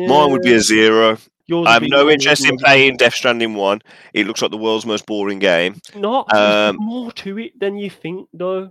Mine 0.00 0.30
would 0.30 0.42
be 0.42 0.54
a 0.54 0.60
zero. 0.60 1.18
Yours 1.46 1.66
I 1.66 1.72
have 1.72 1.82
no 1.82 2.08
interest 2.10 2.46
in 2.46 2.56
playing 2.58 2.98
Death 2.98 3.14
Stranding 3.14 3.54
1. 3.54 3.80
It 4.12 4.26
looks 4.26 4.42
like 4.42 4.50
the 4.50 4.58
world's 4.58 4.84
most 4.86 5.06
boring 5.06 5.38
game. 5.38 5.80
Not 5.96 6.32
Um, 6.32 6.76
more 6.76 7.10
to 7.12 7.38
it 7.38 7.58
than 7.58 7.76
you 7.78 7.88
think, 7.90 8.28
though. 8.32 8.70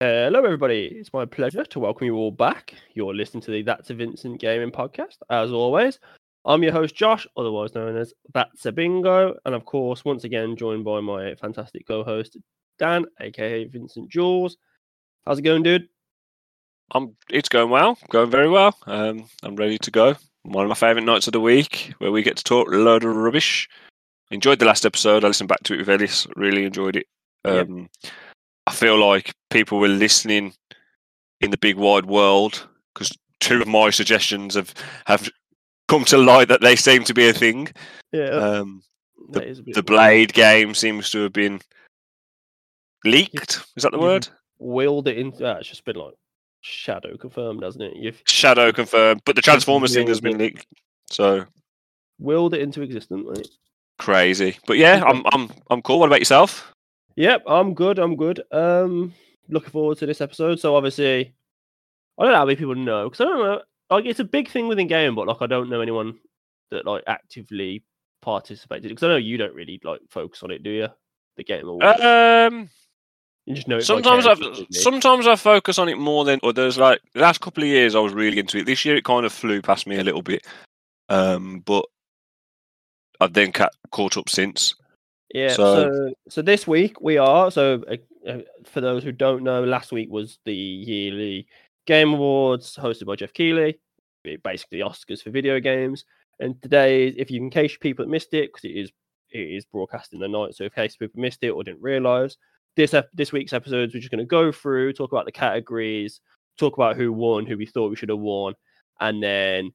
Hello, 0.00 0.44
everybody. 0.44 0.84
It's 0.94 1.12
my 1.12 1.24
pleasure 1.24 1.64
to 1.64 1.80
welcome 1.80 2.06
you 2.06 2.14
all 2.14 2.30
back. 2.30 2.72
You're 2.94 3.16
listening 3.16 3.40
to 3.40 3.50
the 3.50 3.62
That's 3.62 3.90
a 3.90 3.94
Vincent 3.94 4.40
Gaming 4.40 4.70
podcast. 4.70 5.16
As 5.28 5.50
always, 5.50 5.98
I'm 6.44 6.62
your 6.62 6.70
host, 6.70 6.94
Josh, 6.94 7.26
otherwise 7.36 7.74
known 7.74 7.96
as 7.96 8.14
That's 8.32 8.64
a 8.66 8.70
Bingo. 8.70 9.34
And 9.44 9.56
of 9.56 9.64
course, 9.64 10.04
once 10.04 10.22
again, 10.22 10.54
joined 10.54 10.84
by 10.84 11.00
my 11.00 11.34
fantastic 11.34 11.84
co 11.84 12.04
host, 12.04 12.36
Dan, 12.78 13.06
aka 13.20 13.64
Vincent 13.64 14.08
Jules. 14.08 14.56
How's 15.26 15.40
it 15.40 15.42
going, 15.42 15.64
dude? 15.64 15.88
I'm, 16.92 17.16
it's 17.28 17.48
going 17.48 17.70
well, 17.70 17.98
going 18.08 18.30
very 18.30 18.48
well. 18.48 18.78
Um, 18.86 19.28
I'm 19.42 19.56
ready 19.56 19.78
to 19.78 19.90
go. 19.90 20.14
One 20.44 20.64
of 20.64 20.68
my 20.68 20.76
favourite 20.76 21.06
nights 21.06 21.26
of 21.26 21.32
the 21.32 21.40
week 21.40 21.92
where 21.98 22.12
we 22.12 22.22
get 22.22 22.36
to 22.36 22.44
talk 22.44 22.68
a 22.68 22.76
load 22.76 23.02
of 23.02 23.16
rubbish. 23.16 23.68
Enjoyed 24.30 24.60
the 24.60 24.66
last 24.66 24.86
episode. 24.86 25.24
I 25.24 25.26
listened 25.26 25.48
back 25.48 25.64
to 25.64 25.74
it 25.74 25.78
with 25.78 25.88
Ellis. 25.88 26.28
Really 26.36 26.66
enjoyed 26.66 26.94
it. 26.94 27.06
Um, 27.44 27.88
I 28.04 28.27
feel 28.78 28.98
like 28.98 29.32
people 29.50 29.78
were 29.78 29.88
listening 29.88 30.52
in 31.40 31.50
the 31.50 31.58
big 31.58 31.76
wide 31.76 32.06
world 32.06 32.66
because 32.94 33.10
two 33.40 33.60
of 33.62 33.68
my 33.68 33.90
suggestions 33.90 34.54
have, 34.54 34.72
have 35.06 35.28
come 35.88 36.04
to 36.06 36.18
light 36.18 36.48
that 36.48 36.60
they 36.60 36.76
seem 36.76 37.04
to 37.04 37.14
be 37.14 37.28
a 37.28 37.32
thing. 37.32 37.68
Yeah, 38.12 38.30
Um, 38.30 38.82
that 39.30 39.44
is 39.44 39.58
a 39.58 39.62
bit 39.62 39.74
the 39.74 39.80
weird. 39.80 39.86
Blade 39.86 40.32
game 40.32 40.74
seems 40.74 41.10
to 41.10 41.22
have 41.24 41.32
been 41.32 41.60
leaked. 43.04 43.60
Is 43.76 43.82
that 43.82 43.92
the 43.92 43.98
you've 43.98 44.04
word? 44.04 44.28
Willed 44.58 45.08
it 45.08 45.18
into. 45.18 45.46
Uh, 45.48 45.58
it's 45.58 45.68
just 45.68 45.84
been 45.84 45.96
like 45.96 46.14
shadow 46.62 47.16
confirmed, 47.16 47.62
hasn't 47.62 47.84
it? 47.84 47.96
You've 47.96 48.20
Shadow 48.26 48.72
confirmed, 48.72 49.22
but 49.24 49.36
the 49.36 49.42
Transformers 49.42 49.94
thing 49.94 50.08
has 50.08 50.20
been 50.20 50.38
leaked. 50.38 50.66
So 51.10 51.44
willed 52.18 52.54
it 52.54 52.60
into 52.60 52.82
existence, 52.82 53.26
mate. 53.32 53.48
crazy. 53.98 54.58
But 54.66 54.78
yeah, 54.78 55.02
I'm 55.06 55.22
I'm 55.32 55.50
I'm 55.70 55.82
cool. 55.82 56.00
What 56.00 56.06
about 56.06 56.18
yourself? 56.20 56.72
Yep, 57.18 57.42
I'm 57.48 57.74
good. 57.74 57.98
I'm 57.98 58.14
good. 58.14 58.40
Um, 58.52 59.12
looking 59.48 59.70
forward 59.70 59.98
to 59.98 60.06
this 60.06 60.20
episode. 60.20 60.60
So 60.60 60.76
obviously, 60.76 61.34
I 62.16 62.22
don't 62.22 62.30
know 62.30 62.38
how 62.38 62.44
many 62.44 62.54
people 62.54 62.76
know 62.76 63.10
because 63.10 63.20
I 63.20 63.24
don't 63.24 63.38
know. 63.40 63.62
Like, 63.90 64.04
it's 64.04 64.20
a 64.20 64.24
big 64.24 64.48
thing 64.48 64.68
within 64.68 64.86
gaming, 64.86 65.16
but 65.16 65.26
like, 65.26 65.42
I 65.42 65.46
don't 65.46 65.68
know 65.68 65.80
anyone 65.80 66.16
that 66.70 66.86
like 66.86 67.02
actively 67.08 67.82
participated 68.22 68.88
because 68.88 69.02
I 69.02 69.08
know 69.08 69.16
you 69.16 69.36
don't 69.36 69.54
really 69.54 69.80
like 69.82 70.00
focus 70.08 70.44
on 70.44 70.52
it, 70.52 70.62
do 70.62 70.70
you? 70.70 70.88
The 71.36 71.42
game 71.42 71.66
awards. 71.66 72.00
Um, 72.00 72.70
you 73.46 73.54
just 73.56 73.66
know. 73.66 73.80
Sometimes 73.80 74.24
I 74.24 74.36
sometimes 74.70 75.26
I 75.26 75.34
focus 75.34 75.80
on 75.80 75.88
it 75.88 75.98
more 75.98 76.24
than 76.24 76.38
others. 76.44 76.78
Like 76.78 77.00
the 77.14 77.20
last 77.20 77.40
couple 77.40 77.64
of 77.64 77.68
years, 77.68 77.96
I 77.96 78.00
was 78.00 78.14
really 78.14 78.38
into 78.38 78.58
it. 78.58 78.66
This 78.66 78.84
year, 78.84 78.94
it 78.94 79.02
kind 79.04 79.26
of 79.26 79.32
flew 79.32 79.60
past 79.60 79.88
me 79.88 79.98
a 79.98 80.04
little 80.04 80.22
bit. 80.22 80.46
Um, 81.08 81.64
but 81.66 81.84
I've 83.20 83.32
then 83.32 83.50
ca- 83.50 83.70
caught 83.90 84.16
up 84.16 84.28
since. 84.28 84.76
Yeah. 85.34 85.52
So- 85.52 85.90
So, 85.90 86.14
so 86.28 86.42
this 86.42 86.66
week 86.66 87.00
we 87.00 87.18
are. 87.18 87.50
So 87.50 87.82
uh, 87.90 87.96
uh, 88.28 88.38
for 88.64 88.80
those 88.80 89.02
who 89.04 89.12
don't 89.12 89.42
know, 89.42 89.62
last 89.64 89.92
week 89.92 90.10
was 90.10 90.38
the 90.44 90.54
yearly 90.54 91.46
Game 91.86 92.14
Awards 92.14 92.76
hosted 92.76 93.06
by 93.06 93.16
Geoff 93.16 93.32
Keighley, 93.32 93.78
ba- 94.24 94.38
basically 94.42 94.78
Oscars 94.80 95.22
for 95.22 95.30
video 95.30 95.60
games. 95.60 96.04
And 96.40 96.60
today, 96.62 97.08
if 97.08 97.30
you 97.30 97.42
in 97.42 97.50
case 97.50 97.76
people 97.76 98.04
that 98.04 98.10
missed 98.10 98.32
it, 98.34 98.50
because 98.52 98.64
it 98.64 98.76
is 98.76 98.90
it 99.30 99.40
is 99.40 99.66
broadcasting 99.66 100.20
the 100.20 100.28
night, 100.28 100.54
so 100.54 100.64
in 100.64 100.70
case 100.70 100.96
people 100.96 101.20
missed 101.20 101.42
it 101.44 101.50
or 101.50 101.62
didn't 101.64 101.82
realize, 101.82 102.36
this 102.76 102.94
ep- 102.94 103.10
this 103.12 103.32
week's 103.32 103.52
episodes 103.52 103.92
we're 103.92 104.00
just 104.00 104.10
going 104.10 104.18
to 104.20 104.24
go 104.24 104.50
through, 104.52 104.92
talk 104.92 105.12
about 105.12 105.26
the 105.26 105.32
categories, 105.32 106.20
talk 106.58 106.74
about 106.78 106.96
who 106.96 107.12
won, 107.12 107.44
who 107.44 107.56
we 107.58 107.66
thought 107.66 107.90
we 107.90 107.96
should 107.96 108.08
have 108.08 108.18
won, 108.18 108.54
and 109.00 109.22
then 109.22 109.70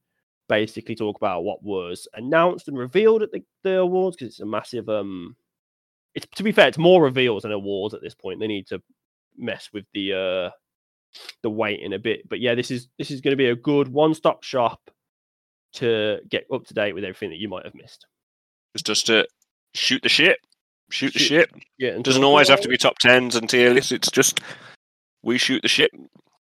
basically 0.48 0.94
talk 0.94 1.16
about 1.16 1.44
what 1.44 1.62
was 1.62 2.08
announced 2.14 2.66
and 2.68 2.76
revealed 2.76 3.22
at 3.22 3.30
the, 3.32 3.42
the 3.62 3.78
awards 3.78 4.16
because 4.16 4.28
it's 4.32 4.40
a 4.40 4.46
massive 4.46 4.88
um 4.88 5.36
it's 6.14 6.26
to 6.36 6.42
be 6.42 6.52
fair, 6.52 6.68
it's 6.68 6.78
more 6.78 7.02
reveals 7.02 7.42
than 7.42 7.52
awards 7.52 7.94
at 7.94 8.00
this 8.02 8.14
point. 8.14 8.40
They 8.40 8.46
need 8.46 8.66
to 8.68 8.82
mess 9.36 9.68
with 9.72 9.84
the 9.94 10.12
uh 10.12 10.50
the 11.42 11.50
weight 11.50 11.80
in 11.80 11.92
a 11.92 11.98
bit. 11.98 12.28
But 12.28 12.40
yeah, 12.40 12.54
this 12.54 12.70
is 12.70 12.88
this 12.98 13.10
is 13.10 13.20
going 13.20 13.32
to 13.32 13.36
be 13.36 13.48
a 13.48 13.56
good 13.56 13.88
one-stop 13.88 14.42
shop 14.42 14.90
to 15.74 16.18
get 16.28 16.46
up 16.52 16.64
to 16.66 16.74
date 16.74 16.94
with 16.94 17.04
everything 17.04 17.30
that 17.30 17.38
you 17.38 17.48
might 17.48 17.64
have 17.64 17.74
missed. 17.74 18.06
It's 18.74 18.82
just 18.82 19.06
to 19.06 19.26
shoot 19.74 20.02
the 20.02 20.08
shit, 20.08 20.38
shoot 20.90 21.12
the 21.12 21.18
Shoot- 21.18 21.50
shit. 21.50 21.62
Yeah, 21.78 21.90
and 21.92 22.04
doesn't 22.04 22.24
always 22.24 22.48
have 22.48 22.60
to 22.62 22.68
be 22.68 22.76
top 22.76 22.98
tens 22.98 23.36
and 23.36 23.48
tier 23.48 23.70
lists. 23.72 23.92
It's 23.92 24.10
just 24.10 24.40
we 25.22 25.38
shoot 25.38 25.62
the 25.62 25.68
shit. 25.68 25.90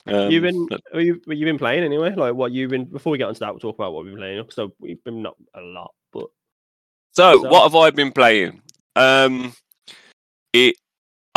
Um. 0.08 0.32
You've 0.32 0.44
been 0.44 0.68
you, 0.96 1.22
you've 1.28 1.46
been 1.46 1.58
playing 1.60 1.84
anyway. 1.84 2.14
Like 2.16 2.34
what 2.34 2.52
you've 2.52 2.72
been 2.72 2.86
before 2.86 3.12
we 3.12 3.18
get 3.20 3.28
onto 3.28 3.40
that, 3.40 3.52
we'll 3.54 3.60
talk 3.60 3.76
about 3.76 3.94
what 3.94 4.04
we've 4.06 4.14
been 4.14 4.20
playing. 4.22 4.46
So 4.50 4.74
we've 4.80 5.04
been 5.04 5.22
not 5.22 5.36
a 5.56 5.62
lot, 5.62 5.92
but 6.12 6.26
So, 7.12 7.42
So- 7.44 7.50
what 7.50 7.64
have 7.64 7.76
I 7.76 7.92
been 7.92 8.12
playing? 8.12 8.62
Um, 8.96 9.53
it 10.53 10.75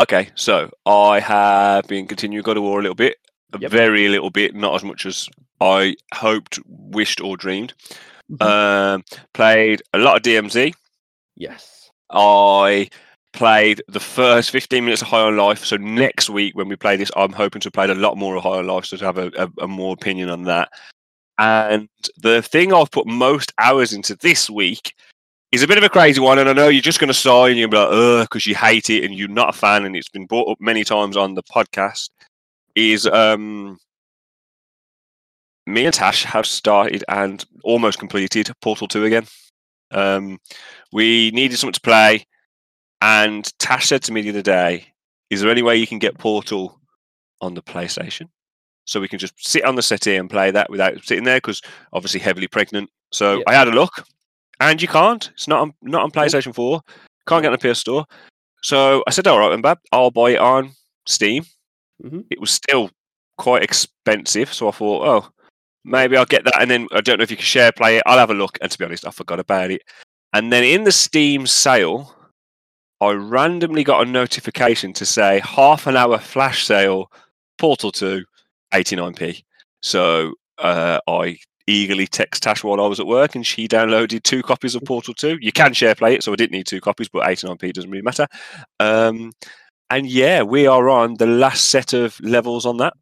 okay. 0.00 0.30
So 0.34 0.70
I 0.86 1.20
have 1.20 1.86
been 1.86 2.06
continuing 2.06 2.42
God 2.42 2.56
of 2.56 2.62
War 2.62 2.78
a 2.78 2.82
little 2.82 2.94
bit, 2.94 3.16
a 3.52 3.58
Yep. 3.58 3.70
very 3.70 4.08
little 4.08 4.30
bit, 4.30 4.54
not 4.54 4.74
as 4.74 4.82
much 4.84 5.06
as 5.06 5.28
I 5.60 5.96
hoped, 6.14 6.58
wished, 6.66 7.20
or 7.20 7.36
dreamed. 7.36 7.74
Mhm. 8.32 8.42
Um, 8.42 9.04
played 9.34 9.82
a 9.92 9.98
lot 9.98 10.16
of 10.16 10.22
DMZ. 10.22 10.74
yes, 11.36 11.90
I 12.10 12.88
played 13.32 13.82
the 13.88 13.98
first 14.00 14.50
15 14.50 14.84
minutes 14.84 15.02
of 15.02 15.08
High 15.08 15.22
on 15.22 15.36
Life. 15.36 15.64
So 15.64 15.76
next 15.76 16.30
week 16.30 16.54
when 16.56 16.68
we 16.68 16.76
play 16.76 16.96
this, 16.96 17.10
I'm 17.16 17.32
hoping 17.32 17.60
to 17.62 17.70
play 17.70 17.88
a 17.88 17.94
lot 17.94 18.16
more 18.16 18.36
of 18.36 18.42
High 18.44 18.58
on 18.58 18.66
Life, 18.68 18.84
so 18.86 18.96
to 18.96 19.04
have 19.04 19.18
a, 19.18 19.30
a, 19.36 19.64
a 19.64 19.68
more 19.68 19.92
opinion 19.94 20.30
on 20.30 20.44
that. 20.44 20.70
And 21.38 21.88
the 22.16 22.42
thing 22.42 22.72
I've 22.72 22.92
put 22.92 23.06
most 23.08 23.52
hours 23.58 23.92
into 23.92 24.14
this 24.16 24.48
week 24.48 24.94
is 25.54 25.62
a 25.62 25.68
bit 25.68 25.78
of 25.78 25.84
a 25.84 25.88
crazy 25.88 26.20
one, 26.20 26.38
and 26.38 26.48
I 26.48 26.52
know 26.52 26.68
you're 26.68 26.82
just 26.82 26.98
going 26.98 27.08
to 27.08 27.14
sigh 27.14 27.48
and 27.48 27.56
you're 27.58 27.68
gonna 27.68 27.88
be 27.88 27.94
like, 27.96 28.20
ugh, 28.20 28.26
because 28.28 28.46
you 28.46 28.54
hate 28.56 28.90
it 28.90 29.04
and 29.04 29.14
you're 29.14 29.28
not 29.28 29.54
a 29.54 29.58
fan, 29.58 29.84
and 29.84 29.94
it's 29.96 30.08
been 30.08 30.26
brought 30.26 30.50
up 30.50 30.58
many 30.60 30.82
times 30.84 31.16
on 31.16 31.34
the 31.34 31.42
podcast. 31.44 32.10
Is 32.74 33.06
um, 33.06 33.78
me 35.66 35.84
and 35.84 35.94
Tash 35.94 36.24
have 36.24 36.44
started 36.46 37.04
and 37.08 37.44
almost 37.62 38.00
completed 38.00 38.50
Portal 38.60 38.88
2 38.88 39.04
again. 39.04 39.26
Um, 39.92 40.38
we 40.92 41.30
needed 41.30 41.56
something 41.56 41.72
to 41.74 41.80
play, 41.80 42.26
and 43.00 43.50
Tash 43.60 43.86
said 43.86 44.02
to 44.02 44.12
me 44.12 44.22
the 44.22 44.30
other 44.30 44.42
day, 44.42 44.86
"Is 45.30 45.40
there 45.40 45.50
any 45.50 45.62
way 45.62 45.76
you 45.76 45.86
can 45.86 46.00
get 46.00 46.18
Portal 46.18 46.80
on 47.40 47.54
the 47.54 47.62
PlayStation, 47.62 48.28
so 48.86 49.00
we 49.00 49.08
can 49.08 49.20
just 49.20 49.34
sit 49.46 49.64
on 49.64 49.76
the 49.76 49.82
settee 49.82 50.16
and 50.16 50.28
play 50.28 50.50
that 50.50 50.68
without 50.68 51.00
sitting 51.04 51.24
there? 51.24 51.36
Because 51.36 51.62
obviously 51.92 52.18
heavily 52.18 52.48
pregnant." 52.48 52.90
So 53.12 53.36
Yeah. 53.38 53.44
I 53.46 53.54
had 53.54 53.68
a 53.68 53.70
look, 53.70 54.04
and 54.70 54.80
you 54.82 54.88
can't. 54.88 55.30
It's 55.34 55.48
not 55.48 55.60
on 55.60 55.74
not 55.82 56.02
on 56.02 56.10
PlayStation 56.10 56.54
Four. 56.54 56.80
Can't 57.28 57.42
get 57.42 57.52
on 57.52 57.58
the 57.60 57.72
PS 57.74 57.80
Store. 57.80 58.04
So 58.62 59.02
I 59.06 59.10
said, 59.10 59.26
"All 59.26 59.38
right, 59.38 59.50
then, 59.50 59.62
Bab, 59.62 59.78
I'll 59.92 60.10
buy 60.10 60.30
it 60.32 60.38
on 60.40 60.72
Steam." 61.06 61.44
Mhm. 62.04 62.24
It 62.30 62.40
was 62.40 62.50
still 62.50 62.90
quite 63.38 63.62
expensive, 63.62 64.52
so 64.52 64.68
I 64.68 64.72
thought, 64.72 65.06
"Oh." 65.06 65.30
Maybe 65.86 66.16
I'll 66.16 66.24
get 66.24 66.44
that, 66.44 66.60
and 66.62 66.70
then 66.70 66.88
I 66.92 67.02
don't 67.02 67.18
know 67.18 67.24
if 67.24 67.30
you 67.30 67.36
can 67.36 67.44
share 67.44 67.70
play 67.70 67.98
it. 67.98 68.02
I'll 68.06 68.16
have 68.18 68.30
a 68.30 68.34
look. 68.34 68.56
And 68.62 68.70
to 68.70 68.78
be 68.78 68.86
honest, 68.86 69.06
I 69.06 69.10
forgot 69.10 69.38
about 69.38 69.70
it. 69.70 69.82
And 70.32 70.50
then 70.50 70.64
in 70.64 70.84
the 70.84 70.92
Steam 70.92 71.46
sale, 71.46 72.16
I 73.02 73.10
randomly 73.12 73.84
got 73.84 74.06
a 74.06 74.10
notification 74.10 74.94
to 74.94 75.04
say 75.04 75.40
half 75.44 75.86
an 75.86 75.94
hour 75.96 76.18
flash 76.18 76.64
sale, 76.64 77.10
Portal 77.58 77.92
2, 77.92 78.24
89p. 78.72 79.44
So 79.82 80.32
uh, 80.58 81.00
I 81.06 81.36
eagerly 81.66 82.06
text 82.06 82.42
Tash 82.42 82.62
while 82.62 82.80
I 82.80 82.86
was 82.86 83.00
at 83.00 83.06
work, 83.06 83.34
and 83.34 83.46
she 83.46 83.66
downloaded 83.68 84.22
two 84.22 84.42
copies 84.42 84.74
of 84.74 84.84
Portal 84.84 85.14
2. 85.14 85.38
You 85.40 85.52
can 85.52 85.72
share 85.72 85.94
play 85.94 86.14
it, 86.14 86.22
so 86.22 86.32
I 86.32 86.36
didn't 86.36 86.52
need 86.52 86.66
two 86.66 86.80
copies, 86.80 87.08
but 87.08 87.26
89p 87.26 87.72
doesn't 87.72 87.90
really 87.90 88.02
matter. 88.02 88.26
Um, 88.80 89.32
and 89.90 90.06
yeah, 90.06 90.42
we 90.42 90.66
are 90.66 90.88
on 90.88 91.14
the 91.14 91.26
last 91.26 91.68
set 91.68 91.92
of 91.92 92.18
levels 92.20 92.66
on 92.66 92.78
that. 92.78 92.94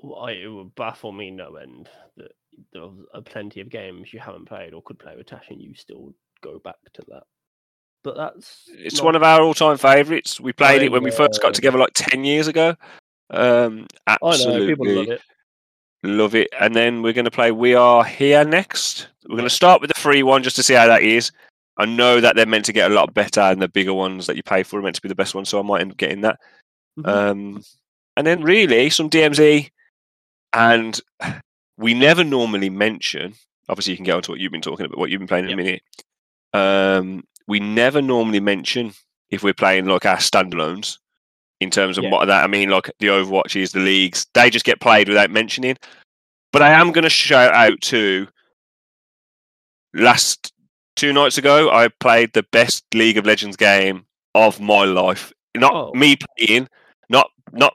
Well, 0.00 0.26
it 0.26 0.46
would 0.46 0.74
baffle 0.74 1.12
me 1.12 1.30
no 1.30 1.56
end 1.56 1.88
that 2.16 2.32
there 2.72 2.82
are 3.14 3.22
plenty 3.22 3.60
of 3.60 3.68
games 3.68 4.12
you 4.12 4.20
haven't 4.20 4.46
played 4.46 4.74
or 4.74 4.82
could 4.82 4.98
play 4.98 5.16
with 5.16 5.26
Tash 5.26 5.46
and 5.50 5.60
you 5.60 5.74
still 5.74 6.14
go 6.40 6.58
back 6.58 6.76
to 6.94 7.02
that. 7.08 7.24
But 8.04 8.16
that's 8.16 8.68
It's 8.72 8.96
not- 8.98 9.06
one 9.06 9.16
of 9.16 9.22
our 9.24 9.40
all-time 9.40 9.76
favourites. 9.76 10.40
We 10.40 10.52
played 10.52 10.82
it 10.82 10.92
when 10.92 11.02
we 11.02 11.10
first 11.10 11.40
got 11.42 11.48
uh, 11.48 11.52
together 11.52 11.78
like 11.78 11.92
ten 11.94 12.24
years 12.24 12.46
ago. 12.46 12.76
Um, 13.30 13.86
I 14.06 14.12
know 14.22 14.28
absolutely, 14.28 14.66
people 14.68 14.86
love 14.86 15.08
it. 15.08 15.20
Love 16.02 16.34
it. 16.34 16.48
And 16.60 16.74
then 16.74 17.02
we're 17.02 17.12
going 17.12 17.24
to 17.24 17.30
play 17.30 17.50
We 17.50 17.74
Are 17.74 18.04
Here 18.04 18.44
next. 18.44 19.08
We're 19.28 19.36
going 19.36 19.48
to 19.48 19.54
start 19.54 19.80
with 19.80 19.88
the 19.92 20.00
free 20.00 20.22
one 20.22 20.42
just 20.42 20.56
to 20.56 20.62
see 20.62 20.74
how 20.74 20.86
that 20.86 21.02
is. 21.02 21.32
I 21.76 21.84
know 21.86 22.20
that 22.20 22.36
they're 22.36 22.46
meant 22.46 22.64
to 22.66 22.72
get 22.72 22.90
a 22.90 22.94
lot 22.94 23.14
better, 23.14 23.40
and 23.40 23.60
the 23.62 23.68
bigger 23.68 23.94
ones 23.94 24.26
that 24.26 24.36
you 24.36 24.42
pay 24.42 24.62
for 24.62 24.78
are 24.78 24.82
meant 24.82 24.96
to 24.96 25.02
be 25.02 25.08
the 25.08 25.14
best 25.14 25.34
ones, 25.34 25.48
so 25.48 25.58
I 25.58 25.62
might 25.62 25.80
end 25.80 25.92
up 25.92 25.96
getting 25.96 26.22
that. 26.22 26.38
Mhm. 26.98 27.06
Um, 27.06 27.62
and 28.16 28.26
then 28.26 28.42
really 28.42 28.90
some 28.90 29.08
DMZ, 29.08 29.70
and 30.52 31.00
we 31.76 31.94
never 31.94 32.24
normally 32.24 32.70
mention. 32.70 33.34
Obviously, 33.68 33.92
you 33.92 33.96
can 33.96 34.04
get 34.06 34.16
onto 34.16 34.32
what 34.32 34.40
you've 34.40 34.50
been 34.52 34.60
talking 34.60 34.86
about, 34.86 34.98
what 34.98 35.10
you've 35.10 35.20
been 35.20 35.28
playing 35.28 35.44
in 35.50 35.50
Yep. 35.50 35.58
a 35.58 35.62
minute. 35.62 35.82
Um, 36.54 37.24
we 37.46 37.60
never 37.60 38.02
normally 38.02 38.40
mention 38.40 38.92
if 39.30 39.42
we're 39.42 39.54
playing 39.54 39.86
like 39.86 40.06
our 40.06 40.16
standalones 40.16 40.98
in 41.60 41.70
terms 41.70 41.98
of 41.98 42.04
Yeah. 42.04 42.10
what 42.10 42.26
that. 42.26 42.44
I 42.44 42.46
mean, 42.46 42.68
like 42.70 42.90
the 43.00 43.08
Overwatches, 43.08 43.72
the 43.72 43.80
leagues, 43.80 44.26
they 44.34 44.50
just 44.50 44.64
get 44.64 44.80
played 44.80 45.08
without 45.08 45.30
mentioning. 45.30 45.76
But 46.52 46.62
I 46.62 46.70
am 46.70 46.92
going 46.92 47.04
to 47.04 47.10
shout 47.10 47.52
out 47.52 47.80
to 47.82 48.28
last 49.94 50.52
two 50.96 51.12
nights 51.12 51.38
ago. 51.38 51.70
I 51.70 51.88
played 52.00 52.32
the 52.32 52.44
best 52.52 52.84
League 52.94 53.16
of 53.18 53.26
Legends 53.26 53.56
game 53.56 54.06
of 54.34 54.60
my 54.60 54.84
life. 54.84 55.32
Not 55.56 55.72
Oh. 55.74 55.92
me 55.94 56.16
playing, 56.36 56.68
not 57.08 57.30
not 57.52 57.74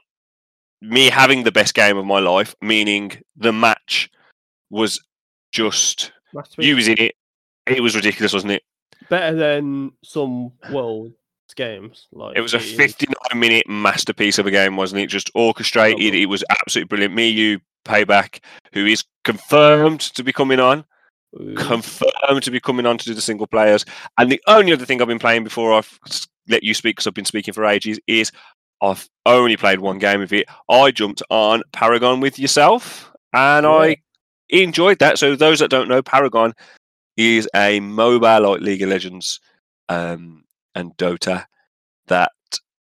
me 0.80 1.08
having 1.10 1.42
the 1.44 1.52
best 1.52 1.74
game 1.74 1.96
of 1.96 2.06
my 2.06 2.20
life. 2.20 2.54
Meaning 2.60 3.12
the 3.36 3.52
match 3.52 4.10
was 4.70 5.00
just 5.52 6.12
Last 6.32 6.56
week. 6.56 6.66
you 6.66 6.76
was 6.76 6.88
in 6.88 6.98
it. 6.98 7.16
It 7.66 7.80
was 7.82 7.94
ridiculous, 7.96 8.32
wasn't 8.32 8.52
it? 8.52 8.62
better 9.10 9.36
than 9.36 9.92
some 10.02 10.50
world 10.70 11.12
games. 11.52 12.06
Like 12.12 12.36
It 12.36 12.40
was 12.40 12.54
a 12.54 12.58
59 12.58 13.14
minute 13.38 13.68
masterpiece 13.68 14.38
of 14.38 14.46
a 14.46 14.50
game, 14.50 14.76
wasn't 14.76 15.02
it? 15.02 15.08
Just 15.08 15.30
orchestrated. 15.34 16.14
It 16.14 16.26
was 16.26 16.42
absolutely 16.48 16.88
brilliant. 16.88 17.14
Me, 17.14 17.28
you, 17.28 17.60
Payback, 17.84 18.40
who 18.72 18.86
is 18.86 19.04
confirmed 19.24 20.00
to 20.00 20.22
be 20.24 20.32
coming 20.32 20.60
on, 20.60 20.84
Ooh. 21.38 21.54
confirmed 21.54 22.42
to 22.42 22.50
be 22.50 22.60
coming 22.60 22.86
on 22.86 22.96
to 22.96 23.04
do 23.04 23.14
the 23.14 23.20
single 23.20 23.46
players. 23.46 23.84
And 24.16 24.32
the 24.32 24.40
only 24.46 24.72
other 24.72 24.86
thing 24.86 25.02
I've 25.02 25.08
been 25.08 25.18
playing 25.18 25.44
before 25.44 25.74
I've 25.74 25.98
let 26.48 26.62
you 26.62 26.72
speak, 26.72 26.96
because 26.96 27.06
I've 27.06 27.14
been 27.14 27.24
speaking 27.24 27.52
for 27.52 27.66
ages, 27.66 28.00
is 28.06 28.32
I've 28.82 29.08
only 29.26 29.56
played 29.56 29.80
one 29.80 29.98
game 29.98 30.22
of 30.22 30.32
it. 30.32 30.46
I 30.70 30.90
jumped 30.90 31.22
on 31.30 31.62
Paragon 31.72 32.20
with 32.20 32.38
yourself, 32.38 33.12
and 33.32 33.64
Yeah. 33.64 33.70
I 33.70 33.96
enjoyed 34.50 34.98
that. 35.00 35.18
So 35.18 35.36
those 35.36 35.58
that 35.58 35.70
don't 35.70 35.88
know, 35.88 36.02
Paragon 36.02 36.54
is 37.16 37.48
a 37.54 37.80
MOBA 37.80 38.40
like 38.40 38.60
League 38.60 38.82
of 38.82 38.88
Legends 38.88 39.40
um, 39.88 40.43
and 40.74 40.96
Dota 40.96 41.44
that 42.06 42.32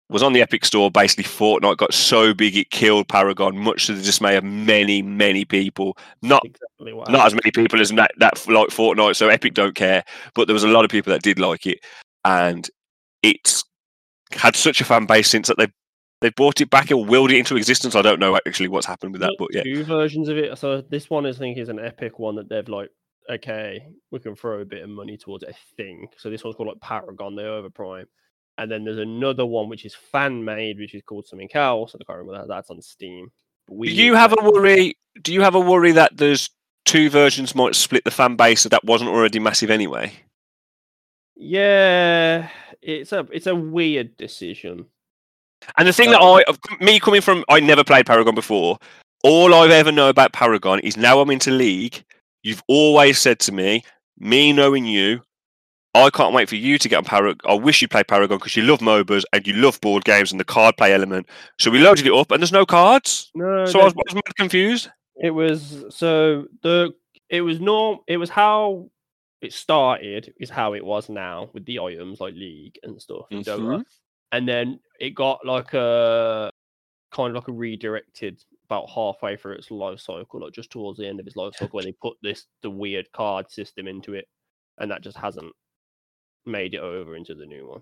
was 0.09 0.23
on 0.23 0.33
the 0.33 0.41
Epic 0.41 0.65
Store. 0.65 0.91
Basically, 0.91 1.23
Fortnite 1.23 1.77
got 1.77 1.93
so 1.93 2.33
big 2.33 2.55
it 2.55 2.69
killed 2.69 3.07
Paragon, 3.07 3.57
much 3.57 3.87
to 3.87 3.93
the 3.93 4.01
dismay 4.01 4.35
of 4.35 4.43
many, 4.43 5.01
many 5.01 5.45
people. 5.45 5.97
Not 6.21 6.43
exactly 6.45 6.93
not 7.11 7.25
as 7.27 7.33
many 7.33 7.51
people 7.51 7.81
as 7.81 7.89
that, 7.89 8.11
that 8.17 8.47
like 8.47 8.69
Fortnite, 8.69 9.15
so 9.15 9.29
Epic 9.29 9.53
don't 9.53 9.75
care. 9.75 10.03
But 10.35 10.47
there 10.47 10.53
was 10.53 10.63
a 10.63 10.69
lot 10.69 10.85
of 10.85 10.91
people 10.91 11.11
that 11.11 11.23
did 11.23 11.39
like 11.39 11.65
it, 11.65 11.79
and 12.25 12.69
it's 13.21 13.63
had 14.31 14.55
such 14.55 14.81
a 14.81 14.85
fan 14.85 15.05
base 15.05 15.29
since 15.29 15.47
that 15.47 15.57
they 15.57 15.67
they 16.21 16.29
brought 16.29 16.61
it 16.61 16.69
back 16.69 16.89
and 16.89 17.09
willed 17.09 17.31
it 17.31 17.37
into 17.37 17.57
existence. 17.57 17.95
I 17.95 18.01
don't 18.01 18.19
know 18.19 18.37
actually 18.47 18.69
what's 18.69 18.85
happened 18.85 19.11
with 19.11 19.21
that, 19.21 19.35
but 19.37 19.49
yeah, 19.51 19.63
two 19.63 19.83
versions 19.83 20.29
of 20.29 20.37
it. 20.37 20.57
So 20.57 20.81
this 20.81 21.09
one 21.09 21.25
is 21.25 21.37
I 21.37 21.39
think 21.39 21.57
is 21.57 21.69
an 21.69 21.79
epic 21.79 22.17
one 22.19 22.35
that 22.35 22.49
they've 22.49 22.67
like, 22.67 22.89
okay, 23.29 23.85
we 24.11 24.19
can 24.19 24.35
throw 24.35 24.59
a 24.59 24.65
bit 24.65 24.83
of 24.83 24.89
money 24.89 25.17
towards 25.17 25.43
a 25.43 25.53
thing. 25.77 26.07
so. 26.17 26.29
This 26.29 26.43
one's 26.43 26.55
called 26.55 26.69
like 26.69 26.79
Paragon, 26.81 27.35
the 27.35 27.47
Over 27.47 27.69
Prime, 27.69 28.07
and 28.57 28.71
then 28.71 28.83
there's 28.83 28.99
another 28.99 29.45
one 29.45 29.69
which 29.69 29.85
is 29.85 29.95
fan 29.95 30.43
made, 30.43 30.79
which 30.79 30.95
is 30.95 31.03
called 31.03 31.27
something 31.27 31.49
else. 31.53 31.95
I 31.95 32.03
can't 32.03 32.19
remember 32.19 32.39
that. 32.39 32.47
That's 32.47 32.69
on 32.69 32.81
Steam. 32.81 33.31
We 33.69 33.89
do 33.89 34.03
you 34.03 34.15
have 34.15 34.33
a 34.33 34.51
worry? 34.51 34.97
Do 35.21 35.33
you 35.33 35.41
have 35.41 35.55
a 35.55 35.59
worry 35.59 35.91
that 35.93 36.17
there's 36.17 36.49
two 36.85 37.09
versions 37.09 37.55
might 37.55 37.75
split 37.75 38.03
the 38.03 38.11
fan 38.11 38.35
base 38.35 38.63
that 38.63 38.83
wasn't 38.83 39.09
already 39.09 39.39
massive 39.39 39.69
anyway? 39.69 40.11
Yeah, 41.35 42.49
it's 42.81 43.11
a 43.11 43.27
it's 43.31 43.47
a 43.47 43.55
weird 43.55 44.17
decision. 44.17 44.85
And 45.77 45.87
the 45.87 45.93
thing 45.93 46.11
that 46.11 46.21
um, 46.21 46.39
I, 46.39 46.43
of- 46.47 46.59
me 46.81 46.99
coming 46.99 47.21
from, 47.21 47.43
I 47.49 47.59
never 47.59 47.83
played 47.83 48.05
Paragon 48.05 48.35
before. 48.35 48.77
All 49.23 49.53
I've 49.53 49.71
ever 49.71 49.91
know 49.91 50.09
about 50.09 50.33
Paragon 50.33 50.79
is 50.79 50.97
now 50.97 51.21
I'm 51.21 51.29
into 51.29 51.51
League. 51.51 52.03
You've 52.43 52.63
always 52.67 53.17
said 53.19 53.39
to 53.41 53.51
me, 53.51 53.83
me 54.19 54.53
knowing 54.53 54.85
you, 54.85 55.21
I 55.95 56.09
can't 56.09 56.33
wait 56.33 56.49
for 56.49 56.55
you 56.55 56.77
to 56.77 56.89
get 56.89 56.97
on 56.97 57.05
Paragon. 57.05 57.39
I 57.49 57.53
wish 57.53 57.81
you 57.81 57.87
played 57.87 58.07
Paragon 58.07 58.37
because 58.37 58.55
you 58.55 58.63
love 58.63 58.79
MOBAs 58.79 59.23
and 59.31 59.45
you 59.45 59.53
love 59.53 59.79
board 59.79 60.03
games 60.05 60.31
and 60.31 60.39
the 60.39 60.45
card 60.45 60.75
play 60.75 60.93
element. 60.93 61.27
So 61.59 61.69
we 61.69 61.79
loaded 61.79 62.07
it 62.07 62.13
up 62.13 62.31
and 62.31 62.41
there's 62.41 62.51
no 62.51 62.65
cards. 62.65 63.31
No, 63.35 63.65
So 63.65 63.79
I 63.79 63.85
was, 63.85 63.93
I 63.93 64.01
was 64.05 64.15
mad 64.15 64.35
confused. 64.35 64.89
It 65.15 65.31
was 65.31 65.85
so 65.89 66.47
the 66.63 66.93
it 67.29 67.41
was 67.41 67.59
norm 67.59 67.99
it 68.07 68.17
was 68.17 68.29
how 68.29 68.89
it 69.41 69.53
started 69.53 70.33
is 70.39 70.49
how 70.49 70.73
it 70.73 70.83
was 70.83 71.09
now 71.09 71.49
with 71.53 71.65
the 71.65 71.79
items 71.79 72.19
like 72.19 72.33
League 72.33 72.79
and 72.81 72.99
stuff. 72.99 73.25
Mhm. 73.31 73.83
And 74.31 74.47
then 74.47 74.79
it 74.99 75.11
got 75.11 75.45
like 75.45 75.73
a 75.73 76.49
kind 77.11 77.29
of 77.29 77.35
like 77.35 77.47
a 77.47 77.51
redirected 77.51 78.43
about 78.65 78.89
halfway 78.89 79.35
through 79.35 79.53
its 79.53 79.71
life 79.71 79.99
cycle, 79.99 80.41
like 80.41 80.53
just 80.53 80.71
towards 80.71 80.97
the 80.97 81.07
end 81.07 81.19
of 81.19 81.27
its 81.27 81.35
life 81.35 81.53
cycle 81.55 81.77
where 81.77 81.83
they 81.83 81.95
put 82.01 82.17
this 82.21 82.45
the 82.61 82.69
weird 82.69 83.11
card 83.11 83.51
system 83.51 83.87
into 83.87 84.13
it 84.13 84.27
and 84.79 84.89
that 84.89 85.01
just 85.01 85.17
hasn't 85.17 85.51
made 86.45 86.73
it 86.73 86.79
over 86.79 87.15
into 87.15 87.35
the 87.35 87.45
new 87.45 87.67
one. 87.67 87.81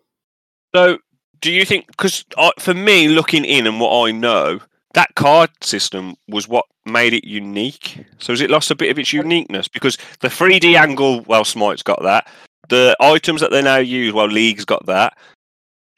So 0.76 0.98
do 1.40 1.52
you 1.52 1.66
think, 1.66 1.88
because 1.88 2.26
for 2.60 2.74
me, 2.74 3.08
looking 3.08 3.46
in 3.46 3.68
and 3.68 3.80
what 3.80 4.08
I 4.08 4.12
know, 4.12 4.60
that 4.94 5.16
card 5.16 5.50
system 5.62 6.16
was 6.28 6.48
what 6.48 6.66
made 6.86 7.14
it 7.14 7.24
unique. 7.24 8.06
So 8.20 8.34
has 8.34 8.42
it 8.42 8.50
lost 8.50 8.72
a 8.72 8.76
bit 8.76 8.92
of 8.92 9.00
its 9.00 9.14
uniqueness? 9.14 9.68
Because 9.68 9.98
the 10.20 10.28
3D 10.28 10.76
angle, 10.76 11.22
well, 11.22 11.46
Smite's 11.46 11.84
got 11.84 12.02
that. 12.04 12.28
The 12.70 12.96
items 13.00 13.42
that 13.42 13.52
they 13.52 13.62
now 13.62 13.78
use, 13.78 14.14
well, 14.14 14.28
League's 14.28 14.66
got 14.66 14.86
that. 14.86 15.18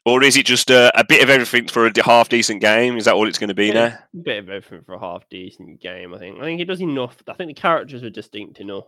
Or 0.06 0.22
is 0.22 0.36
it 0.36 0.44
just 0.44 0.68
a, 0.70 0.92
a 0.98 1.04
bit 1.04 1.22
of 1.22 1.30
everything 1.30 1.66
for 1.68 1.86
a 1.86 1.92
half 2.04 2.28
decent 2.28 2.60
game? 2.60 2.98
Is 2.98 3.06
that 3.06 3.14
all 3.14 3.26
it's 3.26 3.38
going 3.38 3.48
to 3.48 3.54
be 3.54 3.68
Yeah. 3.68 3.72
now? 4.12 4.22
bit 4.22 4.38
of 4.38 4.50
everything 4.50 4.82
for 4.84 4.94
a 4.94 4.98
half 5.00 5.26
decent 5.30 5.80
game. 5.80 6.12
I 6.14 6.18
think. 6.18 6.38
I 6.38 6.42
think 6.42 6.60
it 6.60 6.66
does 6.66 6.82
enough. 6.82 7.16
I 7.26 7.32
think 7.32 7.48
the 7.48 7.60
characters 7.60 8.02
are 8.02 8.10
distinct 8.10 8.60
enough. 8.60 8.84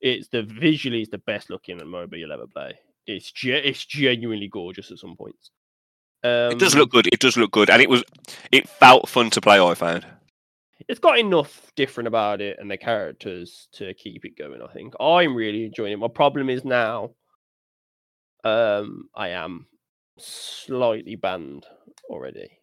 It's 0.00 0.28
the 0.28 0.42
visually 0.42 1.02
is 1.02 1.08
the 1.08 1.18
best 1.18 1.50
looking 1.50 1.78
MOBA 1.78 2.18
you'll 2.18 2.32
ever 2.32 2.46
play. 2.46 2.78
It's 3.06 3.32
ge- 3.32 3.46
it's 3.46 3.84
genuinely 3.84 4.48
gorgeous 4.48 4.90
at 4.92 4.98
some 4.98 5.16
points. 5.16 5.50
Um, 6.22 6.52
it 6.52 6.58
does 6.58 6.74
look 6.74 6.90
good. 6.90 7.06
It 7.12 7.20
does 7.20 7.36
look 7.36 7.50
good, 7.50 7.68
and 7.68 7.82
it 7.82 7.90
was. 7.90 8.04
It 8.52 8.68
felt 8.68 9.08
fun 9.08 9.30
to 9.30 9.40
play. 9.40 9.58
I 9.60 9.74
found. 9.74 10.06
It's 10.88 11.00
got 11.00 11.18
enough 11.18 11.72
different 11.76 12.08
about 12.08 12.40
it 12.40 12.58
and 12.60 12.70
the 12.70 12.76
characters 12.76 13.68
to 13.72 13.92
keep 13.94 14.24
it 14.24 14.36
going. 14.36 14.60
I 14.62 14.72
think 14.72 14.94
I'm 15.00 15.34
really 15.34 15.64
enjoying 15.64 15.92
it. 15.92 15.98
My 15.98 16.08
problem 16.08 16.50
is 16.50 16.64
now, 16.64 17.10
um, 18.44 19.08
I 19.14 19.28
am 19.30 19.66
slightly 20.18 21.16
banned 21.16 21.66
already. 22.08 22.60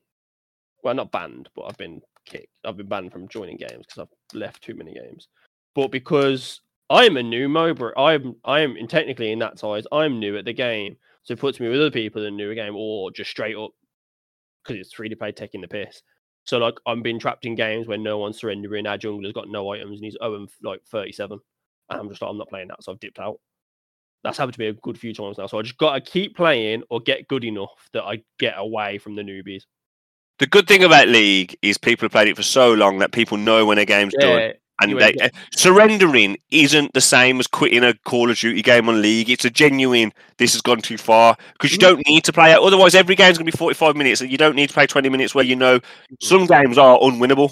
Well, 0.83 0.95
not 0.95 1.11
banned, 1.11 1.49
but 1.55 1.63
I've 1.63 1.77
been 1.77 2.01
kicked. 2.25 2.53
I've 2.65 2.77
been 2.77 2.87
banned 2.87 3.11
from 3.11 3.27
joining 3.27 3.57
games 3.57 3.85
because 3.87 3.99
I've 3.99 4.37
left 4.37 4.63
too 4.63 4.75
many 4.75 4.93
games. 4.93 5.27
But 5.75 5.91
because 5.91 6.61
I'm 6.89 7.17
a 7.17 7.23
new 7.23 7.47
MOBA, 7.47 7.91
I'm 7.97 8.35
I'm 8.43 8.75
in 8.77 8.87
technically 8.87 9.31
in 9.31 9.39
that 9.39 9.59
size. 9.59 9.85
I'm 9.91 10.19
new 10.19 10.37
at 10.37 10.45
the 10.45 10.53
game, 10.53 10.97
so 11.23 11.33
it 11.33 11.39
puts 11.39 11.59
me 11.59 11.67
with 11.67 11.79
other 11.79 11.91
people 11.91 12.21
that 12.21 12.27
are 12.27 12.31
new 12.31 12.53
game, 12.55 12.75
or 12.75 13.11
just 13.11 13.29
straight 13.29 13.55
up 13.55 13.71
because 14.63 14.79
it's 14.79 14.93
free 14.93 15.09
to 15.09 15.15
play 15.15 15.31
taking 15.31 15.61
the 15.61 15.67
piss. 15.67 16.01
So 16.43 16.57
like 16.57 16.75
I'm 16.85 17.01
being 17.01 17.19
trapped 17.19 17.45
in 17.45 17.55
games 17.55 17.87
where 17.87 17.97
no 17.97 18.17
one's 18.17 18.39
surrendering. 18.39 18.87
Our 18.87 18.97
jungler's 18.97 19.33
got 19.33 19.49
no 19.49 19.71
items 19.71 19.99
and 19.99 20.05
he's 20.05 20.17
0 20.21 20.35
and 20.35 20.49
like 20.63 20.81
37. 20.91 21.39
And 21.89 21.99
I'm 21.99 22.09
just 22.09 22.21
like, 22.21 22.29
I'm 22.29 22.37
not 22.37 22.49
playing 22.49 22.69
that, 22.69 22.83
so 22.83 22.91
I've 22.91 22.99
dipped 22.99 23.19
out. 23.19 23.39
That's 24.23 24.37
happened 24.37 24.53
to 24.53 24.59
me 24.59 24.67
a 24.67 24.73
good 24.73 24.99
few 24.99 25.13
times 25.13 25.37
now. 25.37 25.47
So 25.47 25.57
I 25.57 25.61
just 25.63 25.77
gotta 25.77 26.01
keep 26.01 26.35
playing 26.35 26.83
or 26.89 26.99
get 26.99 27.27
good 27.27 27.43
enough 27.43 27.89
that 27.93 28.03
I 28.03 28.23
get 28.39 28.53
away 28.57 28.97
from 28.99 29.15
the 29.15 29.23
newbies. 29.23 29.63
The 30.39 30.47
good 30.47 30.67
thing 30.67 30.83
about 30.83 31.07
League 31.07 31.57
is 31.61 31.77
people 31.77 32.05
have 32.05 32.11
played 32.11 32.27
it 32.27 32.35
for 32.35 32.43
so 32.43 32.73
long 32.73 32.99
that 32.99 33.11
people 33.11 33.37
know 33.37 33.65
when 33.65 33.77
a 33.77 33.85
game's 33.85 34.13
done. 34.19 34.39
And 34.81 34.99
they, 34.99 35.13
uh, 35.25 35.29
surrendering 35.53 36.37
isn't 36.49 36.93
the 36.93 37.01
same 37.01 37.39
as 37.39 37.45
quitting 37.45 37.83
a 37.83 37.93
Call 38.05 38.31
of 38.31 38.37
Duty 38.39 38.63
game 38.63 38.89
on 38.89 38.99
League. 38.99 39.29
It's 39.29 39.45
a 39.45 39.51
genuine, 39.51 40.11
this 40.37 40.53
has 40.53 40.61
gone 40.63 40.81
too 40.81 40.97
far 40.97 41.37
because 41.53 41.71
you 41.71 41.77
Mhm. 41.77 41.81
don't 41.81 42.07
need 42.07 42.23
to 42.23 42.33
play 42.33 42.51
it. 42.51 42.57
Otherwise, 42.57 42.95
every 42.95 43.15
game's 43.15 43.37
going 43.37 43.45
to 43.45 43.51
be 43.51 43.57
45 43.57 43.95
minutes 43.95 44.21
and 44.21 44.31
you 44.31 44.39
don't 44.39 44.55
need 44.55 44.69
to 44.69 44.73
play 44.73 44.87
20 44.87 45.07
minutes 45.09 45.35
where 45.35 45.45
you 45.45 45.55
know 45.55 45.79
some 46.19 46.47
games 46.47 46.77
are 46.77 46.97
unwinnable. 46.99 47.51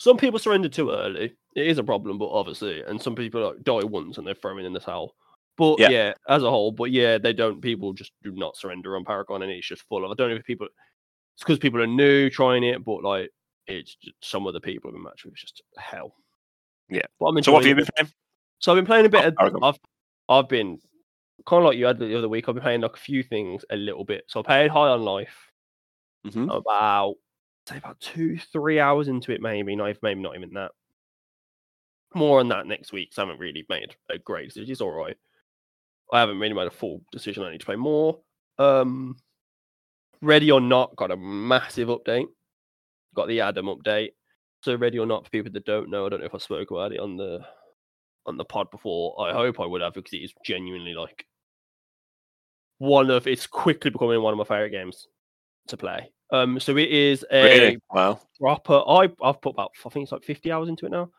some 0.00 0.16
people 0.16 0.38
surrender 0.38 0.68
too 0.68 0.90
early. 0.90 1.32
It 1.56 1.66
is 1.66 1.78
a 1.78 1.82
problem, 1.82 2.18
but 2.18 2.28
obviously, 2.28 2.82
and 2.82 3.02
some 3.02 3.16
people 3.16 3.42
like 3.42 3.64
die 3.64 3.82
once 3.84 4.16
and 4.18 4.26
they're 4.26 4.34
throwing 4.34 4.64
in 4.64 4.72
the 4.72 4.78
towel. 4.78 5.16
But 5.58 5.80
Yeah. 5.80 5.90
yeah. 5.90 6.14
as 6.28 6.42
a 6.44 6.50
whole, 6.50 6.70
but 6.72 6.90
yeah, 6.92 7.18
they 7.18 7.32
don't. 7.34 7.60
People 7.60 7.92
just 7.92 8.12
do 8.22 8.30
not 8.32 8.56
surrender 8.56 8.96
on 8.96 9.04
Paragon, 9.04 9.42
and 9.42 9.50
it's 9.52 9.66
just 9.68 9.82
full 9.88 10.04
of. 10.04 10.10
I 10.10 10.14
don't 10.14 10.30
know 10.30 10.36
if 10.36 10.44
people. 10.44 10.68
It's 11.34 11.42
because 11.44 11.58
people 11.58 11.82
are 11.82 11.86
new 11.86 12.30
trying 12.30 12.64
it, 12.64 12.84
but 12.84 13.02
like 13.02 13.30
it's 13.66 13.96
just, 13.96 14.14
some 14.22 14.46
of 14.46 14.54
the 14.54 14.60
people 14.60 14.88
I've 14.88 14.94
been 14.94 15.02
matched 15.02 15.24
with 15.26 15.34
just 15.34 15.62
hell. 15.76 16.14
Yeah. 16.88 17.02
But 17.20 17.26
I'm 17.26 17.42
So, 17.42 17.52
what 17.52 17.64
have 17.64 17.68
you 17.68 17.74
been 17.74 17.86
playing? 17.96 18.10
So 18.60 18.72
I've 18.72 18.76
been 18.76 18.86
playing 18.86 19.06
a 19.06 19.08
bit. 19.10 19.34
Oh, 19.38 19.46
Of, 19.48 19.62
I've 19.62 19.78
I've 20.28 20.48
been 20.48 20.78
kind 21.46 21.62
of 21.62 21.68
like 21.68 21.76
you 21.76 21.86
had 21.86 21.98
the 21.98 22.16
other 22.16 22.28
week. 22.28 22.48
I've 22.48 22.54
been 22.54 22.62
playing 22.62 22.80
like 22.80 22.94
a 22.94 23.00
few 23.00 23.22
things 23.22 23.64
a 23.70 23.76
little 23.76 24.04
bit. 24.04 24.24
So 24.28 24.40
I 24.40 24.42
played 24.44 24.70
High 24.70 24.88
on 24.88 25.02
Life 25.02 25.52
Mhm. 26.26 26.54
about 26.56 27.16
say 27.68 27.76
about 27.78 28.00
two 28.00 28.38
three 28.38 28.80
hours 28.80 29.08
into 29.08 29.32
it, 29.32 29.40
maybe 29.40 29.76
not 29.76 29.88
even 29.90 29.98
maybe 30.02 30.20
not 30.20 30.36
even 30.36 30.52
that. 30.54 30.70
More 32.14 32.40
on 32.40 32.48
that 32.48 32.66
next 32.66 32.92
week. 32.92 33.12
So 33.12 33.22
I 33.22 33.26
haven't 33.26 33.40
really 33.40 33.66
made 33.68 33.94
a 34.08 34.18
great 34.18 34.48
decision. 34.48 34.70
It's 34.72 34.80
all 34.80 34.90
right. 34.92 35.16
I 36.12 36.20
haven't 36.20 36.38
really 36.38 36.54
made 36.54 36.66
a 36.66 36.70
full 36.70 37.02
decision. 37.12 37.42
I 37.42 37.52
need 37.52 37.60
to 37.60 37.66
play 37.66 37.76
more. 37.76 38.18
Um, 38.58 39.16
Ready 40.22 40.50
or 40.50 40.60
Not 40.60 40.96
got 40.96 41.10
a 41.10 41.16
massive 41.16 41.88
update. 41.88 42.26
Got 43.14 43.28
the 43.28 43.40
Adam 43.40 43.66
update. 43.66 44.10
So 44.64 44.74
Ready 44.74 44.98
or 44.98 45.06
Not, 45.06 45.24
for 45.24 45.30
people 45.30 45.52
that 45.52 45.64
don't 45.64 45.90
know, 45.90 46.06
I 46.06 46.08
don't 46.08 46.20
know 46.20 46.26
if 46.26 46.34
I 46.34 46.38
spoke 46.38 46.70
about 46.70 46.92
it 46.92 47.00
on 47.00 47.16
the 47.16 47.40
on 48.26 48.36
the 48.36 48.44
pod 48.44 48.70
before. 48.70 49.14
I 49.26 49.32
hope 49.32 49.60
I 49.60 49.66
would 49.66 49.80
have 49.80 49.94
because 49.94 50.12
it 50.12 50.18
is 50.18 50.34
genuinely 50.44 50.94
like 50.94 51.24
one 52.78 53.10
of 53.10 53.26
it's 53.26 53.46
quickly 53.46 53.90
becoming 53.90 54.20
one 54.22 54.32
of 54.32 54.38
my 54.38 54.44
favorite 54.44 54.70
games 54.70 55.06
to 55.68 55.76
play. 55.76 56.10
Um, 56.30 56.60
so 56.60 56.76
it 56.76 56.90
is 56.90 57.24
a 57.30 57.42
Really? 57.44 57.78
Wow. 57.90 58.20
proper. 58.40 58.82
I 58.86 59.08
I've 59.22 59.40
put 59.40 59.50
about 59.50 59.72
I 59.84 59.88
think 59.88 60.04
it's 60.04 60.12
like 60.12 60.24
fifty 60.24 60.52
hours 60.52 60.68
into 60.68 60.86
it 60.86 60.90
now. 60.92 61.10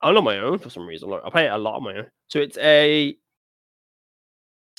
I'm 0.00 0.16
on 0.16 0.24
my 0.24 0.38
own 0.38 0.58
for 0.58 0.70
some 0.70 0.86
reason. 0.86 1.08
Like 1.10 1.22
I 1.24 1.30
play 1.30 1.46
it 1.46 1.52
a 1.52 1.58
lot 1.58 1.76
on 1.76 1.84
my 1.84 1.94
own. 1.96 2.06
So 2.28 2.38
it's 2.40 2.58
a 2.58 3.16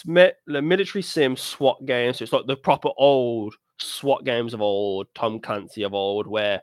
the 0.06 0.62
military 0.62 1.02
sim 1.02 1.36
SWAT 1.36 1.86
game. 1.86 2.14
So 2.14 2.24
it's 2.24 2.34
like 2.34 2.48
the 2.48 2.56
proper 2.56 2.90
old 2.98 3.56
SWAT 3.80 4.24
games 4.26 4.54
of 4.54 4.62
old, 4.62 5.08
Tom 5.16 5.40
Clancy 5.40 5.84
of 5.84 5.94
old, 5.94 6.28
where 6.28 6.62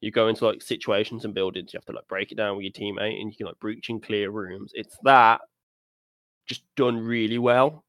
you 0.00 0.10
go 0.10 0.28
into 0.28 0.46
like 0.46 0.62
situations 0.62 1.24
and 1.24 1.34
buildings. 1.34 1.72
You 1.72 1.78
have 1.78 1.84
to 1.86 1.92
like 1.92 2.08
break 2.08 2.32
it 2.32 2.36
down 2.36 2.56
with 2.56 2.64
your 2.64 2.72
teammate, 2.72 3.20
and 3.20 3.30
you 3.30 3.36
can 3.36 3.46
like 3.46 3.60
breach 3.60 3.88
and 3.88 4.02
clear 4.02 4.30
rooms. 4.30 4.72
It's 4.74 4.96
that 5.04 5.40
just 6.46 6.62
done 6.76 6.98
really 6.98 7.38
well. 7.38 7.84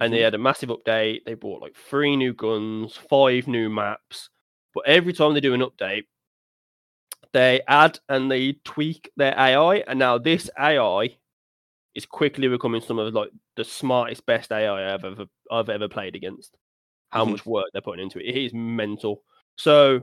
And 0.00 0.12
they 0.12 0.18
mm-hmm. 0.18 0.24
had 0.24 0.34
a 0.34 0.38
massive 0.38 0.70
update. 0.70 1.20
They 1.24 1.34
bought 1.34 1.62
like 1.62 1.76
three 1.88 2.16
new 2.16 2.34
guns, 2.34 2.98
five 3.08 3.46
new 3.46 3.70
maps. 3.70 4.28
But 4.74 4.86
every 4.86 5.12
time 5.12 5.34
they 5.34 5.40
do 5.40 5.54
an 5.54 5.60
update, 5.60 6.04
they 7.32 7.62
add 7.68 7.98
and 8.08 8.30
they 8.30 8.54
tweak 8.64 9.10
their 9.16 9.38
AI. 9.38 9.84
And 9.86 9.98
now 9.98 10.18
this 10.18 10.50
AI 10.58 11.16
is 11.94 12.06
quickly 12.06 12.48
becoming 12.48 12.80
some 12.80 12.98
of 12.98 13.12
like 13.14 13.30
the 13.56 13.64
smartest, 13.64 14.26
best 14.26 14.52
AI 14.52 14.92
I've 14.94 15.04
ever 15.04 15.26
I've 15.50 15.68
ever 15.68 15.88
played 15.88 16.16
against. 16.16 16.56
How 17.10 17.24
Mhm. 17.24 17.30
much 17.32 17.46
work 17.46 17.66
they're 17.72 17.82
putting 17.82 18.02
into 18.02 18.18
it. 18.18 18.26
It 18.26 18.36
is 18.36 18.52
mental. 18.54 19.22
So 19.56 20.02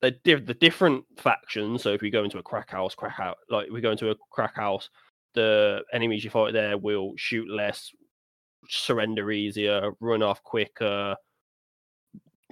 the 0.00 0.12
diff- 0.12 0.46
the 0.46 0.54
different 0.54 1.04
factions. 1.16 1.82
So 1.82 1.92
if 1.92 2.00
we 2.02 2.10
go 2.10 2.22
into 2.24 2.38
a 2.38 2.42
crack 2.42 2.70
house, 2.70 2.94
crack 2.94 3.18
out 3.18 3.38
like 3.50 3.68
we 3.70 3.80
go 3.80 3.90
into 3.90 4.10
a 4.10 4.16
crack 4.30 4.54
house, 4.54 4.90
the 5.34 5.84
enemies 5.92 6.22
you 6.24 6.30
fight 6.30 6.52
there 6.52 6.78
will 6.78 7.14
shoot 7.16 7.48
less, 7.50 7.90
surrender 8.68 9.30
easier, 9.32 9.92
run 10.00 10.22
off 10.22 10.42
quicker. 10.44 11.16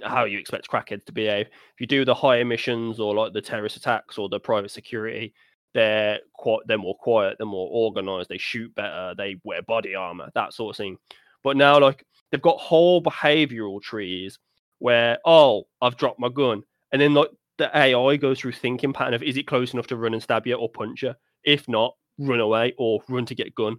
How 0.03 0.25
you 0.25 0.37
expect 0.37 0.69
crackheads 0.69 1.05
to 1.05 1.11
behave. 1.11 1.47
If 1.47 1.79
you 1.79 1.87
do 1.87 2.05
the 2.05 2.13
higher 2.13 2.45
missions 2.45 2.99
or 2.99 3.15
like 3.15 3.33
the 3.33 3.41
terrorist 3.41 3.77
attacks 3.77 4.17
or 4.17 4.29
the 4.29 4.39
private 4.39 4.69
security, 4.69 5.33
they're 5.73 6.19
quite 6.33 6.61
they're 6.67 6.77
more 6.77 6.97
quiet, 6.97 7.37
they're 7.37 7.47
more 7.47 7.69
organized, 7.71 8.29
they 8.29 8.37
shoot 8.37 8.73
better, 8.75 9.13
they 9.17 9.37
wear 9.43 9.61
body 9.61 9.95
armor, 9.95 10.29
that 10.35 10.53
sort 10.53 10.73
of 10.73 10.77
thing. 10.77 10.97
But 11.43 11.57
now 11.57 11.79
like 11.79 12.05
they've 12.31 12.41
got 12.41 12.59
whole 12.59 13.01
behavioral 13.01 13.81
trees 13.81 14.39
where 14.79 15.19
oh 15.25 15.67
I've 15.81 15.97
dropped 15.97 16.19
my 16.19 16.29
gun, 16.29 16.63
and 16.91 17.01
then 17.01 17.13
like 17.13 17.29
the 17.57 17.75
AI 17.75 18.15
goes 18.17 18.39
through 18.39 18.53
thinking 18.53 18.93
pattern 18.93 19.13
of 19.13 19.23
is 19.23 19.37
it 19.37 19.47
close 19.47 19.73
enough 19.73 19.87
to 19.87 19.97
run 19.97 20.13
and 20.13 20.23
stab 20.23 20.47
you 20.47 20.55
or 20.55 20.69
punch 20.69 21.03
you? 21.03 21.13
If 21.43 21.67
not, 21.67 21.95
run 22.17 22.39
away 22.39 22.73
or 22.77 23.01
run 23.09 23.25
to 23.25 23.35
get 23.35 23.55
gun. 23.55 23.77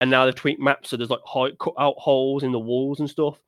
And 0.00 0.10
now 0.10 0.24
they've 0.24 0.34
tweaked 0.34 0.60
maps 0.60 0.90
so 0.90 0.96
there's 0.96 1.10
like 1.10 1.20
high, 1.24 1.52
cut 1.58 1.74
out 1.78 1.94
holes 1.96 2.42
in 2.42 2.52
the 2.52 2.58
walls 2.58 3.00
and 3.00 3.08
stuff. 3.08 3.40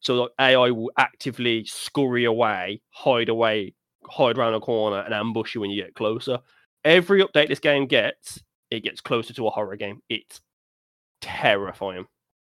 So 0.00 0.14
like 0.14 0.30
AI 0.38 0.70
will 0.70 0.92
actively 0.98 1.64
scurry 1.64 2.24
away, 2.24 2.82
hide 2.90 3.28
away, 3.28 3.74
hide 4.04 4.36
around 4.36 4.54
a 4.54 4.60
corner, 4.60 5.00
and 5.00 5.14
ambush 5.14 5.54
you 5.54 5.60
when 5.60 5.70
you 5.70 5.82
get 5.82 5.94
closer. 5.94 6.38
Every 6.86 7.22
update 7.22 7.48
this 7.48 7.58
game 7.58 7.86
gets, 7.86 8.40
it 8.70 8.84
gets 8.84 9.00
closer 9.00 9.34
to 9.34 9.46
a 9.48 9.50
horror 9.50 9.74
game. 9.74 10.02
It's 10.08 10.40
terrifying. 11.20 12.06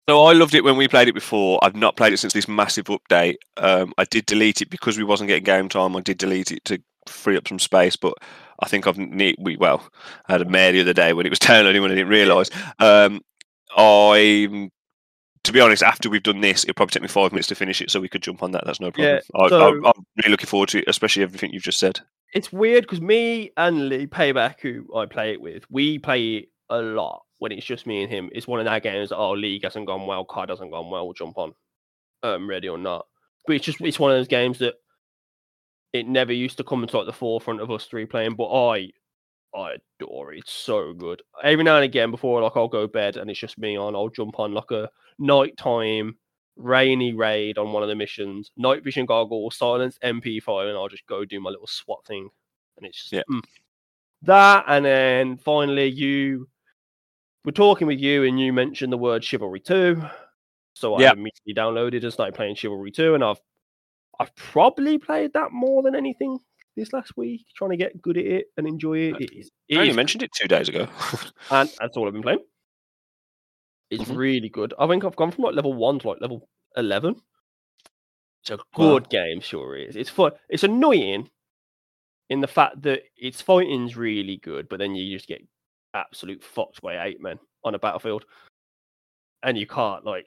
So 0.08 0.24
I 0.24 0.34
loved 0.34 0.56
it 0.56 0.64
when 0.64 0.78
we 0.78 0.88
played 0.88 1.10
it 1.10 1.14
before. 1.14 1.60
I've 1.62 1.76
not 1.76 1.98
played 1.98 2.14
it 2.14 2.18
since 2.18 2.34
this 2.34 2.48
massive 2.48 2.86
update. 2.86 3.36
Um, 3.58 3.94
I 3.98 4.06
did 4.06 4.26
delete 4.26 4.62
it 4.62 4.70
because 4.70 4.98
we 4.98 5.04
wasn't 5.04 5.28
getting 5.28 5.44
game 5.44 5.68
time. 5.68 5.96
I 5.96 6.02
did 6.02 6.18
delete 6.18 6.52
it 6.52 6.64
to 6.66 6.82
free 7.08 7.36
up 7.36 7.48
some 7.48 7.60
space, 7.60 7.98
but 7.98 8.14
I 8.62 8.68
think 8.68 8.88
I've 8.88 8.98
ne- 8.98 9.36
we 9.38 9.58
well 9.58 9.84
I 10.28 10.34
had 10.34 10.42
a 10.42 10.46
mare 10.46 10.72
the 10.72 10.82
other 10.82 10.94
day 10.94 11.14
when 11.14 11.26
it 11.26 11.30
was 11.30 11.40
downloading 11.40 11.82
when 11.82 11.92
I 11.92 11.96
didn't 11.96 12.10
realise. 12.10 12.50
Um, 12.80 13.22
I, 13.76 14.70
to 15.44 15.52
be 15.52 15.60
honest, 15.60 15.82
after 15.84 16.10
we've 16.10 16.24
done 16.24 16.42
this, 16.42 16.64
it'll 16.64 16.74
probably 16.76 16.92
take 16.92 17.02
me 17.02 17.08
five 17.08 17.32
minutes 17.32 17.48
to 17.48 17.56
finish 17.56 17.82
it, 17.82 17.90
so 17.92 18.00
we 18.00 18.10
could 18.10 18.22
jump 18.22 18.44
on 18.44 18.52
that. 18.52 18.64
That's 18.66 18.80
no 18.80 18.92
problem. 18.92 19.16
Yeah, 19.16 19.42
I, 19.44 19.50
so- 19.50 19.62
I, 19.86 19.92
I'm 19.96 20.06
really 20.18 20.30
looking 20.32 20.48
forward 20.48 20.70
to 20.70 20.80
it, 20.80 20.86
especially 20.88 21.24
everything 21.24 21.52
you've 21.54 21.64
just 21.64 21.80
said. 21.80 22.00
it's 22.34 22.52
weird 22.54 22.84
because 22.84 23.02
me 23.02 23.52
and 23.58 23.90
Lee 23.90 24.08
Payback, 24.08 24.60
who 24.62 24.86
I 24.96 25.06
play 25.06 25.32
it 25.34 25.42
with, 25.42 25.64
we 25.70 25.98
play 26.00 26.36
it 26.38 26.46
a 26.70 26.82
lot 26.82 27.24
when 27.40 27.52
it's 27.52 27.66
just 27.66 27.88
me 27.88 28.04
and 28.04 28.12
him. 28.12 28.30
It's 28.34 28.48
one 28.48 28.60
of 28.60 28.66
that 28.66 28.84
games. 28.84 29.10
that, 29.10 29.18
Oh, 29.18 29.32
League 29.32 29.64
hasn't 29.64 29.88
gone 29.88 30.06
well, 30.08 30.24
card 30.26 30.50
hasn't 30.50 30.72
gone 30.72 30.90
well. 30.90 31.06
We'll 31.06 31.14
jump 31.14 31.38
on, 31.38 31.54
um, 32.24 32.48
ready 32.50 32.70
or 32.70 32.78
not. 32.78 33.08
But 33.48 33.56
it's 33.56 33.66
just 33.66 33.82
it's 33.82 34.00
one 34.00 34.12
of 34.12 34.18
those 34.18 34.28
games 34.28 34.60
that 34.60 34.76
it 35.94 36.08
never 36.08 36.32
used 36.32 36.58
to 36.58 36.64
come 36.64 36.84
into 36.84 36.98
like 36.98 37.08
the 37.08 37.12
forefront 37.14 37.60
of 37.62 37.72
us 37.72 37.86
three 37.86 38.06
playing. 38.06 38.36
But 38.36 38.50
I, 38.52 38.92
I 39.54 39.76
adore 40.00 40.34
it. 40.34 40.40
It's 40.40 40.54
so 40.54 40.94
good. 40.94 41.22
Every 41.44 41.64
now 41.64 41.76
and 41.76 41.84
again, 41.86 42.12
before 42.12 42.42
like 42.42 42.54
I'll 42.56 42.68
go 42.68 42.84
to 42.84 42.88
bed 42.88 43.18
and 43.18 43.30
it's 43.30 43.40
just 43.40 43.58
me 43.58 43.78
on, 43.78 43.96
I'll 43.96 44.10
jump 44.10 44.40
on 44.40 44.54
like 44.54 44.72
a 44.72 44.90
nighttime 45.20 46.16
rainy 46.56 47.14
raid 47.14 47.58
on 47.58 47.74
one 47.74 47.84
of 47.84 47.90
the 47.90 47.96
missions, 47.96 48.52
night 48.58 48.84
vision 48.84 49.06
goggles, 49.06 49.58
silence 49.58 49.98
MP5, 50.04 50.68
and 50.70 50.78
I'll 50.78 50.88
just 50.88 51.06
go 51.08 51.26
do 51.26 51.40
my 51.40 51.50
little 51.50 51.68
SWAT 51.68 52.06
thing. 52.06 52.30
And 52.78 52.86
it's 52.86 53.00
just 53.00 53.14
Yeah. 53.14 53.24
mm. 53.30 53.44
that. 54.24 54.66
And 54.68 54.86
then 54.86 55.38
finally, 55.38 55.88
you 55.88 56.48
were 57.44 57.52
talking 57.52 57.88
with 57.88 58.00
you, 58.00 58.24
and 58.24 58.40
you 58.40 58.54
mentioned 58.54 58.94
the 58.94 58.98
word 58.98 59.24
Chivalry 59.24 59.60
2. 59.60 60.02
So 60.74 60.96
I 60.96 61.02
Yeah. 61.02 61.12
immediately 61.14 61.54
downloaded 61.54 62.04
and 62.04 62.14
started 62.14 62.36
playing 62.36 62.56
Chivalry 62.56 62.92
2, 62.92 63.16
and 63.16 63.24
I've 63.24 63.42
I've 64.20 64.36
probably 64.36 65.00
played 65.00 65.34
that 65.34 65.52
more 65.52 65.82
than 65.82 65.96
anything 65.96 66.38
this 66.76 66.94
last 66.94 67.16
week, 67.18 67.46
trying 67.56 67.72
to 67.72 67.78
get 67.78 68.02
good 68.02 68.18
at 68.18 68.26
it 68.26 68.46
and 68.58 68.68
enjoy 68.68 68.98
it. 68.98 69.22
It 69.22 69.34
is, 69.38 69.52
it 69.70 69.78
I 69.78 69.80
only 69.80 69.90
is 69.90 69.96
mentioned 69.96 70.24
it 70.24 70.32
two 70.34 70.48
days 70.48 70.70
ago. 70.70 70.88
and 71.50 71.70
that's 71.80 71.98
all 71.98 72.08
I've 72.08 72.14
been 72.14 72.22
playing. 72.22 72.40
It's 73.90 74.04
Mhm. 74.06 74.16
really 74.16 74.50
good. 74.50 74.74
I 74.80 74.88
think 74.88 75.04
I've 75.04 75.16
gone 75.18 75.32
from 75.32 75.44
like 75.44 75.56
level 75.56 75.74
one 75.74 76.00
to 76.00 76.08
like 76.10 76.22
level 76.22 76.48
eleven. 76.78 77.22
It's 78.42 78.52
a 78.52 78.58
Wow. 78.58 78.64
good 78.74 79.10
game, 79.10 79.42
sure 79.42 79.76
is. 79.76 79.96
It's 79.96 80.10
fun. 80.10 80.32
It's 80.50 80.64
annoying 80.64 81.30
in 82.30 82.40
the 82.42 82.48
fact 82.48 82.82
that 82.84 83.04
its 83.18 83.42
fighting's 83.42 83.98
really 83.98 84.38
good, 84.38 84.70
but 84.70 84.80
then 84.80 84.96
you 84.96 85.16
just 85.16 85.28
get 85.28 85.42
absolute 85.94 86.44
fucked 86.44 86.82
by 86.82 87.06
eight 87.06 87.22
men 87.22 87.40
on 87.64 87.76
a 87.76 87.80
battlefield, 87.80 88.26
and 89.44 89.58
you 89.58 89.68
can't 89.68 90.06
like 90.06 90.26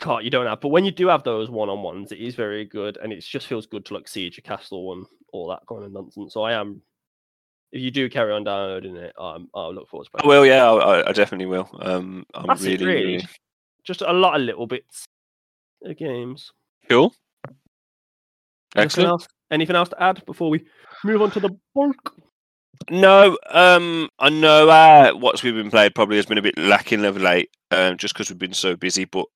can't 0.00 0.24
you 0.24 0.30
don't 0.30 0.46
have. 0.46 0.60
But 0.60 0.68
when 0.68 0.84
you 0.84 0.90
do 0.92 1.08
have 1.08 1.24
those 1.24 1.50
one 1.50 1.70
on 1.70 1.82
ones, 1.82 2.12
it 2.12 2.18
is 2.20 2.34
very 2.34 2.64
good, 2.64 2.96
and 2.98 3.12
it 3.12 3.20
just 3.20 3.46
feels 3.46 3.66
good 3.66 3.84
to 3.86 3.94
like 3.94 4.08
siege 4.08 4.38
a 4.38 4.42
castle 4.42 4.92
and 4.92 5.06
all 5.32 5.48
that 5.48 5.62
kind 5.68 5.84
of 5.84 5.92
nonsense. 5.92 6.32
So 6.34 6.42
I 6.42 6.52
am. 6.52 6.82
If 7.72 7.80
you 7.80 7.90
do 7.90 8.10
carry 8.10 8.32
on 8.32 8.44
downloading 8.44 8.96
it, 8.96 9.14
um, 9.18 9.48
I'll 9.54 9.74
look 9.74 9.88
forward 9.88 10.04
to 10.04 10.10
playing. 10.10 10.26
it. 10.26 10.28
well, 10.28 10.44
yeah, 10.44 10.70
I, 10.70 11.08
I 11.08 11.12
definitely 11.12 11.46
will. 11.46 11.70
Um, 11.80 12.26
I'm 12.34 12.46
That's 12.46 12.62
really, 12.62 12.84
really. 12.84 13.04
really 13.14 13.26
just 13.84 14.02
a 14.02 14.12
lot 14.12 14.36
of 14.36 14.42
little 14.42 14.66
bits 14.66 15.04
of 15.84 15.96
games. 15.96 16.52
cool. 16.88 17.14
Anything 18.74 18.84
Excellent. 18.84 19.08
else? 19.08 19.28
Anything 19.50 19.76
else 19.76 19.88
to 19.90 20.02
add 20.02 20.24
before 20.24 20.48
we 20.48 20.64
move 21.04 21.20
on 21.20 21.30
to 21.32 21.40
the 21.40 21.50
bulk? 21.74 22.14
No, 22.90 23.36
um, 23.50 24.08
I 24.18 24.30
know 24.30 24.68
uh, 24.68 25.12
what's 25.12 25.42
we've 25.42 25.54
been 25.54 25.70
playing 25.70 25.92
probably 25.94 26.16
has 26.16 26.26
been 26.26 26.38
a 26.38 26.42
bit 26.42 26.56
lacking 26.56 27.02
level 27.02 27.28
eight, 27.28 27.50
um, 27.70 27.98
just 27.98 28.14
because 28.14 28.30
we've 28.30 28.38
been 28.38 28.54
so 28.54 28.76
busy. 28.76 29.04
But 29.04 29.26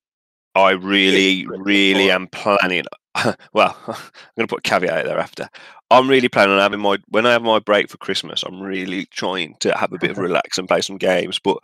I 0.56 0.70
really, 0.70 1.46
really 1.46 2.10
am 2.10 2.28
planning. 2.28 2.84
well, 3.52 3.76
I'm 3.86 3.94
going 4.36 4.46
to 4.48 4.54
put 4.54 4.66
a 4.66 4.68
caveat 4.68 5.04
there 5.04 5.18
after. 5.18 5.50
I'm 5.90 6.08
really 6.08 6.30
planning 6.30 6.54
on 6.54 6.60
having 6.60 6.80
my 6.80 6.96
when 7.08 7.26
I 7.26 7.32
have 7.32 7.42
my 7.42 7.58
break 7.58 7.90
for 7.90 7.98
Christmas. 7.98 8.42
I'm 8.42 8.60
really 8.60 9.04
trying 9.06 9.54
to 9.60 9.76
have 9.76 9.92
a 9.92 9.98
bit 9.98 10.10
of 10.10 10.18
relax 10.28 10.56
and 10.56 10.66
play 10.66 10.80
some 10.80 10.96
games. 10.96 11.38
But 11.38 11.58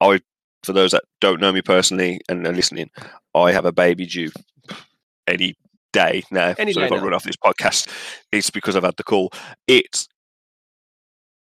I, 0.00 0.20
for 0.62 0.72
those 0.72 0.92
that 0.92 1.02
don't 1.20 1.40
know 1.40 1.52
me 1.52 1.60
personally 1.60 2.20
and 2.28 2.46
are 2.46 2.52
listening, 2.52 2.90
I 3.34 3.50
have 3.50 3.64
a 3.64 3.72
baby 3.72 4.06
due 4.06 4.30
any 5.26 5.56
day 5.92 6.22
now. 6.30 6.54
Any 6.56 6.72
so 6.72 6.80
day 6.80 6.86
if 6.86 6.92
I 6.92 6.98
run 6.98 7.12
off 7.12 7.24
this 7.24 7.36
podcast, 7.36 7.88
it's 8.30 8.50
because 8.50 8.76
I've 8.76 8.84
had 8.84 8.96
the 8.96 9.02
call. 9.02 9.32
It's 9.66 10.08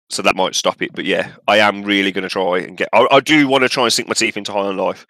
so 0.08 0.22
that 0.22 0.36
might 0.36 0.54
stop 0.54 0.80
it. 0.80 0.92
But 0.94 1.04
yeah, 1.04 1.32
I 1.46 1.58
am 1.58 1.82
really 1.82 2.12
going 2.12 2.22
to 2.22 2.30
try 2.30 2.60
and 2.60 2.78
get. 2.78 2.88
I, 2.94 3.06
I 3.10 3.20
do 3.20 3.46
want 3.46 3.62
to 3.62 3.68
try 3.68 3.84
and 3.84 3.92
sink 3.92 4.08
my 4.08 4.14
teeth 4.14 4.38
into 4.38 4.52
High 4.52 4.60
on 4.60 4.78
Life, 4.78 5.06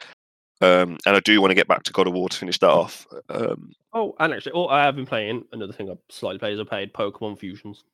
um, 0.61 0.99
and 1.07 1.17
I 1.17 1.21
do 1.21 1.41
want 1.41 1.50
to 1.50 1.55
get 1.55 1.69
back 1.69 1.83
to 1.85 1.93
God 1.93 2.07
of 2.07 2.12
War 2.15 2.29
to 2.29 2.37
finish 2.37 2.59
that 2.59 2.71
off. 2.71 3.07
Um, 3.29 3.73
Oh, 3.95 4.15
and 4.21 4.35
actually, 4.35 4.53
oh, 4.53 4.67
I 4.69 4.83
have 4.83 4.97
been 4.97 5.07
playing 5.07 5.45
another 5.53 5.73
thing 5.73 5.91
I 5.91 5.95
slightly 6.11 6.38
played 6.38 6.53
is 6.55 6.61
I 6.61 6.65
played 6.65 6.93
Pokemon 6.93 7.38
Fusions, 7.38 7.85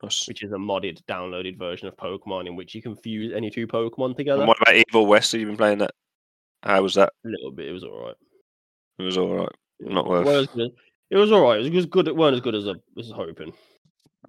that's- 0.00 0.26
which 0.26 0.42
is 0.42 0.50
a 0.52 0.56
modded, 0.56 1.00
downloaded 1.04 1.56
version 1.58 1.86
of 1.86 1.96
Pokemon 1.96 2.46
in 2.48 2.56
which 2.56 2.74
you 2.74 2.82
can 2.82 2.96
fuse 2.96 3.32
any 3.32 3.50
two 3.50 3.66
Pokemon 3.68 4.06
and 4.06 4.16
together. 4.16 4.44
what 4.46 4.60
about 4.60 4.74
Evil 4.74 5.06
West? 5.06 5.32
Have 5.32 5.40
you 5.40 5.46
been 5.46 5.56
playing 5.56 5.78
that? 5.78 5.92
How 6.64 6.82
was 6.82 6.94
that? 6.94 7.12
A 7.24 7.28
little 7.28 7.52
bit, 7.52 7.68
it 7.68 7.72
was 7.72 7.84
all 7.84 8.04
right. 8.06 8.16
It 8.98 9.02
was 9.04 9.16
all 9.16 9.34
right. 9.34 9.48
Not 9.80 10.08
worth- 10.08 10.26
It 10.26 10.56
was, 10.56 10.70
it 11.10 11.16
was 11.16 11.32
all 11.32 11.42
right. 11.42 11.64
It 11.64 11.72
was 11.72 11.86
good. 11.86 12.08
It 12.08 12.16
weren't 12.16 12.34
as 12.34 12.40
good 12.40 12.54
as 12.56 12.66
I 12.66 12.72
was 12.96 13.10
hoping. 13.12 13.52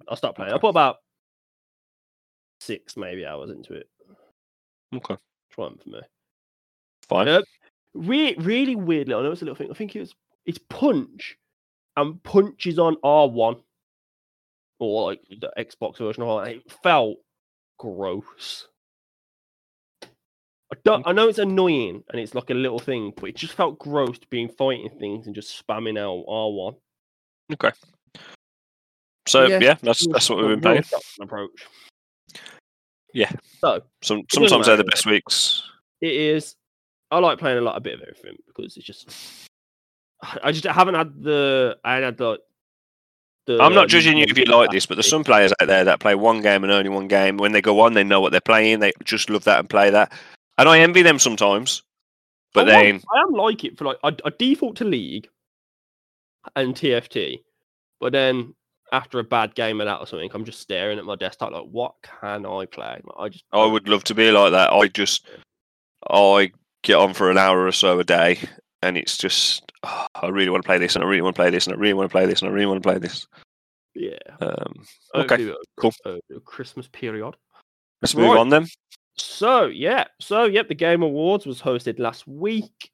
I'll 0.08 0.16
stop 0.16 0.36
playing. 0.36 0.52
I 0.52 0.58
put 0.58 0.68
about 0.68 0.98
six 2.60 2.96
maybe 2.96 3.26
hours 3.26 3.50
into 3.50 3.74
it. 3.74 3.88
Okay, 4.94 5.16
one 5.56 5.76
for 5.78 5.88
me. 5.88 6.00
Fine. 7.08 7.28
Uh, 7.28 7.42
re- 7.94 8.36
really 8.38 8.76
weirdly, 8.76 9.14
I 9.14 9.22
know 9.22 9.32
it's 9.32 9.42
a 9.42 9.44
little 9.44 9.56
thing. 9.56 9.70
I 9.70 9.74
think 9.74 9.94
it 9.96 10.00
was 10.00 10.14
it's 10.44 10.58
Punch, 10.68 11.36
and 11.96 12.22
Punch 12.22 12.66
is 12.66 12.78
on 12.78 12.96
R 13.02 13.28
one, 13.28 13.56
or 14.78 15.10
like 15.10 15.20
the 15.28 15.52
Xbox 15.58 15.98
version 15.98 16.22
of 16.22 16.46
it. 16.46 16.56
It 16.56 16.72
felt 16.82 17.18
gross. 17.78 18.68
I 20.72 20.76
don't. 20.84 21.06
I 21.06 21.12
know 21.12 21.28
it's 21.28 21.38
annoying 21.38 22.02
and 22.10 22.20
it's 22.20 22.34
like 22.34 22.50
a 22.50 22.54
little 22.54 22.80
thing, 22.80 23.12
but 23.16 23.30
it 23.30 23.36
just 23.36 23.52
felt 23.54 23.78
gross 23.78 24.18
to 24.18 24.26
being 24.28 24.48
fighting 24.48 24.90
things 24.98 25.26
and 25.26 25.34
just 25.34 25.64
spamming 25.64 25.98
out 25.98 26.24
R 26.28 26.50
one. 26.50 26.74
Okay. 27.52 27.70
So 29.28 29.46
Yeah, 29.46 29.58
yeah, 29.60 29.74
that's 29.82 30.04
that's 30.08 30.28
what 30.28 30.38
we've 30.38 30.48
been 30.48 30.60
playing. 30.60 30.84
Approach. 31.20 31.66
Yeah. 33.14 33.30
So 33.60 33.82
Some 34.02 34.24
sometimes 34.28 34.66
they're 34.66 34.76
the 34.76 34.84
best 34.84 35.06
weeks. 35.06 35.62
it 36.00 36.12
is. 36.12 36.56
I 37.10 37.18
like 37.18 37.38
playing 37.38 37.58
a 37.58 37.60
lot, 37.60 37.76
a 37.76 37.80
bit 37.80 37.94
of 37.94 38.00
everything 38.02 38.36
because 38.46 38.76
it's 38.76 38.86
just. 38.86 39.08
I 40.42 40.52
just 40.52 40.64
haven't 40.64 40.94
had 40.94 41.22
the. 41.22 41.76
I 41.84 41.94
haven't 41.94 42.04
had 42.04 42.18
the. 42.18 42.38
the 43.46 43.62
I'm 43.62 43.74
not 43.74 43.88
judging 43.88 44.16
you 44.16 44.24
um, 44.24 44.30
if 44.30 44.38
you 44.38 44.44
like 44.46 44.70
this, 44.70 44.86
but 44.86 44.96
there's 44.96 45.08
some 45.08 45.24
players 45.24 45.52
out 45.60 45.68
there 45.68 45.84
that 45.84 46.00
play 46.00 46.14
one 46.14 46.40
game 46.40 46.64
and 46.64 46.72
only 46.72 46.90
one 46.90 47.08
game. 47.08 47.36
When 47.36 47.52
they 47.52 47.62
go 47.62 47.80
on, 47.80 47.94
they 47.94 48.04
know 48.04 48.20
what 48.20 48.32
they're 48.32 48.40
playing. 48.40 48.80
They 48.80 48.92
just 49.04 49.30
love 49.30 49.44
that 49.44 49.58
and 49.58 49.68
play 49.68 49.90
that. 49.90 50.12
And 50.58 50.68
I 50.68 50.80
envy 50.80 51.02
them 51.02 51.18
sometimes. 51.18 51.82
But 52.54 52.68
I 52.68 52.70
then, 52.70 53.02
I 53.14 53.20
am 53.20 53.32
like 53.32 53.64
it 53.64 53.76
for 53.76 53.84
like 53.84 53.98
I, 54.02 54.16
I 54.24 54.32
default 54.38 54.76
to 54.76 54.84
League 54.84 55.28
and 56.54 56.74
TFT, 56.74 57.42
but 58.00 58.12
then 58.12 58.54
after 58.92 59.18
a 59.18 59.24
bad 59.24 59.54
game 59.54 59.80
of 59.80 59.86
that 59.86 60.00
or 60.00 60.06
something, 60.06 60.30
I'm 60.32 60.44
just 60.44 60.60
staring 60.60 60.98
at 60.98 61.04
my 61.04 61.16
desktop 61.16 61.52
like, 61.52 61.66
what 61.70 61.94
can 62.02 62.46
I 62.46 62.66
play? 62.66 63.00
Like, 63.04 63.16
I 63.18 63.28
just 63.28 63.44
I 63.52 63.66
would 63.66 63.88
love 63.88 64.04
to 64.04 64.14
be 64.14 64.30
like 64.30 64.52
that. 64.52 64.72
I 64.72 64.88
just, 64.88 65.26
I 66.08 66.52
get 66.86 66.96
on 66.96 67.12
for 67.12 67.30
an 67.30 67.36
hour 67.36 67.66
or 67.66 67.72
so 67.72 67.98
a 67.98 68.04
day, 68.04 68.38
and 68.80 68.96
it's 68.96 69.18
just, 69.18 69.70
oh, 69.82 70.06
I 70.14 70.28
really 70.28 70.50
want 70.50 70.62
to 70.62 70.66
play 70.66 70.78
this, 70.78 70.94
and 70.94 71.04
I 71.04 71.06
really 71.08 71.20
want 71.22 71.34
to 71.34 71.40
play 71.42 71.50
this, 71.50 71.66
and 71.66 71.74
I 71.74 71.78
really 71.78 71.94
want 71.94 72.08
to 72.08 72.12
play 72.12 72.26
this, 72.26 72.40
and 72.40 72.48
I 72.48 72.52
really 72.54 72.66
want 72.66 72.82
to 72.82 72.88
play 72.88 72.98
this. 72.98 73.26
yeah. 73.94 74.18
Um, 74.40 74.84
Okay, 75.14 75.50
uh, 75.50 75.54
cool. 75.78 75.92
uh, 76.04 76.16
Christmas 76.44 76.86
period. 76.88 77.34
let's 78.02 78.14
move 78.14 78.28
Right. 78.30 78.38
on 78.38 78.48
then. 78.50 78.66
So 79.18 79.66
yeah, 79.66 80.04
so 80.20 80.44
yep, 80.44 80.68
the 80.68 80.74
Game 80.74 81.02
Awards 81.02 81.46
was 81.46 81.60
hosted 81.60 81.98
last 81.98 82.26
week. 82.26 82.90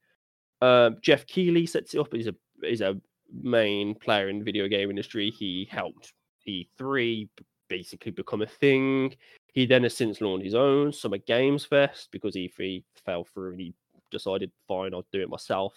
Um, 0.60 0.96
Geoff 1.02 1.26
Keighley 1.26 1.66
sets 1.66 1.94
it 1.94 1.98
up. 1.98 2.14
He's 2.14 2.28
a 2.28 2.34
he's 2.62 2.80
a 2.80 3.00
main 3.42 3.96
player 3.96 4.28
in 4.28 4.38
the 4.38 4.44
video 4.44 4.68
game 4.68 4.88
industry. 4.88 5.30
He 5.30 5.66
helped 5.70 6.12
E3 6.46 7.28
basically 7.68 8.12
become 8.12 8.42
a 8.42 8.46
thing. 8.46 9.16
He 9.52 9.66
then 9.66 9.82
has 9.82 9.96
since 9.96 10.20
launched 10.20 10.44
his 10.44 10.54
own 10.54 10.92
Summer 10.92 11.18
Games 11.18 11.64
Fest 11.64 12.08
because 12.12 12.36
E3 12.36 12.84
fell 13.04 13.24
through 13.24 13.52
and 13.52 13.60
he 13.60 13.74
decided, 14.12 14.52
fine, 14.68 14.94
I'll 14.94 15.06
do 15.12 15.20
it 15.22 15.28
myself. 15.28 15.74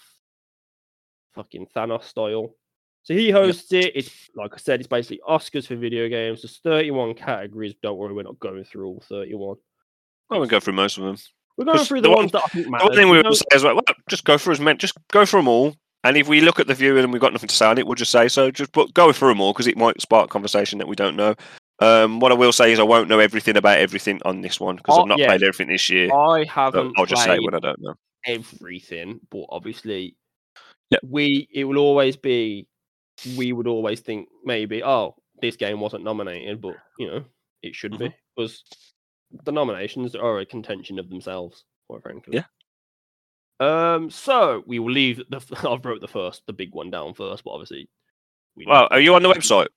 Fucking 1.34 1.68
Thanos 1.76 2.04
style. 2.04 2.54
So 3.04 3.14
he 3.14 3.30
hosts 3.30 3.72
it. 3.74 3.92
It's 3.96 4.30
like 4.36 4.54
I 4.54 4.58
said, 4.58 4.80
it's 4.80 4.88
basically 4.88 5.22
Oscars 5.28 5.68
for 5.68 5.76
video 5.76 6.08
games. 6.10 6.42
There's 6.42 6.58
31 6.64 7.14
categories. 7.16 7.76
Don't 7.84 7.98
worry, 7.98 8.14
we're 8.14 8.24
not 8.24 8.40
going 8.40 8.64
through 8.64 8.88
all 8.88 9.04
31. 9.08 9.58
I'm 10.32 10.38
gonna 10.40 10.48
go 10.48 10.60
through 10.60 10.74
most 10.74 10.98
of 10.98 11.04
them. 11.04 11.18
We're 11.58 11.66
going 11.66 11.80
through 11.86 12.02
the 12.02 12.10
the, 12.10 12.10
one- 12.10 12.18
ones 12.20 12.32
that 12.32 12.44
I 12.44 12.48
think 12.48 12.66
The 12.66 12.72
matter. 12.72 12.86
one 12.86 12.96
thing 12.96 13.10
we 13.10 13.18
We 13.18 13.24
will 13.24 13.36
say 13.36 13.46
is 13.54 13.64
well, 13.64 13.76
well, 13.76 13.84
just 14.10 14.24
go 14.26 14.38
for 14.38 14.52
as 14.52 14.60
many, 14.60 14.78
just 14.78 14.96
go 15.12 15.26
for 15.26 15.38
them 15.38 15.48
all. 15.48 15.76
And 16.04 16.18
if 16.18 16.28
we 16.28 16.40
look 16.42 16.60
at 16.60 16.68
the 16.68 16.74
view 16.76 16.98
and 16.98 17.12
we've 17.12 17.22
got 17.22 17.34
nothing 17.34 17.48
to 17.50 17.56
say 17.56 17.66
on 17.66 17.78
it, 17.78 17.86
we'll 17.88 17.96
just 17.96 18.12
say 18.12 18.28
so. 18.28 18.52
Just 18.52 18.72
put, 18.74 18.94
go 18.94 19.12
through 19.12 19.30
them 19.30 19.42
all 19.42 19.54
because 19.54 19.66
it 19.68 19.76
might 19.78 20.00
spark 20.02 20.30
conversation 20.30 20.78
that 20.80 20.88
we 20.88 20.96
don't 20.96 21.16
know. 21.16 21.34
Um, 21.80 22.20
what 22.20 22.32
I 22.32 22.36
will 22.36 22.52
say 22.54 22.72
is 22.72 22.80
I 22.80 22.84
won't 22.84 23.10
know 23.10 23.20
everything 23.20 23.58
about 23.58 23.80
everything 23.80 24.22
on 24.24 24.42
this 24.42 24.60
one 24.60 24.76
because 24.78 24.98
Oh, 24.98 25.02
I've 25.02 25.08
not 25.08 25.18
yeah. 25.20 25.28
played 25.28 25.44
everything 25.44 25.68
this 25.68 25.90
year. 25.90 26.14
I 26.14 26.46
haven't 26.46 26.94
I'll 26.98 27.06
just 27.08 27.24
say 27.24 27.38
when 27.40 27.54
I 27.56 27.60
don't 27.60 27.82
know. 27.82 27.96
Everything, 28.26 29.20
but 29.30 29.46
obviously, 29.50 30.16
we 31.04 31.48
it 31.54 31.64
will 31.66 31.78
always 31.80 32.16
be. 32.16 32.68
We 33.38 33.54
would 33.54 33.68
always 33.68 34.02
think 34.02 34.28
maybe, 34.44 34.84
oh, 34.84 35.16
this 35.42 35.56
game 35.56 35.80
wasn't 35.80 36.04
nominated, 36.04 36.60
but 36.62 36.76
you 37.00 37.08
know, 37.08 37.24
it 37.64 37.74
should 37.76 37.98
be 37.98 38.06
Mm-hmm. 38.06 38.16
because 38.36 38.64
the 39.46 39.52
nominations 39.52 40.16
are 40.16 40.40
a 40.40 40.46
contention 40.46 41.00
of 41.00 41.10
themselves, 41.10 41.64
quite 41.88 42.04
frankly. 42.04 42.34
Yeah. 42.36 42.44
Um. 43.60 44.10
So 44.10 44.64
we 44.68 44.80
will 44.80 44.92
leave 44.92 45.22
the. 45.30 45.42
I've 45.70 45.86
wrote 45.86 46.02
the 46.02 46.08
first, 46.08 46.44
the 46.46 46.54
big 46.54 46.74
one 46.74 46.92
down 46.92 47.14
first, 47.14 47.44
but 47.46 47.52
obviously, 47.52 47.88
we 48.56 48.66
Well, 48.68 48.88
are 48.92 49.00
you 49.00 49.16
on 49.16 49.24
the 49.24 49.30
website? 49.34 49.68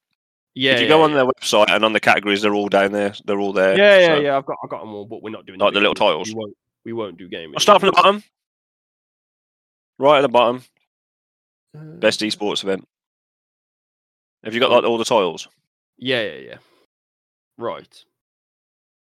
yeah. 0.55 0.73
if 0.73 0.81
you 0.81 0.87
yeah, 0.87 0.89
go 0.89 1.03
on 1.03 1.11
yeah. 1.11 1.17
their 1.19 1.27
website 1.27 1.71
and 1.71 1.85
on 1.85 1.93
the 1.93 2.01
categories, 2.01 2.43
they're 2.43 2.55
all 2.55 2.69
down 2.69 2.91
there. 2.91 3.15
They're 3.25 3.39
all 3.39 3.53
there. 3.53 3.79
Yeah, 3.79 3.99
yeah, 4.01 4.07
so- 4.17 4.21
yeah. 4.21 4.37
I've 4.37 4.47
got, 4.47 4.57
I've 4.65 4.71
got 4.71 4.81
them 4.81 4.93
all, 4.95 5.05
but 5.07 5.23
we're 5.23 5.31
not 5.31 5.47
doing 5.47 5.61
Like 5.61 5.75
the 5.75 5.81
little 5.81 5.95
titles? 5.95 6.29
We 6.29 6.35
won't, 6.35 6.57
we 6.85 6.93
won't 6.93 7.17
do 7.19 7.29
gaming. 7.29 7.55
I'll 7.55 7.61
start 7.61 7.81
from 7.81 7.87
the 7.89 7.93
bottom. 7.93 8.25
Right 9.99 10.19
at 10.19 10.23
the 10.23 10.29
bottom, 10.29 10.63
Uh, 11.77 11.85
best 11.99 12.21
esports 12.21 12.63
event. 12.63 12.89
Have 14.45 14.55
you 14.55 14.61
got 14.61 14.71
Oh. 14.71 14.77
like 14.77 14.85
all 14.85 14.99
the 14.99 15.05
tiles? 15.05 15.49
Yeah, 15.99 16.23
yeah, 16.23 16.39
yeah. 16.39 16.59
Right. 17.59 18.05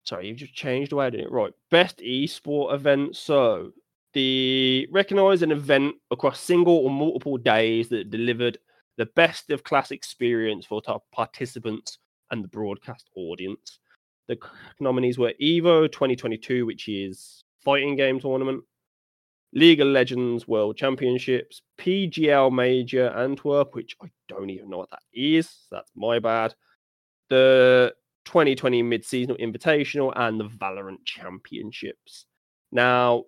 Sorry, 0.04 0.28
you've 0.28 0.38
just 0.38 0.54
changed 0.54 0.90
the 0.92 0.96
way 0.96 1.06
I 1.06 1.10
did 1.10 1.20
it. 1.20 1.30
Right. 1.30 1.52
Best 1.70 1.98
esport 1.98 2.72
event. 2.74 3.16
So 3.16 3.72
the 4.14 4.88
recognize 4.90 5.42
an 5.42 5.52
event 5.52 5.96
across 6.10 6.40
single 6.40 6.78
or 6.78 6.90
multiple 6.90 7.36
days 7.36 7.88
that 7.90 8.10
delivered 8.10 8.58
the 8.96 9.06
best 9.06 9.50
of 9.50 9.62
class 9.62 9.90
experience 9.90 10.64
for 10.64 10.80
top 10.80 11.04
participants 11.12 11.98
and 12.30 12.42
the 12.42 12.48
broadcast 12.48 13.10
audience. 13.14 13.78
The 14.26 14.38
nominees 14.80 15.18
were 15.18 15.34
Evo 15.40 15.90
2022, 15.92 16.64
which 16.66 16.88
is 16.88 17.44
fighting 17.62 17.94
game 17.94 18.18
tournament, 18.18 18.64
League 19.56 19.80
of 19.80 19.88
Legends 19.88 20.46
World 20.46 20.76
Championships, 20.76 21.62
PGL 21.78 22.52
Major 22.52 23.08
Antwerp, 23.08 23.74
which 23.74 23.96
I 24.02 24.08
don't 24.28 24.50
even 24.50 24.68
know 24.68 24.76
what 24.76 24.90
that 24.90 25.00
is. 25.14 25.48
so 25.48 25.76
That's 25.76 25.90
my 25.96 26.18
bad. 26.18 26.54
The 27.30 27.94
2020 28.26 28.82
Mid 28.82 29.02
Seasonal 29.02 29.38
Invitational 29.38 30.12
and 30.14 30.38
the 30.38 30.44
Valorant 30.44 31.06
Championships. 31.06 32.26
Now, 32.70 33.24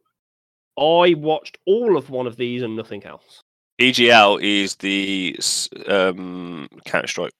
I 0.78 1.14
watched 1.14 1.56
all 1.66 1.96
of 1.96 2.10
one 2.10 2.26
of 2.26 2.36
these 2.36 2.60
and 2.60 2.76
nothing 2.76 3.04
else. 3.06 3.42
PGL 3.80 4.42
is 4.42 4.76
the 4.76 5.38
um, 5.86 6.68
Counter 6.84 7.08
Strike. 7.08 7.32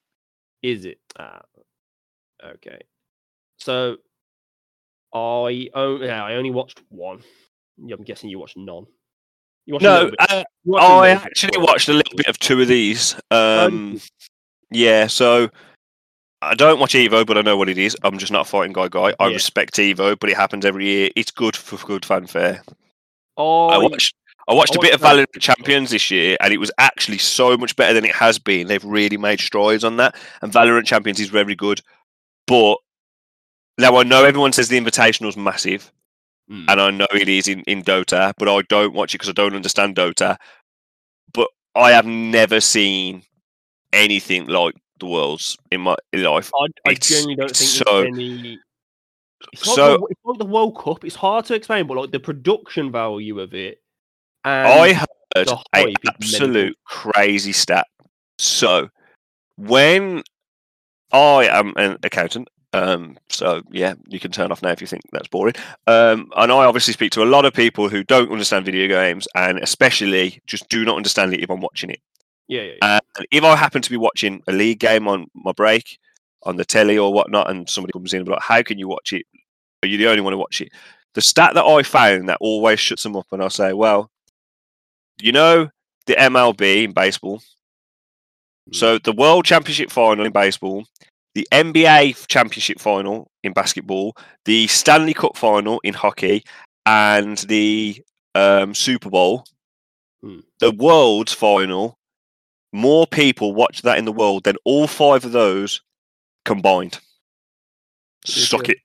Is 0.62 0.87
it? 0.87 0.98
Ah, 1.18 1.42
okay. 2.55 2.81
So, 3.59 3.98
I 5.12 5.68
only, 5.74 6.07
yeah, 6.07 6.24
I 6.24 6.37
only 6.37 6.51
watched 6.51 6.81
one. 6.88 7.20
I'm 7.81 8.05
guessing 8.05 8.31
you 8.31 8.38
watched 8.38 8.57
none. 8.57 8.87
You 9.67 9.75
watched 9.75 9.83
No, 9.85 10.11
uh, 10.19 10.45
You 10.64 10.73
watched 10.73 10.85
I 10.91 11.09
actually 11.11 11.59
watched 11.59 11.88
a 11.88 11.93
little 11.93 12.17
bit 12.17 12.27
of 12.27 12.38
two 12.38 12.61
of 12.61 12.69
these. 12.69 13.14
Oh, 13.31 13.67
Um, 13.67 14.01
yeah, 14.71 15.07
so 15.07 15.49
I 16.43 16.55
don't 16.55 16.79
watch 16.81 16.95
Evo, 16.95 17.27
but 17.27 17.37
I 17.38 17.43
know 17.43 17.57
what 17.57 17.69
it 17.69 17.79
is. 17.79 17.97
I'm 18.03 18.19
just 18.19 18.33
not 18.33 18.47
a 18.47 18.51
fighting 18.51 18.73
guy 18.73 18.88
guy. 18.88 19.14
I 19.19 19.29
Yeah. 19.29 19.35
respect 19.35 19.75
Evo, 19.75 20.19
but 20.19 20.31
it 20.31 20.37
happens 20.37 20.64
every 20.64 20.87
year. 20.87 21.11
It's 21.17 21.31
good 21.31 21.57
for 21.57 21.77
good 21.87 22.05
fanfare. 22.05 22.62
I 23.37 23.43
I, 23.43 23.79
watched. 23.79 24.14
I 24.49 24.55
watched 24.55 24.73
I 24.77 24.79
a 24.79 24.83
bit 24.83 24.95
of 24.95 25.01
Valorant 25.01 25.38
Champions 25.41 25.91
this 25.91 26.11
year, 26.11 26.37
and 26.41 26.53
it 26.53 26.59
was 26.59 26.71
actually 26.79 27.19
so 27.19 27.57
much 27.57 27.77
better 27.77 27.93
than 27.95 28.05
it 28.05 28.14
has 28.14 28.38
been. 28.38 28.67
They've 28.67 28.85
really 28.85 29.17
made 29.17 29.41
strides 29.41 29.85
on 29.85 29.97
that, 29.99 30.17
and 30.43 30.53
Valorant 30.53 30.87
Champions 30.87 31.21
is 31.21 31.29
very 31.29 31.55
good. 31.55 31.81
But 32.47 32.79
now 33.79 33.97
I 33.97 34.03
know 34.03 34.25
everyone 34.25 34.53
says 34.53 34.69
the 34.69 34.81
Invitational's 34.81 35.37
massive, 35.37 35.93
Mm. 36.51 36.65
and 36.69 36.81
I 36.81 36.91
know 36.91 37.07
it 37.13 37.29
is 37.29 37.47
in, 37.47 37.61
in 37.63 37.83
Dota, 37.83 38.33
but 38.39 38.49
I 38.49 38.63
don't 38.69 38.95
watch 38.95 39.15
it 39.15 39.19
because 39.19 39.29
I 39.29 39.33
don't 39.33 39.55
understand 39.55 39.97
Dota. 39.97 40.37
But 41.35 41.49
I 41.75 41.91
have 41.93 42.07
never 42.07 42.61
seen 42.61 43.23
anything 43.93 44.47
like 44.47 44.75
the 44.99 45.07
world's 45.07 45.57
in 45.71 45.83
my 45.83 45.97
life. 46.15 46.51
I, 46.55 46.91
I 46.91 46.95
genuinely 46.95 47.37
don't 47.37 47.57
think 47.57 47.87
so- 47.87 48.01
any. 48.03 48.59
It's 49.53 49.73
So 49.73 49.99
the, 49.99 50.07
it's 50.11 50.21
like 50.25 50.39
the 50.39 50.47
World 50.47 50.77
Cup. 50.79 51.05
It's 51.05 51.15
hard 51.15 51.45
to 51.47 51.55
explain, 51.55 51.87
but 51.87 51.97
like 51.97 52.11
the 52.11 52.19
production 52.19 52.91
value 52.91 53.39
of 53.41 53.55
it. 53.55 53.81
And 54.45 54.67
I 54.67 54.93
heard 54.95 55.07
the 55.35 55.53
an 55.53 55.59
hype 55.75 55.97
mental. 56.05 56.11
absolute 56.11 56.77
crazy 56.85 57.53
stat. 57.53 57.87
So 58.39 58.89
when 59.57 60.23
I 61.13 61.47
am 61.51 61.73
an 61.77 61.99
accountant, 62.03 62.49
um, 62.73 63.19
so 63.29 63.63
yeah, 63.71 63.95
you 64.09 64.21
can 64.21 64.31
turn 64.31 64.53
off 64.53 64.63
now 64.63 64.71
if 64.71 64.81
you 64.81 64.87
think 64.87 65.03
that's 65.13 65.29
boring. 65.29 65.55
Um, 65.87 66.31
and 66.37 66.53
I 66.53 66.65
obviously 66.65 66.93
speak 66.93 67.13
to 67.13 67.23
a 67.23 67.25
lot 67.25 67.45
of 67.45 67.55
people 67.55 67.89
who 67.89 68.05
don't 68.05 68.31
understand 68.31 68.65
video 68.65 68.89
games, 68.89 69.27
and 69.35 69.59
especially 69.59 70.41
just 70.47 70.69
do 70.69 70.85
not 70.85 70.97
understand 70.97 71.33
it 71.35 71.41
if 71.41 71.51
I'm 71.51 71.61
watching 71.61 71.91
it. 71.91 72.01
yeah, 72.49 72.63
yeah, 72.63 72.73
yeah. 72.83 73.01
And 73.17 73.27
if 73.31 73.45
I 73.45 73.57
happen 73.57 73.83
to 73.83 73.91
be 73.91 73.97
watching 73.97 74.43
a 74.49 74.53
league 74.53 74.81
game 74.81 75.09
on 75.09 75.29
my 75.35 75.53
break 75.53 75.99
on 76.45 76.57
the 76.57 76.65
telly 76.65 76.99
or 76.99 77.13
whatnot, 77.13 77.51
and 77.51 77.69
somebody 77.69 77.93
comes 77.93 78.13
in 78.13 78.19
and 78.19 78.27
be 78.27 78.33
like, 78.33 78.43
"How 78.43 78.63
can 78.63 78.79
you 78.79 78.89
watch 78.89 79.13
it? 79.13 79.27
Are 79.83 79.89
you 79.89 79.97
the 79.97 80.09
only 80.09 80.21
one 80.21 80.33
to 80.33 80.39
watch 80.39 80.61
it?" 80.61 80.71
The 81.15 81.23
stat 81.23 81.55
that 81.55 81.65
I 81.65 81.83
found 81.83 82.29
that 82.29 82.39
always 82.41 82.79
shuts 82.81 83.03
them 83.03 83.17
up, 83.17 83.27
and 83.33 83.43
I'll 83.43 83.51
say, 83.51 83.73
"Well, 83.73 84.11
you 85.21 85.33
know, 85.33 85.71
the 86.07 86.15
MLB 86.15 86.85
in 86.85 86.93
baseball. 86.93 87.39
Mm. 88.71 88.75
So 88.75 88.99
the 88.99 89.13
World 89.13 89.45
Championship 89.45 89.91
final 89.91 90.27
in 90.27 90.33
baseball, 90.33 90.85
the 91.38 91.46
NBA 91.53 92.27
Championship 92.27 92.81
final 92.81 93.31
in 93.44 93.53
basketball, 93.53 94.16
the 94.44 94.66
Stanley 94.66 95.14
Cup 95.14 95.37
final 95.37 95.81
in 95.85 95.94
hockey, 95.94 96.42
and 96.85 97.38
the 97.38 98.03
um, 98.35 98.74
Super 98.74 99.09
Bowl, 99.09 99.44
Hmm. 100.20 100.40
the 100.59 100.72
World's 100.72 101.33
final, 101.33 101.96
more 102.72 103.07
people 103.07 103.55
watch 103.55 103.83
that 103.83 103.98
in 103.98 104.05
the 104.05 104.11
world 104.11 104.42
than 104.42 104.57
all 104.64 104.88
five 104.88 105.24
of 105.24 105.31
those 105.31 105.81
combined. 106.44 106.98
Suck 108.24 108.68
it. 108.68 108.79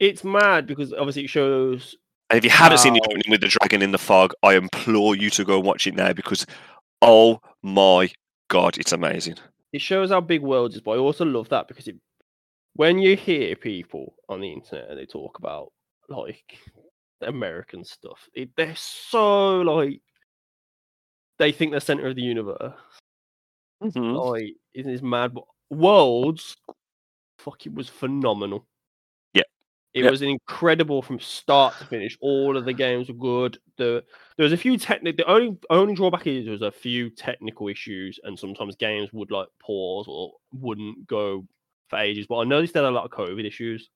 It's 0.00 0.24
mad 0.24 0.66
because 0.66 0.92
obviously 0.92 1.22
it 1.22 1.30
shows 1.30 1.94
And 2.30 2.38
if 2.38 2.42
you 2.42 2.50
haven't 2.50 2.78
seen 2.78 2.94
the 2.94 3.00
opening 3.02 3.30
with 3.30 3.42
the 3.42 3.46
dragon 3.46 3.80
in 3.80 3.92
the 3.92 3.98
fog, 3.98 4.32
I 4.42 4.56
implore 4.56 5.14
you 5.14 5.30
to 5.30 5.44
go 5.44 5.58
and 5.58 5.64
watch 5.64 5.86
it 5.86 5.94
now 5.94 6.12
because, 6.12 6.46
oh 7.00 7.40
my 7.62 8.10
god, 8.48 8.76
it's 8.76 8.90
amazing. 8.90 9.36
It 9.72 9.80
shows 9.80 10.10
how 10.10 10.20
big 10.20 10.42
worlds 10.42 10.76
is, 10.76 10.80
but 10.80 10.92
I 10.92 10.98
also 10.98 11.24
love 11.24 11.48
that 11.50 11.68
because 11.68 11.88
it 11.88 11.96
when 12.74 12.98
you 12.98 13.16
hear 13.16 13.56
people 13.56 14.14
on 14.28 14.40
the 14.40 14.52
internet 14.52 14.90
and 14.90 14.98
they 14.98 15.06
talk 15.06 15.38
about 15.38 15.72
like 16.08 16.58
American 17.20 17.84
stuff, 17.84 18.28
it, 18.34 18.50
they're 18.56 18.76
so 18.76 19.60
like 19.60 20.00
they 21.38 21.52
think 21.52 21.70
they're 21.70 21.80
center 21.80 22.06
of 22.06 22.16
the 22.16 22.22
universe. 22.22 22.74
Mm-hmm. 23.82 24.14
Like 24.14 24.54
it 24.74 24.86
is 24.86 25.02
mad, 25.02 25.34
but 25.34 25.44
worlds, 25.70 26.56
fuck, 27.38 27.66
it 27.66 27.74
was 27.74 27.88
phenomenal. 27.88 28.66
It 29.92 30.04
Yeah. 30.04 30.10
was 30.10 30.22
incredible 30.22 31.02
from 31.02 31.18
start 31.18 31.76
to 31.78 31.84
finish. 31.86 32.16
All 32.20 32.56
of 32.56 32.64
the 32.64 32.72
games 32.72 33.08
were 33.08 33.14
good. 33.14 33.58
The 33.76 34.04
there 34.36 34.44
was 34.44 34.52
a 34.52 34.56
few 34.56 34.76
technical. 34.78 35.16
The 35.24 35.30
only 35.30 35.58
only 35.68 35.94
drawback 35.94 36.26
is 36.28 36.44
there 36.44 36.52
was 36.52 36.62
a 36.62 36.70
few 36.70 37.10
technical 37.10 37.68
issues, 37.68 38.18
and 38.22 38.38
sometimes 38.38 38.76
games 38.76 39.12
would 39.12 39.30
like 39.32 39.48
pause 39.58 40.06
or 40.08 40.34
wouldn't 40.52 41.06
go 41.08 41.46
for 41.88 41.98
ages. 41.98 42.26
But 42.28 42.38
I 42.38 42.44
noticed 42.44 42.74
there 42.74 42.84
had 42.84 42.90
a 42.90 42.94
lot 42.94 43.04
of 43.04 43.10
COVID 43.10 43.44
issues. 43.44 43.90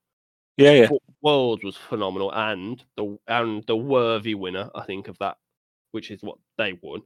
Yeah, 0.56 0.72
yeah. 0.72 0.88
Worlds 1.22 1.64
was 1.64 1.76
phenomenal, 1.76 2.32
and 2.32 2.82
the 2.96 3.18
and 3.28 3.64
the 3.66 3.76
worthy 3.76 4.34
winner, 4.34 4.70
I 4.74 4.84
think, 4.84 5.08
of 5.08 5.18
that, 5.18 5.36
which 5.92 6.10
is 6.10 6.22
what 6.22 6.38
they 6.58 6.72
won. 6.82 7.02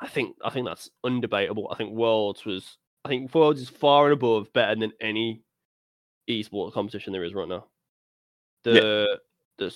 I 0.00 0.08
think 0.08 0.36
I 0.44 0.50
think 0.50 0.66
that's 0.66 0.90
undebatable. 1.04 1.68
I 1.72 1.76
think 1.76 1.92
Worlds 1.92 2.44
was 2.44 2.78
I 3.04 3.08
think 3.08 3.34
Worlds 3.34 3.60
is 3.60 3.68
far 3.68 4.06
and 4.06 4.14
above 4.14 4.52
better 4.52 4.74
than 4.78 4.92
any 5.00 5.42
esports 6.28 6.72
competition 6.72 7.12
there 7.12 7.24
is 7.24 7.34
right 7.34 7.48
now. 7.48 7.66
The 8.62 9.18
the 9.58 9.74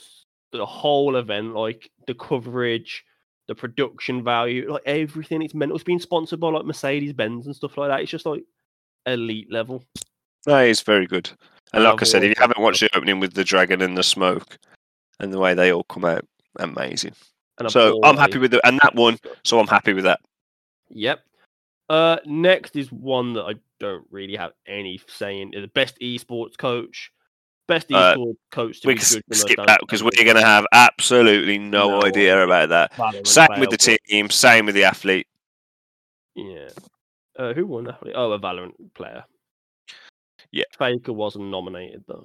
the 0.53 0.65
whole 0.67 1.17
event, 1.17 1.55
like 1.55 1.91
the 2.07 2.15
coverage, 2.15 3.05
the 3.49 3.55
production 3.55 4.25
value, 4.25 4.73
like 4.73 4.83
everything, 4.87 5.43
it's 5.43 5.55
mental. 5.55 5.77
It's 5.77 5.85
being 5.85 6.01
sponsored 6.01 6.41
by 6.41 6.49
like 6.49 6.65
Mercedes 6.65 7.13
Benz 7.13 7.47
and 7.47 7.55
stuff 7.55 7.77
like 7.77 7.91
that. 7.91 8.01
It's 8.01 8.11
just 8.11 8.27
like 8.27 8.45
elite 9.07 9.53
level. 9.53 9.85
That 10.47 10.67
is 10.67 10.81
very 10.83 11.07
good. 11.07 11.31
And 11.73 11.85
like 11.85 11.95
I 11.95 11.97
I've 12.01 12.09
said, 12.09 12.25
if 12.25 12.31
you 12.31 12.35
haven't 12.39 12.61
watched 12.61 12.81
the 12.81 12.89
opening 12.97 13.21
with 13.21 13.35
the 13.35 13.45
dragon 13.45 13.83
and 13.83 13.97
the 13.97 14.03
smoke 14.03 14.59
and 15.21 15.33
the 15.33 15.39
way 15.39 15.55
they 15.55 15.73
all 15.73 15.85
come 15.85 16.05
out, 16.05 16.25
amazing. 16.59 17.13
So 17.69 18.01
I'm 18.05 18.17
happy 18.17 18.39
with 18.39 18.55
it. 18.55 18.61
And 18.65 18.79
that 18.81 18.95
one, 18.95 19.19
so 19.45 19.59
I'm 19.59 19.67
happy 19.67 19.93
with 19.93 20.05
that. 20.05 20.21
Yep. 20.91 21.21
Uh, 21.89 22.19
next 22.27 22.77
is 22.77 22.91
one 22.93 23.33
that 23.35 23.45
I 23.45 23.55
don't 23.81 24.07
really 24.11 24.37
have 24.37 24.53
any 24.67 25.01
say 25.07 25.41
in. 25.41 25.51
The 25.51 25.69
best 25.69 25.99
esports 26.01 26.57
coach. 26.59 27.11
Best 27.67 27.91
Uh, 27.93 28.15
esports 28.15 28.37
coach 28.51 28.81
to 28.81 28.89
We 28.89 28.95
be 28.95 28.99
can 28.99 29.05
s- 29.05 29.13
judged 29.15 29.25
the 29.29 29.35
most 29.35 29.41
skip 29.41 29.67
that 29.67 29.81
because 29.81 30.03
we're 30.03 30.11
going 30.25 30.37
to 30.37 30.45
have 30.45 30.67
absolutely 30.73 31.59
no, 31.59 32.01
No 32.01 32.03
idea 32.07 32.43
about 32.45 32.69
that. 32.71 33.27
Same 33.27 33.49
with 33.61 33.71
the 33.71 33.77
team, 34.09 34.31
same 34.31 34.67
with 34.67 34.75
the 34.75 34.85
athlete. 34.85 35.27
Yeah. 36.35 36.69
Uh, 37.39 37.53
who 37.55 37.67
won? 37.67 37.95
Oh, 38.15 38.33
a 38.33 38.39
Valorant 38.39 38.73
player. 38.95 39.25
Yeah. 40.51 40.65
Faker 40.79 41.13
wasn't 41.13 41.45
nominated 41.47 42.05
though. 42.07 42.25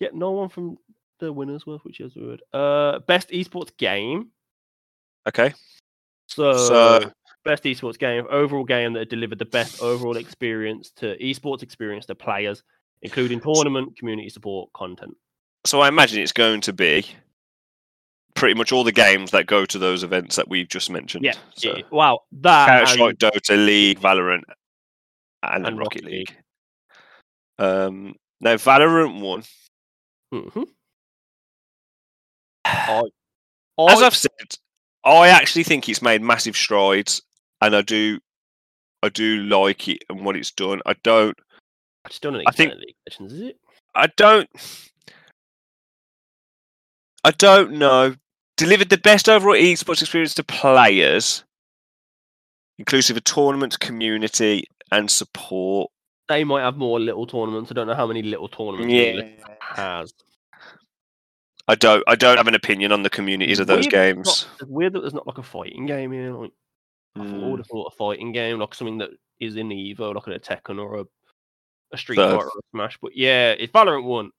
Yeah, 0.00 0.08
no 0.12 0.30
one 0.32 0.48
from 0.48 0.78
the 1.20 1.32
winners 1.32 1.64
was, 1.66 1.80
which 1.84 2.00
is 2.00 2.14
weird. 2.16 2.42
Uh, 2.52 2.98
best 3.00 3.28
esports 3.30 3.76
game. 3.76 4.30
Okay. 5.28 5.52
So, 6.28 6.52
So- 6.56 7.12
best 7.44 7.64
esports 7.64 7.98
game, 7.98 8.26
overall 8.30 8.64
game 8.64 8.92
that 8.94 9.10
delivered 9.10 9.38
the 9.38 9.44
best 9.44 9.82
overall 9.82 10.16
experience 10.16 10.90
to 10.96 11.16
esports 11.18 11.62
experience 11.62 12.06
to 12.06 12.14
players, 12.14 12.62
including 13.02 13.40
tournament, 13.40 13.96
community 13.96 14.28
support, 14.28 14.72
content. 14.72 15.16
So 15.64 15.80
I 15.80 15.88
imagine 15.88 16.20
it's 16.20 16.32
going 16.32 16.60
to 16.62 16.72
be 16.72 17.06
pretty 18.34 18.54
much 18.54 18.72
all 18.72 18.84
the 18.84 18.92
games 18.92 19.30
that 19.30 19.46
go 19.46 19.64
to 19.66 19.78
those 19.78 20.02
events 20.02 20.36
that 20.36 20.48
we've 20.48 20.68
just 20.68 20.90
mentioned. 20.90 21.24
Yeah. 21.24 21.34
So 21.54 21.76
wow, 21.90 22.20
that 22.40 22.66
Counter 22.66 22.86
Strike, 22.86 23.18
Dota, 23.18 23.66
League, 23.66 24.00
Valorant, 24.00 24.42
and, 25.42 25.66
And 25.66 25.78
Rocket 25.78 26.02
Rocket 26.02 26.04
League. 26.04 26.36
Um, 27.58 28.14
now 28.40 28.54
Valorant 28.54 29.20
won. 29.20 29.42
Mhm. 30.32 30.66
I, 32.64 33.02
As 33.88 34.02
I've 34.02 34.16
said, 34.16 34.30
I 35.04 35.28
actually 35.28 35.64
think 35.64 35.88
it's 35.88 36.02
made 36.02 36.22
massive 36.22 36.56
strides, 36.56 37.22
and 37.62 37.74
I 37.74 37.80
do, 37.82 38.18
I 39.02 39.08
do 39.08 39.42
like 39.44 39.88
it 39.88 40.04
and 40.10 40.24
what 40.24 40.36
it's 40.36 40.50
done. 40.50 40.80
I 40.84 40.94
don't, 41.02 41.36
I 42.04 42.08
just 42.08 42.22
don't 42.22 42.34
know. 42.34 42.42
I 42.46 42.50
think- 42.52 42.72
of 42.72 43.26
is 43.26 43.40
it? 43.40 43.58
I 43.94 44.08
don't, 44.16 44.48
I 47.24 47.30
don't 47.30 47.72
know. 47.72 48.16
Delivered 48.56 48.90
the 48.90 48.98
best 48.98 49.28
overall 49.28 49.54
esports 49.54 50.02
experience 50.02 50.34
to 50.34 50.44
players, 50.44 51.44
inclusive 52.78 53.16
of 53.16 53.24
tournaments, 53.24 53.76
community, 53.76 54.64
and 54.90 55.10
support. 55.10 55.90
They 56.28 56.44
might 56.44 56.62
have 56.62 56.76
more 56.76 57.00
little 57.00 57.26
tournaments. 57.26 57.70
I 57.70 57.74
don't 57.74 57.86
know 57.86 57.94
how 57.94 58.06
many 58.06 58.22
little 58.22 58.48
tournaments 58.48 58.92
of 58.92 59.48
has. 59.60 60.12
I 61.68 61.74
don't, 61.74 62.02
I 62.06 62.14
don't 62.14 62.36
have 62.36 62.48
an 62.48 62.54
opinion 62.54 62.92
on 62.92 63.02
the 63.02 63.10
communities 63.10 63.58
of 63.58 63.66
those 63.66 63.86
games. 63.86 64.26
Not, 64.26 64.48
it's 64.60 64.70
weird 64.70 64.92
that 64.94 65.00
there's 65.00 65.14
not 65.14 65.26
like 65.26 65.38
a 65.38 65.42
fighting 65.42 65.86
game 65.86 66.12
here. 66.12 66.32
Like, 66.34 66.50
I 67.16 67.20
I 67.20 67.24
Mm. 67.24 67.50
would 67.50 67.60
have 67.60 67.66
thought 67.66 67.92
a 67.92 67.96
fighting 67.96 68.32
game, 68.32 68.58
like 68.58 68.74
something 68.74 68.98
that 68.98 69.10
is 69.40 69.56
in 69.56 69.68
the 69.68 69.94
Evo, 69.94 70.14
like 70.14 70.26
a 70.28 70.38
Tekken 70.38 70.80
or 70.80 71.00
a, 71.00 71.04
a 71.92 71.98
Street 71.98 72.16
Fighter 72.16 72.36
or 72.36 72.58
a 72.58 72.62
Smash. 72.70 72.98
But 73.02 73.16
yeah, 73.16 73.50
if 73.52 73.72
Valorant 73.72 74.04
won, 74.04 74.30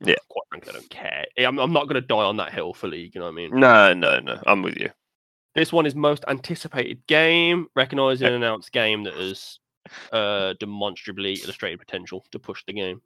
Yeah. 0.00 0.14
quite 0.28 0.44
frankly, 0.48 0.70
I 0.70 0.72
don't 0.72 0.90
care. 0.90 1.26
Eh, 1.36 1.44
I'm, 1.44 1.58
I'm 1.58 1.72
not 1.72 1.84
going 1.84 2.00
to 2.00 2.06
die 2.06 2.16
on 2.16 2.36
that 2.38 2.52
hill 2.52 2.72
for 2.74 2.88
League. 2.88 3.14
You 3.14 3.20
know 3.20 3.26
what 3.26 3.32
I 3.32 3.36
mean? 3.36 3.58
No, 3.58 3.92
no, 3.92 4.18
no. 4.20 4.40
I'm 4.46 4.62
with 4.62 4.78
you. 4.78 4.90
This 5.54 5.72
one 5.72 5.86
is 5.86 5.94
most 5.94 6.24
anticipated 6.26 7.06
game, 7.06 7.68
recognizing 7.76 8.26
an 8.26 8.34
announced 8.34 8.72
game 8.72 9.04
that 9.04 9.14
has 9.14 9.58
uh, 10.10 10.54
demonstrably 10.58 11.34
illustrated 11.42 11.78
potential 11.78 12.24
to 12.32 12.38
push 12.38 12.64
the 12.66 12.72
game. 12.72 13.00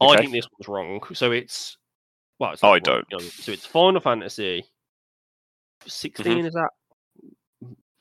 I 0.00 0.16
think 0.18 0.32
this 0.32 0.48
one's 0.58 0.68
wrong. 0.68 1.00
So 1.14 1.30
it's 1.32 1.76
well, 2.38 2.52
it's 2.52 2.62
I 2.62 2.68
wrong, 2.72 2.80
don't. 2.82 3.06
you 3.10 3.18
know, 3.18 3.24
So 3.40 3.52
it's 3.52 3.66
Final 3.66 4.00
Fantasy 4.00 4.64
16 5.86 6.46
is 6.46 6.54
that? 6.54 6.70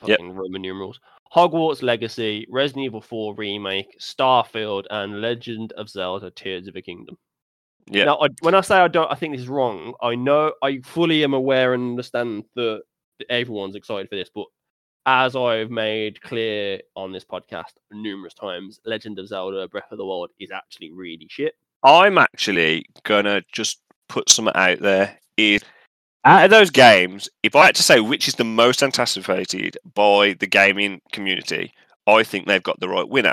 Mm-hmm. 0.01 0.27
Yep. 0.27 0.35
Roman 0.35 0.61
numerals. 0.61 0.99
Hogwarts 1.33 1.83
Legacy, 1.83 2.47
Resident 2.49 2.85
Evil 2.85 3.01
4 3.01 3.35
remake, 3.35 3.99
Starfield, 3.99 4.85
and 4.89 5.21
Legend 5.21 5.73
of 5.73 5.89
Zelda: 5.89 6.31
Tears 6.31 6.67
of 6.67 6.75
a 6.75 6.81
Kingdom. 6.81 7.17
Yeah. 7.87 8.05
Now, 8.05 8.19
I, 8.21 8.27
when 8.41 8.55
I 8.55 8.61
say 8.61 8.77
I 8.77 8.87
don't, 8.87 9.11
I 9.11 9.15
think 9.15 9.33
this 9.33 9.41
is 9.41 9.49
wrong. 9.49 9.93
I 10.01 10.15
know, 10.15 10.53
I 10.61 10.79
fully 10.79 11.23
am 11.23 11.33
aware 11.33 11.73
and 11.73 11.91
understand 11.91 12.43
that, 12.55 12.81
that 13.19 13.31
everyone's 13.31 13.75
excited 13.75 14.09
for 14.09 14.15
this, 14.15 14.29
but 14.33 14.45
as 15.05 15.35
I've 15.35 15.71
made 15.71 16.21
clear 16.21 16.81
on 16.95 17.11
this 17.11 17.25
podcast 17.25 17.73
numerous 17.91 18.33
times, 18.33 18.79
Legend 18.85 19.17
of 19.19 19.27
Zelda: 19.27 19.67
Breath 19.67 19.91
of 19.91 19.97
the 19.97 20.05
Wild 20.05 20.29
is 20.39 20.51
actually 20.51 20.91
really 20.91 21.27
shit. 21.29 21.55
I'm 21.83 22.17
actually 22.17 22.85
gonna 23.03 23.41
just 23.51 23.81
put 24.07 24.29
some 24.29 24.49
out 24.49 24.79
there. 24.79 25.17
Is 25.37 25.63
out 26.25 26.45
of 26.45 26.51
those 26.51 26.69
games, 26.69 27.29
if 27.43 27.55
I 27.55 27.67
had 27.67 27.75
to 27.75 27.83
say 27.83 27.99
which 27.99 28.27
is 28.27 28.35
the 28.35 28.43
most 28.43 28.83
anticipated 28.83 29.77
by 29.93 30.33
the 30.39 30.47
gaming 30.47 31.01
community, 31.11 31.73
I 32.07 32.23
think 32.23 32.47
they've 32.47 32.63
got 32.63 32.79
the 32.79 32.89
right 32.89 33.07
winner. 33.07 33.29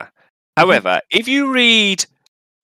Mm-hmm. 0.58 0.60
However, 0.60 1.00
if 1.10 1.28
you 1.28 1.52
read 1.52 2.04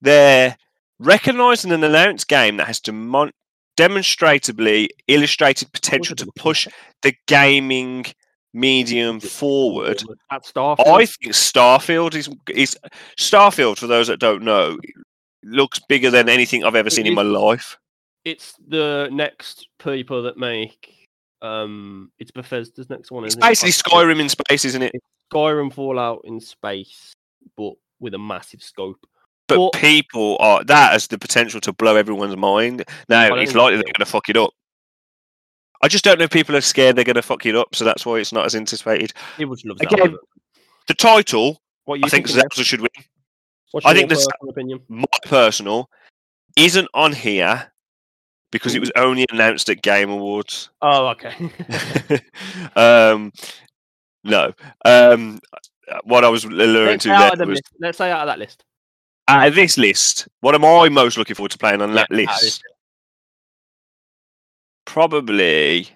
their 0.01 0.57
recognizing 0.99 1.73
an 1.73 1.85
announced 1.85 2.29
game 2.29 2.57
that 2.57 2.67
has 2.67 2.81
demon- 2.81 3.33
demonstrably 3.77 4.91
illustrated 5.09 5.73
potential 5.73 6.17
to 6.17 6.31
push 6.37 6.69
the 7.03 7.15
gaming 7.27 8.07
medium 8.55 9.19
forward, 9.19 10.03
at 10.31 10.45
Starfield. 10.45 10.87
I 10.87 11.07
think 11.07 11.33
Starfield 11.33 12.15
is 12.15 12.29
is 12.51 12.77
Starfield. 13.19 13.79
For 13.79 13.87
those 13.87 14.09
that 14.09 14.21
don't 14.21 14.43
know, 14.43 14.79
looks 15.43 15.81
bigger 15.89 16.11
than 16.11 16.29
anything 16.29 16.65
I've 16.65 16.75
ever 16.75 16.89
It 16.89 16.93
seen 16.93 17.07
in 17.07 17.15
my 17.15 17.23
life. 17.23 17.79
It's 18.25 18.55
the 18.69 19.09
next 19.13 19.69
people 19.79 20.23
that 20.23 20.37
make 20.39 21.09
um 21.43 22.11
it's 22.19 22.31
Bethesda's 22.31 22.89
next 22.89 23.11
one. 23.11 23.25
It's 23.25 23.35
it? 23.35 23.41
basically 23.41 23.71
Like, 23.71 24.07
Skyrim 24.07 24.21
in 24.21 24.29
space, 24.29 24.65
isn't 24.65 24.83
it? 24.83 24.93
Skyrim 25.33 25.73
Fallout 25.73 26.21
in 26.25 26.41
space, 26.41 27.13
but 27.57 27.73
with 28.01 28.15
a 28.15 28.19
massive 28.19 28.63
scope. 28.63 29.05
But 29.49 29.59
Well- 29.59 29.71
people 29.71 30.37
are 30.41 30.63
that 30.65 30.93
has 30.93 31.09
the 31.09 31.19
potential 31.19 31.61
to 31.63 31.73
blow 31.73 31.97
everyone's 31.97 32.37
mind. 32.37 32.85
Now 33.09 33.35
it's 33.35 33.55
likely 33.55 33.77
they're 33.77 33.85
going 33.85 33.95
to 33.99 34.07
fuck 34.07 34.29
it 34.29 34.37
up. 34.37 34.51
I 35.85 35.89
just 35.89 36.05
don't 36.05 36.19
know 36.19 36.25
if 36.25 36.31
people 36.31 36.55
are 36.55 36.61
scared 36.61 36.95
they're 36.95 37.05
going 37.05 37.17
to 37.17 37.23
fuck 37.23 37.45
it 37.45 37.57
up, 37.57 37.75
so 37.75 37.85
that's 37.85 38.07
why 38.07 38.19
it's 38.19 38.33
not 38.33 38.47
as 38.47 38.55
anticipated. 38.55 39.13
People 39.37 39.57
just 39.57 39.67
love 39.67 39.79
Again, 39.81 40.17
The 40.87 40.95
title 40.95 41.61
What 41.87 41.99
you 41.99 42.05
I 42.07 42.09
think 42.09 42.29
Jeff? 42.29 42.53
Should 42.55 42.83
win. 42.83 42.91
I 43.85 43.93
think 43.95 44.09
this- 44.09 44.29
opinion. 44.49 44.81
My 44.89 45.07
personal 45.25 45.91
isn't 46.57 46.89
on 46.95 47.13
here 47.13 47.72
because 48.53 48.75
it 48.77 48.81
was 48.81 48.93
only 48.95 49.27
announced 49.33 49.69
at 49.69 49.83
Game 49.83 50.11
Awards. 50.11 50.69
Oh, 50.83 51.09
okay. 51.09 51.35
um, 52.77 53.33
no. 54.23 54.53
Um, 54.85 55.41
what 56.05 56.25
I 56.25 56.29
was 56.29 56.45
alluring 56.45 56.87
Let's 56.87 57.05
to 57.05 57.09
there 57.37 57.47
was 57.47 57.57
list. 57.57 57.73
Let's 57.81 57.99
say 57.99 58.11
out 58.13 58.21
of 58.21 58.27
that 58.29 58.39
list. 58.39 58.65
out 59.29 59.49
of 59.49 59.55
this 59.55 59.77
list. 59.77 60.29
What 60.41 60.55
am 60.55 60.65
I 60.65 60.89
most 60.89 61.17
looking 61.19 61.35
forward 61.35 61.51
to 61.53 61.59
playing 61.59 61.83
on 61.83 61.95
that 61.95 62.07
Yeah, 62.11 62.17
this 62.27 62.43
list? 62.43 62.63
Probably. 64.85 65.89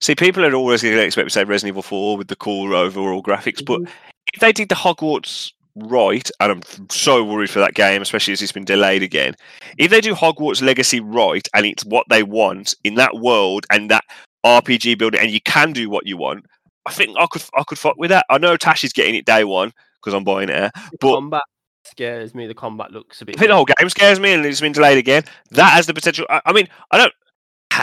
See, 0.00 0.14
people 0.14 0.44
are 0.44 0.52
always 0.54 0.82
going 0.82 0.94
to 0.96 1.02
expect 1.02 1.24
me 1.24 1.28
to 1.30 1.32
say 1.32 1.44
Resident 1.44 1.72
Evil 1.72 1.82
4 1.82 2.18
with 2.18 2.28
the 2.28 2.36
cool 2.36 2.74
overall 2.74 3.22
graphics, 3.22 3.64
but 3.64 3.80
Mhm. 3.80 3.88
if 4.34 4.40
they 4.40 4.52
did 4.52 4.68
the 4.68 4.74
Hogwarts 4.74 5.52
right, 5.76 6.30
and 6.40 6.52
I'm 6.52 6.88
so 6.90 7.24
worried 7.24 7.50
for 7.50 7.58
that 7.60 7.74
game, 7.74 8.02
especially 8.02 8.32
as 8.32 8.42
it's 8.42 8.52
been 8.52 8.64
delayed 8.64 9.02
again. 9.02 9.34
If 9.78 9.90
they 9.90 10.00
do 10.00 10.14
Hogwarts 10.14 10.62
Legacy 10.62 11.00
right, 11.00 11.46
and 11.54 11.66
it's 11.66 11.84
what 11.84 12.06
they 12.08 12.22
want 12.22 12.74
in 12.84 12.94
that 12.96 13.14
world 13.16 13.66
and 13.70 13.90
that 13.90 14.04
RPG 14.44 14.98
building, 14.98 15.20
and 15.20 15.30
you 15.30 15.40
can 15.40 15.72
do 15.72 15.90
what 15.90 16.06
you 16.06 16.16
want, 16.16 16.46
I 16.86 16.92
think 16.92 17.16
I 17.18 17.26
could 17.26 17.42
I 17.54 17.64
could 17.64 17.78
fuck 17.78 17.96
with 17.96 18.10
that. 18.10 18.26
I 18.30 18.38
know 18.38 18.56
Tash 18.56 18.84
is 18.84 18.92
getting 18.92 19.14
it 19.14 19.24
day 19.26 19.44
one 19.44 19.72
because 20.02 20.14
I'm 20.14 20.24
buying 20.24 20.48
it. 20.48 20.72
The 20.74 20.96
But- 21.00 21.14
combat 21.14 21.42
scares 21.84 22.34
me. 22.34 22.46
The 22.46 22.54
combat 22.54 22.90
looks 22.92 23.20
a 23.22 23.24
bit. 23.24 23.36
I 23.36 23.38
think 23.38 23.48
the 23.50 23.54
whole 23.56 23.64
game 23.66 23.88
scares 23.88 24.20
me, 24.20 24.32
and 24.32 24.44
it's 24.44 24.60
been 24.60 24.72
delayed 24.72 24.98
again. 24.98 25.24
That 25.50 25.72
has 25.72 25.86
the 25.86 25.94
potential. 25.94 26.26
I, 26.30 26.40
I 26.46 26.52
mean, 26.52 26.68
I 26.90 26.98
don't 26.98 27.12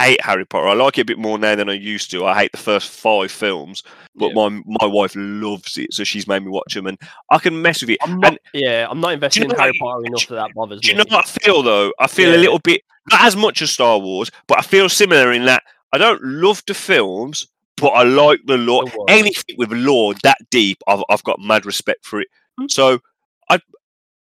hate 0.00 0.20
Harry 0.22 0.44
Potter. 0.44 0.68
I 0.68 0.74
like 0.74 0.98
it 0.98 1.02
a 1.02 1.04
bit 1.04 1.18
more 1.18 1.38
now 1.38 1.54
than 1.54 1.68
I 1.68 1.74
used 1.74 2.10
to. 2.12 2.24
I 2.26 2.34
hate 2.34 2.52
the 2.52 2.58
first 2.58 2.88
five 2.90 3.30
films, 3.30 3.82
but 4.14 4.28
Yeah. 4.28 4.48
my 4.48 4.62
my 4.66 4.86
wife 4.86 5.12
loves 5.16 5.76
it, 5.78 5.92
so 5.92 6.04
she's 6.04 6.26
made 6.26 6.42
me 6.42 6.50
watch 6.50 6.74
them, 6.74 6.86
and 6.86 6.98
I 7.30 7.38
can 7.38 7.60
mess 7.62 7.80
with 7.80 7.90
it. 7.90 7.98
I'm 8.02 8.18
not, 8.20 8.32
and- 8.32 8.38
yeah, 8.54 8.86
I'm 8.90 9.00
not 9.00 9.12
invested 9.14 9.42
you 9.42 9.48
know 9.48 9.54
in 9.54 9.60
Harry 9.60 9.72
Potter 9.78 10.06
enough 10.06 10.26
that 10.28 10.34
that 10.36 10.54
bothers 10.54 10.80
Do 10.80 10.88
you 10.88 10.94
me. 10.96 10.98
know 11.08 11.16
what 11.16 11.24
I 11.26 11.28
feel 11.28 11.62
though? 11.62 11.92
I 11.98 12.06
feel 12.06 12.34
a 12.34 12.38
little 12.38 12.58
bit 12.58 12.82
not 13.10 13.22
as 13.22 13.36
much 13.36 13.62
as 13.62 13.70
Star 13.70 13.98
Wars, 13.98 14.30
but 14.46 14.58
I 14.58 14.62
feel 14.62 14.88
similar 14.88 15.32
in 15.32 15.44
that 15.46 15.62
I 15.92 15.98
don't 15.98 16.22
love 16.22 16.62
the 16.66 16.74
films, 16.74 17.46
but 17.76 17.88
I 17.88 18.02
like 18.04 18.40
the 18.46 18.56
lore. 18.58 18.84
The. 18.84 19.04
Anything 19.08 19.56
with 19.58 19.72
lore 19.72 20.14
that 20.22 20.38
deep, 20.50 20.78
I've 20.86 21.02
I've 21.08 21.24
got 21.24 21.38
mad 21.40 21.66
respect 21.66 22.04
for 22.06 22.20
it. 22.20 22.28
Hmm. 22.58 22.66
So 22.68 23.00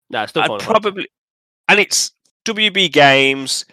Nah, 0.09 0.23
it's 0.23 0.37
I'd 0.37 0.47
fun. 0.47 0.59
probably, 0.59 1.07
and 1.67 1.79
it's 1.79 2.11
WB 2.45 2.91
Games. 2.91 3.65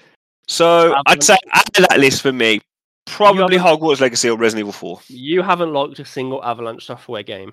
So 0.50 0.96
I'd 1.06 1.22
say 1.22 1.36
out 1.52 1.78
of 1.78 1.86
that 1.88 2.00
list 2.00 2.22
for 2.22 2.32
me, 2.32 2.60
probably 3.06 3.56
Hogwarts 3.56 4.00
Legacy 4.00 4.28
or 4.28 4.36
Resident 4.36 4.64
Evil 4.64 4.72
Four. 4.72 5.00
You 5.06 5.42
haven't 5.42 5.72
liked 5.72 6.00
a 6.00 6.04
single 6.04 6.44
Avalanche 6.44 6.86
software 6.86 7.22
game. 7.22 7.52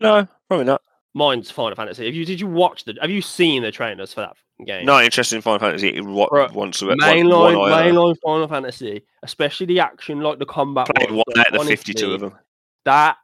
No, 0.00 0.26
probably 0.48 0.64
not. 0.64 0.80
Mine's 1.12 1.50
Final 1.50 1.76
Fantasy. 1.76 2.06
Have 2.06 2.14
you 2.14 2.24
did 2.24 2.40
you 2.40 2.46
watch 2.46 2.84
the? 2.84 2.96
Have 2.98 3.10
you 3.10 3.20
seen 3.20 3.62
the 3.62 3.70
trailers 3.70 4.14
for 4.14 4.22
that 4.22 4.36
game? 4.64 4.86
Not 4.86 5.04
interested 5.04 5.36
in 5.36 5.42
Final 5.42 5.58
Fantasy. 5.58 6.00
What 6.00 6.30
Bro, 6.30 6.48
once 6.54 6.80
one, 6.80 6.96
Mainline, 6.98 7.58
one 7.58 7.70
mainline 7.70 8.16
Final 8.24 8.48
Fantasy, 8.48 9.02
especially 9.22 9.66
the 9.66 9.80
action, 9.80 10.20
like 10.20 10.38
the 10.38 10.46
combat. 10.46 10.88
played 10.96 11.10
one 11.10 11.24
out 11.36 11.54
of 11.54 11.60
the 11.60 11.66
fifty-two 11.66 12.14
of 12.14 12.20
them. 12.20 12.34
That 12.86 13.18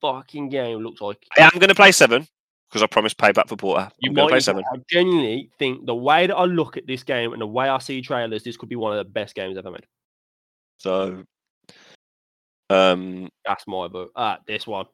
fucking 0.00 0.50
game 0.50 0.78
looks 0.78 1.00
like 1.00 1.18
I 1.36 1.42
am 1.42 1.50
going 1.58 1.68
to 1.68 1.74
play 1.74 1.90
seven 1.90 2.28
because 2.68 2.82
I 2.82 2.86
promised 2.86 3.16
payback 3.18 3.48
for 3.48 3.56
Porter. 3.56 3.90
you 4.00 4.10
I'm 4.10 4.14
going 4.14 4.26
to 4.28 4.30
play 4.30 4.36
might. 4.36 4.42
seven. 4.42 4.64
I 4.72 4.76
genuinely 4.90 5.50
think 5.58 5.86
the 5.86 5.94
way 5.94 6.26
that 6.26 6.34
I 6.36 6.44
look 6.44 6.76
at 6.76 6.86
this 6.86 7.02
game 7.02 7.32
and 7.32 7.40
the 7.40 7.46
way 7.46 7.68
I 7.68 7.78
see 7.78 8.02
trailers, 8.02 8.42
this 8.42 8.56
could 8.56 8.68
be 8.68 8.76
one 8.76 8.92
of 8.92 8.98
the 8.98 9.10
best 9.10 9.34
games 9.34 9.56
ever 9.56 9.70
made. 9.70 9.86
So, 10.78 11.22
um, 12.70 13.28
That's 13.44 13.66
my 13.66 13.88
vote. 13.88 14.10
Ah, 14.16 14.38
this 14.46 14.66
one, 14.66 14.86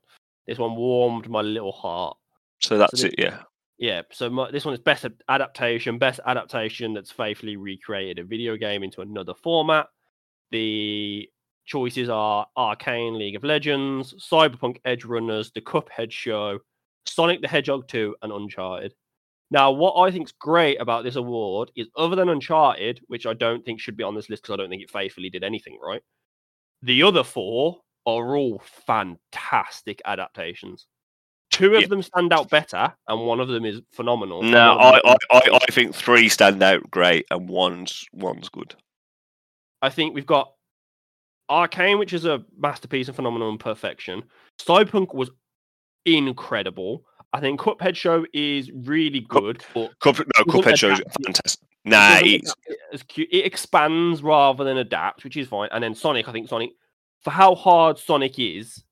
this 0.46 0.58
one 0.58 0.76
warmed 0.76 1.28
my 1.28 1.40
little 1.40 1.72
heart. 1.72 2.16
so 2.60 2.78
that's 2.78 3.00
the- 3.00 3.08
it. 3.08 3.14
Yeah. 3.18 3.42
Yeah, 3.78 4.02
so 4.12 4.30
my, 4.30 4.48
this 4.52 4.64
one 4.64 4.74
is 4.74 4.80
best 4.80 5.04
adaptation, 5.28 5.98
best 5.98 6.20
adaptation 6.24 6.94
that's 6.94 7.10
faithfully 7.10 7.56
recreated 7.56 8.20
a 8.20 8.24
video 8.24 8.56
game 8.56 8.84
into 8.84 9.00
another 9.00 9.34
format. 9.34 9.88
The 10.52 11.28
choices 11.64 12.08
are 12.08 12.46
Arcane 12.56 13.18
League 13.18 13.34
of 13.34 13.42
Legends, 13.42 14.14
Cyberpunk 14.20 14.76
Edge 14.84 15.04
Runners, 15.04 15.50
The 15.52 15.62
Cuphead 15.62 16.12
Show, 16.12 16.60
Sonic 17.06 17.40
the 17.42 17.48
Hedgehog 17.48 17.88
2, 17.88 18.16
and 18.22 18.32
Uncharted. 18.32 18.94
Now, 19.50 19.70
what 19.70 19.98
I 20.00 20.10
think's 20.10 20.32
great 20.32 20.80
about 20.80 21.04
this 21.04 21.16
award 21.16 21.70
is 21.76 21.88
other 21.96 22.16
than 22.16 22.28
Uncharted, 22.30 23.00
which 23.08 23.26
I 23.26 23.34
don't 23.34 23.64
think 23.64 23.80
should 23.80 23.96
be 23.96 24.04
on 24.04 24.14
this 24.14 24.30
list 24.30 24.42
because 24.42 24.54
I 24.54 24.56
don't 24.56 24.70
think 24.70 24.82
it 24.82 24.90
faithfully 24.90 25.28
did 25.28 25.44
anything 25.44 25.78
right, 25.82 26.02
the 26.82 27.02
other 27.02 27.22
four 27.22 27.80
are 28.06 28.36
all 28.36 28.62
fantastic 28.86 30.00
adaptations. 30.04 30.86
Two 31.50 31.74
of 31.74 31.82
Yeah. 31.82 31.86
them 31.88 32.02
stand 32.02 32.32
out 32.32 32.48
better, 32.48 32.94
and 33.08 33.26
one 33.26 33.40
of 33.40 33.48
them 33.48 33.64
is 33.66 33.82
phenomenal. 33.92 34.42
No, 34.42 34.78
I, 34.78 34.98
I, 35.04 35.16
I, 35.30 35.58
I 35.62 35.70
think 35.70 35.94
three 35.94 36.28
stand 36.30 36.62
out 36.62 36.90
great 36.90 37.26
and 37.30 37.48
one's 37.48 38.06
one's 38.12 38.48
good. 38.48 38.74
I 39.82 39.90
think 39.90 40.14
we've 40.14 40.24
got 40.24 40.54
Arcane, 41.50 41.98
which 41.98 42.14
is 42.14 42.24
a 42.24 42.42
masterpiece 42.56 43.08
and 43.08 43.16
phenomenal 43.16 43.50
and 43.50 43.60
perfection. 43.60 44.24
Cyberpunk 44.60 45.14
was 45.14 45.30
incredible. 46.04 47.04
I 47.32 47.40
think 47.40 47.60
Cuphead 47.60 47.96
Show 47.96 48.26
is 48.34 48.70
really 48.70 49.22
Cup- 49.22 49.42
good, 49.42 49.64
but 49.74 49.98
Cup, 50.00 50.18
no, 50.18 50.44
Cuphead 50.44 50.76
Show 50.76 50.90
is 50.90 51.00
fantastic. 51.24 51.68
Nah, 51.84 52.20
it 52.22 52.42
cute. 53.08 53.28
It 53.32 53.44
expands 53.44 54.22
rather 54.22 54.64
than 54.64 54.76
adapts, 54.76 55.24
which 55.24 55.36
is 55.36 55.48
fine. 55.48 55.68
And 55.72 55.82
then 55.82 55.94
Sonic, 55.94 56.28
I 56.28 56.32
think 56.32 56.48
Sonic, 56.48 56.70
for 57.22 57.30
how 57.30 57.54
hard 57.54 57.98
Sonic 57.98 58.38
is, 58.38 58.84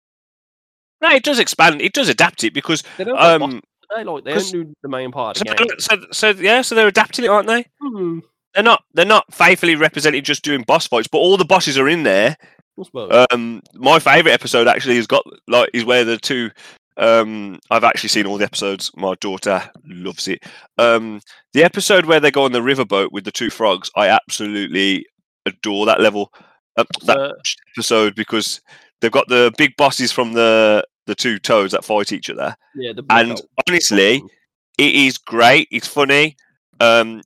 no, 1.00 1.10
it 1.10 1.22
does 1.22 1.38
expand. 1.38 1.80
It 1.80 1.92
does 1.92 2.08
adapt 2.08 2.44
it 2.44 2.52
because 2.52 2.82
they 2.98 3.04
don't 3.04 3.18
um, 3.18 3.62
they 3.94 4.04
like 4.04 4.24
they 4.24 4.34
don't 4.34 4.52
do 4.52 4.74
the 4.82 4.88
main 4.88 5.12
part 5.12 5.36
so, 5.36 5.42
of 5.42 5.56
the 5.56 5.64
game. 5.64 5.78
so, 5.78 5.96
so 6.12 6.28
yeah, 6.30 6.62
so 6.62 6.74
they're 6.74 6.88
adapting 6.88 7.24
it, 7.24 7.28
aren't 7.28 7.46
they? 7.46 7.66
Hmm, 7.80 8.20
They're 8.54 8.62
not. 8.62 8.84
They're 8.92 9.04
not 9.04 9.32
faithfully 9.32 9.76
representing 9.76 10.22
just 10.22 10.44
doing 10.44 10.62
boss 10.62 10.86
fights, 10.86 11.08
but 11.08 11.18
all 11.18 11.36
the 11.36 11.44
bosses 11.44 11.78
are 11.78 11.88
in 11.88 12.02
there. 12.02 12.36
Um, 13.30 13.62
my 13.74 13.98
favorite 13.98 14.32
episode 14.32 14.66
actually 14.66 14.96
has 14.96 15.06
got 15.06 15.24
like 15.48 15.70
is 15.72 15.84
where 15.84 16.04
the 16.04 16.18
two. 16.18 16.50
Um, 17.00 17.58
I've 17.70 17.82
actually 17.84 18.10
seen 18.10 18.26
all 18.26 18.38
the 18.38 18.44
episodes. 18.44 18.90
My 18.94 19.14
daughter 19.20 19.62
loves 19.86 20.28
it. 20.28 20.44
Um, 20.78 21.20
the 21.54 21.64
episode 21.64 22.04
where 22.06 22.20
they 22.20 22.30
go 22.30 22.44
on 22.44 22.52
the 22.52 22.60
riverboat 22.60 23.10
with 23.10 23.24
the 23.24 23.32
two 23.32 23.50
frogs, 23.50 23.90
I 23.96 24.08
absolutely 24.08 25.06
adore 25.46 25.86
that 25.86 26.00
level. 26.00 26.32
Uh, 26.76 26.84
that 27.06 27.16
So- 27.16 27.32
episode 27.76 28.14
because 28.14 28.60
they've 29.00 29.10
got 29.10 29.28
the 29.28 29.52
big 29.58 29.76
bosses 29.76 30.12
from 30.12 30.34
the 30.34 30.84
the 31.06 31.14
two 31.14 31.38
toads 31.40 31.72
that 31.72 31.84
fight 31.84 32.12
each 32.12 32.30
other. 32.30 32.54
yeah, 32.76 32.92
the 32.92 33.02
and 33.10 33.28
blackout. 33.30 33.40
honestly, 33.66 34.22
it 34.78 34.94
is 34.94 35.18
great. 35.18 35.66
It's 35.72 35.88
funny. 35.88 36.36
Um, 36.78 37.22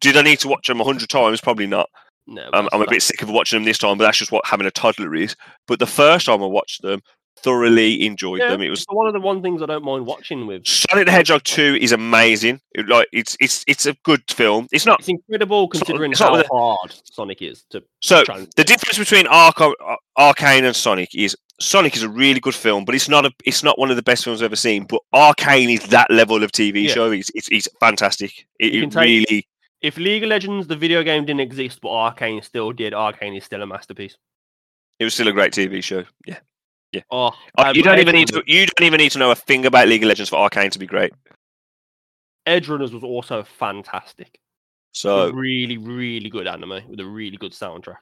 did 0.00 0.16
I 0.16 0.22
need 0.22 0.38
to 0.40 0.48
watch 0.48 0.68
them 0.68 0.80
a 0.80 0.84
hundred 0.84 1.08
times? 1.08 1.40
Probably 1.40 1.66
not. 1.66 1.88
no, 2.28 2.48
I'm, 2.52 2.68
I'm 2.72 2.82
a 2.82 2.86
bit 2.86 3.02
sick 3.02 3.22
of 3.22 3.30
watching 3.30 3.56
them 3.56 3.64
this 3.64 3.78
time, 3.78 3.96
but 3.98 4.04
that's 4.04 4.18
just 4.18 4.30
what 4.30 4.46
having 4.46 4.66
a 4.66 4.70
toddler 4.70 5.14
is. 5.16 5.34
But 5.66 5.78
the 5.80 5.86
first 5.86 6.26
time 6.26 6.42
I 6.42 6.46
watched 6.46 6.82
them, 6.82 7.00
thoroughly 7.42 8.04
enjoyed 8.06 8.40
Yeah, 8.40 8.50
them. 8.50 8.62
It 8.62 8.70
was 8.70 8.84
one 8.90 9.06
of 9.06 9.12
the 9.12 9.20
one 9.20 9.42
things 9.42 9.62
I 9.62 9.66
don't 9.66 9.84
mind 9.84 10.06
watching 10.06 10.46
with. 10.46 10.66
Sonic 10.66 11.06
the 11.06 11.12
Hedgehog 11.12 11.42
Two 11.44 11.76
is 11.80 11.92
amazing. 11.92 12.60
It, 12.72 12.88
like 12.88 13.08
it's 13.12 13.36
it's 13.40 13.64
it's 13.66 13.86
a 13.86 13.94
good 14.04 14.22
film. 14.30 14.68
It's 14.72 14.86
not 14.86 15.00
It's 15.00 15.08
incredible 15.08 15.64
It's 15.72 15.80
not- 15.80 15.86
considering 15.86 16.12
it's 16.12 16.20
not 16.20 16.46
how 16.50 16.76
hard 16.76 16.94
Sonic 17.04 17.42
is 17.42 17.64
to 17.70 17.82
so. 18.00 18.22
The 18.56 18.64
difference 18.64 18.98
between 18.98 19.26
Arca- 19.26 19.72
Ar- 19.80 19.98
Arcane 20.16 20.64
and 20.64 20.74
Sonic 20.76 21.14
is 21.14 21.36
Sonic 21.60 21.96
is 21.96 22.02
a 22.04 22.08
really 22.08 22.38
good 22.40 22.54
film, 22.54 22.84
but 22.84 22.94
it's 22.94 23.08
not 23.08 23.26
a 23.26 23.32
it's 23.44 23.62
not 23.64 23.78
one 23.78 23.90
of 23.90 23.96
the 23.96 24.02
best 24.02 24.24
films 24.24 24.40
I've 24.42 24.46
ever 24.46 24.56
seen. 24.56 24.84
But 24.84 25.00
Arcane 25.12 25.70
is 25.70 25.82
that 25.88 26.10
level 26.10 26.42
of 26.42 26.52
TV 26.52 26.84
Yeah. 26.84 26.92
show. 26.94 27.10
It's, 27.10 27.30
it's 27.34 27.48
it's 27.50 27.68
fantastic. 27.80 28.32
It, 28.60 28.74
it 28.74 28.80
can 28.82 28.90
take- 28.90 29.02
really 29.04 29.48
If 29.80 29.96
League 29.96 30.22
of 30.24 30.28
Legends, 30.28 30.66
the 30.66 30.76
video 30.76 31.02
game, 31.04 31.24
didn't 31.24 31.40
exist, 31.40 31.80
but 31.80 31.90
Arcane 31.90 32.42
still 32.42 32.72
did, 32.72 32.94
Arcane 32.94 33.34
is 33.34 33.44
still 33.44 33.62
a 33.62 33.66
masterpiece. 33.66 34.16
it 35.00 35.04
was 35.04 35.14
still 35.14 35.28
a 35.28 35.32
great 35.32 35.52
TV 35.52 35.82
show. 35.82 36.04
Yeah. 36.26 36.38
Oh, 37.10 37.30
Oh, 37.58 37.64
um, 37.64 37.76
you 37.76 37.82
don't 37.82 37.98
even 37.98 38.14
need 38.14 38.28
to. 38.28 38.42
You 38.46 38.66
don't 38.66 38.86
even 38.86 38.98
need 38.98 39.12
to 39.12 39.18
know 39.18 39.30
a 39.30 39.34
thing 39.34 39.66
about 39.66 39.88
League 39.88 40.02
of 40.02 40.08
Legends 40.08 40.30
for 40.30 40.36
Arcane 40.36 40.70
to 40.70 40.78
be 40.78 40.86
great. 40.86 41.12
Edge 42.46 42.68
Runners 42.68 42.92
was 42.92 43.02
also 43.02 43.42
fantastic. 43.42 44.38
So 44.92 45.28
A 45.28 45.32
really, 45.32 45.76
really 45.76 46.30
good 46.30 46.46
anime 46.46 46.80
with 46.88 46.98
a 47.00 47.06
really 47.06 47.36
good 47.36 47.52
soundtrack. 47.52 47.98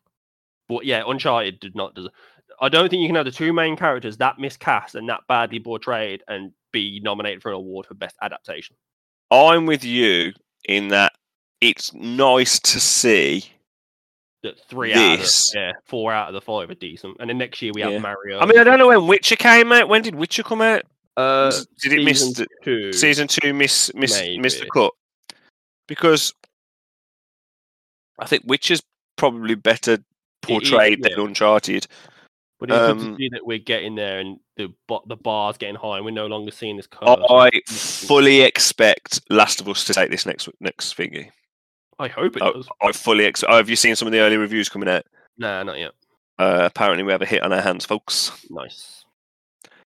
But 0.68 0.85
yeah, 0.85 1.03
Uncharted 1.07 1.61
did 1.61 1.75
not 1.75 1.94
deserve. 1.94 2.12
I 2.61 2.68
don't 2.68 2.88
think 2.88 3.03
you 3.03 3.09
can 3.09 3.16
have 3.16 3.25
the 3.25 3.33
two 3.33 3.53
main 3.53 3.77
characters 3.77 4.16
that 4.18 4.38
miscast 4.38 4.94
and 4.94 5.09
that 5.09 5.20
badly 5.29 5.61
portrayed 5.61 6.22
and 6.29 6.53
be 6.72 7.01
nominated 7.03 7.42
for 7.42 7.51
an 7.51 7.57
award 7.57 7.87
for 7.87 7.94
best 7.94 8.16
adaptation. 8.22 8.77
I'm 9.31 9.66
with 9.66 9.85
you 9.85 10.33
in 10.68 10.88
that 10.88 11.12
it's 11.61 11.92
nice 11.94 12.61
to 12.61 12.81
see. 12.81 13.44
That 14.42 14.61
three 14.68 14.92
out 14.92 15.14
of 15.14 15.20
the, 15.20 15.53
yeah, 15.55 15.72
four 15.87 16.12
out 16.12 16.29
of 16.29 16.35
the 16.35 16.40
five 16.40 16.70
are 16.70 16.75
decent. 16.75 17.16
And 17.18 17.29
then 17.29 17.38
next 17.38 17.61
year 17.62 17.72
we 17.75 17.81
Yeah. 17.83 17.90
have 17.90 18.03
Mario. 18.03 18.38
I 18.38 18.46
mean, 18.46 18.59
I 18.59 18.64
don't 18.64 18.79
know 18.79 18.88
when 18.88 19.07
Witcher 19.07 19.35
came 19.37 19.72
out. 19.72 19.88
When 19.88 20.03
did 20.03 20.14
Witcher 20.14 20.42
come 20.42 20.61
out? 20.61 20.83
Uh, 21.16 21.51
did 21.81 21.94
it 21.94 22.05
miss 22.05 22.20
season 22.20 22.44
the- 22.44 22.64
two? 22.64 22.92
Season 22.92 23.27
two 23.27 23.55
miss 23.55 23.92
miss 23.94 24.22
missed 24.38 24.61
the 24.61 24.66
cut 24.66 24.92
because 25.88 26.33
I 28.18 28.27
think 28.27 28.44
Witcher's 28.46 28.83
probably 29.16 29.55
better 29.55 29.99
portrayed 30.42 31.01
yeah. 31.03 31.16
than 31.16 31.27
Uncharted. 31.29 31.87
But 32.59 32.70
it's 32.70 32.79
good 32.79 32.99
to 32.99 33.05
Um, 33.07 33.16
see 33.18 33.29
that 33.31 33.46
we're 33.46 33.59
getting 33.59 33.94
there 33.96 34.18
and 34.18 34.38
the 34.57 34.72
bo- 34.87 35.05
the 35.07 35.16
bar's 35.16 35.57
getting 35.59 35.75
high 35.77 35.96
and 35.96 36.05
we're 36.05 36.11
no 36.11 36.27
longer 36.27 36.51
seeing 36.51 36.77
this 36.77 36.87
curve. 36.87 37.18
I 37.31 37.51
fully 37.66 38.42
expect 38.42 39.20
Last 39.29 39.61
of 39.61 39.68
Us 39.68 39.85
to 39.85 39.94
take 39.94 40.11
this 40.11 40.25
next 40.25 40.49
next 40.61 40.96
thingy. 40.96 41.31
I 41.99 42.09
hope 42.09 42.37
it 42.37 42.43
Oh, 42.43 42.53
does. 42.53 42.69
I 42.83 42.93
fully 42.93 43.25
ex- 43.25 43.45
oh, 43.47 43.57
have 43.57 43.71
you 43.71 43.77
seen 43.77 43.97
some 43.97 44.07
of 44.07 44.13
the 44.13 44.21
early 44.21 44.37
reviews 44.37 44.69
coming 44.69 44.89
out? 44.89 45.05
Nah, 45.39 45.63
not 45.63 45.79
yet. 45.79 45.93
Uh, 46.39 46.63
apparently, 46.65 47.03
we 47.03 47.13
have 47.13 47.23
a 47.23 47.27
hit 47.27 47.43
on 47.43 47.53
our 47.53 47.63
hands, 47.63 47.85
folks. 47.87 48.33
Nice. 48.51 49.05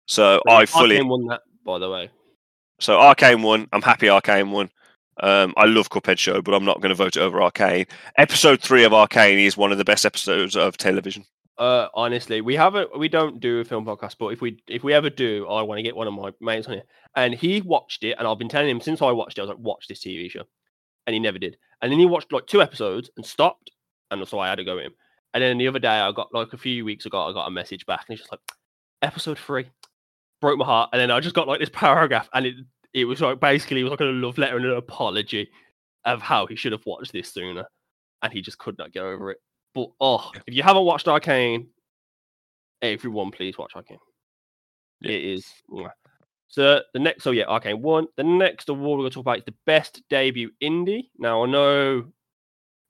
So 0.07 0.41
I 0.49 0.67
fully 0.67 0.97
Arcane 0.97 1.09
won 1.09 1.27
that, 1.27 1.43
by 1.65 1.79
the 1.79 1.91
way. 1.91 2.11
So 2.79 2.99
Arcane 3.01 3.43
won. 3.43 3.67
I'm 3.73 3.83
happy 3.83 4.09
Arcane 4.09 4.51
won. 4.51 4.71
Um, 5.19 5.55
I 5.57 5.65
love 5.65 5.89
Cuphead 5.91 6.19
show, 6.19 6.43
but 6.43 6.55
I'm 6.55 6.65
not 6.65 6.81
going 6.81 6.91
to 6.91 6.95
vote 6.95 7.17
it 7.17 7.21
over 7.21 7.43
Arcane. 7.43 7.87
Episode 8.19 8.61
three 8.61 8.85
of 8.85 8.93
Arcane 8.93 9.39
is 9.39 9.57
one 9.57 9.73
of 9.73 9.79
the 9.79 9.85
best 9.85 10.05
episodes 10.07 10.55
of 10.57 10.77
television. 10.77 11.25
Uh, 11.59 11.89
honestly, 11.95 12.43
we 12.43 12.55
haven't. 12.55 12.97
We 12.99 13.09
don't 13.09 13.41
do 13.41 13.61
a 13.61 13.65
film 13.65 13.87
podcast, 13.87 14.17
but 14.19 14.29
if 14.29 14.41
we 14.43 14.63
if 14.69 14.85
we 14.85 14.93
ever 14.93 15.09
do, 15.11 15.49
I 15.49 15.63
want 15.63 15.79
to 15.79 15.83
get 15.83 15.97
one 15.97 16.07
of 16.07 16.13
my 16.15 16.31
mates 16.41 16.67
on 16.69 16.75
here. 16.75 16.83
And 17.17 17.35
he 17.35 17.63
watched 17.63 18.05
it, 18.05 18.17
and 18.19 18.29
I've 18.29 18.39
been 18.39 18.51
telling 18.51 18.69
him 18.69 18.81
since 18.81 19.01
I 19.01 19.11
watched 19.11 19.39
it. 19.39 19.41
I 19.41 19.45
was 19.45 19.49
like, 19.51 19.59
"Watch 19.59 19.89
this 19.89 20.01
TV 20.05 20.31
show," 20.31 20.43
and 21.07 21.15
he 21.15 21.21
never 21.21 21.39
did. 21.39 21.57
And 21.83 21.93
then 21.93 21.99
he 21.99 22.07
watched 22.07 22.33
like 22.33 22.47
two 22.47 22.63
episodes 22.63 23.11
and 23.17 23.25
stopped, 23.25 23.71
and 24.11 24.27
so 24.27 24.39
I 24.39 24.49
had 24.49 24.57
to 24.57 24.65
go 24.65 24.79
in. 24.79 24.91
And 25.35 25.43
then 25.43 25.59
the 25.59 25.69
other 25.69 25.79
day, 25.79 25.89
I 25.89 26.13
got 26.13 26.33
like 26.33 26.53
a 26.53 26.59
few 26.59 26.85
weeks 26.85 27.07
ago, 27.07 27.23
I 27.23 27.33
got 27.33 27.47
a 27.47 27.51
message 27.51 27.85
back, 27.87 28.05
and 28.09 28.17
he's 28.17 28.21
just 28.21 28.33
like, 28.33 28.41
"Episode 29.03 29.39
three 29.39 29.67
broke 30.41 30.59
my 30.59 30.65
heart." 30.65 30.91
And 30.93 31.01
then 31.01 31.11
I 31.11 31.21
just 31.21 31.35
got 31.35 31.49
like 31.49 31.61
this 31.61 31.69
paragraph, 31.73 32.29
and 32.33 32.47
it 32.47 32.55
it 32.95 33.05
was 33.05 33.21
like 33.21 33.41
basically 33.41 33.81
it 33.81 33.85
was 33.85 33.91
like 33.91 34.01
a 34.01 34.05
love 34.05 34.39
letter 34.39 34.57
and 34.57 34.65
an 34.65 34.77
apology 34.77 35.49
of 36.05 36.23
how 36.23 36.47
he 36.47 36.57
should 36.57 36.73
have 36.73 36.87
watched 36.87 37.13
this 37.13 37.33
sooner, 37.33 37.65
and 38.23 38.33
he 38.33 38.41
just 38.41 38.59
could 38.59 38.79
not 38.79 38.93
get 38.93 39.03
over 39.03 39.31
it. 39.31 39.39
But 39.75 39.91
oh, 40.01 40.31
if 40.47 40.55
you 40.55 40.63
haven't 40.63 40.85
watched 40.85 41.09
Arcane, 41.09 41.69
everyone 42.81 43.31
please 43.31 43.59
watch 43.59 43.73
Arcane. 43.77 43.99
Yeah. 45.01 45.13
It 45.13 45.25
is. 45.25 45.53
So 46.49 46.81
the 46.93 47.01
next, 47.01 47.25
so 47.25 47.33
yeah, 47.33 47.45
Arcane 47.45 47.83
won. 47.83 48.07
The 48.17 48.25
next 48.25 48.69
award 48.69 48.99
we're 48.99 49.03
going 49.03 49.11
to 49.11 49.15
talk 49.15 49.23
about 49.23 49.39
is 49.39 49.45
the 49.45 49.55
best 49.67 50.03
debut 50.09 50.51
indie. 50.63 51.09
Now 51.19 51.45
I 51.45 51.47
know 51.47 52.07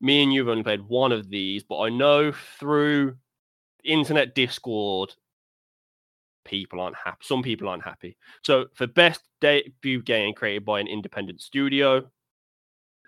me 0.00 0.22
and 0.22 0.32
you've 0.32 0.48
only 0.48 0.62
played 0.62 0.82
one 0.82 1.12
of 1.12 1.30
these, 1.30 1.62
but 1.62 1.78
I 1.80 1.88
know 1.88 2.32
through 2.58 3.16
internet 3.82 4.34
Discord, 4.34 5.14
people 6.44 6.80
aren't 6.80 6.96
happy. 6.96 7.18
Some 7.22 7.42
people 7.42 7.68
aren't 7.68 7.84
happy. 7.84 8.16
So 8.44 8.66
for 8.74 8.86
best 8.86 9.22
debut 9.40 10.02
game 10.02 10.34
created 10.34 10.64
by 10.64 10.80
an 10.80 10.86
independent 10.86 11.40
studio, 11.40 12.08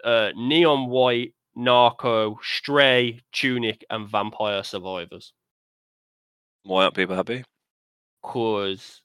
uh, 0.04 0.30
Neon 0.36 0.88
White, 0.88 1.34
Norco, 1.56 2.36
Stray, 2.42 3.20
Tunic, 3.32 3.84
and 3.90 4.08
Vampire 4.08 4.62
Survivors. 4.62 5.32
Why 6.62 6.84
aren't 6.84 6.94
people 6.94 7.16
happy? 7.16 7.44
Cause 8.22 9.02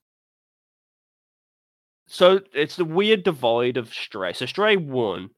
so 2.13 2.39
it's 2.54 2.76
the 2.76 2.86
weird 2.86 3.23
divide 3.23 3.76
of 3.78 3.91
Stray. 3.91 4.34
So 4.34 4.45
Stray 4.45 4.78
won. 4.78 5.32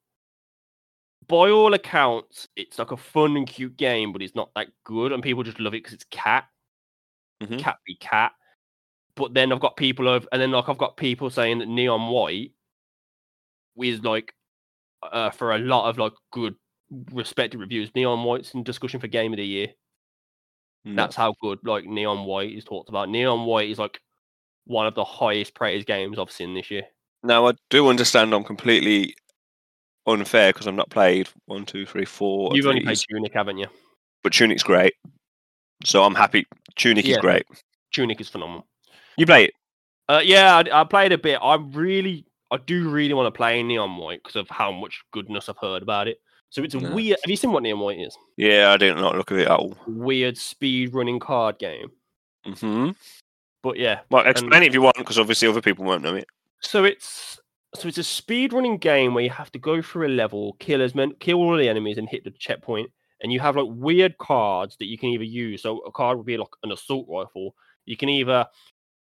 By 1.27 1.49
all 1.49 1.73
accounts, 1.73 2.49
it's 2.57 2.77
like 2.77 2.91
a 2.91 2.97
fun 2.97 3.37
and 3.37 3.47
cute 3.47 3.77
game, 3.77 4.11
but 4.11 4.21
it's 4.21 4.35
not 4.35 4.51
that 4.55 4.67
good, 4.83 5.13
and 5.13 5.23
people 5.23 5.41
just 5.43 5.59
love 5.61 5.73
it 5.73 5.77
because 5.77 5.93
it's 5.93 6.03
cat, 6.11 6.49
Mhm. 7.41 7.59
cat 7.59 7.77
be 7.85 7.95
cat. 7.95 8.33
But 9.15 9.33
then 9.33 9.53
I've 9.53 9.61
got 9.61 9.77
people 9.77 10.09
of, 10.09 10.27
and 10.33 10.41
then 10.41 10.51
like 10.51 10.67
I've 10.67 10.77
got 10.77 10.97
people 10.97 11.29
saying 11.29 11.59
that 11.59 11.69
Neon 11.69 12.09
White 12.09 12.51
is 13.81 14.03
like 14.03 14.33
uh, 15.01 15.29
for 15.29 15.53
a 15.53 15.59
lot 15.59 15.87
of 15.89 15.97
like 15.97 16.13
good 16.31 16.55
respected 17.11 17.59
reviews. 17.59 17.93
Neon 17.95 18.23
White's 18.23 18.53
in 18.53 18.63
discussion 18.63 18.99
for 18.99 19.07
Game 19.07 19.31
of 19.33 19.37
the 19.37 19.45
Year. 19.45 19.73
No. 20.83 20.95
That's 20.95 21.15
how 21.15 21.35
good 21.41 21.59
like 21.63 21.85
Neon 21.85 22.25
White 22.25 22.51
is 22.53 22.65
talked 22.65 22.89
about. 22.89 23.09
Neon 23.09 23.45
White 23.45 23.69
is 23.69 23.79
like 23.79 23.99
one 24.65 24.87
of 24.87 24.95
the 24.95 25.03
highest 25.03 25.53
praised 25.53 25.87
games 25.87 26.17
I've 26.19 26.31
seen 26.31 26.53
this 26.53 26.69
year. 26.71 26.83
Now 27.23 27.47
I 27.47 27.53
do 27.69 27.87
understand 27.87 28.33
I'm 28.33 28.43
completely 28.43 29.15
unfair 30.07 30.51
because 30.53 30.67
I've 30.67 30.73
not 30.75 30.89
played 30.89 31.29
one, 31.45 31.65
two, 31.65 31.85
three, 31.85 32.05
four. 32.05 32.55
You've 32.55 32.67
only 32.67 32.81
played 32.81 32.99
Tunic, 33.09 33.33
haven't 33.33 33.57
you? 33.57 33.67
but 34.23 34.33
Tunic's 34.33 34.63
great, 34.63 34.93
so 35.83 36.03
I'm 36.03 36.15
happy. 36.15 36.47
Tunic 36.75 37.05
Yeah. 37.05 37.11
is 37.15 37.17
great. 37.17 37.45
Tunic 37.93 38.19
is 38.19 38.29
phenomenal. 38.29 38.65
You 39.17 39.25
play 39.25 39.45
it? 39.45 39.51
Uh, 40.09 40.21
yeah, 40.23 40.55
I, 40.57 40.81
I 40.81 40.83
played 40.83 41.11
a 41.11 41.17
bit. 41.17 41.39
I 41.41 41.55
really, 41.55 42.25
I 42.51 42.57
do 42.57 42.89
really 42.89 43.13
want 43.13 43.27
to 43.27 43.37
play 43.37 43.61
Neon 43.63 43.97
White 43.97 44.21
because 44.23 44.35
of 44.35 44.47
how 44.49 44.71
much 44.71 45.01
goodness 45.11 45.47
I've 45.49 45.57
heard 45.57 45.81
about 45.81 46.07
it. 46.07 46.17
So 46.49 46.63
it's 46.63 46.75
a 46.75 46.79
weird. 46.79 47.17
Have 47.23 47.29
you 47.29 47.35
seen 47.35 47.51
what 47.51 47.63
Neon 47.63 47.79
White 47.79 47.99
is? 47.99 48.17
Yeah, 48.37 48.71
I 48.71 48.77
didn't 48.77 49.01
not 49.01 49.15
look 49.15 49.31
at 49.31 49.39
it 49.39 49.47
at 49.47 49.51
all. 49.51 49.75
Weird 49.87 50.37
speed 50.37 50.93
running 50.93 51.19
card 51.19 51.57
game. 51.59 51.91
hmm 52.45 52.91
But 53.65 53.77
yeah, 53.79 54.01
Well, 54.11 54.27
explain 54.27 54.61
it 54.61 54.67
if 54.67 54.73
you 54.75 54.83
want, 54.83 54.95
because 54.95 55.17
obviously 55.17 55.47
other 55.47 55.59
people 55.59 55.85
won't 55.85 56.03
know 56.03 56.13
it. 56.13 56.27
so 56.61 56.83
it's 56.83 57.39
so 57.73 57.87
it's 57.87 57.97
a 57.97 58.03
speed 58.03 58.53
running 58.53 58.77
game 58.77 59.15
where 59.15 59.23
you 59.23 59.31
have 59.31 59.51
to 59.53 59.59
go 59.59 59.81
through 59.81 60.05
a 60.07 60.13
level, 60.23 60.53
kill 60.59 60.83
as 60.83 60.93
many, 60.93 61.13
kill 61.15 61.39
all 61.39 61.57
the 61.57 61.67
enemies, 61.67 61.97
and 61.97 62.07
hit 62.07 62.23
the 62.23 62.29
checkpoint. 62.29 62.91
And 63.23 63.33
you 63.33 63.39
have 63.39 63.55
like 63.55 63.65
weird 63.67 64.19
cards 64.19 64.77
that 64.77 64.85
you 64.85 64.99
can 64.99 65.09
either 65.09 65.23
use. 65.23 65.63
So 65.63 65.79
a 65.79 65.91
card 65.91 66.15
would 66.17 66.27
be 66.27 66.37
like 66.37 66.47
an 66.61 66.71
assault 66.71 67.07
rifle. 67.09 67.55
You 67.85 67.97
can 67.97 68.07
either 68.07 68.45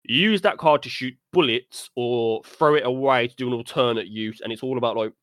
use 0.03 0.41
that 0.41 0.57
card 0.57 0.83
to 0.83 0.89
shoot 0.89 1.15
bullets 1.31 1.89
or 1.95 2.43
throw 2.43 2.75
it 2.75 2.85
away 2.85 3.29
to 3.29 3.35
do 3.37 3.47
an 3.47 3.53
alternate 3.53 4.07
use. 4.07 4.41
And 4.41 4.51
it's 4.51 4.61
all 4.61 4.77
about 4.77 4.97
like 4.97 5.13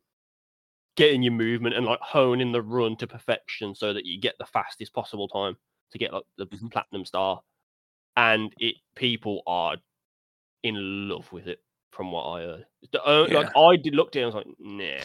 getting 0.97 1.23
your 1.23 1.35
movement 1.35 1.75
and 1.75 1.85
like 1.85 2.01
honing 2.01 2.53
the 2.53 2.63
run 2.63 2.97
to 2.97 3.07
perfection 3.07 3.75
so 3.75 3.93
that 3.93 4.07
you 4.07 4.19
get 4.19 4.37
the 4.39 4.47
fastest 4.47 4.95
possible 4.95 5.29
time 5.29 5.59
to 5.93 5.99
get 5.99 6.15
like 6.15 6.25
the 6.39 6.47
Mhm. 6.47 6.73
platinum 6.73 7.05
star. 7.05 7.43
And 8.17 8.53
it 8.59 8.77
people 8.95 9.43
are 9.47 9.77
in 10.63 11.09
love 11.09 11.31
with 11.33 11.47
it 11.47 11.61
from 11.93 12.13
what 12.13 12.25
I 12.25 12.41
heard. 12.43 12.67
The, 12.93 13.03
o- 13.03 13.25
Like 13.25 13.51
I 13.57 13.77
did 13.77 13.95
looked 13.95 14.17
at 14.17 14.21
it 14.21 14.25
and 14.27 14.33
I 14.33 14.37
was 14.37 14.45
like, 14.47 14.55
nah, 14.59 15.05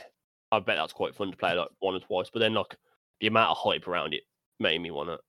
I 0.51 0.59
bet 0.59 0.77
that's 0.77 0.93
quite 0.93 1.15
fun 1.15 1.31
to 1.31 1.37
play 1.37 1.53
like 1.53 1.69
one 1.79 1.95
or 1.95 1.99
twice. 1.99 2.29
But 2.31 2.39
then 2.39 2.53
like 2.53 2.75
the 3.19 3.27
amount 3.27 3.51
of 3.51 3.57
hype 3.57 3.87
around 3.87 4.13
it 4.13 4.23
made 4.59 4.79
me 4.79 4.91
want 4.91 5.09
to 5.09 5.19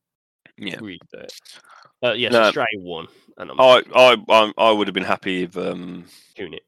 Yeah. 0.58 0.78
read 0.80 1.00
it. 1.12 1.32
Uh, 2.04 2.12
yes, 2.12 2.32
No. 2.32 2.50
Stray 2.50 2.64
won, 2.76 3.06
and 3.36 3.50
I'm 3.50 3.60
I, 3.60 3.82
I, 3.94 4.16
I, 4.28 4.52
I 4.58 4.70
would 4.72 4.88
have 4.88 4.94
been 4.94 5.04
happy 5.04 5.42
if 5.44 5.56
um, 5.56 6.04
tuning 6.34 6.54
it. 6.54 6.62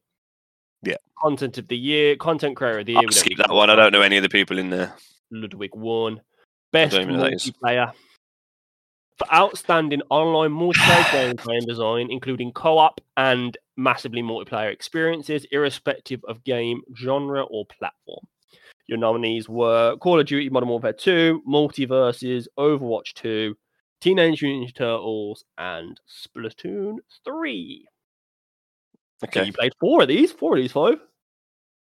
Yeah. 0.81 0.95
Content 1.21 1.57
of 1.57 1.67
the 1.67 1.75
year, 1.77 2.15
content 2.15 2.55
creator 2.55 2.79
of 2.79 2.85
the 2.85 2.93
year. 2.93 3.01
I'll 3.05 3.11
skip 3.11 3.37
that 3.39 3.49
one. 3.49 3.69
I 3.69 3.75
don't 3.75 3.91
know 3.91 4.01
any 4.01 4.17
of 4.17 4.23
the 4.23 4.29
people 4.29 4.57
in 4.59 4.69
there. 4.69 4.93
Ludwig 5.31 5.71
won. 5.75 6.21
Best 6.71 6.93
don't 6.95 7.07
know 7.07 7.15
who 7.15 7.19
that 7.21 7.33
is. 7.33 7.51
multiplayer. 7.51 7.91
For 9.17 9.33
outstanding 9.33 10.01
online 10.09 10.51
multiplayer 10.51 11.03
gameplay 11.35 11.57
and 11.57 11.67
design, 11.67 12.07
including 12.11 12.51
co-op 12.51 12.99
and 13.15 13.57
massively 13.77 14.21
multiplayer 14.21 14.71
experiences, 14.71 15.45
irrespective 15.51 16.21
of 16.27 16.43
game 16.43 16.81
genre 16.97 17.43
or 17.43 17.65
platform. 17.65 18.25
Your 18.87 18.97
nominees 18.97 19.47
were 19.49 19.95
Call 19.97 20.19
of 20.19 20.25
Duty 20.27 20.49
Modern 20.49 20.69
Warfare 20.69 20.93
2, 20.93 21.43
MultiVersus, 21.47 22.47
Overwatch 22.59 23.13
2, 23.15 23.55
Teenage 24.01 24.43
Mutant 24.43 24.69
Ninja 24.69 24.75
Turtles, 24.77 25.43
and 25.57 25.99
Splatoon 26.07 26.97
3. 27.23 27.87
So 29.21 29.27
Okay. 29.27 29.45
you 29.45 29.53
played 29.53 29.73
four 29.79 30.01
of 30.01 30.07
these, 30.09 30.31
four 30.31 30.55
of 30.57 30.61
these 30.61 30.73
five. 30.73 30.99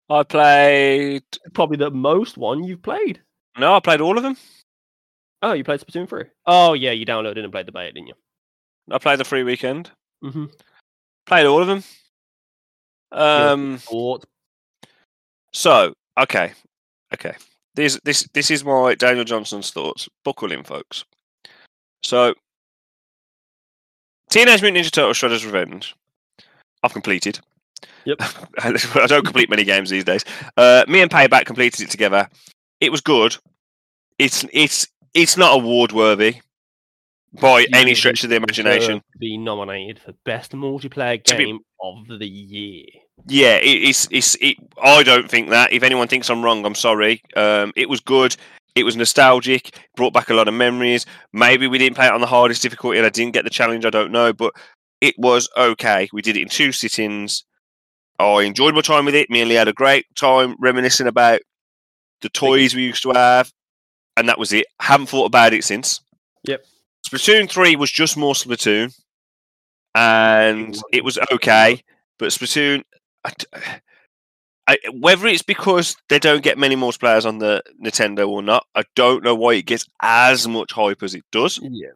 I 0.09 0.23
played. 0.23 1.23
Probably 1.53 1.77
the 1.77 1.89
most 1.91 2.37
one 2.37 2.63
you've 2.63 2.83
played. 2.83 3.21
No, 3.57 3.73
I 3.75 3.79
played 3.79 4.01
all 4.01 4.17
of 4.17 4.23
them. 4.23 4.37
Oh, 5.43 5.53
you 5.53 5.63
played 5.63 5.81
Splatoon 5.81 6.07
3. 6.07 6.23
Oh, 6.45 6.73
yeah, 6.73 6.91
you 6.91 7.05
downloaded 7.05 7.43
and 7.43 7.51
played 7.51 7.65
the 7.65 7.71
beta, 7.71 7.91
didn't 7.91 8.07
you? 8.07 8.13
I 8.89 8.97
played 8.97 9.19
the 9.19 9.25
free 9.25 9.43
weekend. 9.43 9.91
Mm-hmm. 10.23 10.45
Played 11.25 11.45
all 11.45 11.61
of 11.61 11.67
them. 11.67 11.83
Um. 13.11 13.77
Thought. 13.77 14.25
So 15.53 15.93
okay, 16.19 16.53
okay. 17.13 17.35
This 17.75 17.99
this 18.03 18.27
this 18.33 18.49
is 18.49 18.65
my 18.65 18.95
Daniel 18.95 19.23
Johnson's 19.23 19.71
thoughts. 19.71 20.09
Buckle 20.25 20.51
in, 20.51 20.63
folks. 20.63 21.05
So, 22.03 22.33
Teenage 24.29 24.61
Mutant 24.61 24.85
Ninja 24.85 24.91
Turtles: 24.91 25.17
Shredder's 25.17 25.45
Revenge. 25.45 25.95
I've 26.81 26.93
completed. 26.93 27.39
Yep. 28.05 28.17
I 28.59 29.07
don't 29.07 29.23
complete 29.23 29.49
many 29.49 29.63
games 29.63 29.89
these 29.89 30.03
days. 30.03 30.25
Uh, 30.57 30.83
me 30.87 31.01
and 31.01 31.11
Payback 31.11 31.45
completed 31.45 31.81
it 31.81 31.91
together. 31.91 32.27
It 32.81 32.91
was 32.91 32.99
good. 32.99 33.37
It's 34.19 34.45
it's 34.51 34.87
it's 35.13 35.37
not 35.37 35.55
award 35.55 35.91
worthy 35.91 36.41
by 37.33 37.61
You 37.61 37.67
any 37.73 37.95
stretch 37.95 38.23
of 38.23 38.29
the 38.29 38.35
imagination. 38.37 39.01
Be 39.19 39.37
nominated 39.37 39.99
for 39.99 40.13
best 40.25 40.51
multiplayer 40.51 41.23
To 41.23 41.37
be- 41.37 41.45
game 41.45 41.59
of 41.81 42.19
the 42.19 42.27
year. 42.27 42.85
Yeah, 43.27 43.57
it, 43.57 43.83
it's 43.89 44.07
it's. 44.11 44.35
It, 44.41 44.57
I 44.81 45.03
don't 45.03 45.29
think 45.29 45.49
that. 45.49 45.71
If 45.71 45.83
anyone 45.83 46.07
thinks 46.07 46.29
I'm 46.29 46.43
wrong, 46.43 46.65
I'm 46.65 46.75
sorry. 46.75 47.21
Um, 47.35 47.71
it 47.75 47.87
was 47.87 47.99
good. 47.99 48.35
It 48.75 48.83
was 48.83 48.95
nostalgic. 48.97 49.77
Brought 49.95 50.13
back 50.13 50.29
a 50.29 50.33
lot 50.33 50.47
of 50.47 50.53
memories. 50.55 51.05
Maybe 51.31 51.67
we 51.67 51.77
didn't 51.77 51.95
play 51.95 52.07
it 52.07 52.11
on 52.13 52.21
the 52.21 52.27
hardest 52.27 52.63
difficulty, 52.63 52.97
and 52.97 53.05
I 53.05 53.09
didn't 53.09 53.33
get 53.33 53.43
the 53.43 53.51
challenge. 53.51 53.85
I 53.85 53.91
don't 53.91 54.11
know, 54.11 54.33
but 54.33 54.53
it 54.99 55.13
was 55.17 55.47
okay. 55.55 56.09
We 56.11 56.21
did 56.23 56.35
it 56.37 56.41
in 56.41 56.49
two 56.49 56.71
sittings. 56.71 57.43
I 58.19 58.41
enjoyed 58.41 58.73
my 58.73 58.81
time 58.81 59.05
with 59.05 59.15
it. 59.15 59.29
Me 59.29 59.41
and 59.41 59.49
Lee 59.49 59.55
had 59.55 59.67
a 59.67 59.73
great 59.73 60.05
time 60.15 60.55
reminiscing 60.59 61.07
about 61.07 61.41
the 62.21 62.29
toys 62.29 62.73
we 62.73 62.83
used 62.85 63.03
to 63.03 63.11
have, 63.11 63.51
and 64.17 64.27
that 64.29 64.39
was 64.39 64.53
it. 64.53 64.65
Haven't 64.79 65.07
thought 65.07 65.25
about 65.25 65.53
it 65.53 65.63
since. 65.63 66.01
Yep. 66.43 66.65
Splatoon 67.07 67.49
three 67.49 67.75
was 67.75 67.91
just 67.91 68.17
more 68.17 68.33
Splatoon. 68.33 68.93
and 69.95 70.77
it 70.91 71.03
was 71.03 71.19
okay. 71.31 71.81
But 72.19 72.29
Splatoon, 72.29 72.83
I 73.25 73.33
I, 74.67 74.77
whether 74.93 75.27
it's 75.27 75.41
because 75.41 75.97
they 76.09 76.19
don't 76.19 76.43
get 76.43 76.57
many 76.57 76.75
more 76.75 76.93
players 76.93 77.25
on 77.25 77.39
the 77.39 77.61
Nintendo 77.83 78.27
or 78.27 78.41
not, 78.41 78.65
I 78.75 78.83
don't 78.95 79.23
know 79.23 79.35
why 79.35 79.55
it 79.55 79.65
gets 79.65 79.85
as 80.01 80.47
much 80.47 80.71
hype 80.71 81.03
as 81.03 81.15
it 81.15 81.25
does. 81.31 81.59
Yeah. 81.61 81.89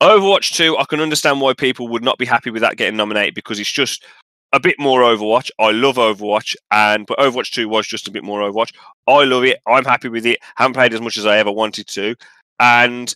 Overwatch 0.00 0.54
2, 0.54 0.78
I 0.78 0.84
can 0.84 1.00
understand 1.00 1.40
why 1.40 1.54
people 1.54 1.88
would 1.88 2.04
not 2.04 2.18
be 2.18 2.24
happy 2.24 2.50
with 2.50 2.62
that 2.62 2.76
getting 2.76 2.96
nominated 2.96 3.34
because 3.34 3.58
it's 3.58 3.72
just 3.72 4.04
a 4.52 4.60
bit 4.60 4.78
more 4.78 5.00
Overwatch. 5.02 5.50
I 5.58 5.70
love 5.70 5.96
Overwatch, 5.96 6.56
and 6.70 7.06
but 7.06 7.18
Overwatch 7.18 7.52
2 7.52 7.68
was 7.68 7.86
just 7.86 8.08
a 8.08 8.10
bit 8.10 8.24
more 8.24 8.40
Overwatch. 8.40 8.74
I 9.06 9.24
love 9.24 9.44
it. 9.44 9.58
I'm 9.66 9.84
happy 9.84 10.08
with 10.08 10.26
it. 10.26 10.38
Haven't 10.56 10.74
played 10.74 10.94
as 10.94 11.00
much 11.00 11.16
as 11.18 11.26
I 11.26 11.38
ever 11.38 11.52
wanted 11.52 11.86
to. 11.88 12.16
And 12.58 13.14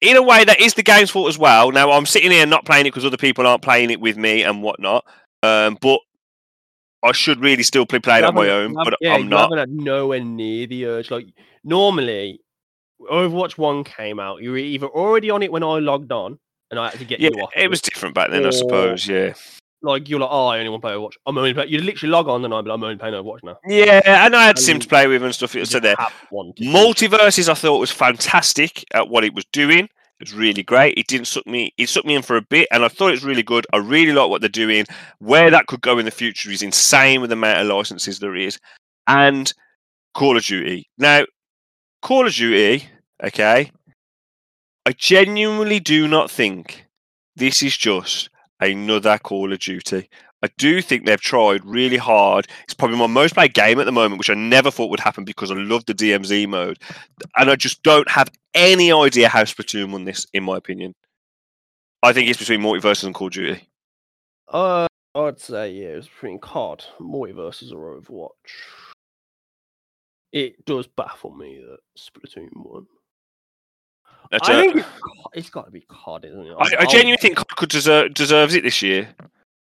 in 0.00 0.16
a 0.16 0.22
way, 0.22 0.44
that 0.44 0.60
is 0.60 0.74
the 0.74 0.82
game's 0.82 1.10
fault 1.10 1.28
as 1.28 1.38
well. 1.38 1.70
Now, 1.70 1.92
I'm 1.92 2.06
sitting 2.06 2.30
here 2.30 2.46
not 2.46 2.64
playing 2.64 2.86
it 2.86 2.90
because 2.90 3.04
other 3.04 3.16
people 3.16 3.46
aren't 3.46 3.62
playing 3.62 3.90
it 3.90 4.00
with 4.00 4.16
me 4.16 4.42
and 4.42 4.62
whatnot. 4.62 5.04
Um, 5.42 5.78
but 5.80 6.00
I 7.02 7.12
should 7.12 7.40
really 7.40 7.62
still 7.62 7.84
be 7.84 7.98
playing 7.98 8.24
it 8.24 8.28
on 8.28 8.34
my 8.34 8.48
own, 8.48 8.74
but 8.74 8.94
yeah, 9.00 9.14
I'm 9.14 9.28
not. 9.28 9.68
nowhere 9.68 10.20
near 10.20 10.66
the 10.66 10.86
urge. 10.86 11.10
Like 11.10 11.26
normally, 11.64 12.40
Overwatch 13.00 13.58
One 13.58 13.84
came 13.84 14.20
out. 14.20 14.42
You 14.42 14.52
were 14.52 14.58
either 14.58 14.86
already 14.86 15.30
on 15.30 15.42
it 15.42 15.50
when 15.50 15.62
I 15.62 15.78
logged 15.78 16.12
on, 16.12 16.38
and 16.72 16.80
I 16.80 16.90
had 16.90 16.98
to 16.98 17.04
get 17.04 17.20
Yeah, 17.20 17.30
you 17.36 17.42
off. 17.44 17.50
it 17.54 17.70
was 17.70 17.80
different 17.80 18.14
back 18.16 18.30
then, 18.32 18.44
I 18.44 18.50
suppose. 18.50 19.06
Yeah. 19.06 19.34
like 19.82 20.08
you're 20.08 20.18
like, 20.20 20.30
oh, 20.32 20.46
I 20.46 20.58
only 20.58 20.70
want 20.70 20.82
to 20.82 20.88
play 20.88 20.94
Overwatch. 20.96 21.12
I'm 21.26 21.36
only 21.38 21.54
play. 21.54 21.66
You 21.66 21.78
literally 21.80 22.10
log 22.10 22.28
on, 22.28 22.44
and 22.44 22.52
I'm 22.54 22.64
like, 22.64 22.74
I'm 22.74 22.82
only 22.82 22.96
playing 22.96 23.14
Overwatch 23.14 23.44
now. 23.44 23.58
Yeah, 23.66 24.00
and 24.04 24.34
I 24.34 24.44
had 24.46 24.58
Sim 24.58 24.80
to 24.80 24.88
play 24.88 25.06
with 25.06 25.22
and 25.22 25.34
stuff. 25.34 25.54
You 25.54 25.64
So 25.64 25.78
there. 25.78 25.96
MultiVersus, 26.60 27.48
I 27.48 27.54
thought 27.54 27.78
was 27.78 27.90
fantastic 27.90 28.84
at 28.94 29.08
what 29.08 29.24
it 29.24 29.34
was 29.34 29.44
doing. 29.52 29.84
It 30.20 30.30
was 30.30 30.34
really 30.34 30.62
great. 30.62 30.96
It 30.96 31.08
didn't 31.08 31.26
suck 31.26 31.46
me. 31.46 31.74
It 31.78 31.88
sucked 31.88 32.06
me 32.06 32.14
in 32.14 32.22
for 32.22 32.36
a 32.36 32.42
bit, 32.42 32.68
and 32.70 32.84
I 32.84 32.88
thought 32.88 33.08
it 33.08 33.12
was 33.12 33.24
really 33.24 33.42
good. 33.42 33.66
I 33.72 33.78
really 33.78 34.12
like 34.12 34.30
what 34.30 34.40
they're 34.40 34.48
doing. 34.48 34.84
Where 35.18 35.50
that 35.50 35.66
could 35.66 35.80
go 35.80 35.98
in 35.98 36.04
the 36.04 36.10
future 36.12 36.50
is 36.50 36.62
insane 36.62 37.20
with 37.20 37.30
the 37.30 37.34
amount 37.36 37.58
of 37.60 37.66
licenses 37.66 38.20
there 38.20 38.36
is, 38.36 38.58
and 39.08 39.52
Call 40.14 40.36
of 40.36 40.44
Duty. 40.44 40.88
Now, 40.96 41.24
Call 42.02 42.26
of 42.26 42.32
Duty, 42.34 42.86
okay. 43.24 43.72
I 44.84 44.92
genuinely 44.92 45.78
do 45.78 46.08
not 46.08 46.30
think 46.30 46.86
this 47.36 47.62
is 47.62 47.76
just 47.76 48.30
another 48.60 49.16
Call 49.18 49.52
of 49.52 49.60
Duty. 49.60 50.08
I 50.42 50.48
do 50.58 50.82
think 50.82 51.06
they've 51.06 51.20
tried 51.20 51.64
really 51.64 51.96
hard. 51.96 52.48
It's 52.64 52.74
probably 52.74 52.98
my 52.98 53.06
most 53.06 53.34
played 53.34 53.54
game 53.54 53.78
at 53.78 53.86
the 53.86 53.92
moment, 53.92 54.18
which 54.18 54.30
I 54.30 54.34
never 54.34 54.72
thought 54.72 54.90
would 54.90 54.98
happen 54.98 55.24
because 55.24 55.52
I 55.52 55.54
love 55.54 55.86
the 55.86 55.94
DMZ 55.94 56.48
mode. 56.48 56.78
And 57.36 57.48
I 57.48 57.54
just 57.54 57.84
don't 57.84 58.10
have 58.10 58.28
any 58.54 58.90
idea 58.90 59.28
how 59.28 59.44
Splatoon 59.44 59.92
won 59.92 60.04
this, 60.04 60.26
in 60.32 60.42
my 60.42 60.56
opinion. 60.56 60.94
I 62.02 62.12
think 62.12 62.28
it's 62.28 62.40
between 62.40 62.60
MultiVersus 62.60 63.04
and 63.04 63.14
Call 63.14 63.28
of 63.28 63.34
Duty. 63.34 63.68
Uh, 64.48 64.88
I'd 65.14 65.38
say 65.38 65.72
yeah, 65.72 65.90
it's 65.90 66.08
between 66.08 66.40
COD, 66.40 66.84
MultiVersus, 67.00 67.72
or 67.72 68.00
Overwatch. 68.00 68.30
It 70.32 70.64
does 70.64 70.88
baffle 70.88 71.30
me 71.30 71.62
that 71.64 71.78
Splatoon 71.96 72.48
won. 72.56 72.86
That's 74.32 74.48
I 74.48 74.52
a- 74.54 74.72
think 74.72 74.86
it's 75.34 75.50
got 75.50 75.66
to 75.66 75.70
be 75.70 75.82
COD, 75.82 76.24
isn't 76.24 76.46
it? 76.46 76.54
I, 76.58 76.82
I 76.82 76.86
genuinely 76.86 77.18
think 77.18 77.36
COD 77.36 77.48
could 77.56 77.68
deserve, 77.68 78.14
deserves 78.14 78.54
it 78.54 78.64
this 78.64 78.82
year. 78.82 79.08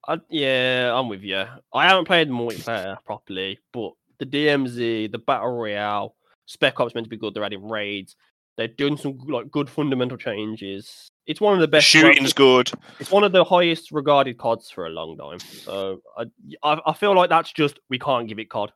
I, 0.07 0.19
yeah, 0.29 0.91
I'm 0.93 1.07
with 1.09 1.21
you. 1.21 1.43
I 1.73 1.87
haven't 1.87 2.05
played 2.05 2.29
multiplayer 2.29 2.97
properly, 3.05 3.59
but 3.71 3.91
the 4.19 4.25
DMZ, 4.25 5.11
the 5.11 5.17
Battle 5.19 5.51
Royale, 5.55 6.15
Spec 6.45 6.79
Ops 6.79 6.95
meant 6.95 7.05
to 7.05 7.09
be 7.09 7.17
good. 7.17 7.33
They're 7.33 7.43
adding 7.43 7.69
raids. 7.69 8.15
They're 8.57 8.67
doing 8.67 8.97
some 8.97 9.17
like 9.27 9.49
good 9.51 9.69
fundamental 9.69 10.17
changes. 10.17 11.09
It's 11.25 11.39
one 11.41 11.53
of 11.53 11.59
the 11.61 11.67
best. 11.67 11.85
shooting's 11.87 12.33
good. 12.33 12.69
It's 12.99 13.11
one 13.11 13.23
of 13.23 13.31
the 13.31 13.43
highest 13.45 13.91
regarded 13.91 14.37
CODs 14.37 14.69
for 14.69 14.85
a 14.85 14.89
long 14.89 15.17
time. 15.17 15.39
So 15.39 16.01
I, 16.17 16.25
I, 16.63 16.79
I 16.87 16.93
feel 16.93 17.15
like 17.15 17.29
that's 17.29 17.51
just 17.53 17.79
we 17.89 17.97
can't 17.97 18.27
give 18.27 18.39
it 18.39 18.49
COD. 18.49 18.71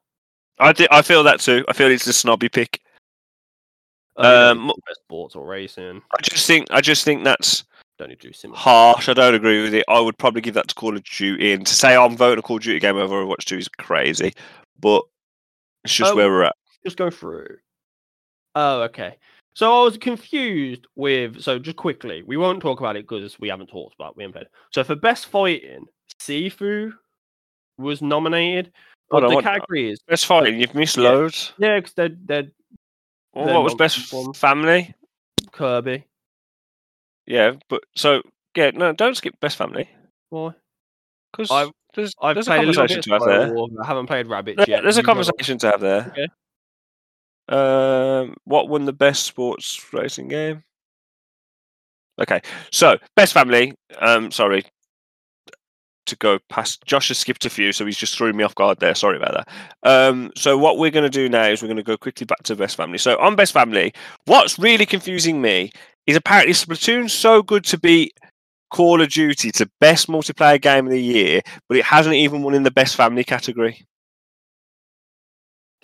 I, 0.60 0.74
thi- 0.74 0.88
I 0.90 1.02
feel 1.02 1.24
that 1.24 1.40
too. 1.42 1.64
I 1.68 1.74
feel 1.74 1.92
it's 1.92 2.08
a 2.08 2.14
snobby 2.14 2.50
pick. 2.50 2.82
Don't 4.18 4.26
Um, 4.26 4.58
need 4.68 4.68
to 4.70 4.74
do 4.76 4.82
best 4.88 5.00
sports 5.02 5.36
or 5.36 5.46
racing. 5.46 6.02
I 6.12 6.22
just 6.22 6.48
think 6.48 6.68
I 6.72 6.82
just 6.82 7.04
think 7.06 7.24
that's 7.24 7.64
Don't 8.00 8.10
need 8.10 8.20
to 8.22 8.28
do 8.28 8.34
similar. 8.34 8.58
harsh. 8.60 9.10
I 9.10 9.14
don't 9.14 9.36
agree 9.36 9.62
with 9.64 9.74
it. 9.74 9.86
I 9.88 10.00
would 10.00 10.18
probably 10.18 10.42
give 10.42 10.54
that 10.56 10.68
to 10.70 10.76
Call 10.76 10.96
of 10.96 11.04
Duty. 11.04 11.54
And 11.54 11.66
to 11.68 11.76
say 11.76 11.96
I'm 11.96 12.18
voting 12.18 12.40
a 12.40 12.42
Call 12.42 12.58
of 12.58 12.64
Duty 12.64 12.80
game 12.80 12.96
over 12.98 13.16
Overwatch 13.26 13.46
2 13.46 13.58
is 13.58 13.68
crazy. 13.68 14.34
But 14.80 15.04
it's 15.84 15.94
just 15.94 16.12
Um, 16.12 16.18
where 16.18 16.30
we're 16.30 16.44
at. 16.44 16.56
just 16.86 16.98
go 16.98 17.10
through. 17.10 17.58
Oh, 18.56 18.82
okay. 18.84 19.18
So 19.56 19.82
I 19.82 19.84
was 19.84 19.98
confused 19.98 20.86
with. 20.96 21.42
So 21.42 21.58
just 21.60 21.78
quickly, 21.78 22.24
we 22.24 22.38
won't 22.38 22.62
talk 22.62 22.80
about 22.80 22.96
it 22.96 23.08
because 23.08 23.40
we 23.40 23.50
haven't 23.50 23.68
talked 23.68 23.96
about. 23.96 24.12
it, 24.12 24.18
We 24.18 24.24
haven't 24.24 24.34
played. 24.34 24.48
So 24.72 24.84
for 24.84 24.96
best 24.96 25.28
fighting, 25.28 25.86
Sifu 26.20 26.94
was 27.80 28.02
nominated, 28.02 28.72
but 29.10 29.22
Hold 29.22 29.32
on, 29.34 29.38
the 29.38 29.42
category 29.44 29.90
is 29.92 30.00
Best 30.08 30.26
fighting, 30.26 30.60
you've 30.60 30.74
missed 30.76 30.98
Yeah. 30.98 31.10
loads. 31.10 31.54
yeah, 31.60 31.80
because 31.80 31.94
they're 31.94 32.16
they're 32.26 32.48
Well, 33.46 33.54
what 33.56 33.64
was 33.64 33.76
best 33.76 34.12
ones. 34.14 34.38
family? 34.38 34.94
Kirby. 35.52 36.06
Yeah, 37.26 37.54
but 37.70 37.84
so 37.96 38.22
yeah, 38.56 38.72
no, 38.74 38.94
don't 38.94 39.16
skip 39.16 39.40
best 39.40 39.58
family 39.58 39.90
Why? 40.30 40.52
because 41.32 41.52
I've- 41.52 41.72
there's 41.94 42.14
I've 42.22 42.36
there's 42.36 42.46
played 42.46 42.60
a 42.70 42.74
conversation 42.74 42.98
bit 42.98 43.04
to 43.06 43.12
have 43.14 43.26
there. 43.26 43.56
I 43.82 43.86
haven't 43.88 44.06
played 44.08 44.28
Rabbids 44.28 44.68
yet. 44.68 44.84
There's 44.84 44.98
a 44.98 45.02
You 45.02 45.06
go 45.06 45.12
on. 45.14 45.18
conversation 45.18 45.58
to 45.60 45.72
have 45.72 45.82
there. 45.82 46.12
Okay. 46.12 46.28
Um, 47.50 48.36
what 48.44 48.70
won 48.70 48.86
the 48.86 48.94
best 48.94 49.24
sports 49.24 49.82
racing 49.94 50.28
game? 50.28 50.64
Okay, 52.20 52.42
so 52.72 52.98
best 53.16 53.34
family. 53.34 53.74
Um, 54.00 54.32
sorry 54.32 54.64
to 56.08 56.16
go 56.18 56.40
past. 56.50 56.84
Josh 56.86 57.10
has 57.10 57.18
skipped 57.18 57.46
a 57.46 57.50
few, 57.50 57.72
so 57.72 57.86
he's 57.86 57.98
just 57.98 58.18
threw 58.18 58.34
me 58.34 58.44
off 58.44 58.56
guard 58.56 58.80
there. 58.80 58.96
Sorry 58.96 59.18
about 59.18 59.34
that. 59.34 59.90
Um, 59.90 60.32
so 60.36 60.58
what 60.58 60.78
we're 60.78 60.92
going 60.92 61.04
to 61.04 61.10
do 61.10 61.30
now 61.30 61.46
is 61.46 61.62
we're 61.62 61.68
going 61.68 61.78
to 61.78 61.84
go 61.84 61.98
quickly 61.98 62.26
back 62.26 62.44
to 62.44 62.56
best 62.56 62.76
family. 62.76 62.98
So 62.98 63.18
on 63.20 63.36
best 63.36 63.54
family, 63.54 63.94
what's 64.26 64.58
really 64.58 64.86
confusing 64.86 65.42
me 65.42 65.72
is 66.06 66.16
apparently 66.16 66.54
Splatoon's 66.54 67.14
so 67.14 67.44
good 67.44 67.64
to 67.66 67.78
beat 67.80 68.14
Call 68.70 69.02
of 69.02 69.10
Duty 69.10 69.52
to 69.52 69.70
best 69.80 70.08
multiplayer 70.08 70.62
game 70.62 70.86
of 70.86 70.92
the 70.92 71.02
year, 71.02 71.42
but 71.70 71.78
it 71.78 71.86
hasn't 71.86 72.16
even 72.16 72.44
won 72.44 72.54
in 72.54 72.64
the 72.64 72.72
best 72.72 72.96
family 72.96 73.24
category. 73.24 73.86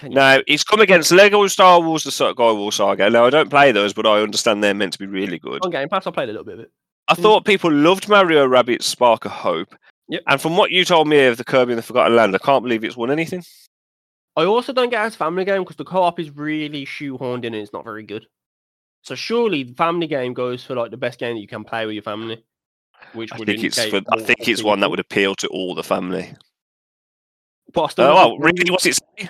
Now 0.01 0.39
it's 0.47 0.63
come 0.63 0.82
against 0.82 1.11
Lego 1.11 1.47
Star 1.47 1.80
Wars: 1.80 2.03
The 2.03 2.09
Skywalker 2.09 2.74
Saga. 2.74 3.09
Now 3.09 3.26
I 3.26 3.30
don't 3.30 3.49
play 3.49 3.71
those, 3.71 3.93
but 3.93 4.05
I 4.05 4.21
understand 4.21 4.63
they're 4.63 4.74
meant 4.74 4.93
to 4.93 4.99
be 4.99 5.05
really 5.05 5.39
good. 5.39 5.63
on 5.63 5.71
Game 5.71 5.88
Pass, 5.88 6.07
I 6.07 6.11
played 6.11 6.30
a 6.30 6.34
little 6.34 6.43
bit 6.43 6.55
of 6.55 6.59
it. 6.61 6.71
I 7.07 7.15
thought 7.15 7.45
people 7.45 7.71
loved 7.71 8.07
Mario 8.07 8.47
Rabbids 8.47 8.84
Spark 8.84 9.26
of 9.26 9.32
Hope. 9.32 9.76
Yep. 10.09 10.23
And 10.27 10.41
from 10.41 10.57
what 10.57 10.71
you 10.71 10.85
told 10.85 11.07
me 11.07 11.25
of 11.25 11.37
the 11.37 11.43
Kirby 11.43 11.73
and 11.73 11.79
the 11.79 11.83
Forgotten 11.83 12.15
Land, 12.15 12.35
I 12.35 12.39
can't 12.39 12.63
believe 12.63 12.83
it's 12.83 12.97
won 12.97 13.11
anything. 13.11 13.43
I 14.35 14.45
also 14.45 14.73
don't 14.73 14.89
get 14.89 15.05
as 15.05 15.15
family 15.15 15.45
game 15.45 15.61
because 15.61 15.75
the 15.75 15.85
co-op 15.85 16.19
is 16.19 16.31
really 16.31 16.85
shoehorned 16.85 17.45
in 17.45 17.53
and 17.53 17.55
it's 17.55 17.73
not 17.73 17.83
very 17.83 18.03
good. 18.03 18.25
So 19.03 19.15
surely 19.15 19.63
the 19.63 19.73
family 19.73 20.07
game 20.07 20.33
goes 20.33 20.63
for 20.63 20.75
like 20.75 20.91
the 20.91 20.97
best 20.97 21.19
game 21.19 21.35
that 21.35 21.41
you 21.41 21.47
can 21.47 21.63
play 21.63 21.85
with 21.85 21.93
your 21.93 22.03
family. 22.03 22.43
Which 23.13 23.31
I 23.33 23.37
would 23.37 23.47
think 23.47 23.63
it's 23.63 23.83
for, 23.85 24.01
I 24.11 24.21
think 24.21 24.47
it's 24.47 24.63
one 24.63 24.79
that 24.79 24.89
would 24.89 24.99
appeal 24.99 25.35
to 25.35 25.47
all 25.49 25.75
the 25.75 25.83
family. 25.83 26.33
But 27.73 27.83
I 27.83 27.87
still 27.89 28.05
Oh, 28.05 28.15
well, 28.15 28.31
oh, 28.31 28.37
really? 28.37 28.71
What's 28.71 28.85
it 28.85 28.95
say? 28.95 29.29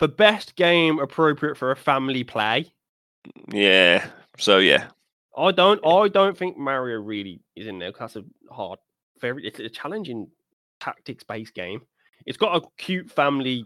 for 0.00 0.08
best 0.08 0.56
game 0.56 0.98
appropriate 0.98 1.56
for 1.56 1.70
a 1.70 1.76
family 1.76 2.24
play. 2.24 2.72
Yeah. 3.52 4.06
So 4.38 4.58
yeah. 4.58 4.88
I 5.36 5.52
don't. 5.52 5.80
I 5.86 6.08
don't 6.08 6.36
think 6.36 6.56
Mario 6.56 7.00
really 7.00 7.40
is 7.54 7.66
in 7.66 7.78
there. 7.78 7.92
that's 7.92 8.16
a 8.16 8.24
hard, 8.50 8.78
very. 9.20 9.46
It's 9.46 9.58
a 9.60 9.68
challenging 9.68 10.28
tactics-based 10.80 11.54
game. 11.54 11.82
It's 12.26 12.38
got 12.38 12.56
a 12.56 12.66
cute 12.78 13.10
family 13.10 13.64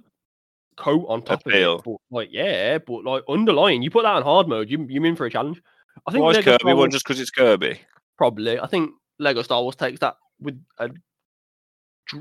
coat 0.77 1.07
on 1.09 1.23
top 1.23 1.47
Appeal. 1.47 1.75
of 1.75 1.81
it. 1.81 1.85
But 1.85 1.97
like, 2.11 2.29
yeah, 2.33 2.79
but 2.79 3.05
like 3.05 3.23
underlying, 3.29 3.83
you 3.83 3.91
put 3.91 4.03
that 4.03 4.15
on 4.15 4.23
hard 4.23 4.49
mode, 4.49 4.71
you 4.71 4.87
you 4.89 5.03
in 5.05 5.17
for 5.17 5.27
a 5.27 5.31
challenge. 5.31 5.61
I 6.07 6.13
think 6.13 6.25
Why 6.25 6.31
is 6.31 6.37
Lego 6.39 6.59
Kirby 6.59 6.75
won 6.75 6.91
just 6.91 7.05
because 7.05 7.21
it's 7.21 7.31
Kirby? 7.31 7.81
probably. 8.17 8.59
I 8.59 8.67
think 8.67 8.93
Lego 9.19 9.43
Star 9.43 9.63
Wars 9.63 9.77
takes 9.77 10.01
that 10.01 10.17
with 10.41 10.61
a 10.79 10.91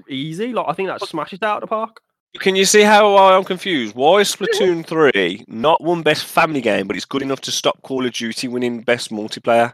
easy. 0.08 0.54
Like 0.54 0.66
I 0.68 0.74
think 0.74 0.90
that 0.90 1.02
smashes 1.02 1.38
it 1.38 1.44
out 1.44 1.58
of 1.58 1.62
the 1.62 1.68
park. 1.68 2.00
Can 2.40 2.56
you 2.56 2.66
see 2.66 2.82
how 2.82 3.16
I'm 3.16 3.44
confused? 3.44 3.96
Why 3.96 4.20
is 4.20 4.36
Splatoon 4.36 4.86
3 4.86 5.46
not 5.48 5.84
won 5.84 6.02
best 6.02 6.26
family 6.26 6.62
game, 6.62 6.88
but 6.88 6.96
it's 6.96 7.06
good 7.06 7.22
enough 7.22 7.42
to 7.42 7.52
stop 7.52 7.82
Call 7.84 8.06
of 8.06 8.14
Duty 8.14 8.48
winning 8.48 8.82
best 8.82 9.12
multiplayer? 9.12 9.74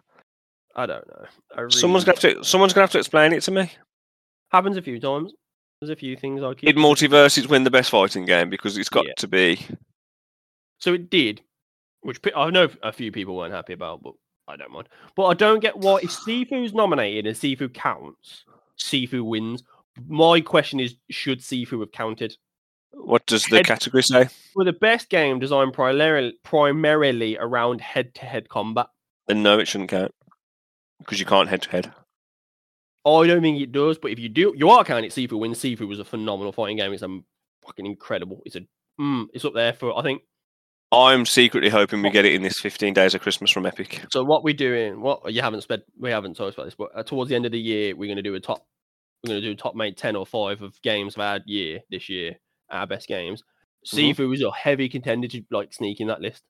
I 0.80 0.86
don't 0.86 1.05
know. 1.07 1.25
I 1.55 1.61
really 1.61 1.71
Someone's 1.77 2.05
gonna 2.05 2.17
have 2.19 2.38
to 2.38 2.43
someone's 2.43 2.73
gonna 2.73 2.84
have 2.84 2.91
to 2.91 2.99
explain 2.99 3.34
it 3.34 3.43
to 3.43 3.51
me. 3.51 3.69
happens 4.51 4.77
a 4.77 4.82
few 4.82 4.99
times. 4.99 5.34
There's 5.82 5.89
a 5.89 5.95
few 5.95 6.15
things 6.15 6.41
I 6.41 6.53
keep. 6.53 6.67
Did 6.67 6.77
MultiVersus 6.77 7.47
win 7.47 7.63
the 7.63 7.71
best 7.71 7.89
fighting 7.89 8.25
game? 8.25 8.49
Because 8.49 8.77
it's 8.77 8.89
got 8.89 9.05
Yeah. 9.05 9.13
to 9.17 9.27
be. 9.27 9.59
So 10.80 10.93
it 10.93 11.09
did, 11.09 11.41
which 12.01 12.21
pe- 12.21 12.32
I 12.34 12.49
know 12.49 12.69
a 12.82 12.91
few 12.93 13.11
people 13.11 13.36
weren't 13.36 13.53
happy 13.53 13.73
about, 13.73 14.01
but 14.01 14.13
I 14.47 14.55
don't 14.55 14.71
mind. 14.71 14.88
But 15.15 15.25
I 15.25 15.34
don't 15.34 15.59
get 15.59 15.77
why 15.77 15.97
if 15.97 16.09
Sifu's 16.11 16.73
nominated 16.73 17.27
and 17.27 17.36
Sifu 17.36 17.73
counts, 17.73 18.45
Sifu 18.80 19.23
wins. 19.23 19.63
My 20.07 20.39
question 20.39 20.80
is, 20.80 20.95
should 21.11 21.39
Sifu 21.39 21.82
have 21.82 21.91
counted? 21.91 22.38
What 22.91 23.25
does 23.25 23.43
the 23.45 23.57
Head- 23.57 23.65
category 23.65 24.03
say? 24.03 24.30
For 24.53 24.63
the 24.63 24.73
best 24.73 25.09
game 25.09 25.39
designed 25.39 25.73
primarily 25.73 26.34
primarily 26.43 27.38
around 27.38 27.82
head-to-head 27.82 28.47
combat. 28.49 28.88
Then 29.27 29.43
no, 29.43 29.59
it 29.59 29.67
shouldn't 29.67 29.89
count. 29.91 30.13
Because 31.00 31.20
you 31.20 31.26
can't 31.26 31.50
head 31.50 31.62
to 31.64 31.70
head. 31.70 31.93
I 33.06 33.28
don't 33.28 33.41
think 33.41 33.62
it 33.62 33.72
does, 33.72 33.97
but 33.97 34.12
if 34.12 34.20
you 34.20 34.30
do, 34.30 34.54
you 34.56 34.70
are 34.70 34.84
counting 34.84 35.10
Sifu 35.10 35.39
win. 35.39 35.54
Sifu 35.54 35.88
was 35.88 36.00
a 36.00 36.06
phenomenal 36.06 36.52
fighting 36.52 36.78
game. 36.78 36.91
It's 36.93 37.02
a 37.02 37.20
fucking 37.66 37.86
incredible. 37.86 38.41
It's 38.45 38.56
a 38.56 38.62
mm, 39.00 39.26
it's 39.34 39.45
up 39.45 39.54
there 39.54 39.74
for 39.74 39.97
I 39.97 40.04
think. 40.04 40.22
I'm 40.91 41.26
secretly 41.26 41.70
hoping 41.70 42.02
we 42.02 42.10
get 42.10 42.26
it 42.26 42.34
in 42.34 42.41
this 42.41 42.60
15 42.60 42.95
days 42.95 43.14
of 43.14 43.22
Christmas 43.22 43.52
from 43.52 43.68
Epic. 43.68 44.04
So 44.12 44.24
what 44.24 44.43
we're 44.43 44.56
doing, 44.56 45.02
what 45.02 45.32
you 45.32 45.39
haven't 45.39 45.62
spent, 45.62 45.84
we 46.00 46.10
haven't 46.10 46.36
talked 46.36 46.56
about 46.56 46.66
this, 46.66 46.74
but 46.74 46.89
uh, 46.95 47.04
towards 47.04 47.30
the 47.30 47.36
end 47.36 47.45
of 47.45 47.52
the 47.52 47.60
year, 47.60 47.95
we're 47.95 48.08
going 48.08 48.16
to 48.16 48.24
do 48.24 48.34
a 48.34 48.39
top, 48.39 48.66
we're 49.24 49.30
going 49.30 49.41
to 49.41 49.47
do 49.47 49.52
a 49.52 49.56
top 49.56 49.76
mate 49.76 49.97
ten 49.97 50.16
or 50.16 50.26
five 50.26 50.64
of 50.64 50.82
games 50.82 51.16
of 51.16 51.22
our 51.22 51.39
year 51.45 51.82
this 51.91 52.10
year, 52.10 52.38
our 52.72 52.88
best 52.88 53.08
games. 53.08 53.43
Mhm. 53.86 54.16
Sifu 54.16 54.34
is 54.34 54.41
a 54.41 54.52
heavy 54.52 54.89
contender 54.89 55.28
to 55.28 55.43
like 55.52 55.74
sneak 55.74 56.02
in 56.02 56.08
that 56.08 56.22
list. 56.22 56.43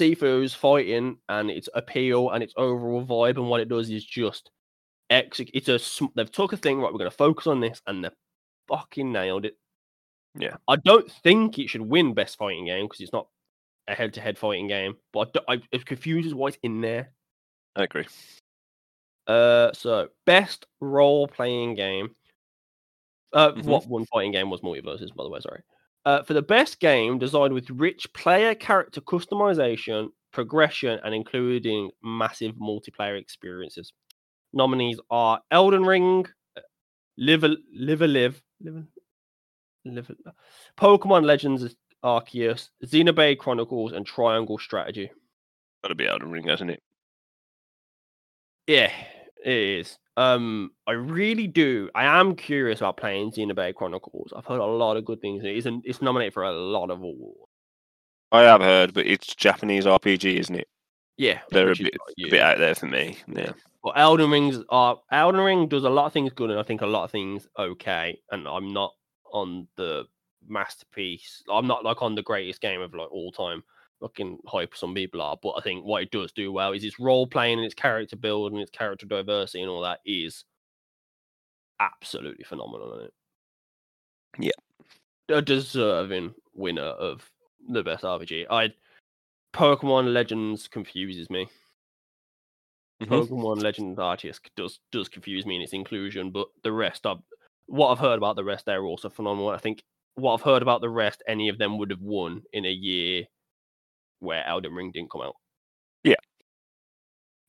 Sifu's 0.00 0.54
fighting 0.54 1.18
and 1.28 1.50
its 1.50 1.68
appeal 1.74 2.30
and 2.30 2.42
its 2.42 2.54
overall 2.56 3.04
vibe 3.04 3.36
and 3.36 3.48
what 3.48 3.60
it 3.60 3.68
does 3.68 3.90
is 3.90 4.04
just 4.04 4.50
execute. 5.10 5.54
It's 5.54 5.68
a 5.68 5.78
sm- 5.78 6.06
they've 6.14 6.30
took 6.30 6.52
a 6.52 6.56
thing 6.56 6.78
right. 6.80 6.92
We're 6.92 6.98
going 6.98 7.10
to 7.10 7.16
focus 7.16 7.46
on 7.46 7.60
this 7.60 7.82
and 7.86 8.04
they 8.04 8.10
fucking 8.68 9.12
nailed 9.12 9.44
it. 9.44 9.56
Yeah. 10.34 10.56
I 10.68 10.76
don't 10.76 11.10
think 11.10 11.58
it 11.58 11.68
should 11.68 11.82
win 11.82 12.14
best 12.14 12.38
fighting 12.38 12.64
game 12.66 12.86
because 12.86 13.00
it's 13.00 13.12
not 13.12 13.26
a 13.88 13.94
head-to-head 13.94 14.38
fighting 14.38 14.68
game. 14.68 14.94
But 15.12 15.36
I, 15.48 15.54
I, 15.54 15.62
it 15.72 15.84
confuses 15.84 16.34
why 16.34 16.48
it's 16.48 16.58
in 16.62 16.80
there. 16.80 17.12
I 17.76 17.84
agree. 17.84 18.06
Uh, 19.26 19.72
so 19.72 20.08
best 20.26 20.66
role-playing 20.80 21.74
game. 21.74 22.14
Uh, 23.32 23.52
Mhm. 23.52 23.64
what 23.64 23.86
won 23.86 24.06
fighting 24.06 24.32
game 24.32 24.50
was 24.50 24.60
MultiVersus, 24.60 25.14
by 25.14 25.22
the 25.24 25.30
way. 25.30 25.40
Sorry. 25.40 25.62
Uh, 26.06 26.22
for 26.22 26.32
the 26.32 26.42
best 26.42 26.80
game 26.80 27.18
designed 27.18 27.52
with 27.52 27.68
rich 27.70 28.10
player 28.14 28.54
character 28.54 29.02
customization, 29.02 30.08
progression, 30.32 30.98
and 31.04 31.14
including 31.14 31.90
massive 32.02 32.54
multiplayer 32.54 33.20
experiences. 33.20 33.92
Nominees 34.52 34.98
are 35.10 35.40
Elden 35.50 35.84
Ring, 35.84 36.26
uh, 36.56 36.60
Live 37.18 37.44
a 37.44 37.56
Live 37.74 38.00
Live, 38.00 38.42
Live 38.62 38.84
Live 39.84 40.10
Pokemon 40.78 41.24
Legends 41.24 41.76
Arceus, 42.02 42.70
Xenoblade 42.84 43.38
Chronicles, 43.38 43.92
and 43.92 44.06
Triangle 44.06 44.58
Strategy. 44.58 45.10
Got 45.82 45.88
to 45.88 45.94
be 45.94 46.08
Elden 46.08 46.30
Ring, 46.30 46.48
hasn't 46.48 46.70
it? 46.70 46.82
Yeah, 48.66 48.92
it 49.44 49.52
is. 49.52 49.98
Um, 50.16 50.72
I 50.86 50.92
really 50.92 51.46
do. 51.46 51.88
I 51.94 52.04
am 52.04 52.36
curious 52.36 52.80
about 52.80 52.96
playing 52.96 53.32
Xenoblade 53.32 53.74
Chronicles. 53.74 54.32
I've 54.36 54.44
heard 54.44 54.60
a 54.60 54.64
lot 54.64 54.96
of 54.96 55.04
good 55.04 55.20
things. 55.20 55.44
It 55.44 55.56
isn't. 55.56 55.84
It's 55.86 56.02
nominated 56.02 56.34
for 56.34 56.44
a 56.44 56.52
lot 56.52 56.90
of 56.90 57.00
awards. 57.00 57.50
I 58.32 58.42
have 58.42 58.60
heard, 58.60 58.94
but 58.94 59.06
it's 59.06 59.34
Japanese 59.34 59.86
RPG, 59.86 60.36
isn't 60.36 60.54
it? 60.54 60.68
Yeah, 61.16 61.40
They're 61.50 61.72
a 61.72 61.76
bit, 61.76 61.94
a 62.18 62.30
bit 62.30 62.40
out 62.40 62.58
there 62.58 62.74
for 62.74 62.86
me. 62.86 63.18
Yeah. 63.26 63.52
Well, 63.82 63.92
Elden 63.96 64.30
Rings 64.30 64.58
are 64.70 64.98
Elden 65.12 65.40
Ring 65.40 65.68
does 65.68 65.84
a 65.84 65.90
lot 65.90 66.06
of 66.06 66.12
things 66.12 66.32
good, 66.32 66.50
and 66.50 66.58
I 66.58 66.62
think 66.62 66.80
a 66.80 66.86
lot 66.86 67.04
of 67.04 67.10
things 67.10 67.46
okay. 67.58 68.18
And 68.30 68.46
I'm 68.48 68.72
not 68.72 68.94
on 69.32 69.68
the 69.76 70.04
masterpiece. 70.46 71.42
I'm 71.50 71.66
not 71.66 71.84
like 71.84 72.02
on 72.02 72.14
the 72.14 72.22
greatest 72.22 72.60
game 72.60 72.80
of 72.80 72.94
like 72.94 73.10
all 73.10 73.32
time. 73.32 73.62
Fucking 74.00 74.38
hype 74.46 74.74
some 74.76 74.94
people 74.94 75.20
are, 75.20 75.36
but 75.42 75.54
I 75.58 75.60
think 75.60 75.84
what 75.84 76.02
it 76.02 76.10
does 76.10 76.32
do 76.32 76.52
well 76.52 76.72
is 76.72 76.84
its 76.84 76.98
role 76.98 77.26
playing 77.26 77.58
and 77.58 77.66
its 77.66 77.74
character 77.74 78.16
build 78.16 78.52
and 78.52 78.60
its 78.60 78.70
character 78.70 79.04
diversity 79.06 79.60
and 79.62 79.70
all 79.70 79.82
that 79.82 80.00
is 80.06 80.44
absolutely 81.80 82.44
phenomenal. 82.44 82.92
Isn't 82.94 83.04
it? 83.06 83.14
Yeah. 84.38 85.36
a 85.36 85.42
deserving 85.42 86.34
winner 86.54 86.82
of 86.82 87.30
the 87.68 87.82
best 87.82 88.04
RPG. 88.04 88.46
I 88.50 88.72
Pokemon 89.52 90.12
Legends 90.12 90.66
confuses 90.68 91.28
me. 91.30 91.48
Mhm. 93.00 93.08
Pokemon 93.08 93.62
Legends 93.62 93.98
Arceus 93.98 94.40
does 94.56 94.80
does 94.92 95.08
confuse 95.08 95.46
me 95.46 95.56
in 95.56 95.62
its 95.62 95.72
inclusion, 95.72 96.30
but 96.30 96.48
the 96.62 96.72
rest 96.72 97.06
of 97.06 97.22
what 97.66 97.90
I've 97.90 97.98
heard 97.98 98.18
about 98.18 98.36
the 98.36 98.44
rest, 98.44 98.66
they're 98.66 98.84
also 98.84 99.08
phenomenal. 99.08 99.50
I 99.50 99.58
think 99.58 99.84
what 100.14 100.34
I've 100.34 100.42
heard 100.42 100.62
about 100.62 100.80
the 100.80 100.88
rest, 100.90 101.22
any 101.26 101.48
of 101.48 101.58
them 101.58 101.78
would 101.78 101.90
have 101.90 102.02
won 102.02 102.42
in 102.52 102.64
a 102.64 102.70
year 102.70 103.26
where 104.20 104.46
Elden 104.46 104.72
Ring 104.74 104.90
didn't 104.92 105.10
come 105.10 105.22
out. 105.22 105.34
Yeah. 106.04 106.14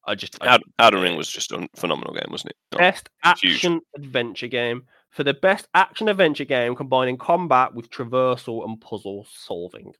I 0.05 0.15
just 0.15 0.37
I 0.41 0.53
Eld- 0.53 0.63
Elden 0.79 1.01
Ring 1.01 1.15
was 1.17 1.29
just 1.29 1.51
a 1.51 1.67
phenomenal 1.75 2.13
game, 2.13 2.27
wasn't 2.29 2.51
it? 2.51 2.55
Not- 2.71 2.79
best 2.79 3.09
huge. 3.41 3.53
action 3.55 3.81
adventure 3.95 4.47
game 4.47 4.83
for 5.11 5.23
the 5.23 5.33
best 5.33 5.67
action 5.75 6.07
adventure 6.09 6.45
game 6.45 6.75
combining 6.75 7.17
combat 7.17 7.73
with 7.75 7.89
traversal 7.89 8.65
and 8.65 8.79
puzzle 8.81 9.27
solving. 9.31 9.93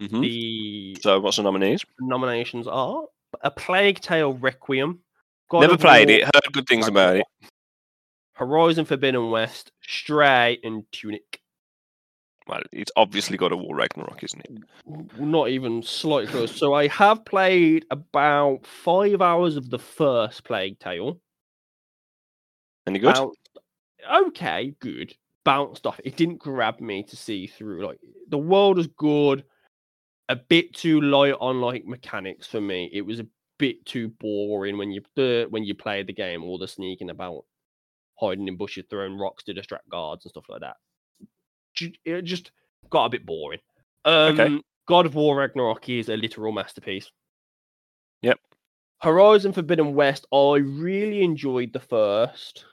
Mhm. 0.00 0.20
The 0.22 0.96
So, 1.02 1.20
what's 1.20 1.36
the 1.36 1.42
nominees? 1.42 1.84
nominations 2.00 2.66
are 2.66 3.04
A 3.42 3.50
Plague 3.50 4.00
Tale 4.00 4.32
Requiem, 4.32 5.00
God 5.48 5.60
Never 5.60 5.76
played 5.78 6.08
War, 6.08 6.18
it. 6.18 6.24
Heard 6.24 6.52
good 6.52 6.66
things 6.66 6.88
about 6.88 7.16
it. 7.16 7.26
Horizon 8.32 8.86
Forbidden 8.86 9.30
West, 9.30 9.70
Stray, 9.82 10.58
and 10.64 10.90
Tunic. 10.92 11.39
Well, 12.46 12.62
it's 12.72 12.90
obviously 12.96 13.36
got 13.36 13.52
a 13.52 13.56
War 13.56 13.76
Ragnarok, 13.76 14.24
isn't 14.24 14.40
it? 14.40 14.50
Not 15.18 15.50
even 15.50 15.82
slightly 15.82 16.26
close. 16.26 16.54
So 16.56 16.74
I 16.74 16.88
have 16.88 17.24
played 17.24 17.86
about 17.90 18.66
five 18.66 19.20
hours 19.22 19.56
of 19.56 19.70
the 19.70 19.78
first 19.78 20.44
Plague 20.44 20.78
Tale. 20.78 21.20
Any 22.86 22.98
good? 22.98 23.14
Bounced, 23.14 23.38
okay, 24.12 24.74
good. 24.80 25.14
Bounced 25.44 25.86
off. 25.86 26.00
It 26.04 26.16
didn't 26.16 26.38
grab 26.38 26.80
me 26.80 27.02
to 27.04 27.16
see 27.16 27.46
through. 27.46 27.86
Like 27.86 27.98
the 28.28 28.38
world 28.38 28.78
was 28.78 28.88
good. 28.88 29.44
A 30.28 30.36
bit 30.36 30.74
too 30.74 31.00
light 31.00 31.34
on 31.40 31.60
like 31.60 31.84
mechanics 31.84 32.46
for 32.46 32.60
me. 32.60 32.90
It 32.92 33.02
was 33.02 33.20
a 33.20 33.26
bit 33.58 33.84
too 33.84 34.08
boring 34.08 34.78
when 34.78 34.90
you 34.90 35.02
the 35.16 35.46
when 35.50 35.64
you 35.64 35.74
played 35.74 36.06
the 36.06 36.12
game. 36.12 36.42
All 36.42 36.58
the 36.58 36.68
sneaking 36.68 37.10
about, 37.10 37.44
hiding 38.18 38.48
in 38.48 38.56
bushes, 38.56 38.84
throwing 38.88 39.18
rocks 39.18 39.44
to 39.44 39.52
distract 39.52 39.88
guards 39.88 40.24
and 40.24 40.30
stuff 40.30 40.48
like 40.48 40.60
that. 40.60 40.76
It 42.04 42.22
just 42.22 42.50
got 42.90 43.06
a 43.06 43.10
bit 43.10 43.26
boring. 43.26 43.60
Um, 44.04 44.62
God 44.86 45.06
of 45.06 45.14
War 45.14 45.36
Ragnarok 45.36 45.88
is 45.88 46.08
a 46.08 46.16
literal 46.16 46.52
masterpiece. 46.52 47.10
Yep. 48.22 48.38
Horizon 49.00 49.52
Forbidden 49.52 49.94
West, 49.94 50.26
I 50.32 50.56
really 50.56 51.22
enjoyed 51.22 51.72
the 51.72 51.80
first 51.80 52.64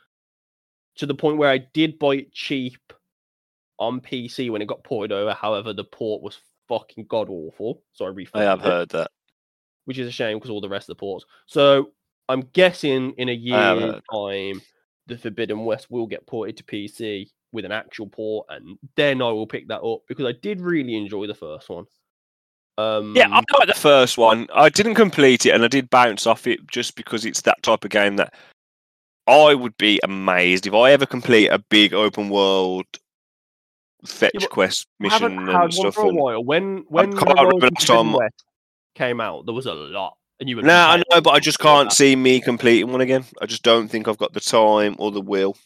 to 0.95 1.05
the 1.05 1.15
point 1.15 1.37
where 1.37 1.49
I 1.49 1.59
did 1.59 1.99
buy 1.99 2.15
it 2.15 2.33
cheap 2.33 2.81
on 3.79 4.01
PC 4.01 4.49
when 4.49 4.61
it 4.61 4.67
got 4.67 4.83
ported 4.83 5.11
over. 5.11 5.33
However, 5.33 5.73
the 5.73 5.83
port 5.83 6.21
was 6.21 6.39
fucking 6.67 7.05
god 7.07 7.29
awful. 7.29 7.83
So 7.93 8.05
I 8.05 8.09
I 8.33 8.43
have 8.43 8.59
it, 8.59 8.65
heard 8.65 8.89
that. 8.89 9.11
which 9.85 9.99
is 9.99 10.07
a 10.07 10.11
shame 10.11 10.37
because 10.37 10.49
all 10.49 10.61
the 10.61 10.69
rest 10.69 10.89
of 10.89 10.97
the 10.97 10.99
ports. 10.99 11.25
So 11.45 11.91
I'm 12.27 12.41
guessing 12.53 13.13
in 13.17 13.29
a 13.29 13.33
year 13.33 13.75
year's 13.75 14.01
time, 14.11 14.61
the 15.05 15.17
Forbidden 15.17 15.63
West 15.63 15.89
will 15.89 16.07
get 16.07 16.27
ported 16.27 16.57
to 16.57 16.63
PC 16.63 17.29
with 17.51 17.65
an 17.65 17.71
actual 17.71 18.07
port, 18.07 18.47
and 18.49 18.77
then 18.95 19.21
I 19.21 19.31
will 19.31 19.47
pick 19.47 19.67
that 19.69 19.81
up 19.81 20.01
because 20.07 20.25
I 20.25 20.33
did 20.33 20.61
really 20.61 20.95
enjoy 20.95 21.27
the 21.27 21.33
first 21.35 21.69
one. 21.69 21.85
Um, 22.77 23.15
Yeah, 23.15 23.27
I 23.31 23.41
like 23.57 23.67
the 23.67 23.73
first 23.73 24.17
one. 24.17 24.47
I 24.53 24.69
didn't 24.69 24.95
complete 24.95 25.45
it, 25.45 25.51
and 25.51 25.63
I 25.63 25.67
did 25.67 25.89
bounce 25.89 26.27
off 26.27 26.45
it 26.47 26.59
just 26.67 26.95
because 26.95 27.25
it's 27.25 27.41
that 27.41 27.61
type 27.63 27.83
of 27.83 27.89
game 27.89 28.17
that 28.17 28.33
I 29.27 29.55
would 29.55 29.75
be 29.77 29.99
amazed 30.03 30.67
if 30.67 30.73
I 30.73 30.91
ever 30.91 31.05
complete 31.05 31.47
a 31.47 31.59
big 31.59 31.93
open 31.93 32.29
world 32.29 32.85
fetch 34.05 34.31
but 34.35 34.49
quest 34.49 34.87
mission 34.99 35.37
and 35.39 35.49
had 35.49 35.73
stuff. 35.73 35.95
for 35.95 36.05
a 36.11 36.13
while. 36.13 36.43
When 36.43 36.85
when 36.87 37.11
can't 37.17 37.37
remember 37.37 37.69
last 37.73 37.87
time- 37.87 38.13
West 38.13 38.43
came 38.95 39.19
out, 39.19 39.45
there 39.45 39.55
was 39.55 39.65
a 39.65 39.73
lot, 39.73 40.15
and 40.39 40.47
you. 40.47 40.61
No, 40.61 40.73
I 40.73 40.97
know, 40.97 41.21
but 41.21 41.31
I 41.31 41.39
just 41.39 41.59
can't 41.59 41.91
see 41.91 42.15
me 42.15 42.39
completing 42.39 42.91
one 42.91 43.01
again. 43.01 43.25
I 43.41 43.47
just 43.47 43.63
don't 43.63 43.87
think 43.87 44.07
I've 44.07 44.17
got 44.17 44.33
the 44.33 44.39
time 44.39 44.95
or 44.99 45.11
the 45.11 45.21
will. 45.21 45.57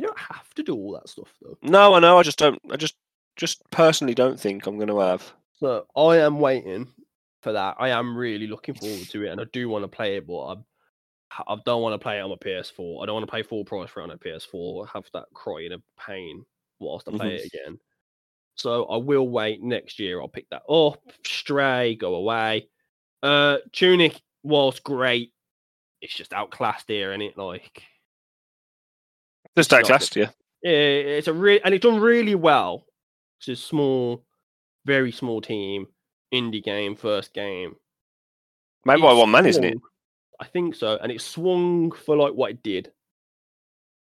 You 0.00 0.06
don't 0.06 0.18
have 0.18 0.54
to 0.54 0.62
do 0.62 0.74
all 0.74 0.92
that 0.92 1.10
stuff 1.10 1.28
though. 1.42 1.58
No, 1.60 1.92
I 1.92 2.00
know. 2.00 2.16
I 2.16 2.22
just 2.22 2.38
don't. 2.38 2.58
I 2.70 2.76
just, 2.76 2.94
just 3.36 3.62
personally 3.70 4.14
don't 4.14 4.40
think 4.40 4.66
I'm 4.66 4.76
going 4.76 4.88
to 4.88 4.98
have. 4.98 5.30
So 5.58 5.84
I 5.94 6.16
am 6.16 6.40
waiting 6.40 6.88
for 7.42 7.52
that. 7.52 7.76
I 7.78 7.90
am 7.90 8.16
really 8.16 8.46
looking 8.46 8.74
forward 8.74 9.10
to 9.10 9.26
it, 9.26 9.28
and 9.28 9.42
I 9.42 9.44
do 9.52 9.68
want 9.68 9.84
to 9.84 9.88
play 9.88 10.16
it, 10.16 10.26
but 10.26 10.40
I'm, 10.40 10.64
I 11.46 11.56
don't 11.66 11.82
want 11.82 11.92
to 11.92 11.98
play 12.02 12.16
it 12.16 12.22
on 12.22 12.30
my 12.30 12.36
PS4. 12.36 13.02
I 13.02 13.04
don't 13.04 13.14
want 13.14 13.26
to 13.26 13.30
pay 13.30 13.42
full 13.42 13.62
price 13.62 13.90
for 13.90 14.00
it 14.00 14.04
on 14.04 14.10
a 14.10 14.16
PS4. 14.16 14.88
Have 14.88 15.04
that 15.12 15.26
crying 15.34 15.72
of 15.72 15.82
pain 15.98 16.46
whilst 16.78 17.06
I 17.06 17.10
play 17.10 17.34
it 17.34 17.52
again. 17.52 17.78
So 18.54 18.86
I 18.86 18.96
will 18.96 19.28
wait 19.28 19.62
next 19.62 19.98
year. 19.98 20.22
I'll 20.22 20.28
pick 20.28 20.48
that 20.48 20.62
up. 20.66 21.02
Stray, 21.26 21.94
go 21.96 22.14
away. 22.14 22.70
Uh, 23.22 23.58
Tunic 23.72 24.18
was 24.42 24.80
great. 24.80 25.34
It's 26.00 26.14
just 26.14 26.32
outclassed 26.32 26.88
here, 26.88 27.12
and 27.12 27.22
it 27.22 27.36
like 27.36 27.82
Just 29.56 29.70
not 29.70 29.78
take 29.78 29.90
last 29.90 30.16
yeah, 30.16 30.30
it's 30.62 31.28
a 31.28 31.32
real 31.32 31.60
and 31.64 31.74
it's 31.74 31.82
done 31.82 32.00
really 32.00 32.34
well. 32.34 32.84
It's 33.38 33.48
a 33.48 33.56
small, 33.56 34.24
very 34.84 35.10
small 35.12 35.40
team, 35.40 35.86
indie 36.32 36.62
game, 36.62 36.94
first 36.96 37.32
game. 37.32 37.76
Made 38.84 39.00
by 39.00 39.12
one 39.12 39.30
man, 39.30 39.46
isn't 39.46 39.64
it? 39.64 39.78
I 40.38 40.46
think 40.46 40.74
so, 40.74 40.98
and 41.02 41.10
it 41.12 41.20
swung 41.20 41.92
for 41.92 42.16
like 42.16 42.32
what 42.34 42.50
it 42.50 42.62
did. 42.62 42.92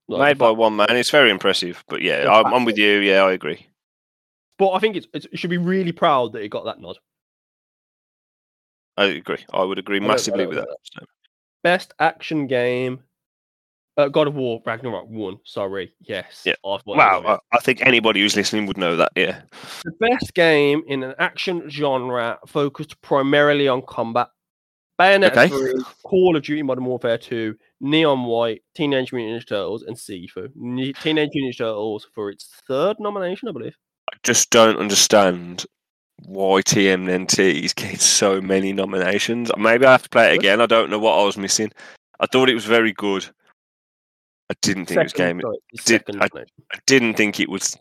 Like, 0.07 0.19
Made 0.21 0.37
by 0.37 0.51
one 0.51 0.75
man. 0.75 0.87
It's 0.91 1.09
very 1.09 1.29
impressive. 1.31 1.83
But 1.87 2.01
yeah, 2.01 2.29
I'm, 2.29 2.53
I'm 2.53 2.65
with 2.65 2.77
you. 2.77 2.99
Yeah, 2.99 3.23
I 3.23 3.31
agree. 3.33 3.67
but 4.59 4.71
I 4.71 4.79
think 4.79 4.95
it's, 4.97 5.07
it's, 5.13 5.25
it 5.31 5.39
should 5.39 5.49
be 5.49 5.57
really 5.57 5.91
proud 5.91 6.33
that 6.33 6.41
it 6.43 6.49
got 6.49 6.65
that 6.65 6.79
nod. 6.79 6.97
I 8.97 9.05
agree. 9.05 9.45
I 9.51 9.63
would 9.63 9.79
agree 9.79 9.97
I 9.97 9.99
don't- 9.99 10.09
I 10.09 10.13
massively 10.13 10.45
don't 10.45 10.55
with 10.55 10.65
that. 10.65 11.07
Best 11.63 11.93
action 11.99 12.47
game. 12.47 12.99
Uh, 13.97 14.09
God 14.09 14.27
of 14.27 14.35
War 14.35 14.61
Ragnarok 14.65 15.07
won. 15.07 15.39
Sorry. 15.45 15.93
Yes. 16.01 16.43
Yeah. 16.45 16.55
I've 16.65 16.81
wow. 16.85 17.23
I, 17.25 17.55
I 17.55 17.59
think 17.59 17.81
anybody 17.81 18.19
who's 18.19 18.35
listening 18.35 18.65
would 18.65 18.77
know 18.77 18.97
that. 18.97 19.11
Yeah, 19.15 19.41
The 19.85 19.91
best 19.99 20.33
game 20.33 20.83
in 20.87 21.03
an 21.03 21.13
action 21.17 21.69
genre 21.69 22.39
focused 22.45 23.01
primarily 23.01 23.67
on 23.67 23.81
combat. 23.83 24.27
Bayonetta 24.99 25.31
Okay. 25.31 25.47
3, 25.49 25.83
Call 26.03 26.35
of 26.37 26.43
Duty 26.43 26.61
Modern 26.63 26.85
Warfare 26.85 27.17
2, 27.17 27.55
Neon 27.81 28.23
White, 28.25 28.63
Teenage 28.75 29.11
Mutant 29.11 29.43
Ninja 29.43 29.47
Turtles, 29.47 29.83
and 29.83 29.95
Sifu. 29.97 30.49
Ne- 30.55 30.93
Teenage 30.93 31.31
Mutant 31.33 31.53
Ninja 31.53 31.57
Turtles 31.57 32.07
for 32.13 32.29
its 32.29 32.49
third 32.67 32.97
nomination, 32.99 33.49
I 33.49 33.51
believe. 33.51 33.75
I 34.11 34.15
just 34.23 34.51
don't 34.51 34.77
understand 34.77 35.65
why 36.25 36.61
TMNT 36.61 37.63
is 37.63 37.73
getting 37.73 37.97
so 37.97 38.39
many 38.39 38.71
nominations. 38.71 39.51
Maybe 39.57 39.85
I 39.85 39.91
have 39.91 40.03
to 40.03 40.09
play 40.09 40.31
it 40.33 40.37
again. 40.39 40.61
I 40.61 40.65
don't 40.65 40.89
know 40.89 40.99
what 40.99 41.19
I 41.19 41.25
was 41.25 41.37
missing. 41.37 41.71
I 42.21 42.25
thought 42.27 42.49
it 42.49 42.53
was 42.55 42.65
very 42.65 42.93
good. 42.93 43.27
I 44.49 44.53
didn't 44.61 44.85
think 44.85 44.99
it 44.99 45.03
was 45.03 45.13
game. 45.13 45.41
sorry, 45.41 45.57
did- 45.73 45.81
second 45.81 46.23
I-. 46.23 46.29
I 46.73 46.79
didn't 46.85 47.15
think 47.15 47.39
it 47.39 47.49
was. 47.49 47.77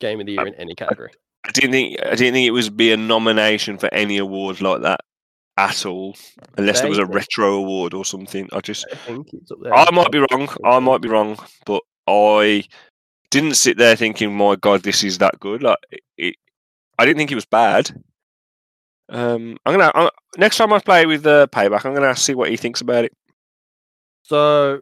game 0.00 0.20
of 0.20 0.26
the 0.26 0.32
year 0.32 0.46
in 0.46 0.54
any 0.54 0.74
category. 0.74 1.10
I 1.44 1.50
didn't 1.50 1.72
think. 1.72 1.98
I 2.04 2.14
didn't 2.14 2.34
think 2.34 2.46
it 2.46 2.52
was 2.52 2.70
be 2.70 2.92
a 2.92 2.96
nomination 2.96 3.78
for 3.78 3.92
any 3.92 4.18
award 4.18 4.60
like 4.60 4.82
that 4.82 5.00
at 5.58 5.84
all, 5.84 6.16
unless 6.56 6.80
there 6.80 6.88
was 6.88 6.98
a 6.98 7.06
retro 7.06 7.54
award 7.54 7.94
or 7.94 8.04
something. 8.04 8.48
I 8.52 8.60
just. 8.60 8.86
I 8.90 8.94
think 8.94 9.28
it's 9.32 9.50
up 9.50 9.58
there. 9.62 9.74
I 9.74 9.90
might 9.90 10.12
be 10.12 10.24
wrong. 10.30 10.48
I 10.64 10.78
might 10.78 11.00
be 11.00 11.08
wrong, 11.08 11.36
but 11.66 11.82
I 12.06 12.64
didn't 13.30 13.54
sit 13.54 13.76
there 13.76 13.96
thinking, 13.96 14.34
"My 14.34 14.54
God, 14.56 14.82
this 14.82 15.02
is 15.02 15.18
that 15.18 15.40
good." 15.40 15.62
Like 15.62 15.78
it, 16.16 16.36
I 16.98 17.04
didn't 17.04 17.18
think 17.18 17.32
it 17.32 17.36
was 17.36 17.44
bad. 17.44 17.90
Um, 19.08 19.58
I'm 19.66 19.78
gonna 19.78 19.92
i 19.94 20.10
next 20.38 20.56
time 20.56 20.72
I 20.72 20.78
play 20.78 21.06
with 21.06 21.26
uh, 21.26 21.46
Payback, 21.48 21.84
I'm 21.84 21.94
gonna 21.94 22.16
see 22.16 22.34
what 22.34 22.50
he 22.50 22.56
thinks 22.56 22.80
about 22.80 23.04
it. 23.04 23.12
So 24.22 24.80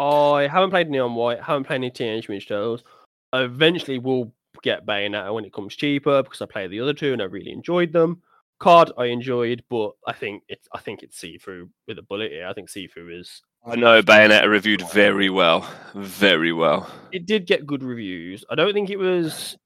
I 0.00 0.48
haven't 0.48 0.70
played 0.70 0.88
Neon 0.88 1.14
White, 1.14 1.42
haven't 1.42 1.64
played 1.64 1.76
any 1.76 1.90
Teenage 1.90 2.28
Mutant 2.28 2.48
Turtles. 2.48 2.84
I 3.32 3.42
eventually 3.42 3.98
will 3.98 4.32
get 4.62 4.86
Bayonetta 4.86 5.32
when 5.34 5.44
it 5.44 5.52
comes 5.52 5.76
cheaper 5.76 6.22
because 6.22 6.40
I 6.40 6.46
played 6.46 6.70
the 6.70 6.80
other 6.80 6.94
two 6.94 7.12
and 7.12 7.22
I 7.22 7.26
really 7.26 7.52
enjoyed 7.52 7.92
them. 7.92 8.22
Card 8.58 8.92
I 8.98 9.06
enjoyed, 9.06 9.62
but 9.70 9.92
I 10.06 10.12
think 10.12 10.42
it's 10.48 10.68
I 10.74 10.80
think 10.80 11.02
it's 11.02 11.18
Sifu 11.20 11.68
with 11.86 11.98
a 11.98 12.02
bullet 12.02 12.30
here. 12.30 12.46
I 12.46 12.52
think 12.52 12.68
Sifu 12.68 13.18
is 13.18 13.42
I 13.66 13.76
know 13.76 14.02
Bayonetta 14.02 14.48
reviewed 14.48 14.88
very 14.90 15.28
well, 15.28 15.68
very 15.94 16.52
well. 16.52 16.90
it 17.12 17.26
did 17.26 17.46
get 17.46 17.66
good 17.66 17.82
reviews. 17.82 18.44
I 18.50 18.54
don't 18.54 18.72
think 18.72 18.88
it 18.90 18.98
was 18.98 19.56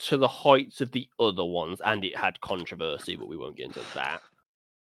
to 0.00 0.16
the 0.16 0.28
heights 0.28 0.80
of 0.80 0.90
the 0.90 1.08
other 1.20 1.44
ones, 1.44 1.80
and 1.84 2.04
it 2.04 2.16
had 2.16 2.40
controversy, 2.40 3.14
but 3.14 3.28
we 3.28 3.36
won't 3.36 3.56
get 3.56 3.66
into 3.66 3.80
that. 3.94 4.20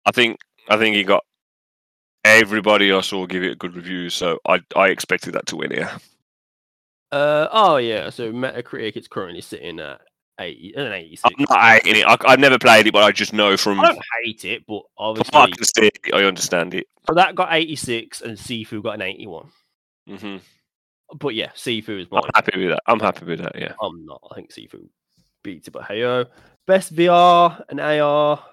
I 0.05 0.11
think 0.11 0.39
I 0.69 0.77
think 0.77 0.95
he 0.95 1.03
got 1.03 1.23
everybody 2.23 2.91
I 2.91 3.01
saw 3.01 3.25
give 3.25 3.43
it 3.43 3.51
a 3.51 3.55
good 3.55 3.75
review, 3.75 4.09
so 4.09 4.39
I 4.47 4.61
I 4.75 4.89
expected 4.89 5.33
that 5.33 5.45
to 5.47 5.55
win 5.57 5.71
here. 5.71 5.89
Uh 7.11 7.47
oh 7.51 7.77
yeah, 7.77 8.09
so 8.09 8.31
Metacritic 8.31 8.95
it's 8.95 9.07
currently 9.07 9.41
sitting 9.41 9.79
at 9.79 10.01
eighty 10.39 10.73
an 10.75 10.91
eighty 10.91 11.15
six. 11.15 11.33
I'm 11.37 11.45
not 11.49 11.61
hating 11.61 12.01
it. 12.01 12.07
I, 12.07 12.17
I've 12.25 12.39
never 12.39 12.57
played 12.57 12.87
it, 12.87 12.93
but 12.93 13.03
I 13.03 13.11
just 13.11 13.33
know 13.33 13.55
from, 13.55 13.79
I 13.79 13.87
don't 13.87 13.99
hate 14.23 14.45
it, 14.45 14.63
but 14.67 14.73
what 14.73 14.85
I 14.95 15.03
obviously 15.03 15.51
can 15.51 15.65
see, 15.65 15.91
I 16.13 16.23
understand 16.23 16.73
it. 16.73 16.87
so 17.07 17.13
that 17.13 17.35
got 17.35 17.53
eighty 17.53 17.75
six 17.75 18.21
and 18.21 18.37
Sifu 18.37 18.81
got 18.81 18.95
an 18.95 19.03
eighty 19.03 19.27
one. 19.27 19.49
hmm 20.07 20.37
But 21.15 21.35
yeah, 21.35 21.51
Sifu 21.51 22.01
is 22.01 22.07
I'm 22.11 22.23
happy 22.33 22.59
with 22.59 22.69
that. 22.69 22.81
I'm 22.87 22.99
happy 22.99 23.25
with 23.25 23.39
that. 23.39 23.59
Yeah. 23.59 23.73
I'm 23.81 24.05
not. 24.05 24.21
I 24.31 24.35
think 24.35 24.51
Sifu 24.51 24.87
beats 25.43 25.67
it, 25.67 25.71
but 25.71 25.83
hey 25.83 25.99
yo. 25.99 26.25
Best 26.65 26.95
VR 26.95 27.63
and 27.69 27.79
AR 27.79 28.43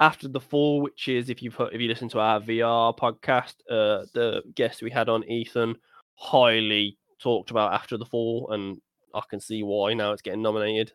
after 0.00 0.28
the 0.28 0.40
fall, 0.40 0.80
which 0.80 1.08
is 1.08 1.28
if 1.30 1.42
you've 1.42 1.54
heard, 1.54 1.72
if 1.74 1.80
you 1.80 1.88
listen 1.88 2.08
to 2.10 2.18
our 2.20 2.40
VR 2.40 2.96
podcast, 2.96 3.54
uh, 3.70 4.06
the 4.14 4.42
guest 4.54 4.82
we 4.82 4.90
had 4.90 5.08
on 5.08 5.24
Ethan 5.28 5.76
highly 6.14 6.98
talked 7.20 7.50
about 7.50 7.72
after 7.74 7.96
the 7.96 8.06
fall, 8.06 8.50
and 8.52 8.80
I 9.14 9.22
can 9.28 9.40
see 9.40 9.62
why 9.62 9.94
now 9.94 10.12
it's 10.12 10.22
getting 10.22 10.42
nominated 10.42 10.92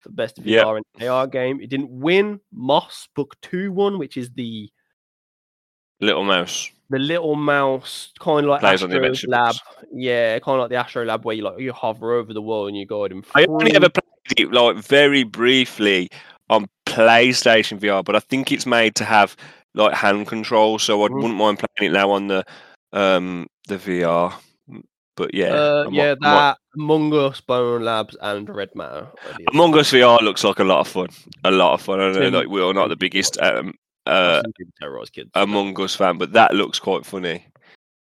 for 0.00 0.10
best 0.10 0.38
Yeah. 0.42 0.64
VR 0.64 0.78
and 0.98 1.08
AR 1.08 1.26
game. 1.26 1.60
It 1.60 1.70
didn't 1.70 1.90
win. 1.90 2.40
Moss 2.52 3.08
Book 3.14 3.36
Two 3.42 3.70
won, 3.72 3.98
which 3.98 4.16
is 4.16 4.30
the 4.32 4.70
Little 6.00 6.24
Mouse. 6.24 6.70
the 6.88 6.98
little 6.98 7.36
mouse 7.36 8.12
kind 8.18 8.46
of 8.46 8.50
like 8.50 8.60
Plays 8.60 8.82
Astro's 8.82 9.24
lab. 9.28 9.54
Yeah, 9.92 10.38
kind 10.40 10.56
of 10.56 10.62
like 10.62 10.70
the 10.70 10.76
Astro 10.76 11.04
Lab 11.04 11.24
where 11.24 11.36
you 11.36 11.42
like 11.44 11.60
you 11.60 11.72
hover 11.72 12.14
over 12.14 12.32
the 12.32 12.42
world 12.42 12.68
and 12.68 12.76
you 12.76 12.84
guide 12.86 13.12
them. 13.12 13.22
I 13.34 13.44
only 13.44 13.74
ever 13.76 13.88
played 13.90 14.38
it 14.38 14.50
like 14.50 14.76
very 14.76 15.22
briefly 15.22 16.08
on 16.50 16.66
PlayStation 16.84 17.78
VR, 17.78 18.04
but 18.04 18.14
I 18.16 18.20
think 18.20 18.52
it's 18.52 18.66
made 18.66 18.94
to 18.96 19.04
have 19.04 19.34
like 19.74 19.94
hand 19.94 20.26
control, 20.26 20.78
so 20.78 21.04
I 21.04 21.08
Mhm. 21.08 21.14
wouldn't 21.14 21.36
mind 21.36 21.58
playing 21.60 21.90
it 21.92 21.94
now 21.94 22.10
on 22.10 22.26
the 22.26 22.44
um 22.92 23.46
the 23.68 23.76
VR. 23.78 24.34
Mm, 24.68 24.82
But 25.16 25.32
yeah, 25.34 25.52
Uh, 25.52 25.84
yeah, 25.90 26.14
that 26.20 26.58
Among 26.74 27.12
Us, 27.14 27.40
Bone 27.40 27.82
Labs, 27.82 28.16
and 28.20 28.48
Red 28.48 28.74
Matter. 28.74 29.08
Among 29.52 29.76
Us 29.78 29.90
VR 29.92 30.18
looks 30.22 30.42
like 30.44 30.58
a 30.58 30.64
lot 30.64 30.80
of 30.80 30.88
fun. 30.88 31.08
A 31.44 31.50
lot 31.50 31.74
of 31.74 31.82
fun. 31.82 32.00
I 32.00 32.10
know 32.12 32.28
like 32.28 32.48
we're 32.48 32.72
not 32.72 32.88
the 32.88 32.96
biggest 32.96 33.40
um, 33.40 33.74
uh, 34.06 34.10
I've 34.38 34.42
seen 34.44 34.52
people 34.54 34.72
terrorize 34.80 35.10
kids. 35.10 35.30
Among 35.34 35.80
Us 35.80 35.94
fan, 35.94 36.18
but 36.18 36.32
that 36.32 36.52
looks 36.54 36.78
quite 36.80 37.06
funny. 37.06 37.44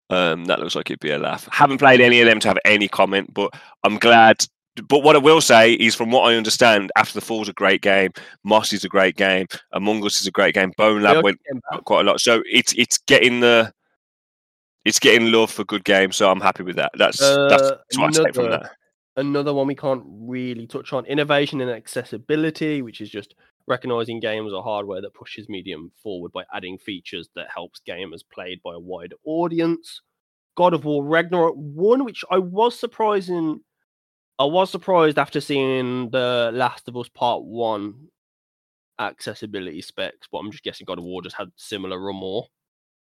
Um, 0.09 0.45
that 0.45 0.59
looks 0.59 0.75
like 0.75 0.89
it'd 0.91 0.99
be 0.99 1.11
a 1.11 1.17
laugh. 1.17 1.47
Haven't 1.51 1.77
played 1.79 2.01
any 2.01 2.19
of 2.21 2.27
them 2.27 2.39
to 2.41 2.47
have 2.49 2.59
any 2.65 2.87
comment, 2.87 3.33
but 3.33 3.51
I'm 3.83 3.97
glad. 3.97 4.45
But 4.89 5.03
what 5.03 5.15
I 5.15 5.19
will 5.19 5.39
say 5.41 5.73
is, 5.73 5.95
from 5.95 6.11
what 6.11 6.29
I 6.29 6.35
understand, 6.35 6.91
After 6.97 7.13
the 7.13 7.25
Fall's 7.25 7.47
a 7.47 7.53
great 7.53 7.81
game. 7.81 8.11
Moss 8.43 8.73
is 8.73 8.83
a 8.83 8.89
great 8.89 9.15
game. 9.15 9.47
Among 9.71 10.05
Us 10.05 10.19
is 10.19 10.27
a 10.27 10.31
great 10.31 10.53
game. 10.53 10.73
Bone 10.77 11.01
Lab 11.01 11.23
went 11.23 11.39
quite 11.85 12.01
a 12.01 12.03
lot, 12.03 12.19
so 12.19 12.43
it's 12.45 12.73
it's 12.73 12.97
getting 12.97 13.39
the 13.39 13.71
it's 14.83 14.99
getting 14.99 15.31
love 15.31 15.49
for 15.49 15.63
good 15.63 15.83
games. 15.85 16.15
So 16.17 16.29
I'm 16.29 16.41
happy 16.41 16.63
with 16.63 16.75
that. 16.75 16.91
That's 16.97 17.19
that's, 17.19 17.63
Uh, 17.63 17.69
that's 17.89 17.97
what 17.97 18.19
I 18.19 18.23
take 18.25 18.35
from 18.35 18.45
another- 18.45 18.63
that. 18.63 18.71
Another 19.17 19.53
one 19.53 19.65
we 19.65 19.75
can't 19.75 20.03
really 20.05 20.67
touch 20.67 20.91
on 20.91 21.05
innovation 21.05 21.61
and 21.61 21.71
accessibility, 21.71 22.81
which 22.81 22.99
is 22.99 23.09
just 23.09 23.33
recognizing 23.65 24.19
games 24.19 24.51
or 24.51 24.61
hardware 24.61 24.99
that 25.01 25.13
pushes 25.13 25.47
medium 25.47 25.89
forward 26.03 26.33
by 26.33 26.43
adding 26.53 26.77
features 26.77 27.29
that 27.33 27.47
helps 27.49 27.79
gamers 27.87 28.23
played 28.29 28.61
by 28.61 28.73
a 28.73 28.79
wider 28.79 29.15
audience. 29.23 30.01
God 30.55 30.73
of 30.73 30.83
War 30.83 31.01
Ragnarok 31.05 31.53
won, 31.55 32.03
which 32.03 32.25
I 32.29 32.39
was 32.39 32.77
surprising. 32.77 33.61
I 34.37 34.43
was 34.45 34.69
surprised 34.69 35.17
after 35.17 35.39
seeing 35.39 36.09
the 36.09 36.51
Last 36.53 36.87
of 36.87 36.97
Us 36.97 37.09
Part 37.09 37.43
One 37.43 38.09
accessibility 38.99 39.81
specs, 39.81 40.27
but 40.31 40.39
I'm 40.39 40.51
just 40.51 40.63
guessing 40.63 40.85
God 40.85 40.97
of 40.97 41.05
War 41.05 41.21
just 41.21 41.35
had 41.35 41.51
similar 41.55 42.01
or 42.01 42.13
more. 42.13 42.47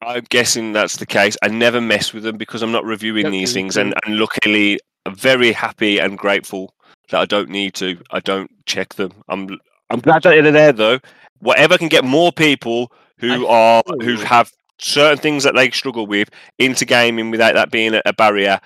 I'm 0.01 0.25
guessing 0.29 0.73
that's 0.73 0.97
the 0.97 1.05
case. 1.05 1.35
I 1.41 1.47
never 1.47 1.81
mess 1.81 2.13
with 2.13 2.23
them 2.23 2.37
because 2.37 2.61
I'm 2.61 2.71
not 2.71 2.85
reviewing 2.85 3.31
these 3.31 3.53
things, 3.53 3.77
and, 3.77 3.93
and 4.05 4.17
luckily, 4.17 4.79
I'm 5.05 5.15
very 5.15 5.51
happy 5.51 5.97
and 5.97 6.17
grateful 6.17 6.73
that 7.09 7.19
I 7.19 7.25
don't 7.25 7.49
need 7.49 7.73
to. 7.75 7.97
I 8.11 8.19
don't 8.19 8.51
check 8.65 8.93
them. 8.95 9.11
I'm 9.27 9.59
I'm 9.89 9.99
glad 9.99 10.23
that 10.23 10.41
they're 10.41 10.51
there 10.51 10.73
though. 10.73 10.99
Whatever 11.39 11.77
can 11.77 11.87
get 11.87 12.03
more 12.03 12.31
people 12.31 12.91
who 13.17 13.47
are 13.47 13.83
who 14.01 14.17
have 14.17 14.51
certain 14.79 15.17
things 15.17 15.43
that 15.43 15.55
they 15.55 15.71
struggle 15.71 16.05
with 16.05 16.29
into 16.59 16.85
gaming 16.85 17.31
without 17.31 17.53
that 17.55 17.71
being 17.71 17.99
a 18.05 18.13
barrier. 18.13 18.59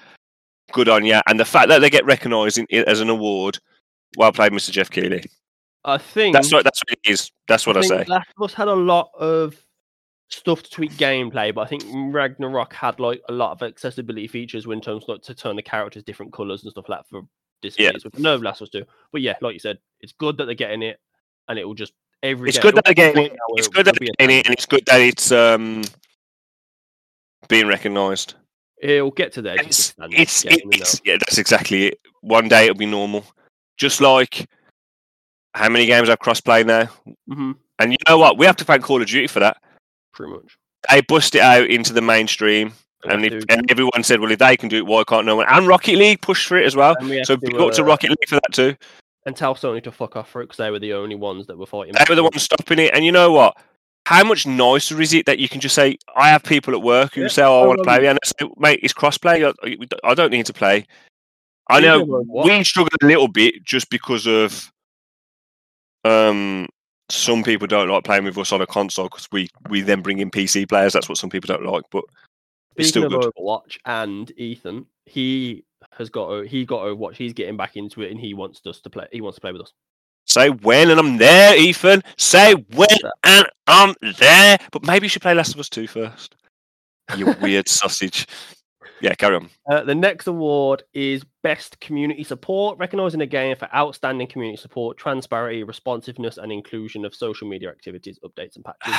Good 0.74 0.89
on 0.89 1.05
you. 1.05 1.19
And 1.28 1.39
the 1.39 1.45
fact 1.45 1.69
that 1.69 1.80
they 1.80 1.89
get 1.89 2.05
recognised 2.05 2.59
as 2.72 2.99
an 2.99 3.09
award, 3.09 3.59
well 4.17 4.32
played, 4.32 4.51
Mr. 4.51 4.72
Geoff 4.72 4.89
Keighley. 4.89 5.26
I 5.84 5.97
think 5.97 6.34
That's 6.34 6.51
what 6.51 6.63
that's 6.63 6.80
what 6.80 6.91
it 6.91 7.09
is. 7.09 7.32
That's 7.47 7.65
what 7.65 7.76
I, 7.76 7.82
think 7.82 7.93
say. 7.93 8.05
Last 8.05 8.30
of 8.38 8.43
Us 8.43 8.53
had 8.53 8.67
a 8.67 8.74
lot 8.74 9.09
of 9.17 9.55
stuff 10.30 10.63
to 10.63 10.69
tweak 10.69 10.91
gameplay, 10.93 11.53
but 11.53 11.61
I 11.61 11.65
think 11.65 11.84
Ragnarok 12.13 12.74
had 12.74 12.99
like 12.99 13.22
a 13.30 13.34
lot 13.34 13.51
of 13.51 13.63
accessibility 13.63 14.28
features 14.28 14.65
in 14.65 14.80
terms 14.80 15.05
like 15.07 15.24
to 15.24 15.34
turn 15.34 15.55
the 15.55 15.63
characters 15.63 16.03
different 16.03 16.34
colors 16.34 16.63
and 16.63 16.72
stuff 16.72 16.88
like 16.88 16.99
that 16.99 17.07
for 17.07 17.24
displays. 17.61 18.03
With 18.03 18.19
no 18.19 18.36
Last 18.36 18.61
of 18.61 18.65
Us 18.65 18.69
do, 18.69 18.86
but 19.11 19.22
yeah, 19.22 19.36
like 19.41 19.53
you 19.53 19.59
said, 19.59 19.80
it's 20.01 20.13
good 20.13 20.38
that 20.38 20.45
they're 20.45 20.53
getting 20.55 20.84
it, 20.84 20.99
and 21.47 21.57
it 21.57 21.65
will 21.65 21.74
just 21.74 21.93
every. 22.22 22.49
It's 22.49 22.59
good 22.59 22.76
that 22.76 22.86
they're 22.86 22.93
getting 22.93 23.26
it. 23.26 23.38
It's 23.55 23.67
good 23.67 23.86
that 23.86 23.95
they're 23.97 24.07
getting 24.19 24.38
it, 24.38 24.45
and 24.45 24.53
it's 24.53 24.67
good 24.67 24.86
that 24.86 25.01
it's 25.01 25.32
um 25.32 25.82
being 27.47 27.67
recognised. 27.67 28.36
It'll 28.82 29.11
get 29.11 29.32
to 29.34 29.41
there. 29.41 29.55
It's 29.59 29.93
it's, 29.99 30.43
it- 30.45 30.61
it's 30.65 31.01
yeah, 31.05 31.17
that's 31.19 31.38
exactly 31.38 31.88
it. 31.88 31.99
One 32.21 32.47
day 32.47 32.65
it'll 32.65 32.75
be 32.77 32.86
normal, 32.86 33.23
just 33.77 34.01
like 34.01 34.47
how 35.53 35.69
many 35.69 35.86
games 35.86 36.09
I've 36.09 36.19
crossplay 36.19 36.65
now. 36.65 36.89
hmm 37.29 37.51
And 37.79 37.91
you 37.91 37.97
know 38.09 38.17
what? 38.17 38.38
We 38.38 38.45
have 38.45 38.55
to 38.57 38.65
thank 38.65 38.84
Call 38.84 39.01
of 39.01 39.07
Duty 39.07 39.27
for 39.27 39.39
that. 39.39 39.57
pretty 40.13 40.34
much. 40.34 40.57
They 40.89 41.01
bust 41.01 41.36
it 41.36 41.41
out 41.41 41.69
into 41.69 41.93
the 41.93 42.01
mainstream, 42.01 42.73
and, 43.03 43.23
if, 43.23 43.43
and 43.49 43.69
everyone 43.69 44.03
said, 44.03 44.19
"Well, 44.19 44.32
if 44.32 44.39
they 44.39 44.57
can 44.57 44.67
do 44.69 44.77
it, 44.77 44.86
why 44.88 45.03
can't 45.03 45.25
no 45.27 45.36
one?" 45.36 45.45
And 45.47 45.67
Rocket 45.67 45.95
League 45.97 46.21
pushed 46.21 46.47
for 46.47 46.57
it 46.57 46.65
as 46.65 46.75
well. 46.75 46.95
we 47.01 47.23
So 47.23 47.38
big 47.38 47.55
up 47.55 47.73
to 47.73 47.84
uh, 47.84 47.86
Rocket 47.86 48.09
League 48.09 48.27
for 48.27 48.36
that 48.36 48.51
too. 48.51 48.75
and 49.27 49.36
tell 49.36 49.53
Sony 49.53 49.84
to 49.84 49.91
fuck 49.91 50.15
off 50.15 50.29
for 50.29 50.41
it 50.41 50.45
because 50.45 50.57
they 50.57 50.71
were 50.71 50.79
the 50.79 50.93
only 50.93 51.13
ones 51.15 51.45
that 51.47 51.57
were 51.57 51.67
fighting. 51.67 51.93
They 51.93 52.05
were 52.09 52.15
the 52.15 52.23
ones 52.23 52.41
stopping 52.41 52.79
it. 52.79 52.95
And 52.95 53.05
you 53.05 53.11
know 53.11 53.32
what? 53.32 53.55
How 54.12 54.26
much 54.26 54.45
nicer 54.45 54.99
is 54.99 55.14
it 55.14 55.26
that 55.26 55.39
you 55.39 55.47
can 55.47 55.62
just 55.62 55.74
say, 55.74 55.97
I 56.18 56.28
have 56.30 56.43
people 56.43 56.74
at 56.74 56.82
work 56.82 57.14
who 57.14 57.22
Yeah, 57.22 57.28
say, 57.30 57.43
oh, 57.43 57.62
I 57.62 57.64
I 57.64 57.68
want 57.68 57.78
to 57.80 57.84
play, 57.86 58.05
and 58.07 58.20
I 58.22 58.28
say, 58.28 58.49
mate, 58.57 58.82
it's 58.84 58.93
crossplay. 58.93 59.53
I, 59.64 59.78
I 60.03 60.14
don't 60.14 60.32
need 60.32 60.45
to 60.47 60.53
play. 60.53 60.86
I 61.70 61.80
know 61.80 61.99
don't 61.99 62.09
know 62.09 62.24
what. 62.28 62.45
we 62.45 62.64
struggle 62.66 62.91
a 63.01 63.05
little 63.05 63.30
bit 63.30 63.64
just 63.64 63.89
because 63.89 64.28
of 64.28 64.70
um 66.03 66.68
some 67.09 67.43
people 67.43 67.68
don't 67.68 67.88
like 67.88 68.03
playing 68.03 68.26
with 68.26 68.38
us 68.38 68.51
on 68.51 68.62
a 68.62 68.68
console 68.68 69.05
because 69.05 69.30
we 69.32 69.47
we 69.70 69.80
then 69.80 70.01
bring 70.01 70.20
in 70.20 70.30
PC 70.30 70.68
players. 70.68 70.91
That's 70.91 71.07
what 71.07 71.18
some 71.18 71.30
people 71.30 71.47
don't 71.47 71.66
like, 71.66 71.84
but 71.89 72.03
it's 72.76 72.89
Speaking 72.89 73.09
still 73.09 73.20
good. 73.20 73.34
Overwatch 73.38 73.78
and 73.86 74.30
Ethan, 74.38 74.88
he 75.05 75.64
has 75.91 76.09
got 76.09 76.47
he 76.47 76.66
got 76.66 76.82
Overwatch. 76.82 77.16
He's 77.16 77.34
getting 77.34 77.55
back 77.55 77.78
into 77.78 78.01
it, 78.01 78.12
and 78.12 78.20
he 78.20 78.34
wants 78.34 78.62
us 78.66 78.82
to 78.82 78.89
play. 78.89 79.07
He 79.12 79.22
wants 79.22 79.38
to 79.38 79.41
play 79.41 79.53
with 79.53 79.62
us. 79.62 79.74
Say 80.28 80.49
when 80.49 80.89
and 80.89 80.99
I'm 80.99 81.17
there, 81.17 81.57
Ethan. 81.57 82.03
Say 82.17 82.53
when 82.53 82.88
and 83.24 83.47
I'm 83.67 83.95
there. 84.19 84.57
But 84.72 84.86
maybe 84.86 85.05
you 85.05 85.09
should 85.09 85.22
play 85.22 85.34
Last 85.34 85.53
of 85.53 85.59
Us 85.59 85.69
2 85.69 85.88
first. 85.88 86.36
You 87.17 87.36
weird 87.41 87.67
sausage. 87.67 88.28
Yeah, 89.01 89.15
carry 89.15 89.36
on. 89.36 89.49
Uh, 89.69 89.84
the 89.84 89.95
next 89.95 90.28
award 90.28 90.84
is 90.93 91.26
Best 91.41 91.80
Community 91.80 92.24
Support, 92.24 92.78
recognizing 92.78 93.22
a 93.22 93.26
game 93.26 93.55
for 93.55 93.67
outstanding 93.74 94.28
community 94.28 94.61
support, 94.61 94.95
transparency, 94.97 95.63
responsiveness, 95.63 96.38
and 96.38 96.51
inclusion 96.51 97.03
of 97.03 97.15
social 97.15 97.47
media 97.47 97.69
activities, 97.69 98.19
updates, 98.24 98.55
and 98.55 98.63
patches. 98.63 98.93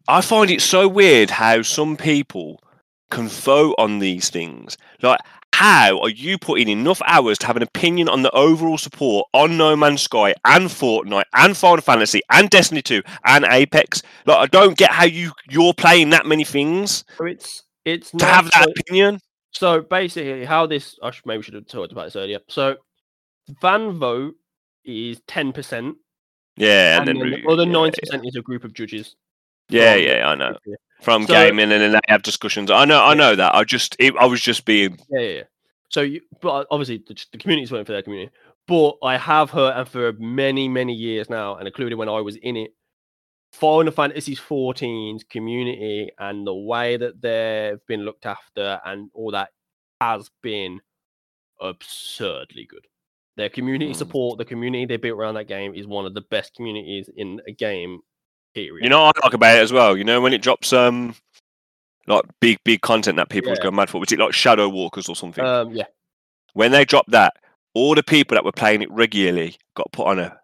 I 0.08 0.22
find 0.22 0.50
it 0.50 0.62
so 0.62 0.88
weird 0.88 1.28
how 1.28 1.60
some 1.60 1.96
people 1.96 2.58
can 3.10 3.28
vote 3.28 3.74
on 3.76 3.98
these 3.98 4.30
things. 4.30 4.78
Like, 5.02 5.20
how 5.64 5.98
are 6.00 6.10
you 6.10 6.36
putting 6.36 6.68
enough 6.68 7.00
hours 7.06 7.38
to 7.38 7.46
have 7.46 7.56
an 7.56 7.62
opinion 7.62 8.06
on 8.06 8.20
the 8.20 8.30
overall 8.32 8.76
support 8.76 9.26
on 9.32 9.56
No 9.56 9.74
Man's 9.74 10.02
Sky 10.02 10.34
and 10.44 10.66
Fortnite 10.66 11.24
and 11.32 11.56
Final 11.56 11.80
Fantasy 11.80 12.20
and 12.30 12.50
Destiny 12.50 12.82
2 12.82 13.02
and 13.24 13.46
Apex? 13.48 14.02
Like, 14.26 14.36
I 14.36 14.44
don't 14.46 14.76
get 14.76 14.90
how 14.90 15.06
you 15.06 15.32
you're 15.48 15.72
playing 15.72 16.10
that 16.10 16.26
many 16.26 16.44
things 16.44 17.02
So 17.16 17.24
it's 17.24 17.62
it's 17.86 18.10
to 18.10 18.26
have 18.26 18.44
that 18.50 18.64
so- 18.64 18.70
opinion. 18.78 19.20
So 19.52 19.80
basically, 19.80 20.44
how 20.44 20.66
this 20.66 20.98
I 21.02 21.10
should, 21.12 21.24
maybe 21.24 21.42
should 21.42 21.54
have 21.54 21.66
talked 21.66 21.92
about 21.92 22.04
this 22.08 22.16
earlier. 22.16 22.40
So 22.48 22.76
fan 23.62 23.92
vote 23.92 24.34
is 24.84 25.22
ten 25.26 25.52
percent, 25.54 25.96
Yeah, 26.58 27.00
and, 27.00 27.08
and, 27.08 27.20
then 27.22 27.30
then 27.30 27.40
the 27.42 27.50
other 27.50 27.64
yeah, 27.64 27.72
ninety 27.72 28.00
percent 28.02 28.26
is 28.26 28.36
a 28.36 28.42
group 28.42 28.64
of 28.64 28.74
judges. 28.74 29.16
Yeah, 29.70 29.94
yeah, 29.94 30.28
I 30.28 30.34
know. 30.34 30.58
From 31.00 31.26
So- 31.26 31.32
gaming, 31.32 31.72
and 31.72 31.80
then 31.80 31.92
they 31.92 32.00
have 32.08 32.22
discussions. 32.22 32.70
I 32.70 32.84
know, 32.84 33.02
I 33.02 33.14
know 33.14 33.34
that. 33.34 33.54
I 33.54 33.64
just, 33.64 33.96
it, 33.98 34.14
I 34.16 34.26
was 34.26 34.42
just 34.42 34.66
being. 34.66 34.98
yeah, 35.08 35.20
yeah. 35.20 35.42
So, 35.94 36.00
you, 36.02 36.22
but 36.40 36.66
obviously 36.72 37.04
the, 37.06 37.14
the 37.30 37.38
community's 37.38 37.70
voting 37.70 37.84
for 37.84 37.92
their 37.92 38.02
community. 38.02 38.32
But 38.66 38.96
I 39.00 39.16
have 39.16 39.50
heard, 39.50 39.76
and 39.76 39.88
for 39.88 40.12
many, 40.14 40.66
many 40.66 40.92
years 40.92 41.30
now, 41.30 41.54
and 41.54 41.68
including 41.68 41.98
when 41.98 42.08
I 42.08 42.20
was 42.20 42.34
in 42.34 42.56
it, 42.56 42.72
Final 43.52 43.92
Fantasy 43.92 44.34
14's 44.34 45.22
community 45.22 46.10
and 46.18 46.44
the 46.44 46.52
way 46.52 46.96
that 46.96 47.22
they've 47.22 47.78
been 47.86 48.00
looked 48.00 48.26
after 48.26 48.80
and 48.84 49.08
all 49.14 49.30
that 49.30 49.50
has 50.00 50.32
been 50.42 50.80
absurdly 51.60 52.66
good. 52.68 52.88
Their 53.36 53.48
community 53.48 53.92
Mm. 53.92 53.96
support, 53.96 54.38
the 54.38 54.44
community 54.44 54.86
they 54.86 54.96
built 54.96 55.16
around 55.16 55.34
that 55.34 55.46
game 55.46 55.76
is 55.76 55.86
one 55.86 56.06
of 56.06 56.14
the 56.14 56.22
best 56.22 56.56
communities 56.56 57.08
in 57.16 57.40
a 57.46 57.52
game. 57.52 58.00
Period. 58.52 58.82
You 58.82 58.90
know, 58.90 59.04
I 59.04 59.12
like 59.22 59.34
about 59.34 59.56
it 59.56 59.62
as 59.62 59.72
well. 59.72 59.96
You 59.96 60.02
know, 60.02 60.20
when 60.20 60.32
it 60.32 60.42
drops 60.42 60.72
um, 60.72 61.14
like 62.06 62.22
big, 62.40 62.58
big 62.64 62.80
content 62.82 63.16
that 63.16 63.28
people 63.30 63.52
Yeah. 63.52 63.62
go 63.62 63.70
mad 63.70 63.90
for. 63.90 63.98
Was 64.00 64.12
it 64.12 64.18
like 64.18 64.32
Shadow 64.34 64.68
Walkers 64.68 65.08
or 65.08 65.16
something? 65.16 65.44
um, 65.44 65.70
yeah, 65.72 65.84
when 66.54 66.72
they 66.72 66.84
dropped 66.84 67.10
that, 67.10 67.34
all 67.74 67.94
the 67.94 68.02
people 68.02 68.34
that 68.36 68.44
were 68.44 68.52
playing 68.52 68.82
it 68.82 68.90
regularly 68.90 69.56
got 69.76 69.90
put 69.92 70.06
on 70.06 70.18
a 70.18 70.36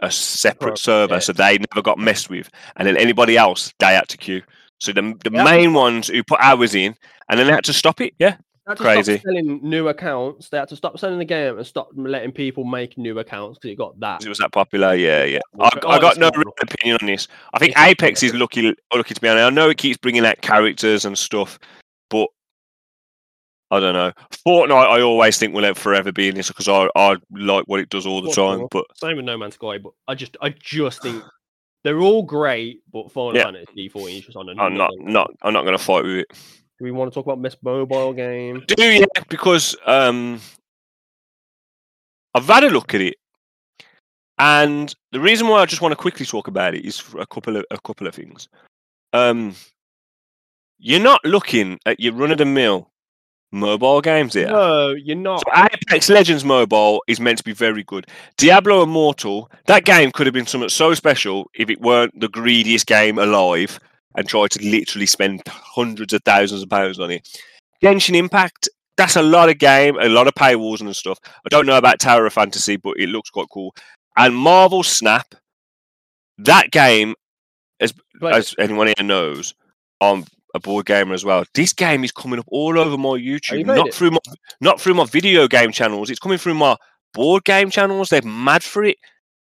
a 0.00 0.10
separate 0.10 0.70
Pro- 0.70 0.74
server, 0.74 1.14
yeah. 1.14 1.20
so 1.20 1.32
they 1.32 1.56
never 1.56 1.82
got 1.82 1.98
messed 1.98 2.28
with, 2.28 2.50
and 2.76 2.88
then 2.88 2.96
anybody 2.96 3.36
else 3.36 3.72
they 3.78 3.94
had 3.94 4.08
to 4.08 4.16
queue. 4.16 4.42
So 4.80 4.92
the 4.92 5.14
the 5.22 5.30
Yeah. 5.32 5.44
main 5.44 5.72
ones 5.72 6.08
who 6.08 6.24
put 6.24 6.40
hours 6.40 6.74
in, 6.74 6.96
and 7.28 7.38
then 7.38 7.46
they 7.46 7.52
had 7.52 7.64
to 7.66 7.72
stop 7.72 8.00
it. 8.00 8.12
Yeah, 8.18 8.36
had 8.68 8.76
to 8.76 8.82
Crazy. 8.82 9.14
stop 9.14 9.24
selling 9.24 9.60
new 9.62 9.88
accounts. 9.88 10.48
They 10.50 10.58
had 10.58 10.68
to 10.68 10.76
stop 10.76 10.98
selling 10.98 11.18
the 11.18 11.24
game 11.24 11.56
and 11.56 11.66
stop 11.66 11.88
letting 11.94 12.32
people 12.32 12.64
make 12.64 12.98
new 12.98 13.18
accounts 13.18 13.58
because 13.58 13.72
it 13.72 13.76
got 13.78 13.98
that. 14.00 14.24
it 14.24 14.28
was 14.28 14.38
that 14.38 14.52
popular. 14.52 14.94
Yeah, 14.94 15.24
yeah. 15.24 15.40
I, 15.58 15.70
oh, 15.82 15.88
I 15.88 15.98
got 15.98 16.18
no 16.18 16.30
real 16.36 16.52
opinion 16.60 16.98
on 17.00 17.06
this. 17.06 17.28
I 17.54 17.58
think 17.58 17.72
It's 17.72 17.80
Apex 17.80 18.22
is 18.22 18.34
lucky 18.34 18.74
lucky 18.94 19.14
to 19.14 19.20
be 19.20 19.28
on. 19.28 19.38
I 19.38 19.50
know 19.50 19.70
it 19.70 19.78
keeps 19.78 19.96
bringing 19.98 20.24
out 20.26 20.40
characters 20.42 21.04
and 21.04 21.16
stuff, 21.16 21.58
but 22.10 22.28
I 23.70 23.80
don't 23.80 23.94
know. 23.94 24.12
Fortnite, 24.46 24.70
I 24.90 25.00
always 25.02 25.38
think 25.38 25.54
will 25.54 25.74
forever 25.74 26.12
be 26.12 26.28
in 26.28 26.34
this 26.34 26.48
because 26.48 26.68
I, 26.68 26.88
I 26.96 27.16
like 27.32 27.64
what 27.66 27.80
it 27.80 27.88
does 27.90 28.06
all 28.06 28.20
the 28.22 28.30
Fortnite. 28.30 28.58
time. 28.58 28.68
But 28.70 28.84
Same 28.96 29.16
with 29.16 29.24
No 29.24 29.36
Man's 29.36 29.54
Sky, 29.54 29.78
but 29.78 29.92
I 30.06 30.14
just 30.14 30.36
I 30.42 30.50
just 30.50 31.02
think 31.02 31.22
they're 31.84 32.00
all 32.00 32.22
great, 32.22 32.80
but 32.92 33.10
Final 33.12 33.36
Yeah. 33.36 33.44
Fantasy 33.44 33.88
14 33.88 34.18
is 34.18 34.24
just 34.26 34.36
on 34.36 34.48
another. 34.48 34.66
I'm 34.66 34.74
not 34.76 34.90
not 34.98 35.30
I'm 35.42 35.52
not 35.52 35.62
going 35.64 35.76
to 35.76 35.82
fight 35.82 36.04
with 36.04 36.16
it. 36.16 36.26
Do 36.78 36.84
we 36.84 36.92
want 36.92 37.10
to 37.10 37.14
talk 37.14 37.26
about 37.26 37.42
best 37.42 37.58
mobile 37.62 38.12
game? 38.12 38.62
Do 38.68 38.82
yeah, 38.82 39.04
because 39.28 39.76
um, 39.84 40.40
I've 42.34 42.46
had 42.46 42.64
a 42.64 42.70
look 42.70 42.94
at 42.94 43.00
it, 43.00 43.16
and 44.38 44.94
the 45.10 45.18
reason 45.18 45.48
why 45.48 45.60
I 45.60 45.66
just 45.66 45.82
want 45.82 45.92
to 45.92 45.96
quickly 45.96 46.24
talk 46.24 46.46
about 46.46 46.76
it 46.76 46.84
is 46.84 46.98
for 46.98 47.20
a 47.20 47.26
couple 47.26 47.56
of 47.56 47.64
a 47.72 47.80
couple 47.80 48.06
of 48.06 48.14
things. 48.14 48.48
Um, 49.12 49.56
you're 50.78 51.00
not 51.00 51.24
looking 51.24 51.80
at 51.84 51.98
your 51.98 52.12
run 52.12 52.30
of 52.30 52.38
the 52.38 52.44
mill 52.44 52.90
mobile 53.50 54.00
games 54.00 54.34
here. 54.34 54.48
No, 54.48 54.90
you're 54.90 55.16
not. 55.16 55.40
So 55.40 55.64
Apex 55.64 56.08
Legends 56.08 56.44
Mobile 56.44 57.02
is 57.08 57.18
meant 57.18 57.38
to 57.38 57.44
be 57.44 57.52
very 57.52 57.82
good. 57.82 58.06
Diablo 58.36 58.82
Immortal, 58.82 59.50
that 59.66 59.84
game 59.84 60.12
could 60.12 60.26
have 60.26 60.34
been 60.34 60.46
something 60.46 60.68
so 60.68 60.94
special 60.94 61.50
if 61.54 61.70
it 61.70 61.80
weren't 61.80 62.20
the 62.20 62.28
greediest 62.28 62.86
game 62.86 63.18
alive 63.18 63.80
and 64.18 64.28
try 64.28 64.48
to 64.48 64.68
literally 64.68 65.06
spend 65.06 65.40
hundreds 65.46 66.12
of 66.12 66.20
thousands 66.24 66.60
of 66.60 66.68
pounds 66.68 66.98
on 66.98 67.12
it. 67.12 67.40
Genshin 67.80 68.16
Impact, 68.16 68.68
that's 68.96 69.14
a 69.14 69.22
lot 69.22 69.48
of 69.48 69.58
game, 69.58 69.96
a 70.00 70.08
lot 70.08 70.26
of 70.26 70.34
paywalls 70.34 70.80
and 70.80 70.94
stuff. 70.94 71.20
I 71.24 71.48
don't 71.48 71.66
know 71.66 71.78
about 71.78 72.00
Tower 72.00 72.26
of 72.26 72.32
Fantasy, 72.32 72.76
but 72.76 72.94
it 72.98 73.08
looks 73.08 73.30
quite 73.30 73.46
cool. 73.52 73.72
And 74.16 74.34
Marvel 74.34 74.82
Snap, 74.82 75.36
that 76.38 76.72
game, 76.72 77.14
Played 78.18 78.34
as 78.34 78.56
anyone 78.58 78.88
here 78.88 79.06
knows, 79.06 79.54
I'm 80.00 80.24
a 80.52 80.58
board 80.58 80.86
gamer 80.86 81.14
as 81.14 81.24
well. 81.24 81.44
This 81.54 81.72
game 81.72 82.02
is 82.02 82.10
coming 82.10 82.40
up 82.40 82.46
all 82.48 82.76
over 82.76 82.98
my 82.98 83.10
oh, 83.10 83.18
YouTube, 83.18 83.58
you 83.58 83.64
not 83.64 83.86
it? 83.86 83.94
through 83.94 84.10
my 84.10 84.18
not 84.60 84.80
through 84.80 84.94
my 84.94 85.04
video 85.04 85.46
game 85.46 85.70
channels. 85.70 86.10
It's 86.10 86.18
coming 86.18 86.38
through 86.38 86.54
my 86.54 86.76
board 87.14 87.44
game 87.44 87.70
channels. 87.70 88.08
They're 88.08 88.22
mad 88.22 88.64
for 88.64 88.82
it, 88.82 88.96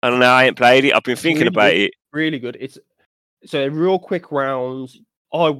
and 0.02 0.24
I 0.24 0.46
ain't 0.46 0.56
played 0.56 0.84
it. 0.84 0.96
I've 0.96 1.04
been 1.04 1.14
thinking 1.14 1.42
really 1.42 1.48
about 1.48 1.70
good. 1.70 1.80
it. 1.82 1.94
really 2.12 2.38
good. 2.40 2.56
It's 2.58 2.76
so 3.46 3.66
real 3.66 3.98
quick 3.98 4.30
rounds. 4.32 5.00
I 5.32 5.56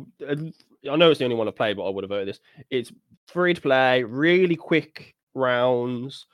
I 0.90 0.96
know 0.96 1.10
it's 1.10 1.18
the 1.18 1.24
only 1.24 1.36
one 1.36 1.48
I've 1.48 1.56
played, 1.56 1.76
but 1.76 1.86
I 1.86 1.90
would 1.90 2.04
have 2.04 2.10
voted 2.10 2.28
this. 2.28 2.40
It's 2.70 2.92
free 3.28 3.54
to 3.54 3.60
play, 3.60 4.02
really 4.02 4.56
quick 4.56 5.14
rounds. 5.34 6.26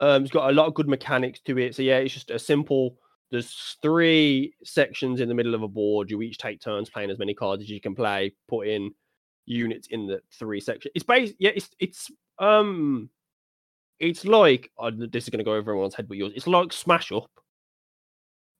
Um, 0.00 0.22
it's 0.22 0.32
got 0.32 0.50
a 0.50 0.52
lot 0.52 0.66
of 0.66 0.74
good 0.74 0.88
mechanics 0.88 1.40
to 1.40 1.58
it. 1.58 1.74
So 1.74 1.82
yeah, 1.82 1.98
it's 1.98 2.14
just 2.14 2.30
a 2.30 2.38
simple. 2.38 2.96
There's 3.30 3.76
three 3.82 4.54
sections 4.62 5.20
in 5.20 5.28
the 5.28 5.34
middle 5.34 5.54
of 5.54 5.62
a 5.62 5.68
board. 5.68 6.10
You 6.10 6.22
each 6.22 6.38
take 6.38 6.60
turns 6.60 6.90
playing 6.90 7.10
as 7.10 7.18
many 7.18 7.34
cards 7.34 7.62
as 7.62 7.70
you 7.70 7.80
can 7.80 7.94
play. 7.94 8.34
Put 8.48 8.68
in 8.68 8.92
units 9.46 9.88
in 9.88 10.06
the 10.06 10.20
three 10.38 10.60
sections. 10.60 10.92
It's 10.94 11.04
based. 11.04 11.34
Yeah, 11.38 11.50
it's 11.54 11.70
it's 11.80 12.10
um, 12.38 13.08
it's 13.98 14.24
like 14.24 14.70
uh, 14.78 14.90
this 14.94 15.24
is 15.24 15.30
going 15.30 15.38
to 15.38 15.44
go 15.44 15.52
over 15.52 15.70
everyone's 15.72 15.94
head, 15.94 16.08
but 16.08 16.16
yours. 16.16 16.32
It's 16.36 16.46
like 16.46 16.72
Smash 16.72 17.10
Up, 17.12 17.30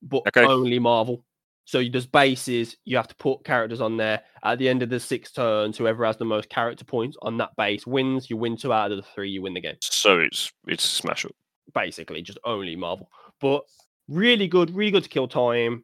but 0.01 0.23
Okay. 0.27 0.45
only 0.45 0.79
Marvel. 0.79 1.23
So 1.65 1.79
you- 1.79 1.89
there's 1.91 2.05
bases. 2.05 2.77
You 2.85 2.97
have 2.97 3.07
to 3.07 3.15
put 3.15 3.43
characters 3.43 3.81
on 3.81 3.97
there. 3.97 4.23
At 4.43 4.59
the 4.59 4.69
end 4.69 4.83
of 4.83 4.89
the 4.89 4.99
six 4.99 5.31
turns, 5.31 5.77
whoever 5.77 6.05
has 6.05 6.17
the 6.17 6.25
most 6.25 6.49
character 6.49 6.85
points 6.85 7.17
on 7.21 7.37
that 7.37 7.55
base 7.57 7.85
wins. 7.87 8.29
You 8.29 8.37
win 8.37 8.55
two 8.55 8.71
out 8.71 8.91
of 8.91 8.97
the 8.97 9.03
three, 9.03 9.29
you 9.31 9.41
win 9.41 9.53
the 9.55 9.61
game. 9.61 9.75
So 9.81 10.19
it's 10.19 10.51
it's 10.67 10.83
smash 10.83 11.25
up. 11.25 11.31
Basically, 11.73 12.21
just 12.21 12.37
only 12.45 12.75
Marvel. 12.75 13.09
But 13.41 13.63
really 14.07 14.47
good, 14.47 14.69
really 14.75 14.91
good 14.91 15.03
to 15.03 15.09
kill 15.09 15.27
time. 15.27 15.83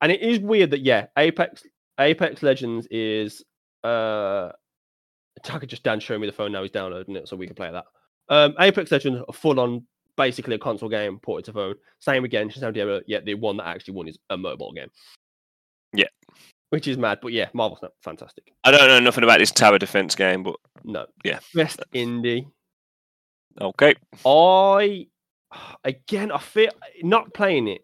And 0.00 0.10
it 0.12 0.20
is 0.20 0.38
weird 0.38 0.70
that 0.70 0.80
yeah, 0.82 1.06
Apex 1.18 1.64
Apex 1.98 2.42
Legends 2.42 2.86
is 2.90 3.44
uh 3.84 4.52
Tucker 5.42 5.66
just 5.66 5.82
Dan 5.82 5.98
showing 5.98 6.20
me 6.20 6.26
the 6.28 6.32
phone 6.32 6.52
now. 6.52 6.62
He's 6.62 6.70
downloading 6.70 7.16
it, 7.16 7.26
so 7.28 7.36
we 7.36 7.46
can 7.46 7.56
play 7.56 7.70
that. 7.72 7.84
Um, 8.28 8.54
Apex 8.60 8.92
Legends, 8.92 9.20
full 9.34 9.58
on, 9.58 9.84
basically 10.16 10.54
a 10.54 10.58
console 10.58 10.88
game 10.88 11.18
ported 11.20 11.46
to 11.46 11.52
phone. 11.52 11.74
Same 11.98 12.24
again, 12.24 12.48
just 12.48 12.62
have 12.62 12.74
to 12.74 13.02
yet 13.06 13.24
the 13.24 13.34
one 13.34 13.56
that 13.58 13.66
actually 13.66 13.94
won 13.94 14.08
is 14.08 14.18
a 14.30 14.36
mobile 14.36 14.72
game. 14.72 14.88
Yeah. 15.94 16.06
which 16.70 16.88
is 16.88 16.96
mad. 16.96 17.18
But 17.20 17.32
yeah, 17.32 17.48
Marvel 17.52 17.76
Snap 17.76 17.92
fantastic. 18.02 18.52
I 18.64 18.70
don't 18.70 18.88
know 18.88 18.98
nothing 19.00 19.24
about 19.24 19.38
this 19.38 19.50
tower 19.50 19.78
defense 19.78 20.14
game, 20.14 20.42
but 20.42 20.56
No, 20.84 21.06
Yeah. 21.24 21.40
best 21.54 21.80
indie. 21.94 22.46
okay. 23.60 23.94
I 24.24 25.06
again, 25.84 26.32
I 26.32 26.38
feel 26.38 26.70
not 27.02 27.34
playing 27.34 27.68
it. 27.68 27.82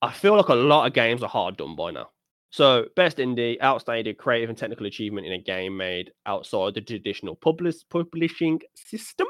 I 0.00 0.12
feel 0.12 0.36
like 0.36 0.48
a 0.48 0.54
lot 0.54 0.86
of 0.86 0.92
games 0.92 1.24
are 1.24 1.28
hard 1.28 1.56
done 1.56 1.74
by 1.74 1.90
now. 1.90 2.10
So, 2.50 2.86
best 2.96 3.18
indie, 3.18 3.60
outstanding 3.60 4.14
creative 4.14 4.48
and 4.48 4.56
technical 4.56 4.86
achievement 4.86 5.26
in 5.26 5.32
a 5.34 5.38
game 5.38 5.76
made 5.76 6.12
outside 6.24 6.74
the 6.74 6.80
traditional 6.80 7.34
publish, 7.34 7.74
publishing 7.90 8.60
system. 8.74 9.26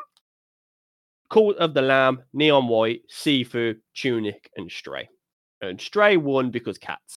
Cult 1.31 1.57
of 1.57 1.75
the 1.75 1.83
Lamb, 1.83 2.23
Neon 2.33 2.69
White, 2.69 3.03
Sifu, 3.13 3.77
Tunic, 3.95 4.51
and 4.57 4.71
Stray. 4.71 5.09
And 5.61 5.81
Stray 5.81 6.17
won 6.17 6.51
because 6.51 6.79
cats. 6.79 7.15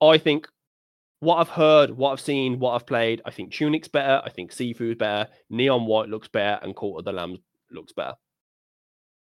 I 0.00 0.18
think 0.18 0.48
what 1.20 1.36
I've 1.36 1.48
heard, 1.48 1.90
what 1.90 2.12
I've 2.12 2.20
seen, 2.20 2.58
what 2.58 2.74
I've 2.74 2.86
played, 2.86 3.20
I 3.24 3.30
think 3.30 3.52
Tunic's 3.52 3.88
better. 3.88 4.22
I 4.24 4.30
think 4.30 4.52
Sifu's 4.52 4.96
better. 4.96 5.30
Neon 5.50 5.86
White 5.86 6.08
looks 6.08 6.28
better, 6.28 6.58
and 6.62 6.74
Cult 6.74 6.98
of 6.98 7.04
the 7.04 7.12
Lamb 7.12 7.36
looks 7.70 7.92
better. 7.92 8.14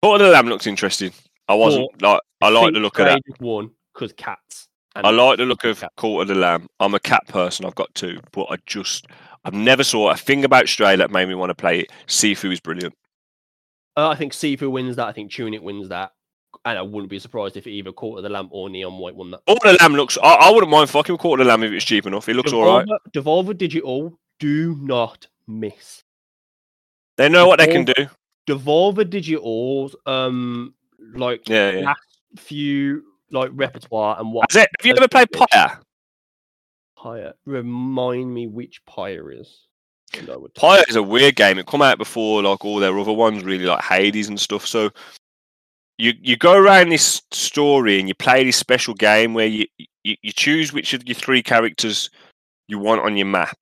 Cult 0.03 0.21
of 0.21 0.27
the 0.27 0.33
Lamb 0.33 0.49
looks 0.49 0.67
interesting. 0.67 1.13
I 1.49 1.55
wasn't 1.55 2.03
like 2.03 2.21
I 2.41 2.49
like 2.49 2.75
the 2.75 2.81
look 2.81 2.99
of 2.99 3.07
that. 3.07 3.21
One 3.39 3.71
because 3.95 4.13
cats. 4.13 4.69
I 4.97 5.11
like 5.11 5.39
the 5.39 5.45
look 5.45 5.65
of. 5.65 5.85
Cult 5.97 6.23
of 6.23 6.29
the 6.29 6.35
Lamb. 6.35 6.69
I'm 6.81 6.95
a 6.95 7.01
cat 7.01 7.27
person. 7.29 7.65
I've 7.65 7.75
got 7.77 7.95
two, 7.95 8.21
but 8.33 8.47
I 8.51 8.57
just 8.67 9.07
I've 9.45 9.55
never 9.55 9.85
saw 9.85 10.11
a 10.11 10.17
thing 10.17 10.45
about 10.45 10.69
Stray 10.69 10.97
that 10.97 11.11
made 11.11 11.29
me 11.29 11.35
want 11.35 11.51
to 11.51 11.55
play 11.55 11.81
it. 11.81 11.93
Sifu 12.09 12.53
is 12.53 12.61
brilliant. 12.61 12.95
Uh, 13.97 14.09
I 14.09 14.15
think 14.15 14.33
Sifu 14.33 14.71
wins 14.71 14.97
that. 14.97 15.07
I 15.07 15.13
think 15.13 15.33
Tunic 15.33 15.63
wins 15.63 15.89
that. 15.89 16.13
And 16.65 16.79
I 16.79 16.83
wouldn't 16.83 17.11
be 17.11 17.19
surprised 17.19 17.57
if 17.57 17.67
either 17.67 17.93
Cult 17.93 18.19
of 18.19 18.23
the 18.23 18.29
Lamb 18.29 18.49
or 18.51 18.69
Neon 18.69 18.99
White 18.99 19.15
won 19.15 19.31
that. 19.31 19.41
Of 19.47 19.59
the 19.61 19.77
Lamb 19.81 19.95
looks. 19.95 20.19
I, 20.23 20.35
I 20.35 20.51
wouldn't 20.51 20.71
mind 20.71 20.91
fucking 20.91 21.17
of 21.17 21.39
the 21.39 21.45
Lamb 21.45 21.63
if 21.63 21.73
it's 21.73 21.85
cheap 21.85 22.07
enough. 22.07 22.29
It 22.29 22.35
looks 22.35 22.53
all 22.53 22.65
right. 22.65 22.87
Devolver, 23.15 23.53
Devolver 23.53 23.59
Digital 23.59 24.19
do 24.39 24.77
not 24.81 25.27
miss. 25.47 26.03
They 27.17 27.29
know 27.29 27.47
what 27.47 27.59
they 27.59 27.67
can 27.67 27.85
do. 27.85 28.09
Devolver 28.49 29.09
Digital's 29.09 29.97
um 30.07 30.75
like 31.15 31.49
Yeah, 31.49 31.71
yeah. 31.73 31.87
last 31.87 32.01
few 32.39 33.03
like 33.31 33.51
repertoire 33.53 34.19
and 34.19 34.33
what 34.33 34.51
Has 34.51 34.63
it, 34.63 34.71
have 34.79 34.87
you 34.87 34.95
ever 34.97 35.09
played 35.09 35.29
Pyre? 35.33 35.81
Pyre 36.97 37.35
remind 37.45 38.33
me 38.33 38.47
which 38.47 38.85
Pyre 38.87 39.31
is. 39.33 39.67
It- 40.15 40.55
Pyre 40.55 40.85
is 40.89 40.97
a 40.97 41.03
weird 41.03 41.37
game. 41.37 41.59
It 41.59 41.67
come 41.67 41.83
out 41.83 41.99
before 41.99 42.43
like 42.43 42.65
all 42.65 42.79
their 42.79 42.99
other 42.99 43.13
ones, 43.13 43.45
really 43.45 43.65
like 43.67 43.83
Hades 43.83 44.29
and 44.29 44.41
stuff. 44.41 44.67
So 44.67 44.91
you 45.99 46.13
you 46.21 46.37
go 46.37 46.55
around 46.55 46.91
this 46.91 47.23
story 47.33 47.99
and 47.99 48.09
you 48.09 48.15
play 48.15 48.45
this 48.45 48.57
special 48.57 48.95
game 48.95 49.35
where 49.35 49.47
you 49.47 49.67
you, 50.05 50.17
you 50.23 50.33
choose 50.33 50.73
which 50.73 50.95
of 50.95 51.07
your 51.07 51.15
three 51.15 51.43
characters 51.43 52.11
you 52.69 52.79
want 52.79 53.01
on 53.03 53.17
your 53.17 53.27
map, 53.27 53.59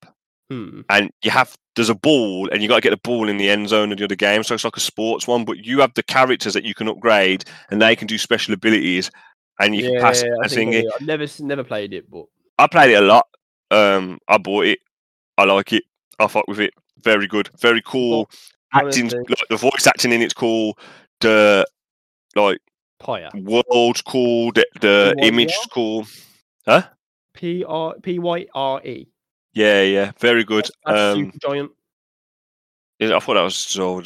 Hmm. 0.50 0.82
and 0.90 1.10
you 1.22 1.30
have 1.30 1.54
there's 1.76 1.88
a 1.90 1.94
ball 1.94 2.48
and 2.50 2.62
you 2.62 2.68
got 2.68 2.76
to 2.76 2.80
get 2.80 2.90
the 2.90 2.96
ball 3.08 3.28
in 3.28 3.36
the 3.36 3.50
end 3.50 3.68
zone 3.68 3.90
of 3.90 3.98
the 3.98 4.04
other 4.04 4.14
game. 4.14 4.44
So 4.44 4.54
it's 4.54 4.64
like 4.64 4.76
a 4.76 4.80
sports 4.80 5.26
one, 5.26 5.44
but 5.44 5.64
you 5.64 5.80
have 5.80 5.92
the 5.94 6.04
characters 6.04 6.54
that 6.54 6.64
you 6.64 6.72
can 6.74 6.88
upgrade 6.88 7.44
and 7.70 7.82
they 7.82 7.96
can 7.96 8.06
do 8.06 8.16
special 8.18 8.54
abilities, 8.54 9.10
and 9.58 9.74
you 9.74 9.90
can 9.90 10.00
pass 10.00 10.22
Yeah, 10.22 10.34
I 10.42 10.48
think 10.48 10.74
it. 10.74 10.86
I've 10.94 11.00
never 11.06 11.26
never 11.40 11.64
played 11.64 11.92
it, 11.94 12.08
but 12.10 12.26
I 12.58 12.66
played 12.68 12.90
it 12.90 13.02
a 13.02 13.06
lot. 13.06 13.26
Um, 13.70 14.18
I 14.28 14.38
bought 14.38 14.66
it. 14.66 14.78
I 15.36 15.44
like 15.44 15.72
it. 15.72 15.82
I 16.18 16.26
fuck 16.26 16.46
with 16.48 16.60
it. 16.60 16.74
Very 17.02 17.26
good. 17.26 17.50
Very 17.60 17.82
cool. 17.84 18.30
Acting, 18.72 19.08
like, 19.08 19.48
the 19.48 19.56
voice 19.56 19.86
acting 19.86 20.12
in 20.12 20.22
it's 20.22 20.34
cool. 20.34 20.76
The 21.20 21.66
like 22.34 22.60
Pyre. 22.98 23.30
world's 23.34 24.02
cool. 24.02 24.50
The, 24.52 24.66
the 24.80 25.14
P 25.16 25.22
Y 25.22 25.28
image 25.28 25.52
R? 25.52 25.58
is 25.60 25.68
cool. 25.72 26.06
Huh? 26.66 26.82
P 27.34 27.64
R 27.64 27.94
P 28.02 28.18
Y 28.18 28.46
R 28.54 28.84
E. 28.84 29.08
Yeah, 29.52 29.82
yeah. 29.82 30.12
Very 30.18 30.44
good. 30.44 30.68
Um, 30.86 31.30
Supergiant. 31.32 31.70
is- 32.98 33.10
I 33.10 33.18
thought 33.20 33.34
that 33.34 33.42
was 33.42 33.56
so. 33.56 34.00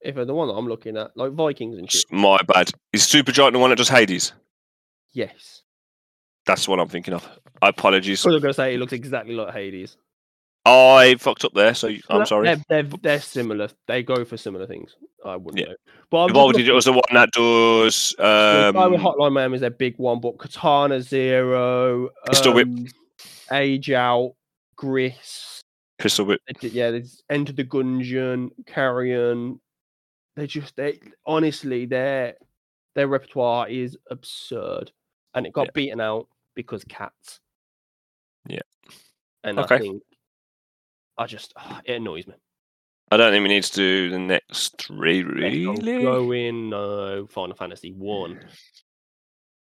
If 0.00 0.14
the 0.14 0.34
one 0.34 0.48
that 0.48 0.54
I'm 0.54 0.68
looking 0.68 0.96
at, 0.96 1.16
like 1.16 1.32
Vikings 1.32 1.76
and 1.78 1.90
shit. 1.90 2.04
My 2.10 2.38
bad. 2.46 2.70
Is 2.92 3.02
Supergiant 3.02 3.52
the 3.52 3.58
one 3.58 3.70
that 3.70 3.76
does 3.76 3.88
Hades? 3.88 4.32
Yes. 5.12 5.62
That's 6.46 6.68
what 6.68 6.78
I'm 6.78 6.88
thinking 6.88 7.12
of. 7.12 7.28
I 7.60 7.70
apologies. 7.70 8.24
I 8.24 8.30
was 8.30 8.40
gonna 8.40 8.54
say 8.54 8.74
it 8.74 8.78
looks 8.78 8.92
exactly 8.92 9.34
like 9.34 9.52
Hades. 9.52 9.96
I 10.68 11.14
fucked 11.20 11.44
up 11.44 11.52
there, 11.54 11.74
so 11.74 11.88
I'm 12.08 12.18
that- 12.20 12.28
sorry. 12.28 12.46
They're, 12.46 12.82
they're 12.82 12.98
they're 13.02 13.20
similar. 13.20 13.68
They 13.86 14.02
go 14.02 14.24
for 14.24 14.36
similar 14.36 14.66
things. 14.66 14.96
I 15.24 15.36
wouldn't 15.36 15.60
Yeah. 15.60 15.70
know. 15.72 15.76
But 16.10 16.24
I'm 16.24 16.30
Evolved 16.30 16.56
looking- 16.56 16.74
was 16.74 16.84
the 16.86 16.92
one 16.92 17.02
that 17.12 17.30
does. 17.32 18.14
the 18.18 18.72
guy 18.74 18.86
with 18.88 19.00
Um, 19.00 19.06
Hotline 19.06 19.32
Miami 19.32 19.54
is 19.54 19.60
their 19.60 19.70
big 19.70 19.96
one, 19.98 20.20
but 20.20 20.38
Katana 20.38 21.00
Zero, 21.00 22.10
Pistol 22.26 22.52
Whip. 22.54 22.66
um, 22.68 22.86
Ape 23.52 23.88
Out, 23.90 24.34
Gris, 24.74 25.60
Pistol 25.98 26.26
Whip. 26.26 26.40
they 26.60 26.68
yeah, 26.68 26.90
there's 26.90 27.22
Enter 27.30 27.52
the 27.52 27.64
Gungeon, 27.64 28.50
Carrion. 28.66 29.60
They 30.34 30.46
just 30.48 30.74
they 30.76 31.00
honestly 31.24 31.86
their 31.86 32.34
their 32.96 33.06
repertoire 33.08 33.68
is 33.68 33.96
absurd, 34.10 34.90
and 35.34 35.46
it 35.46 35.52
got 35.52 35.66
Yeah. 35.68 35.70
beaten 35.74 36.00
out 36.00 36.28
because 36.54 36.82
cats. 36.84 37.38
Yeah. 38.48 38.60
and 39.44 39.58
Okay. 39.60 39.74
I 39.76 39.78
think 39.78 40.02
I 41.18 41.26
just 41.26 41.52
it 41.84 41.96
annoys 41.96 42.26
me. 42.26 42.34
I 43.10 43.16
don't 43.16 43.30
think 43.32 43.42
we 43.42 43.48
need 43.48 43.62
to 43.62 43.72
do 43.76 44.10
the 44.10 44.18
next 44.18 44.78
three, 44.82 45.22
really. 45.22 46.02
Go 46.02 46.32
in 46.32 46.72
uh, 46.74 47.26
Final 47.28 47.54
Fantasy 47.54 47.92
One. 47.92 48.40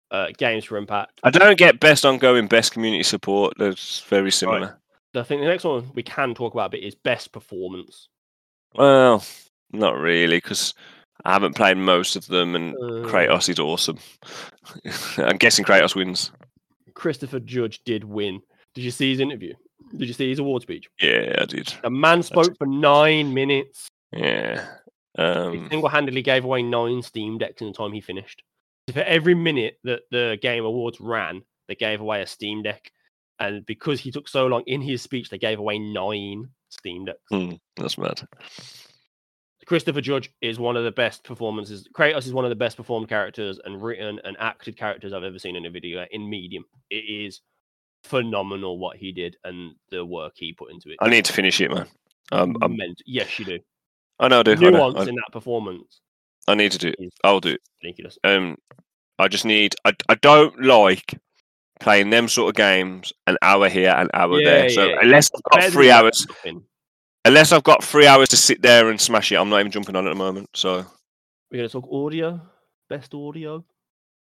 Uh, 0.10 0.28
games 0.38 0.66
for 0.66 0.78
Impact. 0.78 1.20
I 1.24 1.30
don't 1.30 1.58
get 1.58 1.80
best 1.80 2.06
ongoing, 2.06 2.48
best 2.48 2.72
community 2.72 3.04
support. 3.04 3.54
That's 3.58 4.02
very 4.02 4.32
similar. 4.32 4.80
I 5.16 5.24
think 5.24 5.42
the 5.42 5.48
next 5.48 5.64
one 5.64 5.92
we 5.94 6.04
can 6.04 6.34
talk 6.36 6.54
about 6.54 6.68
a 6.68 6.70
bit 6.70 6.84
is 6.84 6.96
best 6.96 7.32
performance. 7.32 8.10
Well, 8.76 9.24
not 9.72 9.98
really, 9.98 10.38
because 10.38 10.74
I 11.24 11.34
haven't 11.34 11.56
played 11.56 11.78
most 11.78 12.16
of 12.16 12.28
them, 12.28 12.56
and 12.56 12.76
Uh, 12.76 13.08
Kratos 13.10 13.50
is 13.50 13.60
awesome. 13.60 13.98
I'm 15.18 15.38
guessing 15.38 15.66
Kratos 15.66 15.96
wins. 15.96 16.32
Christopher 16.94 17.40
Judge 17.40 17.84
did 17.84 18.04
win. 18.04 18.42
Did 18.74 18.84
you 18.84 18.92
see 18.92 19.12
his 19.12 19.20
interview? 19.20 19.54
Did 19.98 20.08
you 20.08 20.14
see 20.14 20.30
his 20.30 20.40
award 20.40 20.62
speech? 20.62 20.90
Yeah, 21.02 21.36
I 21.42 21.46
did. 21.46 21.74
The 21.84 21.90
man 21.90 22.24
spoke 22.24 22.58
for 22.58 22.68
nine 22.68 23.34
minutes. 23.34 23.88
Yeah. 24.12 24.66
He 25.16 25.22
Um, 25.22 25.70
single-handedly 25.70 26.22
gave 26.22 26.44
away 26.44 26.62
nine 26.64 27.02
Steam 27.02 27.38
decks 27.38 27.62
in 27.62 27.68
the 27.68 27.74
time 27.74 27.94
he 27.94 28.02
finished. 28.02 28.44
For 28.92 29.00
every 29.02 29.34
minute 29.36 29.80
that 29.84 30.02
the 30.12 30.38
Game 30.42 30.66
Awards 30.66 31.00
ran, 31.00 31.42
they 31.68 31.76
gave 31.76 32.02
away 32.02 32.22
a 32.22 32.28
Steam 32.28 32.62
deck, 32.64 32.92
and 33.40 33.66
because 33.66 34.00
he 34.00 34.12
took 34.12 34.28
so 34.28 34.48
long 34.48 34.64
in 34.68 34.82
his 34.82 35.02
speech, 35.02 35.30
they 35.30 35.38
gave 35.38 35.60
away 35.60 35.80
nine 35.80 36.50
Steam 36.70 37.06
decks. 37.06 37.20
hmm, 37.32 37.54
that's 37.78 37.98
mad. 37.98 38.28
Christopher 39.66 40.02
Judge 40.02 40.32
is 40.42 40.60
one 40.60 40.78
of 40.78 40.84
the 40.84 40.92
best 40.92 41.24
performances. 41.24 41.88
Kratos 41.96 42.28
is 42.28 42.34
one 42.34 42.46
of 42.46 42.50
the 42.50 42.56
best 42.56 42.78
performed 42.78 43.10
characters 43.10 43.60
and 43.66 43.82
written 43.82 44.20
and 44.24 44.38
acted 44.40 44.78
characters 44.78 45.12
I've 45.12 45.24
ever 45.24 45.40
seen 45.40 45.56
in 45.56 45.66
a 45.66 45.72
video 45.72 46.06
in 46.12 46.30
medium. 46.30 46.66
It 46.92 46.98
is 46.98 47.42
phenomenal 48.06 48.78
what 48.80 48.98
he 48.98 49.12
did 49.12 49.38
and 49.44 49.76
the 49.90 50.06
work 50.06 50.34
he 50.36 50.54
put 50.54 50.72
into 50.72 50.90
it. 50.90 50.98
I 51.02 51.10
need 51.10 51.26
to 51.26 51.34
finish 51.34 51.60
it, 51.62 51.72
man. 51.72 51.88
Um, 52.32 52.56
I'm, 52.62 52.76
Meant- 52.78 53.02
yes, 53.06 53.38
you 53.40 53.46
do. 53.46 53.60
I 54.20 54.28
know 54.28 54.40
I 54.40 54.44
do. 54.44 54.52
I, 54.52 54.56
know, 54.56 54.70
Nuance 54.90 55.08
in 55.08 55.16
that 55.16 55.32
performance 55.32 56.02
I 56.48 56.56
need 56.56 56.72
to 56.72 56.78
do 56.78 56.94
it. 56.98 57.14
I'll 57.24 57.40
do 57.40 57.50
it. 57.50 57.62
ridiculous. 57.84 58.18
Um, 58.24 58.58
I 59.20 59.28
just 59.28 59.46
need. 59.46 59.76
I, 59.84 59.94
I 60.10 60.16
don't 60.16 60.62
like 60.62 61.20
playing 61.80 62.10
them 62.10 62.28
sort 62.28 62.50
of 62.50 62.56
games 62.56 63.12
an 63.28 63.38
hour 63.42 63.68
here, 63.68 63.94
an 63.96 64.10
hour 64.14 64.40
Yeah, 64.40 64.50
there. 64.50 64.70
So 64.70 64.86
yeah, 64.86 64.96
unless 65.02 65.30
I've 65.36 65.44
got 65.52 65.72
three 65.72 65.92
hours, 65.92 66.26
unless 67.26 67.52
I've 67.52 67.64
got 67.64 67.84
three 67.84 68.08
hours 68.08 68.30
to 68.30 68.38
sit 68.38 68.62
there 68.62 68.90
and 68.90 69.00
smash 69.00 69.32
it, 69.32 69.36
I'm 69.36 69.50
not 69.50 69.60
even 69.60 69.72
jumping 69.72 69.96
on 69.96 70.08
at 70.08 70.12
the 70.12 70.16
moment. 70.16 70.50
So 70.54 70.86
We're 71.52 71.64
to 71.64 71.70
talk 71.70 71.88
audio, 71.92 72.42
best 72.90 73.14
audio. 73.14 73.66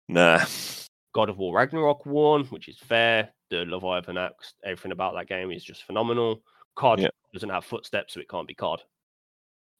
nah. 0.08 0.44
God 1.14 1.28
of 1.28 1.38
War 1.38 1.54
Ragnarok 1.56 2.06
won, 2.06 2.44
which 2.46 2.68
is 2.68 2.76
fair. 2.78 3.30
The 3.54 3.64
Leviathan 3.64 4.18
Axe, 4.18 4.54
everything 4.64 4.90
about 4.92 5.14
that 5.14 5.28
game 5.28 5.52
is 5.52 5.62
just 5.62 5.84
phenomenal. 5.84 6.42
COD 6.74 7.00
Yeah. 7.02 7.08
doesn't 7.32 7.50
have 7.50 7.64
footsteps, 7.64 8.14
so 8.14 8.20
it 8.20 8.28
can't 8.28 8.48
be 8.48 8.54
COD. 8.54 8.82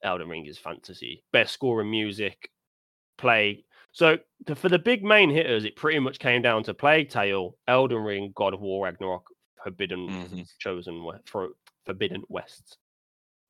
Elden 0.03 0.29
Ring 0.29 0.47
is 0.47 0.59
fantasy. 0.59 1.25
Best 1.33 1.53
score 1.55 1.81
in 1.81 1.91
music, 1.91 2.51
play. 3.19 3.65
So 3.93 4.19
the, 4.47 4.55
for 4.55 4.69
the 4.69 4.79
big 4.79 5.03
main 5.03 5.29
hitters, 5.31 5.65
it 5.65 5.75
pretty 5.77 5.99
much 5.99 6.19
came 6.21 6.41
down 6.43 6.63
to 6.65 6.75
Plague 6.75 7.09
Tale, 7.11 7.57
Elden 7.67 7.99
Ring, 8.03 8.33
God 8.37 8.55
of 8.55 8.61
War 8.61 8.85
Ragnarok, 8.87 9.27
Forbidden 9.63 10.09
Mhm. 10.09 10.59
Chosen 10.59 11.05
for 11.27 11.51
Forbidden 11.87 12.23
West. 12.29 12.79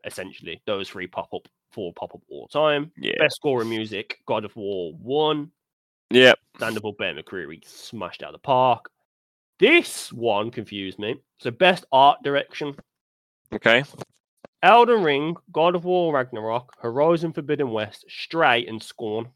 Essentially, 0.05 0.63
those 0.65 0.89
three 0.89 1.07
pop 1.07 1.33
up, 1.35 1.49
four 1.73 1.93
pop 1.93 2.15
up 2.15 2.23
all 2.31 2.47
time. 2.49 2.93
Yeah. 2.97 3.13
Best 3.19 3.37
score 3.37 3.61
in 3.63 3.69
music, 3.69 4.21
God 4.27 4.45
of 4.45 4.55
War 4.57 4.95
won. 4.95 5.51
Yeah. 6.11 6.35
Thunderbolt 6.59 6.97
Bear 6.99 7.15
McCreary 7.15 7.67
smashed 7.67 8.23
out 8.23 8.29
of 8.35 8.41
the 8.41 8.47
park. 8.47 8.91
This 9.59 10.13
one 10.13 10.51
confused 10.51 10.99
me. 10.99 11.17
So 11.39 11.51
best 11.51 11.85
art 11.93 12.23
direction: 12.23 12.75
Okay. 13.53 13.85
Elden 14.63 15.03
Ring, 15.03 15.37
God 15.53 15.75
of 15.75 15.85
War 15.85 16.15
Ragnarok, 16.15 16.75
Horizon 16.81 17.35
Forbidden 17.35 17.71
West, 17.71 18.07
Stray, 18.09 18.67
and 18.67 18.83
Scorn. 18.83 19.29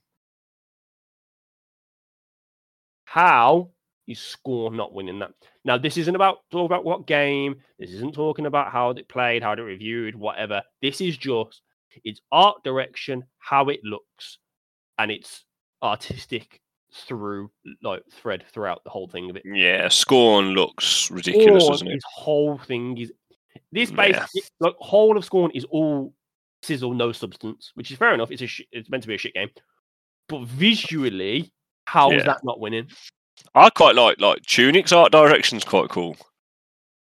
How 3.05 3.71
is 4.07 4.19
Scorn 4.19 4.77
not 4.77 4.95
winning 4.95 5.19
that? 5.19 5.33
Now, 5.65 5.77
this 5.77 5.99
isn't 5.99 6.17
about 6.17 6.39
talking 6.51 6.67
about 6.67 6.85
what 6.85 7.07
game. 7.07 7.57
This 7.79 7.91
isn't 7.91 8.15
talking 8.15 8.47
about 8.47 8.73
how 8.73 8.91
it 8.91 9.09
played, 9.09 9.43
how 9.43 9.53
it 9.53 9.61
reviewed, 9.61 10.17
whatever. 10.17 10.63
This 10.81 11.03
is 11.03 11.19
just 11.19 11.61
its 12.05 12.23
art 12.33 12.65
direction, 12.65 13.25
how 13.39 13.69
it 13.69 13.81
looks, 13.85 14.39
and 14.99 15.11
it's 15.11 15.45
artistic 15.83 16.63
through 17.07 17.51
like 17.83 18.03
thread 18.11 18.45
throughout 18.53 18.83
the 18.85 18.91
whole 18.91 19.09
thing 19.09 19.31
of 19.31 19.37
it. 19.37 19.43
Yeah. 19.45 19.89
Scorn 19.89 20.51
looks 20.51 21.11
ridiculous, 21.11 21.65
Scorn, 21.65 21.73
doesn't 21.73 21.89
it? 21.89 21.95
His 21.95 22.05
whole 22.13 22.59
thing 22.59 22.97
is 22.99 23.13
this 23.73 23.91
Yeah. 23.91 24.27
like 24.61 24.75
whole 24.79 25.17
of 25.17 25.25
Scorn 25.25 25.51
is 25.53 25.65
all 25.65 26.15
sizzle, 26.63 26.95
no 26.95 27.13
substance, 27.13 27.73
which 27.75 27.91
is 27.91 27.99
fair 27.99 28.15
enough. 28.15 28.31
It's 28.31 28.43
a 28.43 28.47
sh- 28.47 28.63
it's 28.73 28.89
meant 28.91 29.03
to 29.05 29.09
be 29.09 29.15
a 29.15 29.19
shit 29.19 29.35
game, 29.35 29.51
but 30.29 30.43
visually, 30.43 31.53
how 31.87 32.11
is 32.11 32.19
Yeah. 32.19 32.33
that 32.33 32.45
not 32.45 32.61
winning? 32.61 32.89
I 33.55 33.71
quite 33.71 33.95
like 33.95 34.21
like 34.21 34.43
Tunic's 34.43 34.93
art 34.93 35.13
direction's 35.13 35.65
quite 35.65 35.89
cool. 35.91 36.17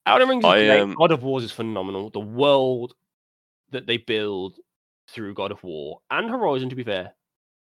Outer 0.05 0.25
Rings, 0.25 0.43
is 0.43 0.49
I, 0.49 0.65
great. 0.65 0.79
um, 0.79 0.95
God 0.95 1.11
of 1.11 1.23
Wars 1.23 1.43
is 1.43 1.51
phenomenal. 1.51 2.09
The 2.09 2.19
world 2.19 2.93
that 3.69 3.85
they 3.85 3.97
build 3.97 4.57
through 5.09 5.33
God 5.33 5.51
of 5.51 5.61
War 5.63 5.99
and 6.09 6.29
Horizon, 6.29 6.69
to 6.69 6.75
be 6.75 6.83
fair, 6.83 7.13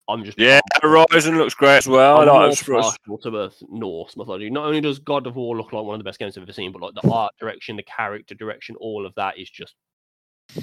I'm 0.08 0.24
just 0.24 0.38
Yeah, 0.38 0.60
Horizon 0.82 1.36
looks 1.36 1.54
great 1.54 1.76
as 1.78 1.86
well. 1.86 2.18
I'm 2.20 2.26
like 2.26 2.66
partial 2.66 3.18
to 3.18 3.30
the 3.30 3.50
Norse 3.68 4.16
mythology. 4.16 4.48
Not 4.48 4.64
only 4.64 4.80
does 4.80 4.98
God 4.98 5.26
of 5.26 5.36
War 5.36 5.56
look 5.56 5.72
like 5.72 5.84
one 5.84 5.94
of 5.94 5.98
the 6.00 6.04
best 6.04 6.18
games 6.18 6.36
I've 6.36 6.42
ever 6.44 6.52
seen, 6.52 6.72
but 6.72 6.80
like 6.80 6.94
the 6.94 7.08
art 7.12 7.32
direction, 7.38 7.76
the 7.76 7.82
character 7.82 8.34
direction, 8.34 8.74
all 8.76 9.04
of 9.04 9.14
that 9.16 9.38
is 9.38 9.50
just. 9.50 9.74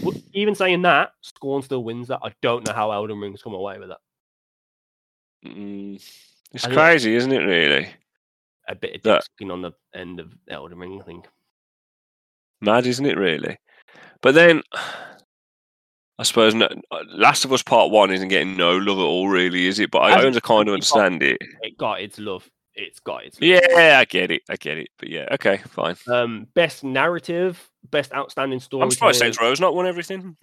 But 0.03 0.15
even 0.33 0.55
saying 0.55 0.81
that, 0.81 1.11
Scorn 1.21 1.61
still 1.61 1.83
wins 1.83 2.07
that. 2.07 2.19
I 2.23 2.33
don't 2.41 2.65
know 2.65 2.73
how 2.73 2.91
Elden 2.91 3.19
Ring's 3.19 3.43
come 3.43 3.53
away 3.53 3.77
with 3.77 3.89
that. 3.89 3.99
Mm, 5.45 6.01
it's 6.51 6.65
crazy, 6.65 7.13
isn't 7.15 7.31
it? 7.31 7.37
Really 7.43 7.87
A 8.67 8.73
bit 8.73 8.95
of 8.95 9.03
That- 9.03 9.27
on 9.51 9.61
the 9.61 9.73
end 9.93 10.19
of 10.19 10.33
Elden 10.49 10.79
Ring, 10.79 10.99
I 10.99 11.05
think. 11.05 11.27
mad, 12.61 12.87
isn't 12.87 13.05
it? 13.05 13.15
Really. 13.17 13.57
But 14.21 14.33
then, 14.33 14.63
I 16.17 16.23
suppose 16.23 16.55
no, 16.55 16.69
Last 17.09 17.43
of 17.45 17.51
Us 17.51 17.61
Part 17.61 17.91
One 17.91 18.11
isn't 18.11 18.29
getting 18.29 18.55
no 18.55 18.77
love 18.77 18.97
at 18.97 19.01
all, 19.01 19.27
really, 19.27 19.67
is 19.67 19.79
it? 19.79 19.91
But 19.91 19.99
I, 19.99 20.05
I 20.05 20.09
kind 20.13 20.25
of 20.25 20.25
really 20.25 20.41
got- 20.41 20.71
understand 20.73 21.23
it. 21.23 21.37
It 21.61 21.77
got 21.77 22.01
its 22.01 22.17
love. 22.19 22.49
It's 22.73 22.99
got 22.99 23.25
its 23.25 23.39
love. 23.39 23.47
Yeah, 23.49 23.99
I 23.99 24.05
get 24.05 24.31
it. 24.31 24.41
I 24.49 24.55
get 24.55 24.77
it. 24.77 24.87
But 24.99 25.09
yeah, 25.09 25.27
okay, 25.31 25.57
fine. 25.69 25.95
Um, 26.07 26.47
best 26.53 26.83
narrative, 26.83 27.69
best 27.89 28.13
outstanding 28.13 28.59
story. 28.59 28.83
I'm 28.83 28.91
surprised 28.91 29.19
Saints 29.19 29.39
Row's 29.41 29.59
not 29.61 29.75
won 29.75 29.87
everything. 29.87 30.35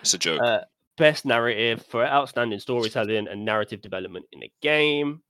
It's 0.00 0.14
a 0.14 0.18
joke. 0.18 0.40
Uh, 0.42 0.60
best 0.96 1.24
narrative 1.24 1.84
for 1.88 2.06
outstanding 2.06 2.58
storytelling 2.60 3.28
and 3.28 3.44
narrative 3.44 3.80
development 3.82 4.26
in 4.32 4.42
a 4.44 4.50
game. 4.62 5.22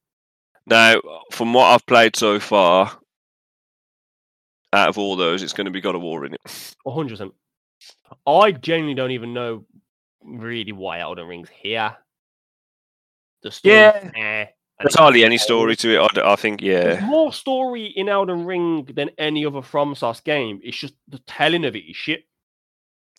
Now, 0.66 1.00
from 1.32 1.54
what 1.54 1.64
I've 1.64 1.86
played 1.86 2.14
so 2.16 2.38
far, 2.38 2.92
out 4.74 4.88
of 4.90 4.98
all 4.98 5.16
those, 5.16 5.42
it's 5.42 5.54
going 5.54 5.64
to 5.64 5.70
be 5.70 5.80
God 5.80 5.94
of 5.94 6.02
War 6.02 6.26
in 6.26 6.34
it. 6.34 6.40
100%. 6.86 7.30
I 8.26 8.52
genuinely 8.52 8.94
don't 8.94 9.10
even 9.12 9.34
know 9.34 9.66
really 10.24 10.72
why 10.72 11.00
Elden 11.00 11.26
Ring's 11.26 11.48
here. 11.48 11.96
The 13.42 13.50
story, 13.50 13.74
Yeah. 13.74 14.10
eh, 14.16 14.46
There's 14.80 14.94
hardly 14.94 15.24
any 15.24 15.38
story 15.38 15.76
to 15.76 15.94
it. 16.04 16.18
I 16.18 16.36
think, 16.36 16.60
There's 16.60 17.00
yeah. 17.00 17.06
more 17.06 17.32
story 17.32 17.86
in 17.86 18.08
Elden 18.08 18.44
Ring 18.44 18.84
than 18.94 19.10
any 19.18 19.44
other 19.46 19.60
FromSoft 19.60 20.24
game. 20.24 20.60
It's 20.62 20.76
just 20.76 20.94
the 21.08 21.18
telling 21.20 21.64
of 21.64 21.74
it 21.76 21.80
is 21.88 21.96
shit. 21.96 22.24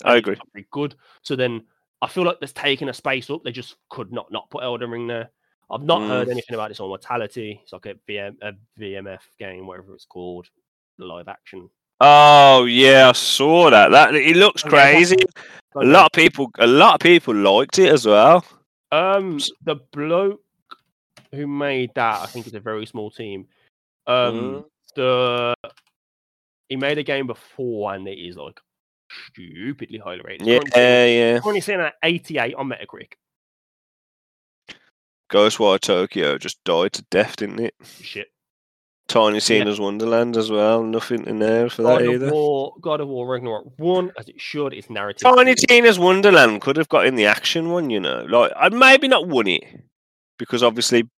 I 0.03 0.15
agree. 0.15 0.35
not 0.35 0.47
very 0.53 0.67
good. 0.71 0.95
So 1.23 1.35
then 1.35 1.65
I 2.01 2.07
feel 2.07 2.23
like 2.23 2.39
there's 2.39 2.53
taking 2.53 2.87
a 2.89 2.93
space 2.93 3.29
up. 3.29 3.43
They 3.43 3.51
just 3.51 3.75
could 3.89 4.11
not 4.13 4.31
not 4.31 4.49
put 4.49 4.63
Elden 4.63 4.89
Ring 4.89 5.07
there. 5.07 5.29
I've 5.69 5.83
not 5.83 6.01
heard 6.07 6.27
Mm. 6.27 6.31
anything 6.31 6.55
about 6.55 6.69
this 6.69 6.79
Immortality. 6.79 7.59
It's 7.61 7.73
like 7.73 7.85
a, 7.85 7.95
VM, 8.07 8.37
a 8.41 8.53
VMF 8.79 9.21
game, 9.37 9.67
whatever 9.67 9.93
it's 9.93 10.05
called, 10.05 10.47
live 10.97 11.27
action. 11.27 11.69
Oh 12.01 12.65
yeah, 12.65 13.09
I 13.09 13.11
saw 13.11 13.69
that. 13.69 13.91
That 13.91 14.15
it 14.15 14.35
looks 14.37 14.63
crazy. 14.63 15.17
A 15.75 15.83
lot 15.85 16.05
of 16.07 16.11
people, 16.13 16.49
a 16.59 16.67
lot 16.67 16.95
of 16.95 16.99
people 17.01 17.35
liked 17.35 17.77
it 17.79 17.91
as 17.91 18.05
well. 18.05 18.43
Um, 18.91 19.39
the 19.63 19.75
bloke 19.91 20.41
who 21.31 21.45
made 21.45 21.91
that, 21.95 22.21
I 22.21 22.25
think, 22.25 22.47
is 22.47 22.53
a 22.55 22.59
very 22.59 22.85
small 22.85 23.11
team. 23.11 23.47
Um, 24.07 24.65
the 24.95 25.53
he 26.69 26.75
made 26.75 26.97
a 26.97 27.03
game 27.03 27.27
before, 27.27 27.93
and 27.93 28.07
it 28.07 28.17
is 28.17 28.35
like 28.37 28.59
stupidly 29.31 29.97
highly 29.99 30.21
rated. 30.23 30.47
Yeah, 30.47 30.59
Currently 30.59 30.71
sitting- 30.73 31.17
yeah. 31.19 31.39
currently 31.39 31.61
sitting 31.61 31.81
at 31.81 31.93
88 32.03 32.55
on 32.55 32.69
Metacritic. 32.69 33.13
Ghostwire 35.31 35.79
Tokyo 35.79 36.37
just 36.39 36.63
died 36.63 36.93
to 36.93 37.03
death, 37.11 37.35
didn't 37.35 37.59
it? 37.59 37.75
Shit. 38.01 38.27
Tiny 39.09 39.41
Tina's 39.41 39.79
Wonderland 39.79 40.37
as 40.37 40.51
well. 40.51 40.83
Nothing 40.83 41.25
in 41.25 41.39
there 41.39 41.69
for 41.69 41.81
that 41.81 41.99
God 41.99 42.01
of 42.03 42.13
either. 42.13 42.31
War, 42.31 42.73
God 42.79 43.01
of 43.01 43.07
War 43.07 43.27
Ragnarok 43.27 43.73
one 43.77 44.11
as 44.17 44.29
it 44.29 44.39
should. 44.39 44.73
It's 44.73 44.89
narrative. 44.89 45.21
Tiny. 45.21 45.55
Tina's 45.55 45.97
Wonderland 45.97 46.61
could 46.61 46.77
have 46.77 46.87
got 46.89 47.07
in 47.07 47.15
the 47.15 47.25
action 47.25 47.71
one, 47.71 47.89
you 47.89 47.99
know. 47.99 48.25
Like 48.29 48.51
I 48.55 48.69
maybe 48.69 49.07
not 49.07 49.27
won 49.27 49.47
it 49.47 49.63
because 50.37 50.61
obviously, 50.61 51.09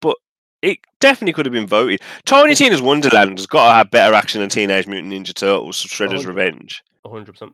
but 0.00 0.16
it 0.62 0.78
definitely 1.00 1.32
could 1.32 1.44
have 1.44 1.52
been 1.52 1.66
voted. 1.66 2.00
Tiny 2.24 2.54
Tina's 2.54 2.80
Wonderland 2.80 3.38
has 3.38 3.46
got 3.46 3.66
to 3.66 3.74
have 3.74 3.90
better 3.90 4.14
action 4.14 4.40
than 4.40 4.48
Teenage 4.48 4.86
Mutant 4.86 5.12
Ninja 5.12 5.34
Turtles: 5.34 5.84
Shredder's 5.84 6.24
hundred. 6.24 6.28
Revenge, 6.28 6.82
100%. 7.04 7.52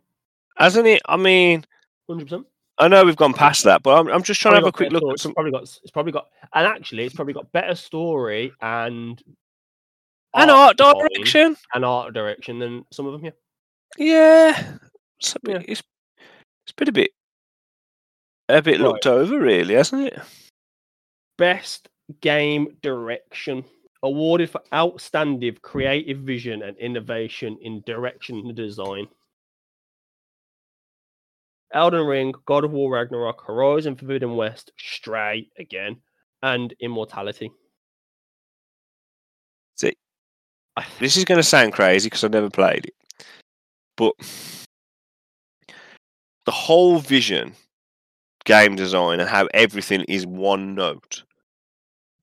hasn't 0.59 0.87
it? 0.87 1.01
I 1.07 1.17
mean, 1.17 1.65
100%. 2.11 2.45
I 2.79 2.89
know 2.89 3.05
we've 3.05 3.17
gone 3.17 3.35
past 3.35 3.65
that, 3.65 3.83
but 3.83 3.99
I'm, 3.99 4.09
I'm 4.09 4.23
just 4.23 4.41
trying 4.41 4.53
to 4.53 4.61
have 4.61 4.67
a 4.67 4.73
quick 4.73 4.91
look 4.91 5.03
at 5.11 5.21
some 5.21 5.31
It's 5.31 5.35
probably 5.35 5.53
got. 5.53 5.63
It's 5.63 5.91
probably 5.91 6.13
got. 6.13 6.29
And 6.55 6.67
actually, 6.67 7.05
it's 7.05 7.15
probably 7.15 7.35
got 7.35 7.51
better 7.53 7.75
story 7.75 8.53
and 8.61 9.23
and 10.35 10.51
art 10.51 10.77
direction. 10.77 11.57
and 11.75 11.85
art 11.85 12.15
direction 12.15 12.59
than 12.59 12.85
some 12.93 13.07
of 13.07 13.13
them. 13.13 13.25
Yeah. 13.25 13.33
Yeah, 13.99 14.77
it's, 15.19 15.37
Yeah. 15.47 15.63
it's 15.67 15.83
it's 16.65 16.73
been 16.77 16.89
a 16.89 16.93
bit 16.93 17.11
a 18.49 18.63
bit 18.63 18.73
Right. 18.73 18.81
looked 18.81 19.07
over, 19.07 19.39
really, 19.39 19.75
hasn't 19.75 20.07
it? 20.13 20.19
Best 21.39 21.89
game 22.21 22.77
direction 22.83 23.65
awarded 24.03 24.51
for 24.51 24.63
outstanding 24.73 25.57
creative 25.63 26.19
vision 26.19 26.63
and 26.63 26.77
innovation 26.79 27.59
in 27.61 27.83
direction 27.83 28.39
and 28.39 28.55
design. 28.57 29.09
Elden 31.73 32.05
Ring, 32.07 32.35
God 32.47 32.65
of 32.65 32.73
War 32.73 32.93
Ragnarok, 32.93 33.43
Horizon 33.47 33.97
Forbidden 33.97 34.35
West, 34.37 34.73
Stray 34.79 35.49
again, 35.59 36.03
and 36.43 36.75
Immortality. 36.81 37.53
This 40.99 41.17
is 41.17 41.25
going 41.25 41.39
to 41.39 41.43
sound 41.43 41.73
crazy 41.73 42.07
because 42.07 42.25
I've 42.25 42.33
never 42.33 42.51
played 42.51 42.87
it, 42.87 43.27
but 43.97 44.15
the 46.47 46.53
whole 46.53 46.99
vision, 46.99 47.53
game 48.45 48.77
design, 48.77 49.21
and 49.21 49.29
how 49.29 49.49
everything 49.53 50.05
is 50.05 50.27
one 50.27 50.75
note. 50.75 51.23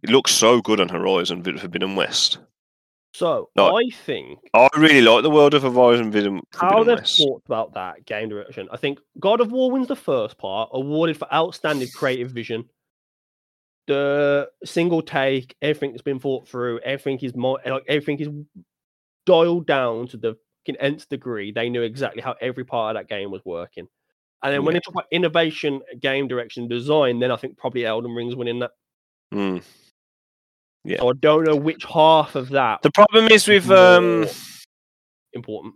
It 0.03 0.09
looks 0.09 0.31
so 0.31 0.61
good 0.61 0.79
on 0.79 0.89
Horizon 0.89 1.43
Forbidden 1.43 1.95
West. 1.95 2.39
So 3.13 3.49
No. 3.55 3.75
I 3.75 3.89
think 4.05 4.39
I 4.53 4.69
really 4.77 5.01
like 5.01 5.23
the 5.23 5.29
world 5.31 5.55
of 5.55 5.63
Horizon 5.63 6.05
Forbidden, 6.05 6.41
how 6.51 6.83
they've 6.83 6.99
West. 6.99 7.17
talked 7.17 7.47
about 7.47 7.73
that 7.73 8.05
game 8.05 8.29
direction. 8.29 8.67
I 8.71 8.77
think 8.77 8.99
God 9.19 9.41
of 9.41 9.51
War 9.51 9.71
wins 9.71 9.87
the 9.87 9.95
first 9.95 10.37
part, 10.37 10.69
awarded 10.71 11.17
for 11.17 11.31
outstanding 11.33 11.87
creative 11.95 12.31
vision. 12.31 12.69
The 13.87 14.49
single 14.65 15.01
take, 15.01 15.55
everything 15.61 15.91
that's 15.91 16.01
been 16.01 16.19
thought 16.19 16.47
through, 16.47 16.79
everything 16.79 17.19
is 17.19 17.35
more 17.35 17.59
like 17.65 17.85
everything 17.87 18.19
is 18.19 18.27
dialed 19.25 19.65
down 19.65 20.07
to 20.09 20.17
the 20.17 20.35
fucking 20.65 20.79
nth 20.81 21.07
degree. 21.09 21.51
They 21.51 21.69
knew 21.69 21.81
exactly 21.81 22.21
how 22.21 22.35
every 22.41 22.65
part 22.65 22.95
of 22.95 22.99
that 22.99 23.09
game 23.13 23.31
was 23.31 23.41
working. 23.45 23.87
And 24.43 24.53
then 24.53 24.63
when 24.65 24.73
Yeah. 24.75 24.79
they 24.79 24.81
talk 24.81 24.93
about 24.93 25.07
innovation, 25.11 25.81
game 25.99 26.27
direction, 26.27 26.67
design, 26.67 27.19
then 27.19 27.31
I 27.31 27.37
think 27.37 27.57
probably 27.57 27.85
Elden 27.85 28.11
Ring's 28.13 28.35
winning 28.35 28.59
that. 28.59 28.71
Mm. 29.33 29.63
Yeah. 30.83 30.99
So 30.99 31.09
I 31.09 31.13
don't 31.13 31.43
know 31.45 31.55
which 31.55 31.83
half 31.85 32.35
of 32.35 32.49
that 32.49 32.81
The 32.81 32.91
problem 32.91 33.25
is 33.27 33.47
is 33.47 33.47
with 33.47 33.71
um, 33.71 34.25
important. 35.33 35.75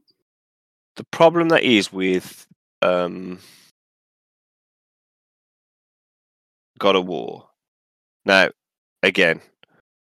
the 0.95 1.03
problem 1.05 1.49
that 1.49 1.64
is 1.64 1.91
with 1.91 2.45
um, 2.82 3.39
God 6.78 6.95
of 6.95 7.07
War. 7.07 7.47
Now, 8.26 8.49
again, 9.03 9.41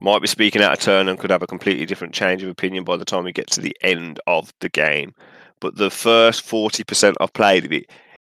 might 0.02 0.22
be 0.22 0.28
speaking 0.28 0.62
out 0.62 0.74
of 0.74 0.80
turn 0.80 1.08
and 1.08 1.18
could 1.18 1.32
have 1.32 1.42
a 1.42 1.48
completely 1.48 1.86
different 1.86 2.14
change 2.14 2.44
of 2.44 2.50
opinion 2.50 2.84
by 2.84 2.98
the 2.98 3.06
time 3.06 3.24
we 3.24 3.32
get 3.32 3.50
to 3.52 3.62
the 3.62 3.76
end 3.82 4.20
of 4.28 4.54
the 4.60 4.70
game. 4.70 5.14
But 5.62 5.78
the 5.78 5.90
first 5.90 6.42
forty 6.42 6.84
percent 6.84 7.18
I've 7.20 7.34
played 7.34 7.66
of 7.66 7.72
it, 7.72 7.90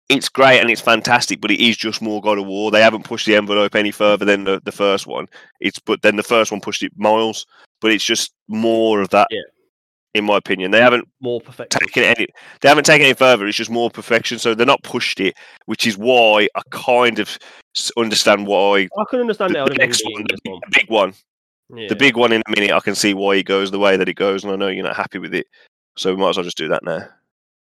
it's 0.09 0.29
great 0.29 0.61
and 0.61 0.71
it's 0.71 0.81
fantastic, 0.81 1.41
but 1.41 1.51
it 1.51 1.61
is 1.61 1.77
just 1.77 2.03
more 2.03 2.21
God 2.21 2.39
of 2.39 2.47
War. 2.47 2.71
They 2.71 2.83
haven't 2.83 3.05
pushed 3.05 3.27
the 3.27 3.37
envelope 3.37 3.75
any 3.75 3.91
further 3.91 4.25
than 4.25 4.45
the, 4.45 4.61
the 4.65 4.73
first 4.73 5.07
one. 5.07 5.27
It's 5.61 5.79
but 5.79 6.03
then 6.03 6.17
the 6.17 6.23
first 6.23 6.53
one 6.53 6.61
pushed 6.61 6.83
it 6.83 6.93
miles, 6.97 7.47
but 7.81 7.91
it's 7.91 8.05
just 8.05 8.33
more 8.49 9.01
of 9.01 9.09
that. 9.11 9.29
Yeah. 9.31 9.41
In 10.17 10.25
my 10.25 10.37
opinion, 10.37 10.71
they 10.71 10.81
haven't 10.81 11.07
More 11.21 11.41
perfect. 11.41 11.73
taken 11.73 12.03
any 12.03 12.27
they 12.61 12.69
haven't 12.69 12.85
taken 12.85 13.03
it 13.03 13.11
any 13.11 13.15
further 13.15 13.47
it's 13.47 13.57
just 13.57 13.71
more 13.71 13.91
perfection 13.91 14.39
so 14.39 14.55
they're 14.55 14.67
not 14.67 14.83
pushed 14.83 15.21
it 15.21 15.35
which 15.67 15.87
is 15.87 15.97
why 15.99 16.49
i 16.55 16.63
kind 16.71 17.19
of 17.19 17.39
understand 17.97 18.47
why 18.47 18.89
I 18.99 19.05
can 19.11 19.21
understand 19.21 19.55
the, 19.55 19.65
the 19.67 19.75
next 19.75 20.03
one 20.05 20.25
the, 20.25 20.51
one. 20.51 20.61
the 20.71 20.79
big 20.79 20.89
one 20.91 21.15
Yeah. 21.75 21.89
the 21.89 21.97
big 21.97 22.17
one 22.17 22.33
in 22.33 22.43
a 22.47 22.51
minute 22.51 22.71
i 22.73 22.81
can 22.81 22.95
see 22.95 23.13
why 23.15 23.37
it 23.37 23.45
goes 23.47 23.71
the 23.71 23.79
way 23.79 23.97
that 23.97 24.09
it 24.09 24.15
goes 24.15 24.43
and 24.45 24.53
i 24.53 24.57
know 24.57 24.69
you're 24.69 24.85
not 24.85 24.97
happy 24.97 25.19
with 25.19 25.35
it 25.35 25.47
so 25.97 26.15
we 26.15 26.21
might 26.21 26.31
as 26.31 26.37
well 26.37 26.45
just 26.45 26.57
do 26.59 26.69
that 26.69 26.83
now 26.85 27.07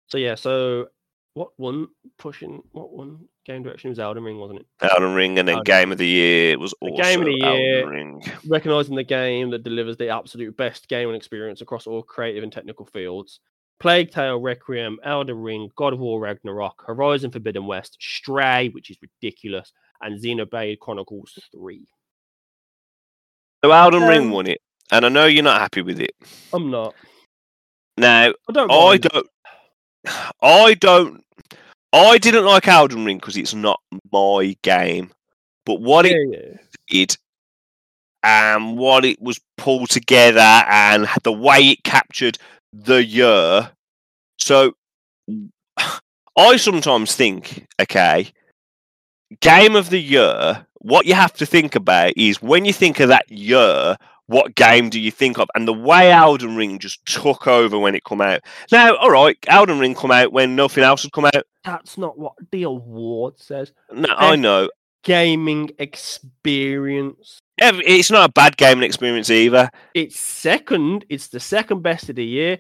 So 0.09 0.19
yeah, 0.19 0.35
so 0.35 0.89
what 1.35 1.51
one 1.57 1.87
pushing 2.19 2.63
what 2.73 2.91
one 2.93 3.29
game 3.47 3.63
direction 3.63 3.91
was 3.91 3.99
Elden 3.99 4.23
Ring, 4.25 4.39
wasn't 4.39 4.61
it? 4.61 4.67
Elden 4.83 5.15
Ring 5.15 5.39
and 5.39 5.49
then 5.49 5.57
Elden 5.57 5.65
game 5.65 5.93
of 5.93 5.99
the 5.99 6.07
year 6.07 6.53
it 6.53 6.61
was 6.61 6.75
The 6.83 6.91
also 6.91 7.03
game 7.03 7.21
of 7.21 7.27
the 7.27 7.33
year- 7.33 7.79
Elden 7.81 7.89
Ring 7.89 8.23
Recognizing 8.47 8.95
the 8.97 9.03
game 9.05 9.51
that 9.51 9.63
delivers 9.63 9.97
the 9.97 10.09
absolute 10.09 10.57
best 10.57 10.89
gaming 10.89 11.15
experience 11.15 11.61
across 11.61 11.87
all 11.87 12.03
creative 12.03 12.43
and 12.43 12.53
technical 12.53 12.87
fields. 12.87 13.41
Plague 13.81 14.11
Tale, 14.11 14.39
Requiem, 14.39 14.99
Elden 15.05 15.39
Ring, 15.41 15.71
God 15.75 15.95
of 15.95 16.01
War 16.01 16.21
Ragnarok, 16.21 16.85
Horizon 16.87 17.31
Forbidden 17.31 17.67
West, 17.67 17.97
Stray, 17.99 18.69
which 18.69 18.91
is 18.91 18.99
ridiculous, 19.01 19.73
and 20.03 20.23
Xenoblade 20.23 20.79
Chronicles 20.81 21.39
3. 21.53 21.87
so 23.65 23.71
Elden 23.73 24.03
Ring 24.03 24.23
Um, 24.25 24.31
won 24.31 24.47
it 24.47 24.61
and 24.93 25.07
i 25.07 25.09
know 25.09 25.27
you're 25.27 25.45
not 25.45 25.61
happy 25.61 25.83
with 25.83 26.01
it 26.01 26.11
I'm 26.53 26.71
not. 26.71 26.95
now 27.97 28.33
I 28.49 28.53
don't 28.53 28.71
I 28.71 28.97
don't. 28.99 29.27
I 30.43 30.75
don't. 30.75 31.25
I 31.93 32.19
didn't 32.19 32.45
like 32.45 32.69
Elden 32.69 33.05
Ring 33.05 33.19
because 33.19 33.37
it's 33.37 33.55
not 33.55 33.81
my 34.13 34.57
game. 34.63 35.11
But 35.67 35.81
what 35.81 36.07
it 36.07 36.13
Yeah, 36.13 36.39
yeah. 36.39 36.57
did 36.89 37.17
and 38.23 38.77
what 38.77 39.05
it 39.05 39.21
was 39.21 39.41
pulled 39.57 39.91
together 39.91 40.41
and 40.41 41.09
the 41.23 41.33
way 41.33 41.59
it 41.61 41.85
captured 41.85 42.39
the 42.73 43.05
year. 43.05 43.71
So 44.39 44.75
I 46.37 46.57
sometimes 46.57 47.15
think, 47.15 47.67
okay, 47.81 48.31
game 49.41 49.77
of 49.77 49.91
the 49.91 50.01
year, 50.01 50.67
what 50.79 51.07
you 51.07 51.15
have 51.15 51.35
to 51.35 51.47
think 51.47 51.75
about 51.75 52.13
is 52.17 52.43
when 52.43 52.65
you 52.65 52.73
think 52.73 53.01
of 53.01 53.09
that 53.09 53.31
year, 53.31 53.97
what 54.31 54.55
game 54.55 54.89
do 54.91 55.01
you 55.01 55.11
think 55.11 55.39
of? 55.39 55.49
And 55.57 55.67
the 55.67 55.73
way 55.73 56.13
Elden 56.13 56.55
Ring 56.55 56.79
just 56.79 57.05
took 57.05 57.49
over 57.49 57.77
when 57.79 57.97
it 57.97 58.05
come 58.05 58.21
out. 58.21 58.43
Now, 58.71 58.95
all 58.97 59.11
right, 59.11 59.37
Elden 59.49 59.81
Ring 59.81 59.95
come 59.95 60.13
out 60.13 60.33
when 60.33 60.55
nothing 60.55 60.85
else 60.85 61.03
had 61.03 61.13
come 61.13 61.25
out. 61.25 61.45
That's 61.65 61.99
not 61.99 62.17
what 62.17 62.35
the 62.53 62.63
award 62.63 63.41
says. 63.41 63.73
No, 63.93 64.09
I 64.17 64.37
know. 64.37 64.71
Gaming 65.03 65.71
experience. 65.79 67.41
It's 67.59 68.11
not 68.11 68.31
a 68.31 68.33
bad 68.33 68.57
gaming 68.57 68.85
experience 68.85 69.31
either. 69.31 69.69
It's 69.95 70.19
second. 70.19 71.05
It's 71.09 71.27
the 71.29 71.41
second 71.41 71.83
best 71.83 72.09
of 72.09 72.15
the 72.17 72.25
year. 72.25 72.59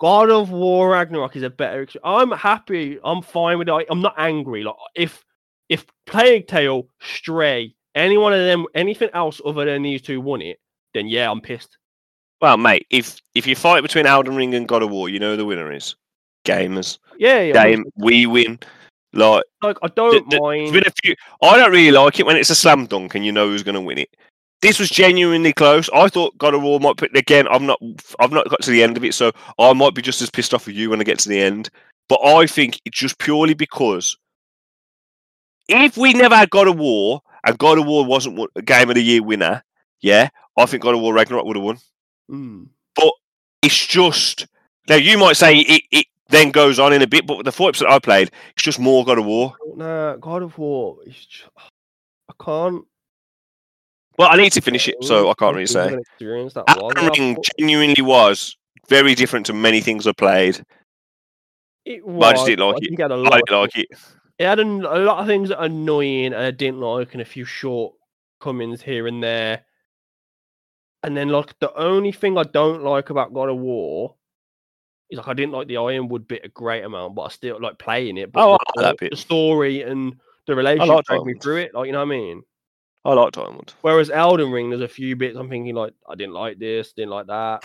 God 0.00 0.30
of 0.30 0.50
War 0.50 0.90
Ragnarok 0.90 1.36
is 1.36 1.42
a 1.42 1.50
better. 1.50 1.86
I'm 2.02 2.30
happy. 2.30 2.98
I'm 3.04 3.20
fine 3.20 3.58
with 3.58 3.68
it. 3.68 3.86
I'm 3.90 4.00
not 4.00 4.14
angry. 4.16 4.62
Like 4.62 4.76
if 4.94 5.22
if 5.68 5.84
Plague 6.06 6.46
Tale, 6.46 6.88
Stray, 7.00 7.74
any 7.94 8.16
one 8.16 8.32
of 8.32 8.38
them, 8.38 8.64
anything 8.74 9.10
else 9.12 9.40
other 9.44 9.66
than 9.66 9.82
these 9.82 10.00
two 10.00 10.20
won 10.20 10.40
it, 10.40 10.58
then 10.94 11.06
yeah, 11.06 11.30
I'm 11.30 11.40
pissed. 11.40 11.76
Well, 12.40 12.56
mate, 12.56 12.86
if 12.90 13.20
if 13.34 13.46
you 13.46 13.56
fight 13.56 13.82
between 13.82 14.06
Elden 14.06 14.36
Ring 14.36 14.54
and 14.54 14.68
God 14.68 14.82
of 14.82 14.90
War, 14.90 15.08
you 15.08 15.18
know 15.18 15.32
who 15.32 15.36
the 15.36 15.44
winner 15.44 15.72
is. 15.72 15.96
Gamers. 16.44 16.98
Yeah, 17.18 17.40
yeah. 17.40 17.52
Game. 17.52 17.84
We 17.96 18.26
win. 18.26 18.58
Like 19.12 19.44
Like 19.62 19.78
I 19.82 19.88
don't 19.88 20.12
th- 20.12 20.24
there's 20.28 20.40
mind. 20.40 20.72
been 20.72 20.86
a 20.86 20.92
few. 21.02 21.14
I 21.42 21.56
don't 21.56 21.72
really 21.72 21.90
like 21.90 22.20
it 22.20 22.26
when 22.26 22.36
it's 22.36 22.50
a 22.50 22.54
slam 22.54 22.86
dunk 22.86 23.14
and 23.14 23.24
you 23.24 23.32
know 23.32 23.48
who's 23.48 23.62
going 23.62 23.74
to 23.74 23.80
win 23.80 23.98
it. 23.98 24.10
This 24.60 24.78
was 24.78 24.90
genuinely 24.90 25.52
close. 25.52 25.88
I 25.94 26.08
thought 26.08 26.36
God 26.36 26.54
of 26.54 26.62
War 26.62 26.80
might 26.80 26.96
put 26.96 27.16
again. 27.16 27.46
I'm 27.48 27.66
not. 27.66 27.80
I've 28.18 28.32
not 28.32 28.48
got 28.48 28.62
to 28.62 28.70
the 28.70 28.82
end 28.82 28.96
of 28.96 29.04
it, 29.04 29.14
so 29.14 29.32
I 29.58 29.72
might 29.72 29.94
be 29.94 30.02
just 30.02 30.22
as 30.22 30.30
pissed 30.30 30.52
off 30.52 30.66
with 30.66 30.76
you 30.76 30.90
when 30.90 31.00
I 31.00 31.04
get 31.04 31.18
to 31.20 31.28
the 31.28 31.40
end. 31.40 31.70
But 32.08 32.20
I 32.24 32.46
think 32.46 32.80
it's 32.84 32.98
just 32.98 33.18
purely 33.18 33.54
because 33.54 34.16
if 35.68 35.96
we 35.96 36.12
never 36.12 36.34
had 36.34 36.50
God 36.50 36.68
of 36.68 36.78
War 36.78 37.20
and 37.44 37.58
God 37.58 37.78
of 37.78 37.86
War 37.86 38.04
wasn't 38.04 38.40
a 38.56 38.62
Game 38.62 38.88
of 38.88 38.94
the 38.94 39.02
Year 39.02 39.22
winner, 39.22 39.62
yeah, 40.00 40.28
I 40.58 40.66
think 40.66 40.82
God 40.82 40.94
of 40.94 41.00
War 41.00 41.14
Ragnarok 41.14 41.44
would 41.44 41.56
have 41.56 41.64
won. 41.64 41.78
Mm. 42.30 42.68
It's 43.62 43.86
just 43.86 44.46
now 44.88 44.94
you 44.96 45.18
might 45.18 45.36
say 45.36 45.56
it, 45.58 45.82
it 45.90 46.06
then 46.28 46.50
goes 46.50 46.78
on 46.78 46.92
in 46.92 47.02
a 47.02 47.06
bit, 47.06 47.26
but 47.26 47.38
with 47.38 47.44
the 47.46 47.52
four 47.52 47.68
episodes 47.70 47.92
I 47.92 47.98
played, 47.98 48.30
it's 48.54 48.62
just 48.62 48.78
more 48.78 49.04
God 49.04 49.18
of 49.18 49.24
War. 49.26 49.54
No, 49.74 50.16
God 50.20 50.42
of 50.42 50.56
War. 50.58 50.98
Is 51.06 51.16
just, 51.26 51.48
I 51.56 52.32
can't. 52.44 52.84
Well, 54.18 54.28
I 54.30 54.36
need 54.36 54.52
to 54.52 54.60
finish 54.60 54.88
it, 54.88 54.96
so 55.02 55.30
I 55.30 55.34
can't 55.34 55.54
really 55.54 55.66
say. 55.66 55.96
Was. 56.20 56.56
Elden 56.68 57.06
Ring 57.08 57.36
genuinely 57.58 58.02
was 58.02 58.56
very 58.88 59.14
different 59.14 59.46
to 59.46 59.52
many 59.52 59.80
things 59.80 60.06
I 60.06 60.12
played. 60.12 60.64
It 61.84 62.02
But 62.04 62.22
I 62.22 62.32
just 62.32 62.46
didn't 62.46 62.66
like 62.66 62.74
I 62.74 62.78
it. 62.78 62.88
think 62.88 62.98
it 63.00 63.02
had 63.02 63.12
a 63.12 63.14
I 63.14 63.18
lot 63.18 63.32
didn't 63.46 63.60
like 63.60 63.78
it. 63.78 63.88
it 64.38 64.44
had 64.44 64.58
a 64.60 64.64
lot 64.64 65.20
of 65.20 65.26
things 65.26 65.48
that 65.50 65.58
are 65.58 65.64
annoying 65.66 66.26
and 66.26 66.36
I 66.36 66.50
didn't 66.50 66.80
like, 66.80 67.12
and 67.12 67.22
a 67.22 67.24
few 67.24 67.44
shortcomings 67.44 68.82
here 68.82 69.06
and 69.06 69.22
there. 69.22 69.64
And 71.02 71.16
then, 71.16 71.28
like, 71.28 71.58
the 71.60 71.72
only 71.74 72.12
thing 72.12 72.36
I 72.36 72.42
don't 72.42 72.82
like 72.82 73.10
about 73.10 73.32
God 73.32 73.48
of 73.48 73.56
War 73.56 74.16
is 75.10 75.18
like 75.18 75.28
I 75.28 75.34
didn't 75.34 75.52
like 75.52 75.68
the 75.68 75.76
Ironwood 75.78 76.28
bit 76.28 76.44
a 76.44 76.48
great 76.48 76.84
amount, 76.84 77.14
but 77.14 77.22
I 77.22 77.28
still 77.28 77.60
like 77.60 77.78
playing 77.78 78.18
it. 78.18 78.32
But 78.32 78.44
Oh, 78.44 78.54
I 78.54 78.58
the, 78.74 78.82
like 78.82 79.10
the 79.10 79.16
story 79.16 79.82
and 79.82 80.16
the 80.46 80.54
relationship 80.54 80.88
like 80.88 81.04
dragged 81.06 81.26
me 81.26 81.34
through 81.34 81.58
it. 81.58 81.74
Like, 81.74 81.86
you 81.86 81.92
know 81.92 81.98
what 81.98 82.14
I 82.14 82.18
mean? 82.18 82.42
I 83.04 83.14
like 83.14 83.32
Diamond. 83.32 83.74
Whereas 83.80 84.10
Elden 84.10 84.50
Ring, 84.50 84.70
there's 84.70 84.82
a 84.82 84.88
few 84.88 85.16
bits 85.16 85.36
I'm 85.36 85.48
thinking 85.48 85.74
like 85.74 85.94
I 86.06 86.14
didn't 86.14 86.34
like 86.34 86.58
this, 86.58 86.92
didn't 86.92 87.10
like 87.10 87.28
that. 87.28 87.64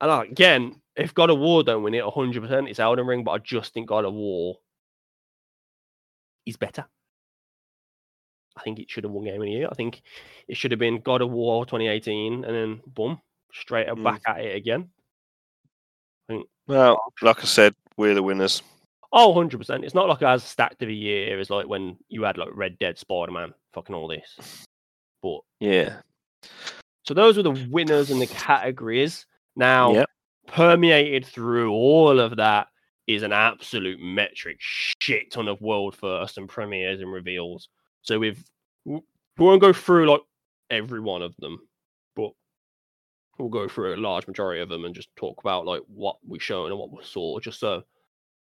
And 0.00 0.10
like, 0.10 0.30
again, 0.30 0.80
if 0.94 1.14
God 1.14 1.30
of 1.30 1.38
War 1.38 1.62
don't 1.62 1.82
win 1.82 1.94
it 1.94 2.04
100, 2.04 2.42
percent 2.42 2.68
it's 2.68 2.78
Elden 2.78 3.06
Ring. 3.06 3.24
But 3.24 3.32
I 3.32 3.38
just 3.38 3.72
think 3.74 3.88
God 3.88 4.04
of 4.04 4.14
War 4.14 4.58
is 6.44 6.56
better. 6.56 6.84
I 8.56 8.62
think 8.62 8.78
it 8.78 8.90
should 8.90 9.04
have 9.04 9.12
won 9.12 9.24
Game 9.24 9.36
of 9.36 9.42
the 9.42 9.50
Year. 9.50 9.68
I 9.70 9.74
think 9.74 10.02
it 10.48 10.56
should 10.56 10.70
have 10.70 10.80
been 10.80 11.00
God 11.00 11.20
of 11.22 11.30
War 11.30 11.66
2018, 11.66 12.44
and 12.44 12.54
then 12.54 12.80
boom, 12.86 13.20
straight 13.52 13.86
Mm. 13.88 14.02
back 14.02 14.22
at 14.26 14.40
it 14.40 14.56
again. 14.56 14.90
I 16.28 16.32
think. 16.32 16.46
Well, 16.66 17.00
like 17.22 17.40
I 17.40 17.44
said, 17.44 17.74
we're 17.96 18.14
the 18.14 18.22
winners. 18.22 18.62
Oh, 19.12 19.28
100 19.28 19.58
percent. 19.58 19.84
It's 19.84 19.94
not 19.94 20.08
like 20.08 20.22
as 20.22 20.42
stacked 20.42 20.82
of 20.82 20.88
a 20.88 20.92
year 20.92 21.38
as 21.38 21.48
like 21.50 21.66
when 21.68 21.96
you 22.08 22.24
had 22.24 22.38
like 22.38 22.48
Red 22.52 22.78
Dead, 22.78 22.98
Spider 22.98 23.32
Man, 23.32 23.54
fucking 23.72 23.94
all 23.94 24.08
this. 24.08 24.66
But 25.22 25.40
Yeah. 25.60 26.00
So 27.04 27.14
those 27.14 27.36
were 27.36 27.44
the 27.44 27.68
winners 27.70 28.10
in 28.10 28.18
the 28.18 28.26
categories. 28.26 29.26
Now, 29.54 29.92
Yep. 29.92 30.10
permeated 30.48 31.24
through 31.24 31.72
all 31.72 32.18
of 32.18 32.36
that 32.36 32.68
is 33.06 33.22
an 33.22 33.32
absolute 33.32 34.00
metric 34.00 34.56
shit 34.58 35.30
ton 35.30 35.46
of 35.46 35.60
world 35.60 35.94
first 35.96 36.36
and 36.36 36.48
premieres 36.48 37.00
and 37.00 37.12
reveals. 37.12 37.68
So 38.06 38.18
we've 38.18 38.42
we 38.84 39.00
won't 39.38 39.60
go 39.60 39.72
through 39.72 40.10
like 40.10 40.22
every 40.70 41.00
one 41.00 41.22
of 41.22 41.34
them, 41.38 41.58
but 42.14 42.30
we'll 43.38 43.48
go 43.48 43.68
through 43.68 43.94
a 43.94 43.96
large 43.96 44.26
majority 44.26 44.62
of 44.62 44.68
them 44.68 44.84
and 44.84 44.94
just 44.94 45.08
talk 45.16 45.40
about 45.40 45.66
like 45.66 45.82
what 45.88 46.16
we 46.26 46.38
shown 46.38 46.70
and 46.70 46.78
what 46.78 46.92
we 46.92 47.02
saw, 47.02 47.38
just 47.40 47.60
so 47.60 47.82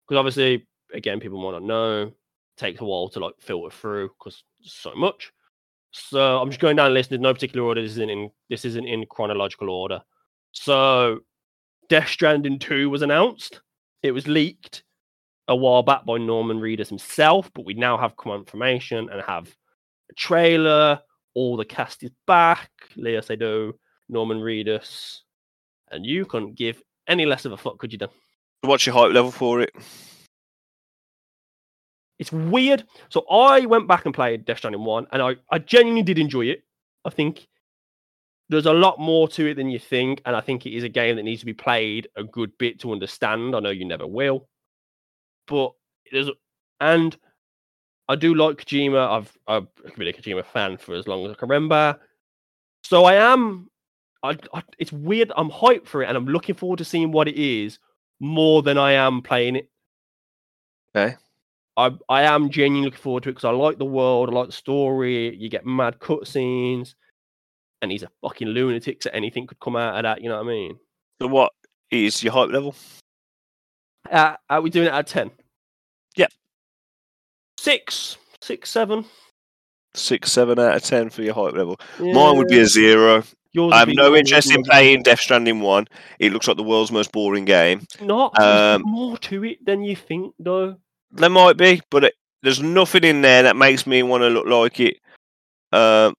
because 0.07 0.17
obviously 0.17 0.65
again 0.93 1.19
people 1.19 1.41
want 1.41 1.61
to 1.61 1.65
know. 1.65 2.11
Takes 2.57 2.81
a 2.81 2.83
while 2.83 3.07
to 3.09 3.21
like 3.21 3.35
filter 3.39 3.73
through 3.73 4.09
because 4.19 4.43
so 4.61 4.93
much. 4.93 5.31
So 5.91 6.39
I'm 6.39 6.49
just 6.49 6.59
going 6.59 6.75
down 6.75 6.89
the 6.89 6.93
list 6.93 7.11
in 7.11 7.21
no 7.21 7.33
particular 7.33 7.65
order. 7.65 7.81
This 7.81 7.91
isn't 7.91 8.09
in 8.09 8.29
this 8.49 8.65
isn't 8.65 8.85
in 8.85 9.05
chronological 9.09 9.69
order. 9.69 10.01
So 10.51 11.19
Death 11.87 12.09
Stranding 12.09 12.59
2 12.59 12.89
was 12.89 13.01
announced. 13.01 13.61
It 14.03 14.11
was 14.11 14.27
leaked 14.27 14.83
a 15.49 15.55
while 15.55 15.83
back 15.83 16.05
by 16.05 16.17
Norman 16.17 16.59
Reedus 16.59 16.87
himself, 16.87 17.51
but 17.53 17.65
we 17.65 17.73
now 17.73 17.97
have 17.97 18.15
confirmation 18.15 19.09
and 19.09 19.21
have 19.23 19.53
a 20.09 20.13
trailer. 20.13 20.99
All 21.33 21.57
the 21.57 21.65
cast 21.65 22.03
is 22.03 22.11
back. 22.27 22.69
Lea 22.95 23.17
Seydoux, 23.17 23.73
Norman 24.07 24.39
Reedus, 24.39 25.17
and 25.91 26.05
you 26.05 26.25
couldn't 26.25 26.55
give 26.55 26.81
any 27.07 27.25
less 27.25 27.45
of 27.45 27.51
a 27.51 27.57
fuck, 27.57 27.79
could 27.79 27.91
you? 27.91 27.97
Dan? 27.97 28.09
What's 28.61 28.85
your 28.85 28.93
hype 28.93 29.11
level 29.11 29.31
for 29.31 29.61
it? 29.61 29.73
It's 32.19 32.31
weird. 32.31 32.83
So 33.09 33.25
I 33.29 33.65
went 33.65 33.87
back 33.87 34.05
and 34.05 34.13
played 34.13 34.45
Death 34.45 34.59
Stranding 34.59 34.83
1, 34.83 35.07
and 35.11 35.21
I, 35.21 35.35
I 35.51 35.59
genuinely 35.59 36.03
did 36.03 36.19
enjoy 36.19 36.45
it. 36.45 36.63
I 37.05 37.09
think 37.09 37.47
there's 38.49 38.65
a 38.65 38.73
lot 38.73 38.99
more 38.99 39.27
to 39.29 39.49
it 39.49 39.55
than 39.55 39.69
you 39.69 39.79
think, 39.79 40.21
and 40.25 40.35
I 40.35 40.41
think 40.41 40.65
it 40.65 40.75
is 40.75 40.83
a 40.83 40.89
game 40.89 41.15
that 41.15 41.23
needs 41.23 41.39
to 41.39 41.45
be 41.45 41.53
played 41.53 42.07
a 42.15 42.23
good 42.23 42.55
bit 42.59 42.79
to 42.81 42.91
understand. 42.91 43.55
I 43.55 43.61
know 43.61 43.69
you 43.69 43.85
never 43.85 44.05
will, 44.05 44.47
but 45.49 45.73
there's 46.11 46.29
and 46.79 47.17
I 48.07 48.15
do 48.15 48.33
like 48.35 48.57
Kojima. 48.57 49.17
I've 49.17 49.37
I've 49.47 49.67
been 49.97 50.07
a 50.07 50.13
Kojima 50.13 50.45
fan 50.45 50.77
for 50.77 50.95
as 50.95 51.07
long 51.07 51.25
as 51.25 51.31
I 51.31 51.35
can 51.35 51.49
remember, 51.49 51.99
so 52.83 53.05
I 53.05 53.15
am. 53.15 53.69
I, 54.21 54.37
I 54.53 54.63
it's 54.77 54.91
weird. 54.91 55.31
I'm 55.35 55.49
hyped 55.49 55.87
for 55.87 56.03
it, 56.03 56.07
and 56.07 56.17
I'm 56.17 56.27
looking 56.27 56.55
forward 56.55 56.77
to 56.79 56.85
seeing 56.85 57.11
what 57.11 57.27
it 57.27 57.35
is 57.35 57.79
more 58.19 58.61
than 58.61 58.77
I 58.77 58.93
am 58.93 59.21
playing 59.21 59.55
it. 59.57 59.69
Okay. 60.95 61.15
I 61.77 61.91
I 62.09 62.23
am 62.23 62.49
genuinely 62.49 62.85
looking 62.85 63.01
forward 63.01 63.23
to 63.23 63.29
it 63.29 63.33
because 63.33 63.45
I 63.45 63.51
like 63.51 63.77
the 63.77 63.85
world, 63.85 64.29
I 64.29 64.33
like 64.33 64.47
the 64.47 64.53
story. 64.53 65.35
You 65.35 65.49
get 65.49 65.65
mad 65.65 65.99
cutscenes, 65.99 66.95
and 67.81 67.91
he's 67.91 68.03
a 68.03 68.11
fucking 68.21 68.49
lunatic, 68.49 69.01
so 69.01 69.09
anything 69.13 69.47
could 69.47 69.59
come 69.59 69.75
out 69.75 69.95
of 69.95 70.03
that. 70.03 70.21
You 70.21 70.29
know 70.29 70.37
what 70.37 70.47
I 70.47 70.49
mean? 70.49 70.79
So 71.21 71.27
what 71.27 71.53
is 71.91 72.21
your 72.23 72.33
hype 72.33 72.49
level? 72.49 72.75
Uh, 74.09 74.35
are 74.49 74.61
we 74.61 74.69
doing 74.69 74.87
it 74.87 74.93
at 74.93 75.07
ten? 75.07 75.31
Yep. 76.19 76.31
Six, 77.57 78.17
six, 78.41 78.69
seven. 78.69 79.05
Six, 79.95 80.31
seven 80.31 80.59
out 80.59 80.75
of 80.75 80.83
ten 80.83 81.09
for 81.09 81.23
your 81.23 81.33
hype 81.33 81.53
level. 81.53 81.79
Mine 81.99 82.37
would 82.37 82.47
be 82.47 82.59
a 82.59 82.65
zero. 82.65 83.23
yours 83.53 83.73
I 83.73 83.79
have 83.79 83.89
no 83.89 84.15
interest 84.15 84.51
in 84.51 84.61
playing 84.63 85.03
Death 85.03 85.19
Stranding 85.21 85.61
one. 85.61 85.87
It 86.19 86.31
looks 86.31 86.47
like 86.47 86.57
the 86.57 86.63
world's 86.63 86.91
most 86.91 87.11
boring 87.11 87.45
game. 87.45 87.85
Not 88.01 88.39
Um, 88.39 88.83
more 88.85 89.17
to 89.17 89.43
it 89.45 89.65
than 89.65 89.81
you 89.83 89.95
think, 89.95 90.35
though. 90.37 90.75
There 91.11 91.29
might 91.29 91.57
be, 91.57 91.81
but 91.89 92.03
it, 92.03 92.13
there's 92.43 92.61
nothing 92.61 93.03
in 93.03 93.21
there 93.21 93.43
that 93.43 93.55
makes 93.55 93.87
me 93.87 94.03
want 94.03 94.21
to 94.21 94.29
look 94.29 94.45
like 94.45 94.79
it. 94.79 94.97
Um, 95.71 96.13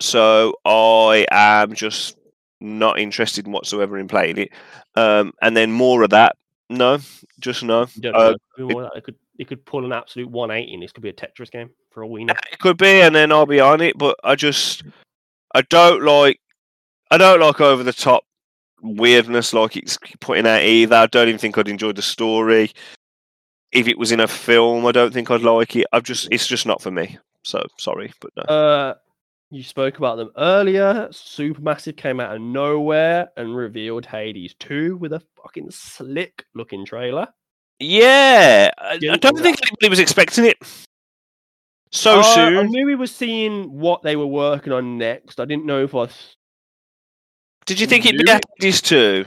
so 0.00 0.54
I 0.64 1.26
am 1.30 1.74
just 1.74 2.16
not 2.60 2.98
interested 2.98 3.48
whatsoever 3.48 3.98
in 3.98 4.06
playing 4.06 4.38
it. 4.38 4.50
Um, 4.94 5.32
and 5.42 5.56
then 5.56 5.72
more 5.72 6.02
of 6.02 6.10
that, 6.10 6.36
no, 6.70 6.98
just 7.40 7.62
no. 7.62 7.82
Uh, 7.82 7.86
know. 8.02 8.36
Who 8.56 8.68
more 8.68 8.82
that- 8.82 8.96
It 8.96 9.04
could 9.04 9.16
it 9.38 9.48
could 9.48 9.64
pull 9.66 9.84
an 9.84 9.92
absolute 9.92 10.30
180 10.30 10.74
and 10.74 10.82
this 10.82 10.92
could 10.92 11.02
be 11.02 11.08
a 11.08 11.12
Tetris 11.12 11.50
game 11.50 11.70
for 11.90 12.04
all 12.04 12.10
we 12.10 12.24
know. 12.24 12.34
It 12.52 12.58
could 12.60 12.76
be, 12.78 13.00
and 13.00 13.14
then 13.14 13.32
I'll 13.32 13.46
be 13.46 13.58
on 13.60 13.80
it. 13.80 13.98
But 13.98 14.16
I 14.22 14.36
just, 14.36 14.84
I 15.54 15.62
don't 15.62 16.04
like, 16.04 16.40
I 17.10 17.18
don't 17.18 17.40
like 17.40 17.60
over 17.60 17.82
the 17.82 17.92
top 17.92 18.24
weirdness 18.80 19.52
like 19.52 19.76
it's 19.76 19.98
putting 20.20 20.46
out 20.46 20.62
either. 20.62 20.94
I 20.94 21.06
don't 21.06 21.26
even 21.28 21.38
think 21.38 21.58
I'd 21.58 21.68
enjoy 21.68 21.92
the 21.92 22.02
story. 22.02 22.70
if 23.72 23.88
it 23.88 23.98
was 23.98 24.12
in 24.12 24.20
a 24.20 24.28
film, 24.28 24.86
I 24.86 24.92
don't 24.92 25.12
think 25.12 25.32
I'd 25.32 25.42
like 25.42 25.74
it. 25.74 25.86
I've 25.92 26.04
just 26.04 26.28
it's 26.30 26.46
just 26.46 26.64
not 26.66 26.80
for 26.80 26.92
me. 26.92 27.18
So 27.42 27.66
sorry, 27.76 28.12
but 28.20 28.30
no. 28.36 28.42
Uh, 28.44 28.94
you 29.54 29.62
spoke 29.62 29.98
about 29.98 30.16
them 30.16 30.30
earlier. 30.36 31.08
Supermassive 31.10 31.96
came 31.96 32.20
out 32.20 32.34
of 32.34 32.40
nowhere 32.40 33.28
and 33.36 33.56
revealed 33.56 34.06
Hades 34.06 34.54
2 34.58 34.96
with 34.96 35.12
a 35.12 35.22
fucking 35.42 35.70
slick 35.70 36.44
looking 36.54 36.84
trailer. 36.84 37.28
yeah, 37.80 38.70
I, 38.78 38.98
I 39.10 39.16
don't 39.16 39.38
think 39.38 39.58
anybody 39.62 39.88
was 39.88 39.98
expecting 39.98 40.44
it 40.44 40.58
so 41.94 42.20
Uh, 42.20 42.60
I 42.60 42.62
knew 42.64 42.86
we 42.86 42.96
were 42.96 43.06
seeing 43.06 43.72
what 43.72 44.02
they 44.02 44.16
were 44.16 44.26
working 44.26 44.72
on 44.72 44.98
next. 44.98 45.38
I 45.38 45.44
didn't 45.44 45.64
know 45.64 45.84
if 45.84 45.94
I. 45.94 46.08
Did 47.66 47.78
you 47.78 47.86
think 47.86 48.04
it'd 48.04 48.18
be 48.18 48.24
knew 48.24 48.32
a 48.32 48.36
it. 48.36 48.44
Hades 48.58 48.82
too? 48.82 49.24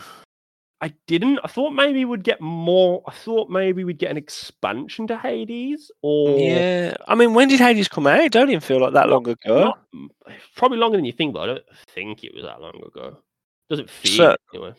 I 0.79 0.93
didn't. 1.07 1.39
I 1.43 1.47
thought 1.47 1.71
maybe 1.71 2.05
we'd 2.05 2.23
get 2.23 2.39
more. 2.39 3.01
I 3.07 3.11
thought 3.11 3.49
maybe 3.49 3.83
we'd 3.83 3.97
get 3.97 4.11
an 4.11 4.17
expansion 4.17 5.07
to 5.07 5.17
Hades, 5.17 5.89
or 6.03 6.37
Yeah, 6.39 6.95
I 7.07 7.15
mean, 7.15 7.33
when 7.33 7.47
did 7.47 7.59
Hades 7.59 7.87
come 7.87 8.05
out? 8.05 8.19
It 8.19 8.31
don't 8.31 8.49
even 8.49 8.59
feel 8.61 8.79
like 8.79 8.93
that 8.93 9.09
long 9.09 9.27
ago. 9.27 9.73
not, 9.93 10.05
probably 10.55 10.77
longer 10.77 10.97
than 10.97 11.05
you 11.05 11.13
think, 11.13 11.33
but 11.33 11.39
I 11.41 11.45
don't 11.47 11.63
think 11.95 12.23
it 12.23 12.33
was 12.35 12.43
that 12.43 12.61
long 12.61 12.75
ago. 12.85 13.17
Doesn't 13.69 13.89
feel 13.89 14.15
So- 14.17 14.35
anyway. 14.53 14.73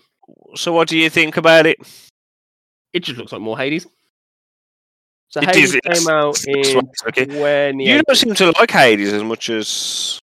So, 0.54 0.72
what 0.72 0.88
do 0.88 0.96
you 0.98 1.08
think 1.10 1.36
about 1.36 1.66
it? 1.66 1.78
It 2.92 3.00
just 3.00 3.18
looks 3.18 3.32
like 3.32 3.40
more 3.40 3.56
Hades. 3.58 3.86
So 5.30 5.40
It 5.40 5.46
Hades 5.46 5.74
is, 5.74 5.80
came 5.84 6.08
out 6.14 6.38
in 6.46 6.74
like- 6.76 6.86
okay. 7.08 7.24
2018. 7.24 7.80
You 7.80 8.02
don't 8.06 8.16
seem 8.16 8.34
to 8.34 8.52
like 8.58 8.70
Hades 8.70 9.12
as 9.12 9.24
much 9.24 9.50
as 9.50 10.18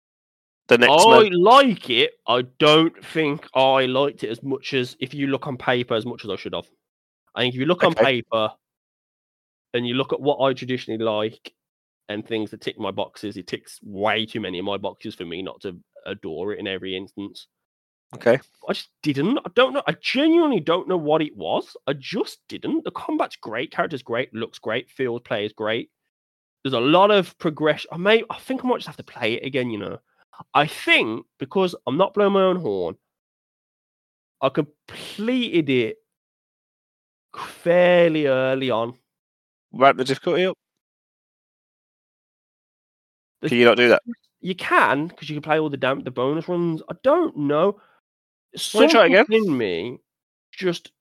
the 0.68 0.78
next 0.78 1.04
I 1.06 1.22
man. 1.24 1.32
like 1.32 1.90
it. 1.90 2.12
I 2.26 2.42
don't 2.58 3.04
think 3.04 3.46
I 3.54 3.86
liked 3.86 4.24
it 4.24 4.30
as 4.30 4.42
much 4.42 4.74
as 4.74 4.96
if 5.00 5.12
you 5.12 5.26
look 5.26 5.46
on 5.46 5.56
paper 5.56 5.94
as 5.94 6.06
much 6.06 6.24
as 6.24 6.30
I 6.30 6.36
should 6.36 6.54
have. 6.54 6.66
I 7.34 7.42
think 7.42 7.54
if 7.54 7.60
you 7.60 7.66
look 7.66 7.84
on 7.84 7.94
paper 7.94 8.50
and 9.74 9.86
you 9.86 9.94
look 9.94 10.12
at 10.12 10.20
what 10.20 10.40
I 10.40 10.52
traditionally 10.54 11.02
like 11.02 11.52
and 12.08 12.26
things 12.26 12.50
that 12.50 12.60
tick 12.60 12.78
my 12.78 12.90
boxes, 12.90 13.36
it 13.36 13.46
ticks 13.46 13.80
way 13.82 14.24
too 14.24 14.40
many 14.40 14.58
of 14.58 14.64
my 14.64 14.76
boxes 14.76 15.14
for 15.14 15.24
me 15.24 15.42
not 15.42 15.60
to 15.62 15.76
adore 16.06 16.52
it 16.52 16.60
in 16.60 16.66
every 16.66 16.96
instance. 16.96 17.48
Okay. 18.14 18.38
I 18.68 18.72
just 18.72 18.90
didn't. 19.02 19.38
I 19.38 19.50
don't 19.54 19.72
know. 19.72 19.82
I 19.86 19.96
genuinely 20.00 20.60
don't 20.60 20.88
know 20.88 20.96
what 20.96 21.20
it 21.20 21.36
was. 21.36 21.76
I 21.86 21.94
just 21.94 22.38
didn't. 22.48 22.84
The 22.84 22.92
combat's 22.92 23.36
great, 23.36 23.72
character's 23.72 24.02
great, 24.02 24.32
looks 24.32 24.58
great, 24.58 24.88
feels 24.88 25.22
plays 25.22 25.52
great. 25.52 25.90
There's 26.62 26.74
a 26.74 26.80
lot 26.80 27.10
of 27.10 27.36
progression. 27.38 27.90
I 27.92 27.96
may. 27.96 28.22
I 28.30 28.38
think 28.38 28.64
I 28.64 28.68
might 28.68 28.76
just 28.76 28.86
have 28.86 28.96
to 28.96 29.02
play 29.02 29.34
it 29.34 29.44
again. 29.44 29.70
You 29.70 29.78
know. 29.78 29.98
I 30.52 30.66
think 30.66 31.26
because 31.38 31.74
I'm 31.86 31.96
not 31.96 32.14
blowing 32.14 32.32
my 32.32 32.42
own 32.42 32.56
horn. 32.56 32.96
I 34.40 34.48
completed 34.48 35.70
it 35.70 35.96
fairly 37.36 38.26
early 38.26 38.70
on. 38.70 38.94
Wrap 39.72 39.96
the 39.96 40.04
difficulty 40.04 40.44
up. 40.46 40.56
The- 43.40 43.48
Can 43.48 43.58
you 43.58 43.64
not 43.64 43.76
do 43.76 43.88
that? 43.88 44.02
You 44.40 44.54
can 44.54 45.06
because 45.08 45.28
you 45.30 45.36
can 45.36 45.42
play 45.42 45.58
all 45.58 45.70
the 45.70 45.76
damn 45.76 46.00
the 46.00 46.10
bonus 46.10 46.48
runs. 46.48 46.82
I 46.90 46.94
don't 47.02 47.36
know. 47.36 47.80
Wanna 48.74 48.88
try 48.88 49.08
Something 49.14 49.46
in 49.46 49.56
me 49.56 49.98
just 50.52 50.92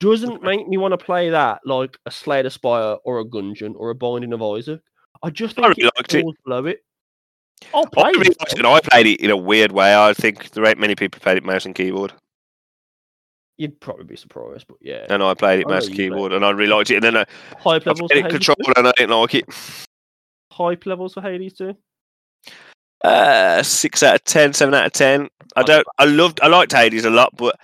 doesn't 0.00 0.42
make 0.42 0.68
me 0.68 0.76
want 0.76 0.92
to 0.92 0.98
play 0.98 1.30
that 1.30 1.60
like 1.64 1.96
a 2.06 2.10
Slay 2.10 2.42
the 2.42 2.50
Spire 2.50 2.96
or 3.04 3.20
a 3.20 3.24
Gungeon 3.24 3.74
or 3.76 3.90
a 3.90 3.94
Binding 3.94 4.32
of 4.32 4.42
Isaac. 4.42 4.80
I 5.22 5.30
just 5.30 5.58
I 5.58 5.62
think 5.62 5.76
really 5.78 5.88
it 5.88 5.92
liked 5.96 6.14
it. 6.14 6.26
below 6.44 6.66
it. 6.66 6.84
I'll 7.74 7.86
play 7.86 8.10
really 8.12 8.30
it. 8.30 8.58
and 8.58 8.66
I 8.66 8.80
played 8.80 9.06
it 9.06 9.20
in 9.20 9.30
a 9.30 9.36
weird 9.36 9.72
way. 9.72 9.94
I 9.94 10.12
think 10.14 10.50
there 10.50 10.64
ain't 10.66 10.78
many 10.78 10.94
people 10.94 11.20
played 11.20 11.36
it 11.38 11.44
mouse 11.44 11.64
and 11.66 11.74
keyboard, 11.74 12.12
You'd 13.58 13.78
probably 13.80 14.04
be 14.04 14.16
surprised, 14.16 14.66
but 14.66 14.78
yeah. 14.80 15.06
and 15.08 15.22
I 15.22 15.34
played 15.34 15.60
it 15.60 15.66
I 15.66 15.70
mouse 15.70 15.86
and 15.86 15.94
keyboard, 15.94 16.32
and 16.32 16.44
I 16.44 16.50
really 16.50 16.72
liked 16.72 16.90
it. 16.90 16.96
And 16.96 17.04
then 17.04 17.16
I, 17.18 17.24
Hype 17.58 17.86
I 17.86 17.90
levels 17.90 18.10
played 18.10 18.26
it 18.26 18.42
too? 18.42 18.54
and 18.76 18.88
I 18.88 18.92
didn't 18.96 19.16
like 19.16 19.34
it. 19.34 19.44
Hype 20.50 20.86
levels 20.86 21.14
for 21.14 21.20
Hades 21.22 21.52
too. 21.54 21.76
Uh, 23.04 23.62
six 23.62 24.02
out 24.02 24.14
of 24.16 24.24
ten, 24.24 24.52
seven 24.52 24.74
out 24.74 24.86
of 24.86 24.92
ten. 24.92 25.28
I 25.56 25.60
I- 25.60 25.64
don't. 25.64 25.86
I 25.98 26.04
loved. 26.06 26.40
I 26.42 26.46
liked 26.48 26.72
Hades 26.72 27.04
a 27.04 27.10
lot, 27.10 27.36
but 27.36 27.58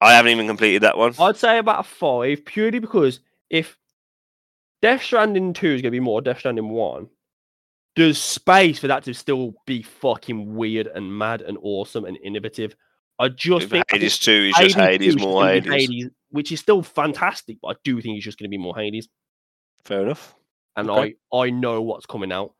I 0.00 0.12
haven't 0.14 0.30
even 0.32 0.46
completed 0.46 0.82
that 0.82 0.96
one. 0.96 1.14
I'd 1.18 1.36
say 1.36 1.58
about 1.58 1.80
a 1.80 1.82
five, 1.82 2.44
purely 2.44 2.78
because 2.78 3.20
if 3.50 3.76
Death 4.80 5.02
Stranding 5.02 5.52
2 5.52 5.66
is 5.66 5.72
going 5.82 5.90
to 5.90 5.90
be 5.90 5.98
more 6.00 6.20
Death 6.20 6.38
Stranding 6.38 6.68
1, 6.68 7.08
there's 7.96 8.18
space 8.18 8.78
for 8.78 8.88
that 8.88 9.04
to 9.04 9.14
still 9.14 9.54
be 9.66 9.82
fucking 9.82 10.54
weird 10.54 10.86
and 10.86 11.16
mad 11.16 11.42
and 11.42 11.58
awesome 11.62 12.04
and 12.04 12.16
innovative. 12.22 12.76
I 13.18 13.28
just 13.28 13.68
think 13.68 13.84
I 13.90 13.94
think 13.94 14.02
Hades 14.02 14.18
two 14.18 14.50
is 14.50 14.54
just 14.56 14.74
2 14.76 14.80
Hades, 14.80 15.16
more 15.18 15.42
be 15.60 15.68
Hades. 15.68 16.06
which 16.30 16.52
is 16.52 16.60
still 16.60 16.82
fantastic, 16.82 17.58
but 17.60 17.68
I 17.68 17.74
do 17.82 18.00
think 18.00 18.16
it's 18.16 18.24
just 18.24 18.38
going 18.38 18.44
to 18.48 18.50
be 18.50 18.58
more 18.58 18.76
Hades. 18.76 19.08
Fair 19.84 20.02
enough. 20.02 20.34
And 20.76 20.88
Okay. 20.88 21.16
I, 21.32 21.36
I 21.46 21.50
know 21.50 21.82
what's 21.82 22.06
coming 22.06 22.30
out. 22.30 22.54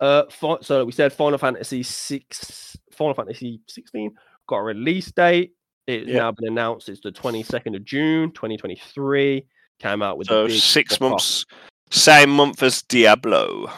Uh, 0.00 0.24
so 0.60 0.84
we 0.84 0.92
said 0.92 1.12
Final 1.12 1.38
Fantasy 1.38 1.82
six, 1.82 2.76
Final 2.92 3.14
Fantasy 3.14 3.60
16 3.68 4.14
got 4.48 4.56
a 4.58 4.62
release 4.62 5.10
date. 5.12 5.52
It's 5.86 6.08
Yeah. 6.08 6.18
now 6.18 6.32
been 6.32 6.48
announced. 6.48 6.88
It's 6.88 7.00
the 7.00 7.12
22nd 7.12 7.74
of 7.76 7.84
June, 7.84 8.32
2023. 8.32 9.46
Came 9.78 10.02
out 10.02 10.18
with 10.18 10.26
So 10.28 10.46
big 10.48 10.60
six 10.60 11.00
months, 11.00 11.46
same 11.90 12.30
month 12.30 12.62
as 12.62 12.82
Diablo. 12.82 13.70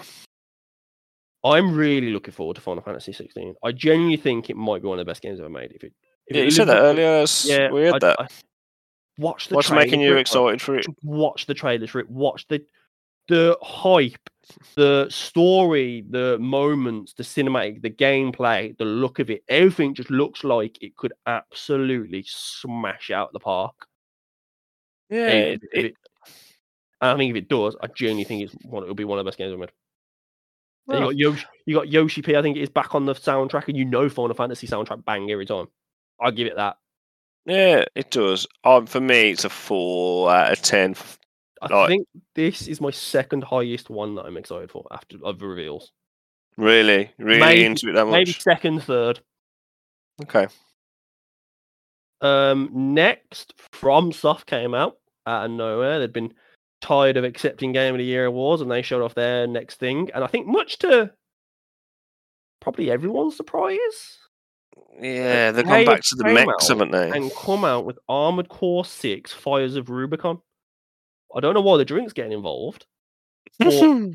I'm 1.44 1.74
really 1.74 2.10
looking 2.10 2.32
forward 2.32 2.54
to 2.56 2.62
Final 2.62 2.82
Fantasy 2.82 3.12
16. 3.12 3.54
I 3.62 3.72
genuinely 3.72 4.16
think 4.16 4.48
it 4.50 4.56
might 4.56 4.82
be 4.82 4.88
one 4.88 4.98
of 4.98 5.04
the 5.04 5.10
best 5.10 5.22
games 5.22 5.40
ever 5.40 5.48
made. 5.50 5.72
If 5.72 5.84
it, 5.84 5.92
if 6.26 6.36
Yeah, 6.36 6.42
it 6.42 6.44
you 6.46 6.50
said 6.50 6.68
that 6.68 6.78
earlier. 6.82 7.22
It's 7.22 7.46
Yeah, 7.48 7.70
weird 7.70 7.94
I- 7.94 7.98
that. 7.98 8.16
I- 8.20 8.28
watch 9.18 9.48
the. 9.48 9.54
What's 9.56 9.68
trailer 9.68 9.84
making 9.84 10.00
you 10.00 10.16
it, 10.16 10.20
excited 10.20 10.60
for 10.62 10.76
it? 10.78 10.86
Watch 11.02 11.46
the 11.46 11.54
trailers 11.54 11.90
for 11.90 12.00
it. 12.00 12.08
Watch 12.10 12.46
the 12.48 12.64
the 13.28 13.56
hype, 13.62 14.28
the 14.76 15.06
story, 15.08 16.04
the 16.10 16.38
moments, 16.38 17.14
the 17.14 17.22
cinematic, 17.22 17.80
the 17.80 17.88
gameplay, 17.88 18.76
the 18.76 18.84
look 18.84 19.18
of 19.18 19.30
it. 19.30 19.42
Everything 19.48 19.94
just 19.94 20.10
looks 20.10 20.44
like 20.44 20.76
it 20.82 20.94
could 20.96 21.14
absolutely 21.26 22.22
smash 22.26 23.10
out 23.10 23.32
the 23.32 23.40
park. 23.40 23.74
Yeah, 25.08 25.26
And 25.28 25.62
it, 25.62 25.68
if 25.72 25.84
it- 25.86 25.94
I 27.00 27.16
think 27.16 27.30
if 27.30 27.36
it 27.36 27.48
does, 27.48 27.76
I 27.82 27.86
genuinely 27.88 28.24
think 28.24 28.42
it's 28.44 28.54
one. 28.66 28.82
It'll 28.82 28.94
be 28.94 29.04
one 29.04 29.18
of 29.18 29.24
the 29.24 29.28
best 29.30 29.38
games 29.38 29.52
ever 29.52 29.58
made. 29.60 29.72
You 30.88 30.98
got 30.98 31.16
Yoshi, 31.16 31.46
you 31.66 31.74
got 31.74 31.88
Yoshi 31.88 32.20
P. 32.22 32.36
I 32.36 32.42
think 32.42 32.56
it 32.56 32.62
is 32.62 32.68
back 32.68 32.94
on 32.94 33.06
the 33.06 33.14
soundtrack, 33.14 33.68
and 33.68 33.76
you 33.76 33.84
know 33.86 34.08
Final 34.08 34.34
Fantasy 34.36 34.66
soundtrack 34.66 35.04
bang 35.04 35.30
every 35.30 35.46
time. 35.46 35.66
I'll 36.20 36.30
give 36.30 36.46
it 36.46 36.56
that. 36.56 36.76
yeah, 37.46 37.84
it 37.94 38.10
does. 38.10 38.46
Um, 38.64 38.86
for 38.86 39.00
me, 39.00 39.30
it's 39.30 39.44
a 39.44 39.48
four 39.50 40.30
out 40.30 40.52
of 40.52 40.60
ten. 40.62 40.94
I 41.62 41.68
Right. 41.68 41.88
think 41.88 42.06
this 42.34 42.68
is 42.68 42.80
my 42.82 42.90
second 42.90 43.44
highest 43.44 43.88
one 43.88 44.14
that 44.16 44.26
I'm 44.26 44.36
excited 44.36 44.70
for 44.70 44.86
after 44.90 45.16
of 45.24 45.38
the 45.38 45.46
reveals. 45.46 45.92
Really, 46.58 47.10
really 47.18 47.40
Maybe- 47.40 47.64
into 47.64 47.88
it 47.88 47.92
that 47.94 48.06
Maybe 48.06 48.32
second, 48.32 48.82
third. 48.82 49.20
Okay. 50.22 50.46
Um, 52.20 52.70
next, 52.72 53.54
From 53.72 54.12
Soft 54.12 54.46
came 54.46 54.74
out 54.74 54.98
out 55.26 55.46
of 55.46 55.50
nowhere. 55.50 55.98
They'd 55.98 56.12
been 56.12 56.34
tired 56.84 57.16
of 57.16 57.24
accepting 57.24 57.72
Game 57.72 57.94
of 57.94 57.98
the 57.98 58.04
Year 58.04 58.26
awards, 58.26 58.60
and 58.60 58.70
they 58.70 58.82
showed 58.82 59.02
off 59.02 59.14
their 59.14 59.46
next 59.46 59.76
thing. 59.76 60.10
And 60.14 60.22
I 60.22 60.26
think, 60.26 60.46
much 60.46 60.78
to 60.80 61.10
probably 62.60 62.90
everyone's 62.90 63.36
surprise, 63.36 64.18
Yeah, 65.00 65.48
uh, 65.48 65.52
they've 65.52 65.66
they 65.66 65.84
gone 65.84 65.94
back 65.94 66.02
to 66.02 66.16
the 66.16 66.24
mechs, 66.24 66.68
haven't 66.68 66.92
they? 66.92 67.10
and 67.10 67.34
come 67.34 67.64
out 67.64 67.86
with 67.86 67.98
Armored 68.08 68.50
Core 68.50 68.84
Six: 68.84 69.32
Fires 69.32 69.76
of 69.76 69.88
Rubicon. 69.88 70.40
I 71.34 71.40
don't 71.40 71.54
know 71.54 71.62
why 71.62 71.78
the 71.78 71.86
drink's 71.86 72.12
getting 72.12 72.32
involved. 72.32 72.86
or- 73.64 74.10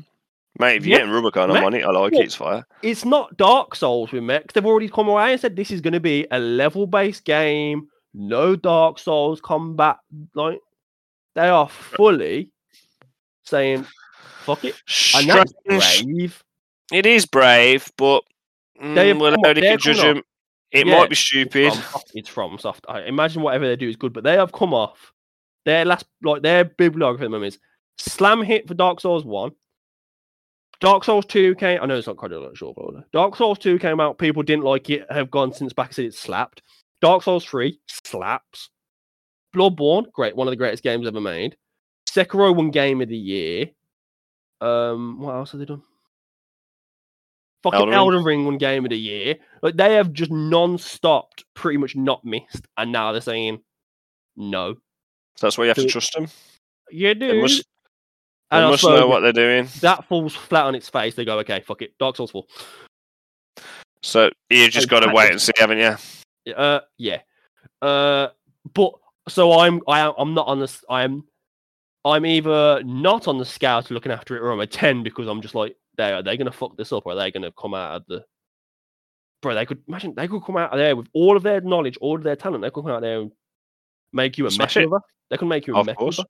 Mate, 0.58 0.76
if 0.76 0.86
you're 0.86 0.98
getting 0.98 1.12
Rubicon, 1.12 1.50
I'm 1.50 1.64
on 1.64 1.74
it. 1.74 1.84
I 1.84 1.90
like 1.90 2.12
well, 2.12 2.20
it. 2.20 2.24
It's 2.24 2.34
fire. 2.34 2.66
It's 2.82 3.04
not 3.04 3.36
Dark 3.36 3.74
Souls 3.74 4.10
with 4.12 4.22
mechs. 4.22 4.52
They've 4.52 4.66
already 4.66 4.88
come 4.88 5.08
away 5.08 5.32
and 5.32 5.40
said 5.40 5.54
this 5.54 5.70
is 5.70 5.80
going 5.80 5.92
to 5.94 6.00
be 6.00 6.26
a 6.32 6.38
level-based 6.38 7.24
game, 7.24 7.88
no 8.14 8.56
Dark 8.56 8.98
Souls 8.98 9.40
combat. 9.40 9.98
Like 10.34 10.60
they 11.34 11.48
are 11.48 11.68
fully 11.68 12.50
saying, 13.50 13.86
"Fuck 14.46 14.64
it." 14.64 14.76
And 15.14 15.28
that's 15.28 15.52
Strange. 15.64 16.06
brave. 16.06 16.44
It 16.92 17.06
is 17.06 17.26
brave, 17.26 17.90
but 17.96 18.24
They 18.80 19.08
have 19.08 19.16
mm, 19.16 19.20
we'll 19.20 19.36
only 19.46 19.60
they're 19.60 19.78
can 19.78 19.78
judge 19.78 19.98
coming 19.98 20.14
them. 20.16 20.24
It 20.72 20.86
Yeah, 20.86 21.00
might 21.00 21.10
be 21.10 21.14
It's 21.14 21.20
stupid. 21.20 21.72
from. 21.74 22.02
It's 22.14 22.28
from 22.28 22.58
soft. 22.58 22.86
I 22.88 23.02
imagine 23.02 23.42
whatever 23.42 23.66
they 23.66 23.76
do 23.76 23.88
is 23.88 23.96
good, 23.96 24.12
but 24.12 24.24
they 24.24 24.34
have 24.34 24.52
come 24.52 24.72
off 24.74 25.12
their 25.64 25.84
last, 25.84 26.06
like 26.22 26.42
their 26.42 26.64
bibliography 26.64 27.24
at 27.24 27.26
the 27.26 27.30
moment 27.30 27.54
is 27.54 27.60
slam 27.98 28.42
hit 28.42 28.66
for 28.68 28.74
Dark 28.74 29.00
Souls 29.00 29.24
One. 29.24 29.52
Dark 30.80 31.04
Souls 31.04 31.26
2 31.26 31.56
came. 31.56 31.78
I 31.82 31.86
know 31.86 31.96
it's 31.98 32.06
not 32.06 32.16
chronological 32.16 32.72
order. 32.76 33.04
Dark 33.12 33.36
Souls 33.36 33.58
2 33.58 33.78
came 33.78 34.00
out. 34.00 34.16
People 34.18 34.42
didn't 34.42 34.64
like 34.64 34.88
it. 34.88 35.06
Have 35.10 35.30
gone 35.30 35.52
since 35.52 35.74
back 35.74 35.88
and 35.88 35.94
said 35.94 36.04
it 36.06 36.14
slapped. 36.14 36.62
Dark 37.02 37.22
Souls 37.22 37.44
3 37.44 37.78
slaps. 37.86 38.70
Bloodborne, 39.54 40.10
great, 40.12 40.34
one 40.36 40.46
of 40.46 40.52
the 40.52 40.56
greatest 40.56 40.82
games 40.82 41.06
ever 41.06 41.20
made. 41.20 41.56
Sekiro 42.14 42.54
won 42.54 42.70
Game 42.70 43.00
of 43.00 43.08
the 43.08 43.16
Year. 43.16 43.70
Um, 44.60 45.20
what 45.20 45.34
else 45.34 45.52
have 45.52 45.60
they 45.60 45.66
done? 45.66 45.82
Fucking 47.62 47.78
Elden 47.78 47.94
Elden 47.94 48.24
Ring. 48.24 48.44
Won 48.44 48.58
Game 48.58 48.84
of 48.84 48.90
the 48.90 48.98
Year. 48.98 49.36
Like 49.62 49.76
they 49.76 49.94
have 49.94 50.12
just 50.12 50.30
non-stopped, 50.30 51.44
pretty 51.54 51.76
much 51.78 51.94
not 51.94 52.24
missed, 52.24 52.66
and 52.76 52.90
now 52.92 53.12
they're 53.12 53.20
saying 53.20 53.60
no. 54.36 54.74
So 55.36 55.46
that's 55.46 55.58
why 55.58 55.64
you 55.64 55.68
have 55.68 55.76
to 55.76 55.82
So- 55.82 55.88
trust 55.88 56.12
them. 56.14 56.26
You 56.90 57.14
They 57.14 57.32
do. 57.32 57.42
must. 57.42 57.62
They 58.50 58.56
And 58.56 58.70
must 58.70 58.82
know 58.82 59.06
what 59.06 59.20
they're 59.20 59.32
doing. 59.32 59.68
that 59.80 60.06
falls 60.08 60.34
flat 60.34 60.64
on 60.66 60.74
its 60.74 60.88
face. 60.88 61.14
They 61.14 61.24
go, 61.24 61.38
okay, 61.38 61.60
fuck 61.60 61.82
it, 61.82 61.96
Dark 61.98 62.16
Souls 62.16 62.32
4. 62.32 62.44
So 64.02 64.28
you 64.48 64.68
just 64.68 64.88
got 64.88 65.00
to 65.00 65.12
wait 65.12 65.30
and 65.30 65.40
see, 65.40 65.52
haven't 65.56 65.78
you? 65.78 66.52
Uh, 66.54 66.80
yeah. 66.98 67.20
Uh, 67.80 68.28
but 68.74 68.92
so 69.28 69.52
I'm 69.52 69.80
I 69.86 70.00
am 70.00 70.14
I'm 70.18 70.34
not 70.34 70.48
on 70.48 70.58
this. 70.58 70.82
I'm 70.90 71.24
I'm 72.04 72.24
either 72.24 72.82
not 72.84 73.28
on 73.28 73.38
the 73.38 73.44
scout 73.44 73.90
looking 73.90 74.12
after 74.12 74.36
it, 74.36 74.40
or 74.40 74.50
I'm 74.52 74.60
a 74.60 74.66
ten 74.66 75.02
because 75.02 75.28
I'm 75.28 75.42
just 75.42 75.54
like 75.54 75.76
they 75.96 76.12
are 76.12 76.22
they 76.22 76.36
gonna 76.36 76.52
fuck 76.52 76.76
this 76.76 76.92
up, 76.92 77.04
or 77.06 77.12
are 77.12 77.16
they 77.16 77.30
gonna 77.30 77.52
come 77.52 77.74
out 77.74 77.96
of 77.96 78.04
the 78.08 78.24
bro? 79.42 79.54
They 79.54 79.66
could 79.66 79.82
imagine 79.86 80.14
they 80.16 80.28
could 80.28 80.42
come 80.44 80.56
out 80.56 80.72
of 80.72 80.78
there 80.78 80.96
with 80.96 81.08
all 81.12 81.36
of 81.36 81.42
their 81.42 81.60
knowledge, 81.60 81.98
all 82.00 82.16
of 82.16 82.22
their 82.22 82.36
talent. 82.36 82.62
They 82.62 82.70
could 82.70 82.84
come 82.84 82.92
out 82.92 83.02
there 83.02 83.20
and 83.20 83.32
make 84.12 84.38
you 84.38 84.46
a 84.46 84.50
Smash 84.50 84.76
mech 84.76 84.84
it. 84.84 84.86
mover. 84.88 85.02
They 85.28 85.36
could 85.36 85.48
make 85.48 85.66
you 85.66 85.74
a 85.74 85.76
mess 85.76 85.82
Of 85.82 85.86
mech 85.86 85.96
course. 85.96 86.18
mover. 86.18 86.28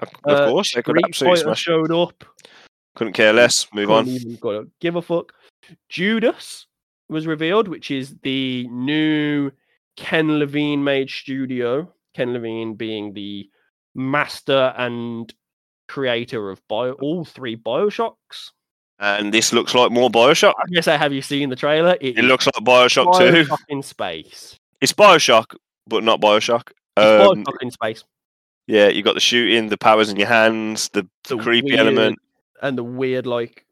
Of 0.00 0.08
Uh, 0.32 0.48
course, 0.50 0.74
they 0.74 0.82
could 0.82 1.04
absolutely 1.04 1.40
smash. 1.42 1.60
showed 1.60 1.92
up. 1.92 2.24
Couldn't 2.94 3.12
care 3.12 3.32
less. 3.32 3.66
Move 3.72 3.88
couldn't 3.88 4.44
on. 4.44 4.70
give 4.80 4.96
a 4.96 5.02
fuck. 5.02 5.32
Judas 5.88 6.66
was 7.08 7.26
revealed, 7.26 7.68
which 7.68 7.90
is 7.90 8.16
the 8.22 8.66
new 8.68 9.50
Ken 9.96 10.38
Levine 10.38 10.82
made 10.82 11.08
studio. 11.10 11.92
Ken 12.14 12.32
Levine 12.32 12.74
being 12.74 13.12
the 13.12 13.48
master 13.94 14.74
and 14.76 15.32
creator 15.88 16.50
of 16.50 16.60
bio 16.68 16.92
all 16.92 17.24
three 17.24 17.56
Bioshocks. 17.56 18.50
And 19.00 19.32
this 19.32 19.52
looks 19.52 19.74
like 19.74 19.92
more 19.92 20.10
Bioshock. 20.10 20.54
I 20.58 20.66
guess 20.72 20.88
I 20.88 20.96
have 20.96 21.12
you 21.12 21.22
seen 21.22 21.50
the 21.50 21.56
trailer? 21.56 21.96
It 22.00 22.16
looks 22.24 22.46
like 22.46 22.54
Bioshock 22.56 23.16
2. 23.46 23.46
In 23.68 23.80
space. 23.82 24.58
It's 24.80 24.92
Bioshock, 24.92 25.54
but 25.86 26.02
not 26.02 26.20
Bioshock. 26.20 26.70
It's 26.96 27.30
Um, 27.30 27.44
Bioshock 27.44 27.62
in 27.62 27.70
space. 27.70 28.04
yeah, 28.66 28.88
you 28.88 29.02
got 29.02 29.14
the 29.14 29.20
shooting, 29.20 29.68
the 29.68 29.78
powers 29.78 30.08
in 30.10 30.16
your 30.16 30.26
hands, 30.26 30.88
the, 30.88 31.06
the, 31.28 31.36
creepy 31.38 31.68
weird- 31.68 31.78
element. 31.80 32.18
And 32.60 32.76
the 32.76 32.82
weird 32.82 33.24
like 33.24 33.64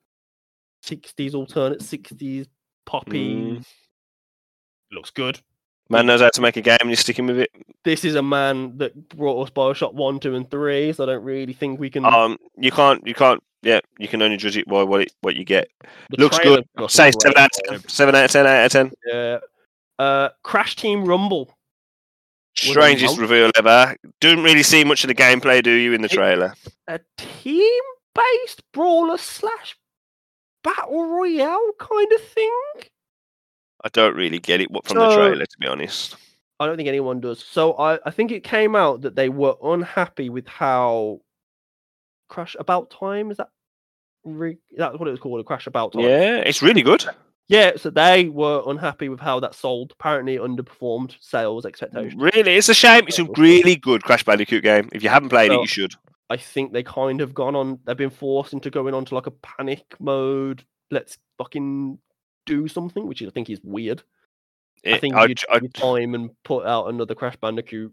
60s 0.85 1.35
alternate 1.35 1.81
60s 1.81 2.47
poppy 2.85 3.35
Mm. 3.59 3.67
looks 4.93 5.11
good. 5.11 5.41
Man 5.89 6.07
knows 6.07 6.21
how 6.21 6.31
to 6.31 6.41
make 6.41 6.57
a 6.57 6.61
game 6.61 6.79
and 6.81 6.91
you're 6.91 6.97
sticking 6.97 7.27
with 7.27 7.39
it. 7.39 7.51
this 7.85 8.05
is 8.05 8.17
a 8.17 8.23
man 8.23 8.77
that 8.79 9.09
brought 9.11 9.45
us 9.45 9.51
Bioshock 9.51 9.95
one, 9.95 10.19
two, 10.19 10.35
and 10.35 10.51
three. 10.51 10.93
So 10.93 11.05
I 11.05 11.07
don't 11.07 11.23
really 11.23 11.53
think 11.53 11.79
we 11.79 11.91
can. 11.91 12.05
Um, 12.05 12.39
you 12.57 12.73
can't, 12.73 13.07
you 13.07 13.15
can't, 13.15 13.43
yeah, 13.63 13.81
you 13.99 14.09
can 14.09 14.21
only 14.23 14.37
judge 14.37 14.57
it 14.57 14.67
by 14.67 14.83
what 14.83 15.03
it, 15.03 15.13
what 15.21 15.37
you 15.37 15.45
get. 15.45 15.69
the 16.11 16.23
Looks 16.23 16.39
good. 16.41 16.67
Say 16.89 17.13
seven 17.13 17.39
out 17.39 17.51
of 17.57 17.63
ten. 17.65 17.89
Seven 17.89 18.15
out 18.15 18.25
of 18.25 18.31
ten. 18.31 18.47
Out 18.47 18.67
of 18.67 18.73
ten. 18.73 18.93
Yeah. 19.07 19.39
Uh, 19.99 20.29
Crash 20.43 20.77
Team 20.77 21.05
Rumble. 21.05 21.57
Strangest 22.57 23.19
reveal 23.19 23.51
ever. 23.57 23.95
Don't 24.21 24.43
really 24.43 24.63
see 24.63 24.83
much 24.83 25.05
of 25.05 25.09
the 25.09 25.15
gameplay, 25.15 25.63
do 25.63 25.71
you, 25.71 25.93
in 25.93 26.01
the 26.01 26.09
trailer? 26.09 26.55
a 26.89 27.01
team-based 27.19 28.63
brawler 28.73 29.19
slash 29.19 29.77
battle 30.65 31.05
royale 31.07 31.73
kind 31.79 32.13
of 32.13 32.21
thing. 32.23 32.61
I 33.85 33.89
don't 33.91 34.17
really 34.17 34.39
get 34.39 34.61
it 34.61 34.71
what- 34.71 34.87
from 34.87 34.99
the 34.99 35.15
trailer, 35.15 35.47
to 35.47 35.59
be 35.59 35.67
honest. 35.67 36.17
I 36.59 36.67
don't 36.67 36.77
think 36.79 36.89
anyone 36.89 37.21
does. 37.21 37.45
So 37.45 37.75
I, 37.75 37.99
I 38.07 38.11
think 38.11 38.33
it 38.33 38.43
came 38.43 38.75
out 38.75 39.03
that 39.03 39.15
they 39.15 39.29
were 39.29 39.57
unhappy 39.63 40.31
with 40.31 40.49
how 40.49 41.21
Crash 42.31 42.57
About 42.59 42.91
Time 42.91 43.31
is 43.31 43.37
that 43.37 43.49
re- 44.25 44.59
that's 44.77 44.99
what 44.99 45.07
it 45.07 45.11
was 45.11 45.21
called, 45.21 45.41
a 45.41 45.45
Crash 45.45 45.67
About 45.67 45.93
Time. 45.93 46.03
Yeah, 46.03 46.39
it's 46.39 46.63
really 46.63 46.83
good. 46.83 47.05
Yeah, 47.49 47.73
so 47.77 47.91
they 47.91 48.29
were 48.29 48.63
unhappy 48.67 49.09
with 49.09 49.21
how 49.21 49.39
that 49.41 49.55
sold. 49.55 49.93
Apparently, 49.93 50.39
underperformed 50.39 51.15
sales 51.21 51.65
expectations. 51.65 52.15
Really, 52.17 52.57
it's 52.57 52.69
a 52.69 52.75
shame. 52.75 53.05
It's 53.07 53.21
a 53.21 53.25
really 53.37 53.77
good 53.77 54.03
Crash 54.03 54.25
Bandicoot 54.25 54.65
game. 54.65 54.89
If 54.93 55.03
you 55.05 55.11
haven't 55.11 55.29
played 55.29 55.53
it, 55.53 55.61
you 55.61 55.67
should. 55.67 55.95
I 56.29 56.39
think 56.39 56.73
they 56.73 56.83
kind 56.83 57.21
of 57.21 57.35
gone 57.35 57.55
on. 57.55 57.79
They've 57.85 57.97
been 57.97 58.11
forced 58.11 58.53
into 58.53 58.69
going 58.71 58.95
on 58.95 59.05
to 59.05 59.15
like 59.15 59.29
a 59.29 59.31
panic 59.31 59.85
mode. 60.01 60.65
Let's 60.91 61.19
fucking 61.39 61.99
do 62.47 62.69
something, 62.69 63.07
which 63.07 63.23
I 63.23 63.31
think 63.31 63.51
is 63.51 63.61
weird. 63.63 64.03
I 64.87 64.99
think 64.99 65.15
I, 65.15 65.27
you 65.27 65.35
I, 65.51 65.59
take 65.59 65.63
your 65.63 65.97
time 65.97 66.15
and 66.15 66.31
put 66.45 66.67
out 66.67 66.89
another 66.89 67.15
Crash 67.15 67.37
Bandicoot. 67.37 67.93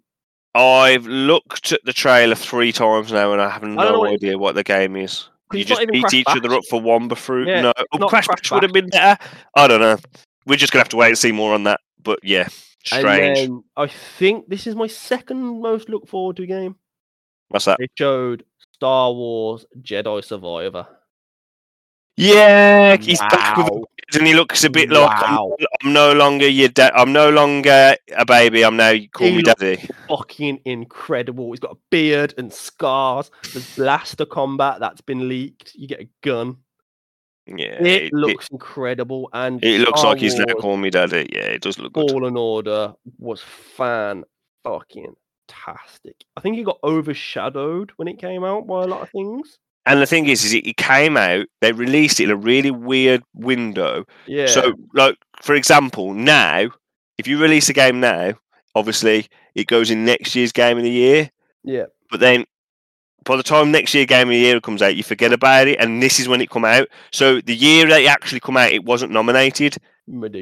I've 0.56 1.08
looked 1.08 1.72
at 1.72 1.84
the 1.84 1.94
trailer 1.94 2.36
three 2.36 2.72
times 2.72 3.12
now, 3.12 3.34
and 3.34 3.42
I 3.42 3.50
have 3.50 3.62
don't 3.62 3.76
know 3.76 3.92
no 3.92 4.00
what 4.00 4.14
idea 4.14 4.38
what 4.38 4.56
the 4.56 4.64
game 4.64 4.96
is. 4.96 5.30
You 5.52 5.66
just 5.66 5.86
beat 5.88 6.02
Crash 6.02 6.14
each 6.14 6.28
other 6.28 6.54
up 6.54 6.64
for 6.70 6.82
Wumpa 6.82 7.18
fruit. 7.18 7.48
Yeah, 7.48 7.62
no, 7.62 7.74
oh, 7.94 7.98
Crash 8.08 8.26
Crash 8.26 8.42
Bash 8.42 8.52
would 8.52 8.64
have 8.64 8.74
been 8.74 8.90
better. 8.90 9.24
I 9.56 9.68
don't 9.68 9.80
know. 9.80 9.98
We're 10.46 10.58
just 10.58 10.72
gonna 10.72 10.82
have 10.82 10.90
to 10.90 10.98
wait 10.98 11.10
and 11.10 11.18
see 11.18 11.32
more 11.32 11.54
on 11.54 11.64
that. 11.64 11.80
But 12.02 12.20
yeah, 12.24 12.48
strange. 12.84 13.40
And 13.40 13.54
then 13.54 13.64
I 13.76 13.88
think 13.88 14.48
this 14.48 14.68
is 14.68 14.76
my 14.76 14.88
second 14.88 15.62
most 15.62 15.90
look 15.90 16.08
forward 16.08 16.38
to 16.38 16.46
game. 16.46 16.76
What's 17.50 17.66
that? 17.66 17.78
It 17.80 17.92
showed 17.98 18.44
Star 18.74 19.12
Wars 19.12 19.66
Jedi 19.82 20.24
Survivor. 20.24 20.88
Yeah, 22.16 22.98
he's 22.98 23.20
back 23.20 23.58
with 23.58 23.70
Wow. 23.70 23.84
it, 23.98 24.03
and 24.16 24.28
he 24.28 24.34
looks 24.34 24.64
a 24.64 24.70
bit 24.70 24.90
like 24.90 25.24
I'm, 25.24 25.40
I'm 25.84 25.94
no 25.94 26.14
longer 26.14 26.48
your 26.48 26.70
dad. 26.70 26.92
I'm 26.96 27.12
no 27.14 27.30
longer 27.30 27.96
a 28.16 28.26
baby. 28.26 28.64
I'm 28.64 28.78
now 28.78 28.90
you 28.90 29.10
call 29.10 29.28
He 29.28 29.38
me 29.38 29.44
daddy. 29.44 29.88
fucking 30.08 30.60
incredible. 30.66 31.52
He's 31.52 31.60
got 31.60 31.72
a 31.74 31.80
beard 31.90 32.34
and 32.38 32.52
scars. 32.52 33.32
There's 33.52 33.76
blaster 33.76 34.26
combat 34.26 34.80
that's 34.80 35.02
been 35.02 35.28
leaked. 35.28 35.74
You 35.76 35.88
get 35.88 36.02
a 36.02 36.10
gun. 36.22 36.58
Yeah, 37.46 37.76
It, 37.82 37.86
it, 37.86 38.04
it, 38.04 38.14
looks 38.14 38.48
incredible. 38.50 39.30
And 39.34 39.64
it 39.64 39.82
looks 39.82 40.00
Star 40.00 40.14
like 40.14 40.22
he's 40.22 40.36
now 40.36 40.46
calling 40.60 40.82
me 40.82 40.90
daddy. 40.90 41.30
Yeah, 41.32 41.42
it 41.42 41.62
does 41.62 41.78
look 41.78 41.94
good. 41.94 42.10
in 42.12 42.38
Order 42.38 42.94
was 43.20 43.42
fan 43.42 44.24
fucking 44.64 45.16
tastic. 45.48 46.16
I 46.38 46.42
think 46.42 46.58
it 46.58 46.64
got 46.64 46.80
overshadowed 46.84 47.92
when 47.98 48.08
it 48.08 48.20
came 48.20 48.44
out 48.44 48.66
by 48.68 48.84
a 48.84 48.88
lot 48.88 49.02
of 49.02 49.10
things. 49.10 49.60
And 49.86 50.02
the 50.02 50.06
thing 50.06 50.28
is, 50.28 50.46
is 50.46 50.54
it, 50.54 50.66
it 50.66 50.78
came 50.78 51.18
out. 51.18 51.46
They 51.62 51.74
released 51.74 52.20
it 52.20 52.26
in 52.26 52.32
a 52.32 52.36
really 52.36 52.72
weird 52.72 53.24
window. 53.34 54.06
Yeah. 54.28 54.48
So, 54.48 54.74
like 54.94 55.18
for 55.42 55.56
example, 55.56 56.14
now 56.14 56.70
if 57.18 57.28
you 57.28 57.40
release 57.42 57.70
a 57.70 57.74
game 57.74 58.00
now, 58.00 58.34
obviously 58.76 59.28
it 59.56 59.68
goes 59.68 59.92
in 59.92 60.06
next 60.06 60.36
year's 60.36 60.52
game 60.52 60.78
of 60.78 60.84
the 60.84 60.92
year. 60.92 61.30
yeah. 61.64 61.86
But 62.10 62.20
then 62.20 62.46
by 63.24 63.38
the 63.38 63.44
time 63.44 63.72
next 63.72 63.94
year 63.94 64.06
game 64.06 64.28
of 64.28 64.34
the 64.34 64.38
year 64.38 64.60
comes 64.60 64.82
out, 64.82 64.96
you 64.96 65.04
forget 65.04 65.34
about 65.34 65.68
it, 65.68 65.80
and 65.80 66.02
this 66.04 66.20
is 66.20 66.28
when 66.28 66.42
it 66.42 66.50
come 66.50 66.66
out. 66.66 66.88
So 67.12 67.42
the 67.42 67.56
year 67.56 67.88
that 67.88 68.02
it 68.02 68.08
actually 68.08 68.40
come 68.40 68.58
out, 68.58 68.72
it 68.72 68.84
wasn't 68.84 69.12
nominated, 69.12 69.78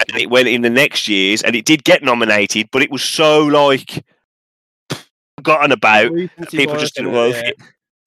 and 0.10 0.20
it 0.20 0.30
went 0.30 0.48
in 0.48 0.62
the 0.62 0.70
next 0.70 1.08
year's, 1.08 1.42
and 1.44 1.56
it 1.56 1.66
did 1.66 1.84
get 1.84 2.04
nominated, 2.04 2.70
but 2.72 2.82
it 2.82 2.92
was 2.92 3.04
so 3.04 3.46
like 3.46 4.04
forgotten 5.38 5.72
about. 5.72 6.12
People 6.50 6.78
just 6.78 6.96
didn't 6.96 7.14
love 7.14 7.36
it. 7.36 7.56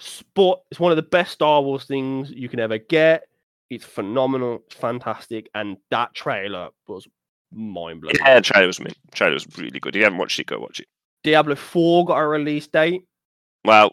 Sport 0.04 0.60
it's 0.70 0.80
one 0.80 0.92
of 0.92 0.96
the 0.96 1.02
best 1.02 1.32
Star 1.32 1.62
Wars 1.62 1.84
things 1.84 2.30
you 2.30 2.48
can 2.48 2.60
ever 2.60 2.78
get. 2.78 3.24
It's 3.70 3.84
phenomenal, 3.84 4.62
it's 4.66 4.76
fantastic, 4.76 5.48
and 5.54 5.78
that 5.90 6.14
trailer 6.14 6.68
was 6.86 7.08
mind 7.52 8.02
blowing. 8.02 8.16
Yeah, 8.20 8.34
the 8.36 8.40
trailer 8.42 8.66
was 8.66 8.80
mint. 8.80 8.96
Trailer 9.12 9.32
was 9.32 9.46
really 9.56 9.80
good. 9.80 9.96
If 9.96 10.00
you 10.00 10.04
haven't 10.04 10.18
watched 10.18 10.38
it, 10.38 10.46
go 10.46 10.58
watch 10.58 10.80
it. 10.80 10.86
Diablo 11.22 11.54
4 11.54 12.04
got 12.04 12.18
a 12.18 12.26
release 12.26 12.66
date. 12.66 13.02
Well, 13.64 13.92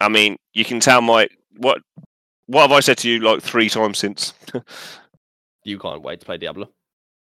I 0.00 0.08
mean, 0.08 0.36
you 0.54 0.64
can 0.64 0.80
tell 0.80 1.02
my 1.02 1.28
what. 1.56 1.82
What 2.46 2.62
have 2.62 2.72
I 2.72 2.80
said 2.80 2.98
to 2.98 3.08
you 3.08 3.20
like 3.20 3.40
three 3.40 3.68
times 3.68 3.98
since? 3.98 4.34
You 5.64 5.78
can't 5.78 6.02
wait 6.02 6.20
to 6.20 6.26
play 6.26 6.38
Diablo. 6.38 6.68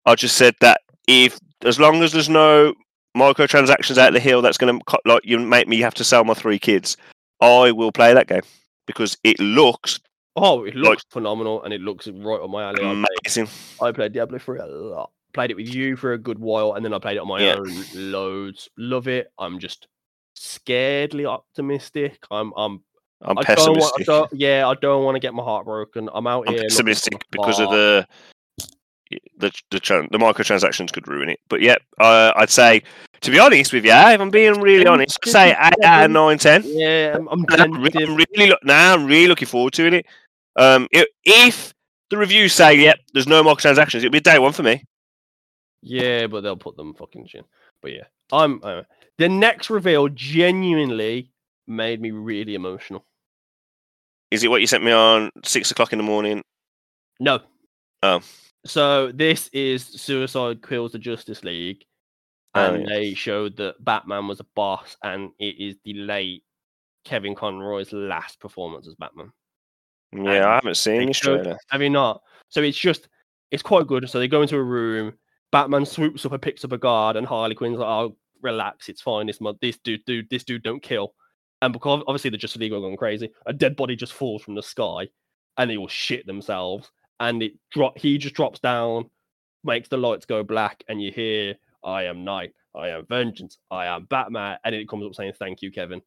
I 0.05 0.15
just 0.15 0.37
said 0.37 0.55
that 0.61 0.81
if, 1.07 1.37
as 1.63 1.79
long 1.79 2.03
as 2.03 2.11
there's 2.11 2.29
no 2.29 2.73
microtransactions 3.15 3.97
out 3.97 4.13
the 4.13 4.19
hill, 4.19 4.41
that's 4.41 4.57
going 4.57 4.79
to 4.79 4.99
like 5.05 5.25
you 5.25 5.39
make 5.39 5.67
me 5.67 5.79
have 5.79 5.95
to 5.95 6.03
sell 6.03 6.23
my 6.23 6.33
three 6.33 6.59
kids. 6.59 6.97
I 7.41 7.71
will 7.71 7.91
play 7.91 8.13
that 8.13 8.27
game 8.27 8.41
because 8.85 9.17
it 9.23 9.39
looks 9.39 9.99
Oh, 10.39 10.65
it 10.65 10.75
Like- 10.75 10.89
looks 10.89 11.03
phenomenal 11.09 11.63
and 11.63 11.73
it 11.73 11.81
looks 11.81 12.07
right 12.07 12.39
on 12.39 12.51
my 12.51 12.63
alley. 12.65 12.83
I 12.85 12.93
played, 12.93 13.05
amazing. 13.25 13.47
I 13.81 13.91
played 13.91 14.13
Diablo 14.13 14.37
3 14.37 14.59
a 14.59 14.65
lot. 14.67 15.09
Played 15.33 15.49
it 15.51 15.57
with 15.57 15.73
you 15.73 15.95
for 15.95 16.13
a 16.13 16.17
good 16.19 16.37
while, 16.37 16.73
and 16.73 16.85
then 16.85 16.93
I 16.93 16.99
played 16.99 17.17
it 17.17 17.21
on 17.21 17.27
my 17.27 17.41
Yeah. 17.41 17.55
own 17.55 17.83
loads. 17.95 18.69
Love 18.77 19.07
it. 19.07 19.31
I'm 19.39 19.57
just 19.57 19.87
scaredly 20.39 21.25
optimistic. 21.25 22.19
I'm 22.29 22.53
I'm 22.55 22.83
I'm 23.23 23.35
I 23.39 23.41
don't 23.55 23.57
want, 23.79 23.93
I 23.95 24.03
pessimistic. 24.03 24.05
don't, 24.05 24.33
yeah, 24.33 24.67
I 24.67 24.75
don't 24.75 25.03
want 25.03 25.15
to 25.15 25.19
get 25.19 25.33
my 25.33 25.41
heart 25.41 25.65
broken. 25.65 26.07
I'm 26.13 26.27
out 26.27 26.45
I'm 26.47 26.53
here. 26.53 26.63
pessimistic 26.63 27.25
because 27.31 27.59
of 27.59 27.71
the 27.71 28.05
the 29.39 29.51
the, 29.71 29.79
the 30.11 30.17
microtransactions 30.19 30.91
could 30.93 31.07
ruin 31.07 31.29
it. 31.29 31.39
But 31.49 31.61
yeah, 31.61 31.77
uh, 31.99 32.31
I'd 32.35 32.51
say 32.51 32.83
to 33.21 33.31
be 33.31 33.39
honest 33.39 33.73
with 33.73 33.85
you, 33.85 33.91
if 33.91 34.21
I'm 34.21 34.29
being 34.29 34.61
really 34.61 34.85
honest, 34.85 35.19
I'd 35.25 35.31
say 35.31 35.49
eight 35.51 35.83
out 35.83 36.05
of 36.05 36.11
nine, 36.11 36.37
ten. 36.37 36.63
Yeah, 36.65 37.15
I'm, 37.15 37.27
I'm 37.27 37.45
And 37.49 37.61
I'm, 37.61 37.81
re- 37.81 37.91
I'm 37.95 38.15
really 38.15 38.49
look 38.49 38.63
now. 38.63 38.93
I'm 38.93 39.05
really 39.05 39.27
looking 39.27 39.47
forward 39.47 39.73
to 39.73 39.87
it. 39.87 40.05
Um, 40.55 40.87
i 40.93 41.05
if 41.23 41.73
the 42.09 42.17
reviews 42.17 42.53
say, 42.53 42.75
"Yep, 42.75 42.99
there's 43.13 43.27
no 43.27 43.43
microtransactions," 43.43 43.97
it'll 43.97 44.09
be 44.09 44.19
day 44.19 44.39
one 44.39 44.53
for 44.53 44.63
me. 44.63 44.83
Yeah, 45.81 46.27
but 46.27 46.41
they'll 46.41 46.57
put 46.57 46.77
them 46.77 46.93
fucking 46.93 47.27
chin. 47.27 47.43
But 47.81 47.93
yeah, 47.93 48.05
I'm. 48.31 48.59
Uh, 48.63 48.83
the 49.17 49.29
next 49.29 49.69
reveal 49.69 50.09
genuinely 50.09 51.31
made 51.67 52.01
me 52.01 52.11
really 52.11 52.55
emotional. 52.55 53.05
Is 54.31 54.43
it 54.43 54.49
what 54.49 54.61
you 54.61 54.67
sent 54.67 54.83
me 54.83 54.91
on 54.91 55.31
six 55.43 55.71
o'clock 55.71 55.93
in 55.93 55.97
the 55.97 56.03
morning? 56.03 56.43
No. 57.19 57.39
Oh. 58.03 58.21
So 58.65 59.11
this 59.11 59.49
is 59.53 59.83
Suicide 59.83 60.61
Kills 60.61 60.91
the 60.91 60.99
Justice 60.99 61.43
League, 61.43 61.85
Oh, 62.55 62.73
and 62.73 62.83
yeah. 62.83 62.95
they 62.95 63.13
showed 63.13 63.57
that 63.57 63.83
Batman 63.83 64.27
was 64.27 64.39
a 64.39 64.45
boss, 64.55 64.97
and 65.03 65.31
it 65.39 65.59
is 65.59 65.75
the 65.83 65.93
late 65.93 66.43
Kevin 67.05 67.35
Conroy's 67.35 67.93
last 67.93 68.39
performance 68.39 68.87
as 68.87 68.95
Batman. 68.95 69.31
Yeah, 70.13 70.49
I 70.49 70.55
haven't 70.55 70.77
seen 70.77 71.07
this 71.07 71.19
trailer. 71.19 71.57
Have 71.69 71.81
you 71.81 71.89
not? 71.89 72.21
So 72.49 72.61
it's 72.61 72.77
just 72.77 73.09
it's 73.51 73.63
quite 73.63 73.87
good. 73.87 74.09
So 74.09 74.19
they 74.19 74.27
go 74.27 74.41
into 74.41 74.57
a 74.57 74.63
room. 74.63 75.13
Batman 75.51 75.85
swoops 75.85 76.25
up 76.25 76.33
and 76.33 76.41
picks 76.41 76.65
up 76.65 76.71
a 76.71 76.77
guard, 76.77 77.15
and 77.15 77.25
Harley 77.27 77.55
Quinn's 77.55 77.79
like, 77.79 77.87
"Oh, 77.87 78.15
relax, 78.41 78.89
it's 78.89 79.01
fine. 79.01 79.27
This 79.27 79.41
mo- 79.41 79.57
this 79.61 79.77
dude, 79.83 80.03
dude, 80.05 80.29
this 80.29 80.43
dude 80.43 80.63
don't 80.63 80.83
kill." 80.83 81.13
And 81.61 81.73
because 81.73 82.03
obviously 82.07 82.29
the 82.29 82.37
Justice 82.37 82.59
League 82.59 82.73
are 82.73 82.79
going 82.79 82.97
crazy, 82.97 83.31
a 83.45 83.53
dead 83.53 83.75
body 83.75 83.95
just 83.95 84.13
falls 84.13 84.43
from 84.43 84.55
the 84.55 84.63
sky, 84.63 85.07
and 85.57 85.69
they 85.69 85.77
all 85.77 85.87
shit 85.87 86.25
themselves. 86.27 86.91
And 87.19 87.41
it 87.41 87.53
drop. 87.71 87.97
He 87.97 88.17
just 88.17 88.35
drops 88.35 88.59
down, 88.59 89.09
makes 89.63 89.89
the 89.89 89.97
lights 89.97 90.25
go 90.25 90.43
black, 90.43 90.83
and 90.87 91.01
you 91.01 91.11
hear, 91.11 91.55
"I 91.87 92.03
am 92.03 92.23
Night. 92.23 92.53
I 92.75 92.89
am 92.89 93.05
Vengeance. 93.07 93.57
I 93.71 93.87
am 93.87 94.05
Batman," 94.05 94.57
and 94.63 94.75
it 94.75 94.87
comes 94.87 95.05
up 95.05 95.15
saying, 95.15 95.33
"Thank 95.39 95.61
you, 95.61 95.71
Kevin." 95.71 96.01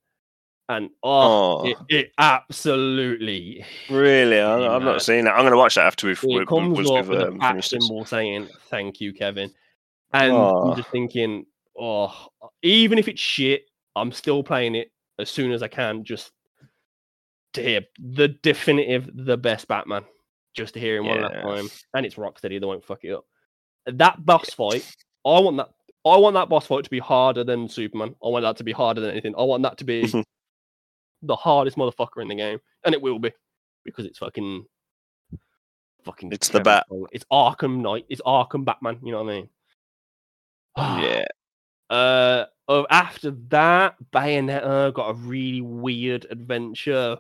And 0.69 0.91
oh, 1.03 1.63
Oh, 1.63 1.67
it, 1.67 1.77
it 1.89 2.13
absolutely 2.19 3.65
really? 3.91 4.39
I, 4.39 4.61
Yeah, 4.61 4.71
I've 4.71 4.83
not 4.83 5.03
seen 5.03 5.25
that. 5.25 5.33
I'm 5.33 5.41
going 5.41 5.51
to 5.51 5.57
watch 5.57 5.75
that 5.75 5.87
after 5.87 6.07
we've 6.07 6.23
it 6.23 6.29
we, 6.29 6.47
comes 6.47 6.79
was 6.79 6.89
up 6.89 7.07
with 7.09 7.21
a 7.21 7.29
um, 7.29 7.39
back 7.39 7.51
finished 7.51 7.73
this. 7.73 7.85
symbol 7.85 8.05
saying 8.05 8.49
"Thank 8.69 9.01
you, 9.01 9.13
Kevin," 9.13 9.51
and 10.13 10.33
Aw. 10.33 10.71
I'm 10.71 10.77
just 10.77 10.91
thinking, 10.91 11.47
oh, 11.77 12.29
even 12.63 12.99
if 12.99 13.09
it's 13.09 13.21
shit, 13.21 13.65
I'm 13.97 14.13
still 14.13 14.45
playing 14.45 14.77
it 14.77 14.93
as 15.19 15.29
soon 15.29 15.51
as 15.51 15.63
I 15.63 15.69
can, 15.69 16.05
just 16.05 16.31
to 17.55 17.63
hear 17.63 17.81
the 17.99 18.29
definitive, 18.29 19.11
the 19.13 19.37
best 19.37 19.67
Batman, 19.67 20.05
just 20.55 20.75
to 20.75 20.81
hear 20.81 20.99
him 20.99 21.07
one 21.07 21.23
last 21.23 21.35
time, 21.35 21.69
and 21.95 22.07
it's 22.07 22.15
Rocksteady, 22.15 22.61
they 22.61 22.67
won't 22.67 22.85
fuck 22.85 23.03
it 23.03 23.13
up. 23.13 23.25
That 23.87 24.25
boss 24.25 24.51
fight, 24.51 24.87
I 25.25 25.41
want 25.41 25.57
that. 25.59 25.69
I 26.05 26.17
want 26.17 26.35
that 26.35 26.49
boss 26.49 26.67
fight 26.67 26.85
to 26.85 26.91
be 26.91 26.99
harder 26.99 27.45
than 27.45 27.69
Superman. 27.69 28.15
I 28.25 28.29
want 28.29 28.43
that 28.43 28.57
to 28.57 28.65
be 28.65 28.73
harder 28.73 29.01
than 29.01 29.11
anything. 29.11 29.35
I 29.37 29.43
want 29.43 29.63
that 29.65 29.77
to 29.79 29.85
be 29.85 30.11
the 31.23 31.37
hardest 31.37 31.77
motherfucker 31.77 32.23
in 32.23 32.29
the 32.29 32.35
game, 32.35 32.59
and 32.85 32.95
it 32.95 33.03
will 33.03 33.19
be 33.19 33.33
because 33.85 34.07
it's 34.07 34.19
fucking, 34.19 34.65
fucking. 36.05 36.33
It's 36.33 36.49
the 36.49 36.61
Bat. 36.61 36.87
It's 37.13 37.25
Arkham 37.31 37.81
Knight. 37.81 38.07
It's 38.09 38.23
Arkham 38.23 38.65
Batman. 38.65 38.99
You 39.03 39.13
know 39.13 39.23
what 39.23 39.33
I 39.33 39.37
mean? 39.37 39.49
Yeah. 41.05 41.25
Uh, 41.91 42.47
oh, 42.69 42.87
after 42.89 43.33
that, 43.49 43.97
Bayonetta 44.13 44.95
got 44.95 45.11
a 45.11 45.15
really 45.15 45.61
weird 45.61 46.25
adventure 46.31 47.19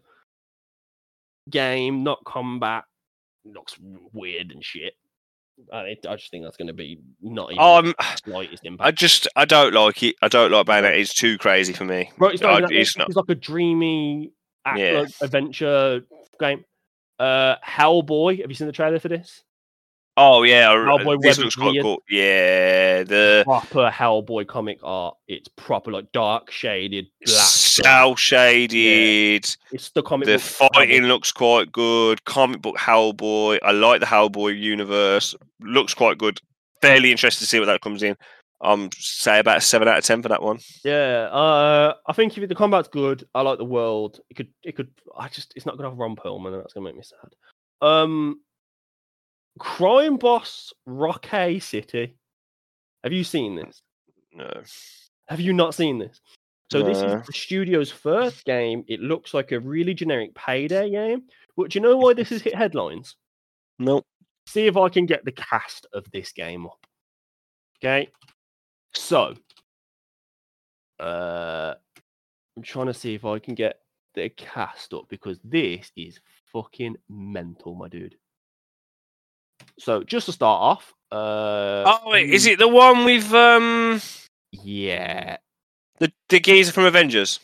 game, 1.50 2.04
not 2.04 2.24
combat. 2.24 2.84
Looks 3.44 3.76
weird 4.12 4.52
and 4.52 4.64
shit. 4.64 4.94
I, 5.72 5.96
I 6.08 6.16
just 6.16 6.30
think 6.30 6.44
that's 6.44 6.56
going 6.56 6.68
to 6.68 6.72
be 6.74 6.98
not 7.20 7.52
even 7.52 7.62
Um, 7.62 7.94
slightest 8.24 8.64
impact. 8.64 8.86
I 8.86 8.90
just 8.92 9.28
I 9.36 9.44
don't 9.44 9.74
like 9.74 10.02
it. 10.02 10.16
I 10.22 10.28
don't 10.28 10.50
like 10.50 10.66
Bayonetta. 10.66 10.98
It's 10.98 11.14
too 11.14 11.36
crazy 11.38 11.72
for 11.72 11.84
me. 11.84 12.10
Right, 12.18 12.32
it's, 12.34 12.42
not 12.42 12.64
I- 12.64 12.74
it's 12.74 12.96
not. 12.96 13.08
it's 13.08 13.16
like 13.16 13.28
a 13.28 13.34
dreamy 13.34 14.32
Yeah. 14.76 15.04
adventure 15.20 16.02
game. 16.38 16.64
Uh, 17.18 17.56
Hellboy. 17.66 18.40
Have 18.40 18.50
you 18.50 18.54
seen 18.54 18.66
the 18.66 18.72
trailer 18.72 18.98
for 18.98 19.08
this? 19.08 19.42
Oh 20.16 20.42
yeah, 20.42 20.68
Hellboy 20.70 21.20
this 21.22 21.36
Web 21.38 21.44
looks 21.44 21.54
quite 21.56 21.80
cool. 21.80 22.02
Yeah, 22.10 23.04
the 23.04 23.42
Proper 23.44 23.90
Hellboy 23.90 24.46
comic 24.46 24.78
art. 24.82 25.16
It's 25.28 25.48
proper 25.48 25.92
like 25.92 26.10
dark 26.12 26.50
shaded 26.50 27.06
black. 27.24 27.36
Cell 27.82 28.16
shaded. 28.16 29.56
It's 29.72 29.90
the 29.90 30.02
comic. 30.02 30.26
The 30.26 30.34
book 30.34 30.42
Hellboy. 30.42 30.74
fighting 30.74 31.02
looks 31.04 31.32
quite 31.32 31.72
good. 31.72 32.24
Comic 32.24 32.62
book 32.62 32.76
Hellboy. 32.76 33.58
I 33.62 33.72
like 33.72 34.00
the 34.00 34.06
Hellboy 34.06 34.58
universe. 34.58 35.34
Looks 35.60 35.94
quite 35.94 36.18
good. 36.18 36.40
Fairly 36.80 37.10
interested 37.10 37.44
to 37.44 37.48
see 37.48 37.58
what 37.58 37.66
that 37.66 37.82
comes 37.82 38.02
in. 38.02 38.16
Um, 38.62 38.90
say 38.94 39.38
about 39.38 39.58
a 39.58 39.60
seven 39.60 39.88
out 39.88 39.98
of 39.98 40.04
ten 40.04 40.22
for 40.22 40.28
that 40.28 40.42
one. 40.42 40.58
Yeah, 40.84 41.28
uh, 41.32 41.94
I 42.06 42.12
think 42.12 42.36
if 42.36 42.46
the 42.48 42.54
combat's 42.54 42.88
good, 42.88 43.26
I 43.34 43.40
like 43.40 43.58
the 43.58 43.64
world. 43.64 44.20
It 44.28 44.34
could, 44.34 44.48
it 44.62 44.76
could. 44.76 44.90
I 45.16 45.28
just, 45.28 45.52
it's 45.56 45.64
not 45.64 45.78
gonna 45.78 45.88
have 45.88 45.98
Ron 45.98 46.14
Perlman, 46.14 46.52
and 46.52 46.60
that's 46.62 46.74
gonna 46.74 46.84
make 46.84 46.96
me 46.96 47.02
sad. 47.02 47.86
Um, 47.86 48.40
Crime 49.58 50.18
Boss 50.18 50.72
Rockay 50.84 51.58
City. 51.58 52.16
Have 53.02 53.12
you 53.14 53.24
seen 53.24 53.56
this? 53.56 53.80
No. 54.34 54.62
Have 55.28 55.40
you 55.40 55.54
not 55.54 55.74
seen 55.74 55.98
this? 55.98 56.20
So 56.70 56.82
this 56.84 56.98
is 56.98 57.26
the 57.26 57.32
studio's 57.32 57.90
first 57.90 58.44
game. 58.44 58.84
It 58.86 59.00
looks 59.00 59.34
like 59.34 59.50
a 59.50 59.58
really 59.58 59.92
generic 59.92 60.34
payday 60.34 60.90
game. 60.90 61.24
But 61.56 61.70
do 61.70 61.78
you 61.78 61.82
know 61.82 61.96
why 61.96 62.14
this 62.14 62.28
has 62.28 62.42
hit 62.42 62.54
headlines? 62.54 63.16
Nope. 63.80 64.06
see 64.46 64.66
if 64.66 64.76
I 64.76 64.88
can 64.88 65.06
get 65.06 65.24
the 65.24 65.32
cast 65.32 65.86
of 65.92 66.08
this 66.12 66.30
game 66.32 66.66
up. 66.66 66.86
Okay. 67.78 68.08
So, 68.94 69.34
uh, 71.00 71.74
I'm 72.56 72.62
trying 72.62 72.86
to 72.86 72.94
see 72.94 73.14
if 73.14 73.24
I 73.24 73.38
can 73.38 73.54
get 73.54 73.80
the 74.14 74.28
cast 74.28 74.92
up 74.94 75.06
because 75.08 75.38
this 75.42 75.90
is 75.96 76.20
fucking 76.52 76.96
mental, 77.08 77.74
my 77.74 77.88
dude. 77.88 78.16
So, 79.78 80.02
just 80.04 80.26
to 80.26 80.32
start 80.32 80.60
off, 80.60 80.94
uh, 81.10 81.82
Oh, 81.86 82.10
wait, 82.10 82.30
is 82.30 82.46
it 82.46 82.58
the 82.58 82.68
one 82.68 83.04
with 83.04 83.32
um 83.32 84.00
Yeah, 84.52 85.38
the 86.00 86.12
the 86.28 86.40
geezer 86.40 86.72
from 86.72 86.84
Avengers? 86.84 87.38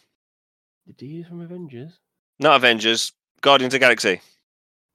the 0.86 0.92
D 0.94 1.20
is 1.20 1.26
from 1.26 1.40
Avengers, 1.40 1.98
Not 2.40 2.56
Avengers. 2.56 3.12
Guardians 3.42 3.74
of 3.74 3.80
the 3.80 3.84
Galaxy 3.84 4.20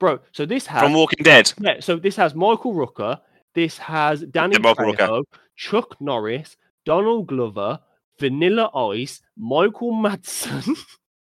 bro. 0.02 0.20
So 0.34 0.46
this 0.46 0.66
has 0.66 0.82
from 0.82 0.94
Walking 0.94 1.24
Dead. 1.24 1.54
Yeah, 1.62 1.80
so 1.80 1.96
this 1.96 2.18
has 2.18 2.36
Michael 2.36 2.74
Rooker, 2.74 3.22
this 3.54 3.78
has 3.78 4.22
Danny 4.24 4.56
Trejo, 4.58 5.24
Chuck 5.56 5.96
Norris, 6.02 6.58
Donald 6.86 7.28
Glover, 7.28 7.80
Vanilla 8.20 8.70
Ice, 8.90 9.22
Michael 9.38 9.94
Madsen, 9.94 10.78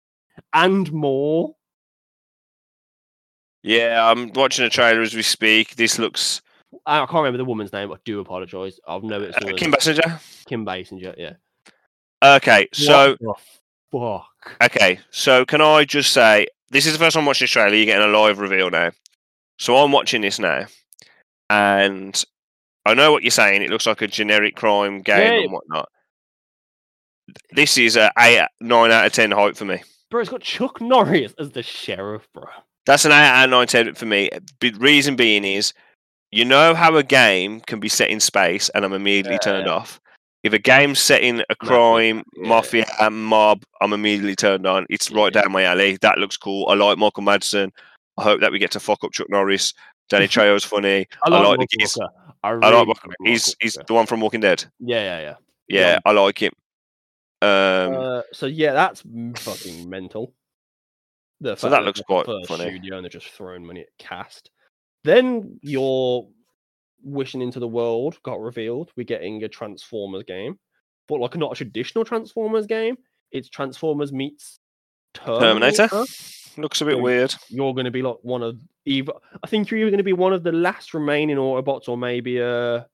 and 0.53 0.89
more. 0.93 1.55
Yeah, 3.61 4.09
I'm 4.09 4.31
watching 4.31 4.63
a 4.65 4.69
trailer 4.69 5.01
as 5.01 5.13
we 5.13 5.23
speak. 5.23 5.75
This 5.75 5.99
looks 5.99 6.41
I 6.85 6.99
can't 6.99 7.11
remember 7.13 7.39
the 7.39 7.45
woman's 7.45 7.73
name. 7.73 7.91
I 7.91 7.95
do 8.05 8.19
apologize. 8.19 8.79
I've 8.87 9.03
know 9.03 9.21
it's 9.21 9.35
uh, 9.37 9.53
Kim 9.57 9.71
Basinger. 9.71 10.45
Kim 10.45 10.65
Basinger. 10.65 11.15
Yeah. 11.17 11.33
Okay, 12.23 12.67
so 12.73 13.15
fuck. 13.91 14.25
Okay, 14.61 14.99
so 15.11 15.45
can 15.45 15.61
I 15.61 15.85
just 15.85 16.11
say 16.13 16.47
this 16.69 16.85
is 16.85 16.93
the 16.93 16.99
first 16.99 17.13
time 17.13 17.21
I'm 17.21 17.25
watching 17.25 17.45
this 17.45 17.51
trailer. 17.51 17.73
You're 17.75 17.85
getting 17.85 18.07
a 18.07 18.17
live 18.17 18.39
reveal 18.39 18.69
now. 18.69 18.91
So 19.57 19.77
I'm 19.77 19.91
watching 19.91 20.21
this 20.21 20.39
now, 20.39 20.65
and 21.49 22.23
I 22.85 22.93
know 22.93 23.11
what 23.11 23.23
you're 23.23 23.31
saying. 23.31 23.61
It 23.61 23.69
looks 23.69 23.85
like 23.87 24.01
a 24.01 24.07
generic 24.07 24.55
crime 24.55 25.01
game 25.01 25.33
Yeah. 25.33 25.39
and 25.41 25.51
whatnot. 25.51 25.89
This 27.51 27.77
is 27.77 27.95
a 27.95 28.11
eight, 28.17 28.45
nine 28.59 28.91
out 28.91 29.05
of 29.05 29.13
ten 29.13 29.31
hype 29.31 29.55
for 29.55 29.65
me. 29.65 29.81
Bro, 30.09 30.21
it's 30.21 30.29
got 30.29 30.41
Chuck 30.41 30.81
Norris 30.81 31.33
as 31.37 31.51
the 31.51 31.61
sheriff, 31.61 32.27
bro. 32.33 32.45
That's 32.85 33.05
an 33.05 33.11
eight 33.11 33.15
out 33.15 33.43
of 33.45 33.49
nine 33.51 33.67
ten 33.67 33.93
for 33.93 34.05
me. 34.05 34.29
The 34.59 34.71
reason 34.71 35.15
being 35.15 35.43
is, 35.43 35.73
you 36.31 36.45
know 36.45 36.73
how 36.73 36.95
a 36.95 37.03
game 37.03 37.61
can 37.61 37.79
be 37.79 37.89
set 37.89 38.09
in 38.09 38.19
space, 38.19 38.69
and 38.69 38.83
I'm 38.83 38.93
immediately 38.93 39.37
turned 39.39 39.67
off. 39.67 39.99
If 40.43 40.53
a 40.53 40.59
game's 40.59 40.99
setting 40.99 41.41
a 41.49 41.55
crime, 41.55 42.23
yeah. 42.37 42.47
mafia, 42.47 42.85
and 43.01 43.15
mob, 43.25 43.63
I'm 43.81 43.91
immediately 43.93 44.35
turned 44.35 44.65
on. 44.65 44.85
It's 44.89 45.11
right 45.11 45.33
Yeah. 45.35 45.41
down 45.41 45.51
my 45.51 45.63
alley. 45.63 45.97
That 46.01 46.17
looks 46.17 46.37
cool. 46.37 46.67
I 46.69 46.75
like 46.75 46.97
Michael 46.97 47.23
Madsen. 47.23 47.71
I 48.17 48.23
hope 48.23 48.39
that 48.41 48.51
we 48.51 48.59
get 48.59 48.71
to 48.71 48.79
fuck 48.79 49.03
up 49.03 49.11
Chuck 49.11 49.29
Norris. 49.29 49.73
Danny 50.09 50.27
Trejo's 50.29 50.63
funny. 50.63 51.07
I 51.23 51.29
like, 51.29 51.45
like 51.57 51.59
the 51.69 51.77
geese. 51.77 51.97
I, 51.99 52.05
I 52.43 52.49
really 52.51 52.71
like. 52.71 52.87
like 52.87 52.97
He's 53.25 53.47
Michael 53.47 53.55
he's 53.61 53.77
Rooker. 53.77 53.87
the 53.87 53.93
one 53.93 54.05
from 54.05 54.21
Walking 54.21 54.39
Dead. 54.39 54.63
Yeah, 54.79 55.01
yeah, 55.03 55.19
yeah. 55.21 55.35
Yeah, 55.67 55.79
Yeah. 55.93 55.99
I 56.05 56.11
like 56.11 56.41
him. 56.41 56.51
Um, 57.41 57.93
uh, 57.93 58.21
so 58.33 58.45
yeah, 58.47 58.73
that's 58.73 59.03
fucking 59.37 59.89
mental. 59.89 60.33
The 61.41 61.55
So 61.55 61.69
fact 61.69 61.71
that 61.71 61.85
looks 61.85 62.01
quite 62.01 62.25
funny. 62.47 62.63
Studio 62.69 62.95
and 62.97 63.03
they're 63.05 63.09
just 63.09 63.29
throwing 63.29 63.65
money 63.65 63.81
at 63.81 63.87
cast. 63.97 64.51
Then 65.05 65.59
your 65.61 66.27
wishing 67.03 67.41
into 67.41 67.59
the 67.59 67.67
world 67.67 68.17
got 68.23 68.39
revealed. 68.41 68.91
We're 68.95 69.03
getting 69.03 69.43
a 69.43 69.47
Transformers 69.49 70.23
game, 70.23 70.59
but 71.07 71.19
like 71.19 71.35
not 71.37 71.51
a 71.51 71.55
traditional 71.55 72.05
Transformers 72.05 72.65
game. 72.67 72.97
It's 73.31 73.49
Transformers 73.49 74.11
meets 74.11 74.59
Terminator 75.13 75.87
Terminator. 75.87 76.11
looks 76.61 76.81
a 76.81 76.85
bit 76.85 76.95
So- 76.95 77.01
weird. 77.01 77.35
You're 77.49 77.73
going 77.73 77.85
to 77.85 77.91
be 77.91 78.01
like 78.01 78.17
one 78.21 78.43
of 78.43 78.59
either. 78.85 79.13
I 79.43 79.47
think 79.47 79.69
you're 79.69 79.79
either 79.81 79.91
going 79.91 79.97
to 79.99 80.03
be 80.03 80.13
one 80.13 80.33
of 80.33 80.43
the 80.43 80.51
last 80.51 80.93
remaining 80.93 81.37
Autobots, 81.37 81.87
or 81.89 81.97
maybe 81.97 82.37
a 82.39 82.87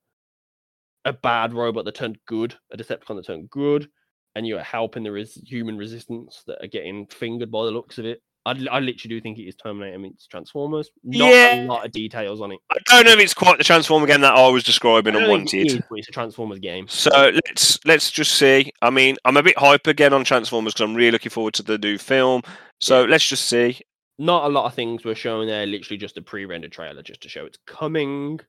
a 1.04 1.12
bad 1.12 1.52
robot 1.54 1.84
that 1.84 1.94
turned 1.94 2.18
good, 2.26 2.54
a 2.72 2.76
Decepticon 2.76 3.14
that 3.16 3.26
turned 3.26 3.48
good, 3.48 3.88
and 4.34 4.44
you're 4.46 4.60
helping 4.60 5.04
the 5.04 5.12
res- 5.12 5.40
human 5.46 5.76
resistance 5.78 6.42
that 6.48 6.62
are 6.64 6.66
getting 6.68 7.06
fingered 7.06 7.50
by 7.50 7.64
the 7.64 7.70
looks 7.70 7.98
of 7.98 8.06
it. 8.06 8.20
I, 8.46 8.50
I 8.70 8.80
literally 8.80 9.08
do 9.08 9.20
think 9.20 9.38
it 9.38 9.42
is 9.42 9.56
Terminator 9.56 9.98
meets 9.98 10.26
Transformers. 10.26 10.90
Not 11.04 11.30
Yeah. 11.30 11.64
a 11.64 11.66
lot 11.66 11.84
of 11.84 11.92
details 11.92 12.40
on 12.40 12.52
it. 12.52 12.60
I 12.70 12.76
don't 12.86 13.04
know 13.04 13.12
if 13.12 13.18
it's 13.18 13.34
quite 13.34 13.58
the 13.58 13.64
Transformer 13.64 14.06
game 14.06 14.20
that 14.22 14.34
I 14.34 14.48
was 14.48 14.62
describing 14.64 15.14
and 15.16 15.28
wanted. 15.28 15.66
is, 15.66 15.74
but 15.90 15.98
it's 15.98 16.08
a 16.08 16.12
Transformers 16.12 16.60
game. 16.60 16.86
So 16.88 17.32
let's 17.34 17.84
let's 17.84 18.10
just 18.10 18.34
see. 18.34 18.72
I 18.80 18.90
mean, 18.90 19.16
I'm 19.24 19.36
a 19.36 19.42
bit 19.42 19.58
hype 19.58 19.86
again 19.86 20.12
on 20.12 20.24
Transformers 20.24 20.72
because 20.72 20.84
I'm 20.88 20.94
really 20.94 21.10
looking 21.10 21.30
forward 21.30 21.54
to 21.54 21.62
the 21.62 21.76
new 21.76 21.98
film. 21.98 22.42
So 22.80 23.04
let's 23.04 23.26
just 23.28 23.46
see. 23.48 23.80
not 24.18 24.44
a 24.44 24.48
lot 24.48 24.64
of 24.66 24.74
things 24.74 25.04
were 25.04 25.14
shown 25.14 25.46
there. 25.46 25.66
Literally 25.66 25.98
just 25.98 26.16
a 26.16 26.22
pre-rendered 26.22 26.72
trailer 26.72 27.02
just 27.02 27.20
to 27.22 27.28
show 27.28 27.44
it's 27.44 27.58
coming. 27.66 28.40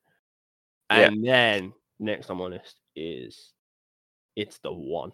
Yeah. 0.90 1.00
And 1.08 1.24
then 1.26 1.72
next, 1.98 2.30
I'm 2.30 2.40
honest, 2.40 2.76
is 2.96 3.52
it's 4.36 4.58
the 4.58 4.72
one. 4.72 5.12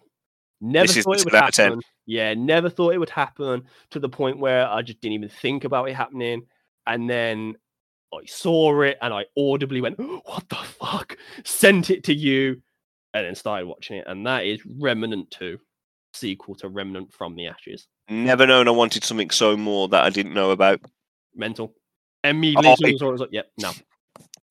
Never 0.61 0.87
This 0.87 1.03
thought 1.03 1.19
it 1.19 1.25
would 1.25 1.33
10 1.33 1.51
10. 1.51 1.65
happen. 1.67 1.81
Yeah, 2.05 2.33
never 2.33 2.69
thought 2.69 2.93
it 2.93 2.97
would 2.97 3.09
happen 3.09 3.63
to 3.91 3.99
the 3.99 4.09
point 4.09 4.39
where 4.39 4.67
I 4.67 4.81
just 4.81 5.01
didn't 5.01 5.13
even 5.13 5.29
think 5.29 5.63
about 5.63 5.89
it 5.89 5.95
happening. 5.95 6.43
And 6.87 7.09
then 7.09 7.55
I 8.13 8.19
saw 8.25 8.81
it 8.81 8.97
and 9.01 9.13
I 9.13 9.25
audibly 9.37 9.81
went, 9.81 9.99
What 10.25 10.47
the 10.49 10.55
fuck? 10.55 11.17
Sent 11.43 11.89
it 11.89 12.03
to 12.05 12.13
you 12.13 12.61
and 13.13 13.25
then 13.25 13.35
started 13.35 13.67
watching 13.67 13.97
it. 13.97 14.05
And 14.07 14.25
that 14.27 14.45
is 14.45 14.61
Remnant 14.79 15.29
2, 15.31 15.57
sequel 16.13 16.55
to 16.55 16.69
Remnant 16.69 17.11
from 17.13 17.35
the 17.35 17.47
Ashes. 17.47 17.87
Never 18.09 18.45
known 18.45 18.67
I 18.67 18.71
wanted 18.71 19.03
something 19.03 19.31
so 19.31 19.57
more 19.57 19.87
that 19.89 20.03
I 20.03 20.09
didn't 20.09 20.33
know 20.33 20.51
about. 20.51 20.79
Mental. 21.35 21.73
Immediately, 22.23 22.69
Oh, 22.69 22.73
as 22.73 22.99
soon 22.99 23.07
I 23.07 23.09
I 23.09 23.11
was 23.11 23.21
like, 23.21 23.29
Yep, 23.31 23.51
no. 23.59 23.71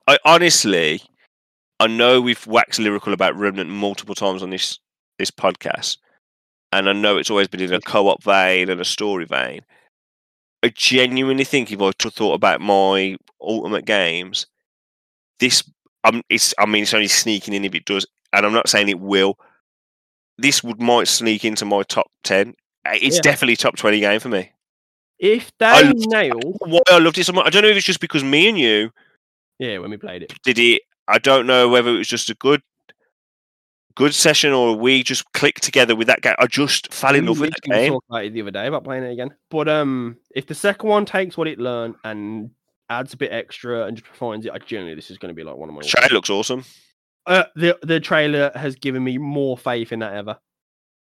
I 0.07 0.17
honestly, 0.23 1.01
I 1.79 1.87
know 1.87 2.21
we've 2.21 2.45
waxed 2.45 2.79
lyrical 2.79 3.13
about 3.13 3.35
Remnant 3.35 3.69
multiple 3.69 4.13
times 4.15 4.43
on 4.43 4.49
this 4.51 4.79
this 5.17 5.31
podcast, 5.31 5.97
and 6.71 6.89
I 6.89 6.93
know 6.93 7.17
it's 7.17 7.29
always 7.29 7.47
been 7.47 7.61
in 7.61 7.73
a 7.73 7.81
co-op 7.81 8.23
vein 8.23 8.69
and 8.69 8.79
a 8.81 8.85
story 8.85 9.25
vein. 9.25 9.61
I 10.63 10.69
genuinely 10.75 11.43
think 11.43 11.71
if 11.71 11.81
I 11.81 11.91
thought 11.91 12.33
about 12.33 12.61
my 12.61 13.17
ultimate 13.41 13.85
games, 13.85 14.47
this 15.39 15.63
um, 16.03 16.21
it's 16.29 16.53
I 16.59 16.65
mean 16.65 16.83
it's 16.83 16.93
only 16.93 17.07
sneaking 17.07 17.53
in 17.53 17.65
if 17.65 17.75
it 17.75 17.85
does, 17.85 18.05
and 18.33 18.45
I'm 18.45 18.53
not 18.53 18.69
saying 18.69 18.89
it 18.89 18.99
will. 18.99 19.37
This 20.37 20.63
would 20.63 20.81
might 20.81 21.07
sneak 21.07 21.45
into 21.45 21.65
my 21.65 21.83
top 21.83 22.07
ten. 22.23 22.55
It's 22.85 23.15
Yeah. 23.17 23.21
definitely 23.21 23.55
top 23.55 23.77
twenty 23.77 23.99
game 23.99 24.19
for 24.19 24.29
me. 24.29 24.51
If 25.17 25.51
they 25.59 25.83
loved- 25.83 26.09
nail, 26.09 26.39
Why 26.59 26.79
I 26.89 26.97
loved 26.99 27.17
it 27.17 27.23
so 27.25 27.33
much, 27.33 27.45
I 27.47 27.49
don't 27.49 27.61
know 27.63 27.69
if 27.69 27.77
it's 27.77 27.85
just 27.85 28.01
because 28.01 28.23
me 28.23 28.49
and 28.49 28.57
you 28.59 28.91
yeah, 29.59 29.77
when 29.77 29.89
we 29.91 29.97
played 29.97 30.21
it, 30.23 30.33
did 30.43 30.59
it. 30.59 30.81
I 31.07 31.17
don't 31.19 31.47
know 31.47 31.69
whether 31.69 31.89
it 31.91 31.97
was 31.97 32.07
just 32.09 32.29
a 32.29 32.33
good, 32.35 32.61
good 33.95 34.13
session 34.13 34.51
or 34.53 34.75
we 34.75 35.03
just 35.03 35.31
clicked 35.33 35.63
together 35.63 35.95
with 35.95 36.07
that 36.07 36.21
game. 36.21 36.35
I 36.37 36.47
just 36.47 36.93
fell 36.93 37.15
in 37.15 37.23
We 37.23 37.29
love 37.29 37.39
with 37.39 37.51
that 37.51 37.61
game. 37.61 37.91
talked 37.93 38.05
about 38.09 38.25
it 38.25 38.33
the 38.33 38.41
other 38.41 38.51
day 38.51 38.67
about 38.67 38.83
playing 38.83 39.03
it 39.03 39.11
again. 39.11 39.33
But 39.49 39.67
um, 39.67 40.17
if 40.35 40.47
the 40.47 40.55
second 40.55 40.89
one 40.89 41.05
takes 41.05 41.37
what 41.37 41.47
it 41.47 41.59
learned 41.59 41.95
and 42.03 42.51
adds 42.89 43.13
a 43.13 43.17
bit 43.17 43.31
extra 43.31 43.85
and 43.85 43.97
just 43.97 44.09
refines 44.09 44.45
it, 44.45 44.51
I 44.51 44.57
genuinely 44.59 44.95
this 44.95 45.09
is 45.09 45.17
going 45.17 45.29
to 45.29 45.35
be 45.35 45.43
like 45.43 45.55
one 45.55 45.69
of 45.69 45.75
my. 45.75 45.81
Trailer 45.81 46.13
looks 46.13 46.29
awesome. 46.29 46.63
Uh, 47.25 47.45
the 47.55 47.77
the 47.81 47.99
trailer 47.99 48.51
has 48.55 48.75
given 48.75 49.03
me 49.03 49.17
more 49.17 49.57
faith 49.57 49.91
in 49.91 49.99
that 49.99 50.13
ever. 50.13 50.37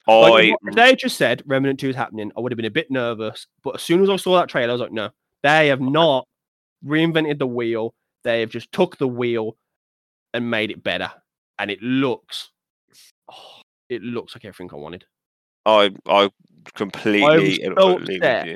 Like, 0.07 0.56
I 0.68 0.72
they 0.74 0.95
just 0.95 1.18
said 1.18 1.44
Remnant 1.45 1.80
Two 1.80 1.90
is 1.90 1.95
happening, 1.95 2.32
I 2.36 2.41
would 2.41 2.52
have 2.52 2.57
been 2.57 2.66
a 2.66 2.72
bit 2.72 2.90
nervous. 2.90 3.48
But 3.64 3.76
as 3.76 3.84
soon 3.84 4.02
as 4.02 4.10
I 4.10 4.16
saw 4.16 4.38
that 4.38 4.49
trailer, 4.49 4.70
I 4.70 4.74
was 4.74 4.82
like, 4.82 4.91
no, 4.91 5.11
they 5.44 5.68
have 5.68 5.82
not 5.82 6.28
reinvented 6.84 7.38
the 7.38 7.48
wheel. 7.48 7.94
They 8.24 8.40
have 8.41 8.49
just 8.49 8.72
took 8.72 8.98
the 8.98 9.07
wheel 9.07 9.56
and 10.34 10.49
made 10.49 10.72
it 10.72 10.84
better, 10.84 11.11
and 11.60 11.70
it 11.70 11.82
looks, 11.82 12.49
oh, 13.31 13.61
it 13.89 14.01
looks 14.01 14.35
like 14.35 14.45
everything 14.45 14.69
I 14.72 14.76
wanted. 14.81 15.06
I 15.65 15.91
I 16.07 16.30
completely 16.76 17.61
and 17.64 17.76
so 17.80 17.97
upset. 17.97 18.47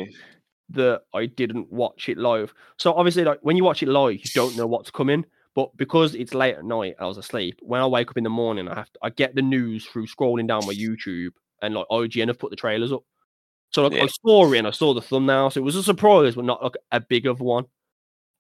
that 0.70 1.02
I 1.14 1.26
didn't 1.26 1.72
watch 1.72 2.10
it 2.10 2.18
live. 2.18 2.54
So 2.78 2.94
obviously, 2.94 3.24
like 3.24 3.40
when 3.42 3.58
you 3.58 3.64
watch 3.64 3.84
it 3.84 3.90
live, 3.90 4.16
you 4.16 4.32
don't 4.34 4.56
know 4.58 4.68
what's 4.68 4.92
coming. 4.92 5.26
But 5.56 5.76
because 5.78 6.16
it's 6.16 6.34
late 6.34 6.56
at 6.56 6.66
night, 6.66 6.96
I 7.00 7.06
was 7.06 7.18
asleep. 7.20 7.60
When 7.62 7.80
I 7.80 7.86
wake 7.86 8.10
up 8.10 8.18
in 8.18 8.24
the 8.24 8.30
morning, 8.32 8.68
I 8.68 8.74
have 8.74 8.92
to, 8.94 9.00
I 9.04 9.12
get 9.12 9.36
the 9.36 9.44
news 9.44 9.86
through 9.86 10.08
scrolling 10.08 10.48
down 10.48 10.66
my 10.66 10.74
YouTube 10.74 11.30
and 11.62 11.76
like 11.76 11.86
IGN 11.92 12.28
have 12.30 12.40
put 12.40 12.50
the 12.50 12.56
trailers 12.56 12.92
up. 12.92 13.04
So 13.72 13.84
like 13.84 13.94
Yeah. 13.94 14.04
I 14.04 14.08
saw 14.08 14.52
it 14.52 14.58
and 14.58 14.68
I 14.68 14.72
saw 14.72 14.96
the 14.96 15.02
thumbnail, 15.02 15.52
so 15.52 15.60
it 15.60 15.64
was 15.64 15.76
a 15.76 15.84
surprise, 15.84 16.34
but 16.36 16.46
not 16.46 16.64
like 16.64 16.74
a 16.92 17.00
big 17.02 17.28
of 17.28 17.40
one. 17.40 17.66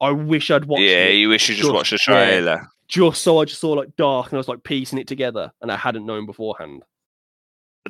I 0.01 0.09
wish 0.09 0.49
I'd 0.49 0.65
watched 0.65 0.81
Yeah, 0.81 1.09
you 1.09 1.29
wish 1.29 1.47
you 1.49 1.53
just 1.55 1.65
just- 1.65 1.73
watched 1.75 1.91
the 1.91 1.97
trailer. 1.99 2.67
Just 2.93 3.23
so 3.23 3.39
I 3.39 3.45
just 3.45 3.59
saw 3.59 3.71
like 3.71 3.95
dark 3.95 4.27
and 4.27 4.35
I 4.35 4.37
was 4.37 4.47
like 4.47 4.63
piecing 4.63 4.99
it 4.99 5.07
together, 5.07 5.51
and 5.61 5.71
I 5.71 5.77
hadn't 5.77 6.05
known 6.05 6.27
beforehand. 6.27 6.83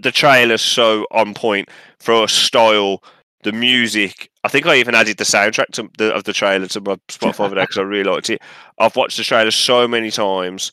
The 0.02 0.12
trailer's 0.12 0.62
so 0.62 1.06
on 1.12 1.34
point 1.34 1.70
for 2.00 2.24
a 2.24 2.28
style. 2.28 3.04
The 3.44 3.52
music. 3.52 4.30
I 4.46 4.48
think 4.48 4.66
I 4.66 4.76
even 4.78 4.96
added 4.96 5.18
the 5.18 5.26
soundtrack 5.26 5.68
to 5.74 5.90
the, 5.98 6.14
of 6.14 6.24
the 6.24 6.32
trailer 6.32 6.66
to 6.68 6.80
my 6.80 6.96
Spotify 7.10 7.50
because 7.54 7.78
I 7.78 7.82
really 7.82 8.10
liked 8.10 8.30
it. 8.30 8.42
I've 8.80 8.96
watched 8.96 9.18
the 9.18 9.24
trailer 9.24 9.52
so 9.52 9.86
many 9.86 10.12
times. 10.12 10.72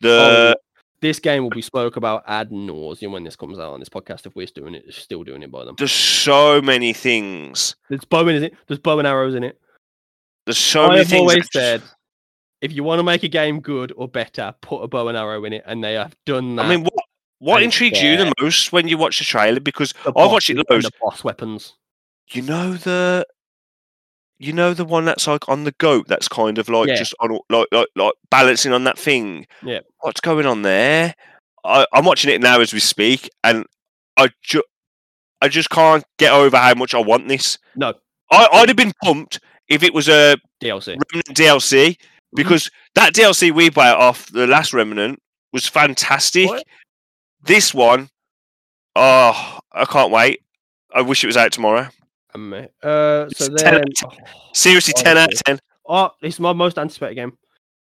The 0.00 0.54
Oh, 0.56 0.60
this 1.02 1.18
game 1.18 1.42
will 1.42 1.50
be 1.50 1.60
spoke 1.60 1.96
about 1.96 2.24
ad 2.26 2.50
nauseum 2.50 3.12
when 3.12 3.22
this 3.24 3.36
comes 3.36 3.58
out 3.58 3.74
on 3.74 3.80
this 3.80 3.90
podcast. 3.90 4.24
If 4.24 4.34
we're 4.34 4.46
doing 4.46 4.74
it, 4.74 4.92
still 4.94 5.24
doing 5.24 5.42
it 5.42 5.50
by 5.52 5.66
them. 5.66 5.74
there's 5.76 5.92
so 5.92 6.62
many 6.62 6.94
things. 6.94 7.76
There's 7.90 8.06
bow 8.06 8.26
in 8.28 8.42
it. 8.42 8.54
There's 8.66 8.80
bow 8.80 8.98
and 8.98 9.06
arrows 9.06 9.34
in 9.34 9.44
it. 9.44 9.60
There's 10.46 10.56
so 10.56 10.84
I 10.84 10.88
many 10.88 10.98
have 11.00 11.08
things. 11.08 11.20
always 11.20 11.48
said, 11.52 11.82
if 12.66 12.72
you 12.72 12.84
want 12.84 12.98
to 12.98 13.02
make 13.02 13.22
a 13.22 13.28
game 13.28 13.60
good 13.60 13.92
or 13.96 14.08
better, 14.08 14.54
put 14.60 14.82
a 14.82 14.88
bow 14.88 15.08
and 15.08 15.16
arrow 15.16 15.44
in 15.44 15.52
it, 15.52 15.62
and 15.66 15.82
they 15.82 15.94
have 15.94 16.14
done 16.26 16.56
that. 16.56 16.66
I 16.66 16.68
mean, 16.68 16.82
what 16.84 17.04
what 17.38 17.62
intrigues 17.62 18.02
you 18.02 18.16
the 18.16 18.32
most 18.40 18.72
when 18.72 18.88
you 18.88 18.98
watch 18.98 19.18
the 19.18 19.24
trailer? 19.24 19.60
Because 19.60 19.94
the 20.04 20.12
I've 20.16 20.30
watched 20.30 20.50
it 20.50 20.56
bosses 20.56 20.66
and 20.68 20.70
loads. 20.70 20.84
The 20.86 20.92
boss 21.00 21.24
weapons. 21.24 21.74
You 22.30 22.42
know 22.42 22.74
the, 22.74 23.24
you 24.38 24.52
know 24.52 24.74
the 24.74 24.84
one 24.84 25.04
that's 25.04 25.26
like 25.26 25.48
on 25.48 25.64
the 25.64 25.72
goat. 25.78 26.08
That's 26.08 26.28
kind 26.28 26.58
of 26.58 26.68
like 26.68 26.88
Yeah. 26.88 26.96
just 26.96 27.14
on 27.20 27.38
like 27.48 27.68
like 27.72 27.88
like 27.94 28.12
balancing 28.30 28.72
on 28.72 28.84
that 28.84 28.98
thing. 28.98 29.46
Yeah. 29.62 29.80
What's 30.00 30.20
going 30.20 30.44
on 30.46 30.62
there? 30.62 31.14
I, 31.64 31.86
I'm 31.92 32.04
watching 32.04 32.32
it 32.32 32.40
now 32.40 32.60
as 32.60 32.72
we 32.72 32.80
speak, 32.80 33.30
and 33.44 33.64
I 34.16 34.30
just 34.42 34.64
I 35.40 35.48
just 35.48 35.70
can't 35.70 36.04
get 36.18 36.32
over 36.32 36.56
how 36.56 36.74
much 36.74 36.94
I 36.94 36.98
want 36.98 37.28
this. 37.28 37.58
No 37.76 37.94
I, 38.30 38.48
I'd 38.52 38.68
have 38.68 38.76
been 38.76 38.92
pumped 39.04 39.38
if 39.68 39.82
it 39.82 39.94
was 39.94 40.08
a 40.08 40.36
DLC. 40.62 40.88
Remnant 40.88 41.36
DLC. 41.36 41.96
Because 42.36 42.70
that 42.94 43.12
DLC 43.14 43.52
we 43.52 43.70
bought 43.70 43.96
off 43.98 44.26
the 44.30 44.46
last 44.46 44.72
Remnant 44.72 45.20
was 45.52 45.66
fantastic. 45.66 46.48
What? 46.48 46.62
This 47.42 47.74
one, 47.74 48.08
oh, 48.94 49.58
I 49.72 49.84
can't 49.84 50.12
wait. 50.12 50.40
I 50.94 51.00
wish 51.02 51.24
it 51.24 51.26
was 51.28 51.36
out 51.36 51.52
tomorrow. 51.52 51.88
Um, 52.34 52.52
uh, 52.52 53.28
so 53.30 53.48
10 53.48 53.54
then, 53.56 53.74
out 53.74 53.82
of 54.04 54.18
Seriously, 54.54 54.94
Oh, 54.96 55.02
10 55.02 55.18
out 55.18 55.32
of 55.32 55.42
10. 55.44 55.58
oh, 55.88 56.10
it's 56.22 56.38
my 56.38 56.52
most 56.52 56.78
anticipated 56.78 57.14
game. 57.14 57.36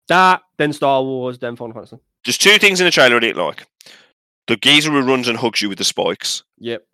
That, 0.09 0.41
then 0.57 0.73
Star 0.73 1.01
Wars, 1.03 1.39
then 1.39 1.55
Final 1.55 1.73
Fantasy. 1.73 1.97
There's 2.25 2.37
two 2.37 2.57
things 2.57 2.79
in 2.79 2.85
the 2.85 2.91
trailer 2.91 3.15
I 3.15 3.19
didn't 3.19 3.43
like. 3.43 3.65
The 4.47 4.57
geezer 4.57 4.91
who 4.91 5.01
runs 5.01 5.27
and 5.27 5.37
hugs 5.37 5.61
you 5.61 5.69
with 5.69 5.77
the 5.77 5.83
spikes, 5.83 6.43
Yep. 6.59 6.85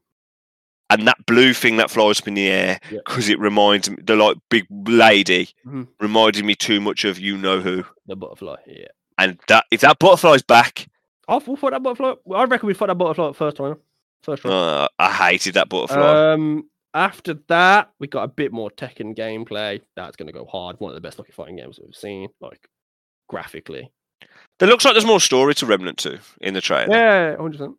And 0.89 1.07
that 1.07 1.25
blue 1.25 1.53
thing 1.53 1.77
that 1.77 1.89
flies 1.91 2.19
up 2.19 2.27
in 2.27 2.33
the 2.33 2.47
air 2.47 2.79
Yeah. 2.91 2.99
because 3.05 3.29
it 3.29 3.39
reminds 3.39 3.89
me, 3.89 3.97
the 4.03 4.15
like 4.15 4.37
big 4.49 4.65
lady 4.69 5.49
Mhm. 5.65 5.87
reminded 5.99 6.43
me 6.45 6.55
too 6.55 6.81
much 6.81 7.05
of 7.05 7.19
you 7.19 7.37
know 7.37 7.61
who. 7.61 7.83
The 8.07 8.15
butterfly. 8.15 8.55
Yeah. 8.67 8.87
And 9.17 9.39
that 9.47 9.65
if 9.71 9.81
that 9.81 9.99
butterfly's 9.99 10.41
back, 10.43 10.87
Oh, 11.27 11.41
we'll 11.45 11.57
that 11.71 11.83
butterfly. 11.83 12.13
I 12.35 12.43
reckon 12.45 12.65
we 12.67 12.73
put 12.73 12.87
that 12.87 12.95
butterfly 12.95 13.33
first 13.33 13.57
time. 13.57 13.75
First 14.23 14.43
round. 14.43 14.55
uh, 14.55 14.87
I 14.97 15.11
hated 15.11 15.53
that 15.53 15.69
butterfly. 15.69 16.31
Um, 16.33 16.67
after 16.95 17.35
that, 17.49 17.91
we 17.99 18.07
got 18.07 18.23
a 18.23 18.27
bit 18.27 18.51
more 18.51 18.71
Tekken 18.71 19.15
gameplay. 19.15 19.79
That's 19.95 20.15
going 20.15 20.25
to 20.25 20.33
go 20.33 20.45
hard. 20.45 20.79
One 20.79 20.89
of 20.89 20.95
the 20.95 21.01
best 21.01 21.19
looking 21.19 21.33
fighting 21.33 21.57
games 21.57 21.79
we've 21.79 21.95
seen, 21.95 22.29
like 22.41 22.67
graphically. 23.27 23.91
there 24.57 24.67
looks 24.67 24.83
like 24.85 24.95
there's 24.95 25.05
more 25.05 25.21
story 25.21 25.53
to 25.55 25.65
Remnant 25.67 25.97
2 25.99 26.17
in 26.41 26.53
the 26.55 26.61
trailer. 26.61 26.93
Yeah, 26.93 27.37
hundred 27.37 27.59
percent. 27.59 27.75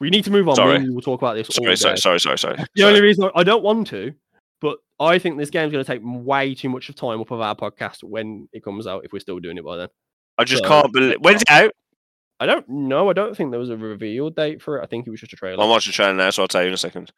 We 0.00 0.10
need 0.10 0.24
to 0.24 0.30
move 0.30 0.48
on. 0.48 0.56
Sorry. 0.56 0.78
We 0.80 0.90
will 0.90 1.00
talk 1.02 1.20
about 1.22 1.34
this. 1.34 1.48
Sorry, 1.48 1.76
sorry, 1.76 1.94
day. 1.94 2.00
sorry, 2.00 2.20
sorry, 2.20 2.38
sorry. 2.38 2.56
The 2.56 2.66
sorry. 2.82 2.88
only 2.88 3.00
reason 3.00 3.30
I 3.34 3.44
don't 3.44 3.62
want 3.62 3.86
to, 3.88 4.12
but 4.60 4.78
I 5.00 5.18
think 5.18 5.38
this 5.38 5.50
game's 5.50 5.72
going 5.72 5.84
to 5.84 5.90
take 5.90 6.02
way 6.04 6.54
too 6.54 6.68
much 6.68 6.88
of 6.88 6.96
time 6.96 7.20
up 7.20 7.30
of 7.30 7.40
our 7.40 7.54
podcast 7.54 8.02
when 8.02 8.48
it 8.52 8.64
comes 8.64 8.86
out. 8.86 9.04
If 9.04 9.12
we're 9.12 9.20
still 9.20 9.38
doing 9.38 9.56
it 9.56 9.64
by 9.64 9.76
then, 9.76 9.88
I 10.38 10.44
just 10.44 10.62
so- 10.62 10.68
can't 10.68 10.92
believe. 10.92 11.18
When's 11.20 11.42
it 11.42 11.50
out? 11.50 11.72
I 12.40 12.46
don't 12.46 12.68
know. 12.68 13.08
I 13.08 13.12
don't 13.12 13.36
think 13.36 13.52
there 13.52 13.60
was 13.60 13.70
a 13.70 13.76
reveal 13.76 14.28
date 14.28 14.60
for 14.60 14.78
it. 14.78 14.82
I 14.82 14.86
think 14.86 15.06
it 15.06 15.10
was 15.10 15.20
just 15.20 15.32
a 15.32 15.36
trailer. 15.36 15.62
I'm 15.62 15.70
watching 15.70 15.92
the 15.92 15.94
trailer 15.94 16.14
now, 16.14 16.30
so 16.30 16.42
I'll 16.42 16.48
tell 16.48 16.62
you 16.62 16.68
in 16.68 16.74
a 16.74 16.78
second. 16.78 17.12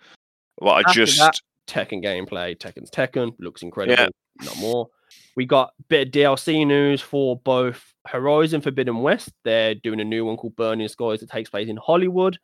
Well, 0.61 0.75
I 0.75 0.81
After 0.81 0.93
just. 1.05 1.19
that- 1.19 1.41
Tekken 1.67 2.01
gameplay. 2.05 2.57
Tekken's 2.57 2.91
Tekken 2.93 3.33
looks 3.41 3.63
incredible. 3.63 4.13
Not 4.45 4.57
more. 4.59 4.89
We 5.35 5.47
got 5.47 5.73
a 5.81 5.83
bit 5.89 6.07
of 6.09 6.13
DLC 6.13 6.65
news 6.65 7.01
for 7.01 7.37
both 7.41 7.83
Horizon 8.07 8.61
Forbidden 8.61 8.99
West. 9.03 9.31
They're 9.43 9.75
doing 9.75 9.99
a 10.01 10.05
new 10.05 10.25
one 10.25 10.37
called 10.37 10.55
Burning 10.55 10.87
Skies 10.87 11.21
that 11.21 11.31
takes 11.31 11.51
place 11.51 11.69
in 11.69 11.77
Hollywood, 11.77 12.39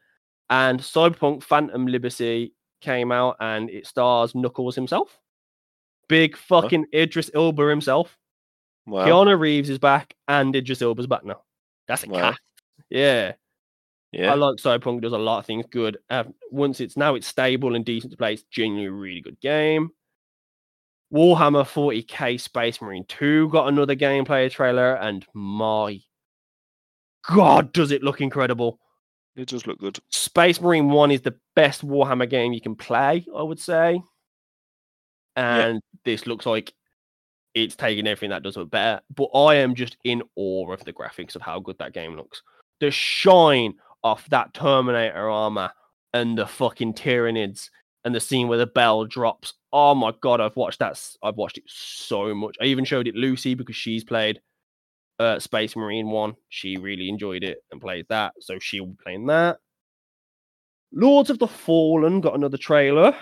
and 0.51 0.81
Cyberpunk 0.81 1.43
Phantom 1.43 1.87
Liberty 1.87 2.55
came 2.81 3.13
out 3.13 3.37
and 3.41 3.71
it 3.71 3.87
stars 3.87 4.35
Knuckles 4.35 4.75
himself. 4.75 5.19
Big 6.09 6.37
fucking 6.37 6.87
Idris 6.95 7.31
Elba 7.35 7.69
himself. 7.69 8.19
Wow. 8.87 9.07
Keanu 9.07 9.39
Reeves 9.39 9.71
is 9.71 9.79
back, 9.79 10.15
and 10.29 10.55
Idris 10.55 10.83
Elba's 10.83 11.07
back 11.07 11.25
now. 11.25 11.43
That's 11.87 12.05
a 12.05 12.09
Wow. 12.09 12.31
cat. 12.33 12.39
Yeah. 12.91 13.33
Yeah. 14.11 14.33
I 14.33 14.35
like 14.35 14.57
Cyberpunk. 14.57 15.01
Does 15.01 15.13
a 15.13 15.19
lot 15.19 15.39
of 15.39 15.47
things 15.47 15.65
good. 15.71 15.97
Uh, 16.11 16.25
once 16.51 16.81
it's 16.81 16.97
now 16.97 17.15
it's 17.15 17.27
stable 17.27 17.75
and 17.75 17.85
decent 17.85 18.11
to 18.11 18.17
play. 18.17 18.35
It's 18.35 18.43
genuinely 18.51 18.87
a 18.87 18.93
really 18.93 19.21
good 19.23 19.41
game. 19.41 19.91
Warhammer 21.13 21.65
40k 21.65 22.41
Space 22.41 22.81
Marine 22.83 23.05
2 23.07 23.49
got 23.51 23.69
another 23.69 23.95
gameplay 23.95 24.51
trailer, 24.51 24.95
and 24.97 25.25
my 25.35 26.01
god, 27.31 27.73
does 27.73 27.91
it 27.91 28.03
look 28.03 28.21
incredible! 28.21 28.79
It 29.37 29.49
does 29.49 29.67
look 29.67 29.79
good. 29.79 29.99
Space 30.11 30.61
Marine 30.61 30.91
1 30.91 31.11
is 31.11 31.23
the 31.23 31.35
best 31.57 31.87
Warhammer 31.87 32.29
game 32.29 32.53
you 32.53 32.61
can 32.61 32.77
play, 32.77 33.25
I 33.35 33.43
would 33.43 33.61
say. 33.61 34.03
And 35.37 35.81
this 36.05 36.27
looks 36.27 36.45
like 36.45 36.73
it's 37.55 37.75
taking 37.75 38.07
everything 38.07 38.31
that 38.31 38.43
does 38.43 38.57
it 38.57 38.71
better. 38.71 39.01
But 39.15 39.31
I 39.35 39.57
am 39.57 39.75
just 39.75 39.97
in 40.05 40.23
awe 40.37 40.73
of 40.73 40.85
the 40.85 40.93
graphics 40.93 41.35
of 41.35 41.43
how 41.43 41.61
good 41.61 41.79
that 41.79 41.95
game 41.95 42.17
looks. 42.17 42.43
The 42.81 42.91
shine 42.91 43.75
off 44.05 44.29
that 44.31 44.53
Terminator 44.53 45.31
armor 45.31 45.71
and 46.13 46.37
the 46.37 46.47
fucking 46.47 46.95
Tyranids 46.95 47.71
and 48.05 48.15
the 48.15 48.21
scene 48.21 48.49
where 48.49 48.59
the 48.59 48.67
bell 48.67 49.05
drops. 49.05 49.55
Oh 49.73 49.95
my 49.95 50.13
god, 50.21 50.41
I've 50.41 50.57
watched 50.57 50.81
that. 50.81 51.01
I've 51.23 51.37
watched 51.37 51.57
it 51.57 51.65
so 51.67 52.35
much. 52.35 52.57
I 52.61 52.65
even 52.65 52.85
showed 52.85 53.07
it 53.07 53.15
Lucy 53.15 53.55
because 53.55 53.77
she's 53.77 54.05
played 54.05 54.41
uh, 55.23 55.39
Space 55.41 55.77
Marine 55.77 56.09
One. 56.11 56.35
She 56.49 56.77
really 56.77 57.09
enjoyed 57.09 57.45
it 57.45 57.59
and 57.71 57.81
played 57.81 58.07
that, 58.09 58.35
so 58.41 58.59
she'll 58.59 58.87
be 58.87 58.97
playing 59.03 59.27
that. 59.27 59.59
Lords 60.93 61.31
of 61.31 61.39
the 61.39 61.47
Fallen 61.49 62.21
got 62.21 62.35
another 62.35 62.59
trailer, 62.59 63.17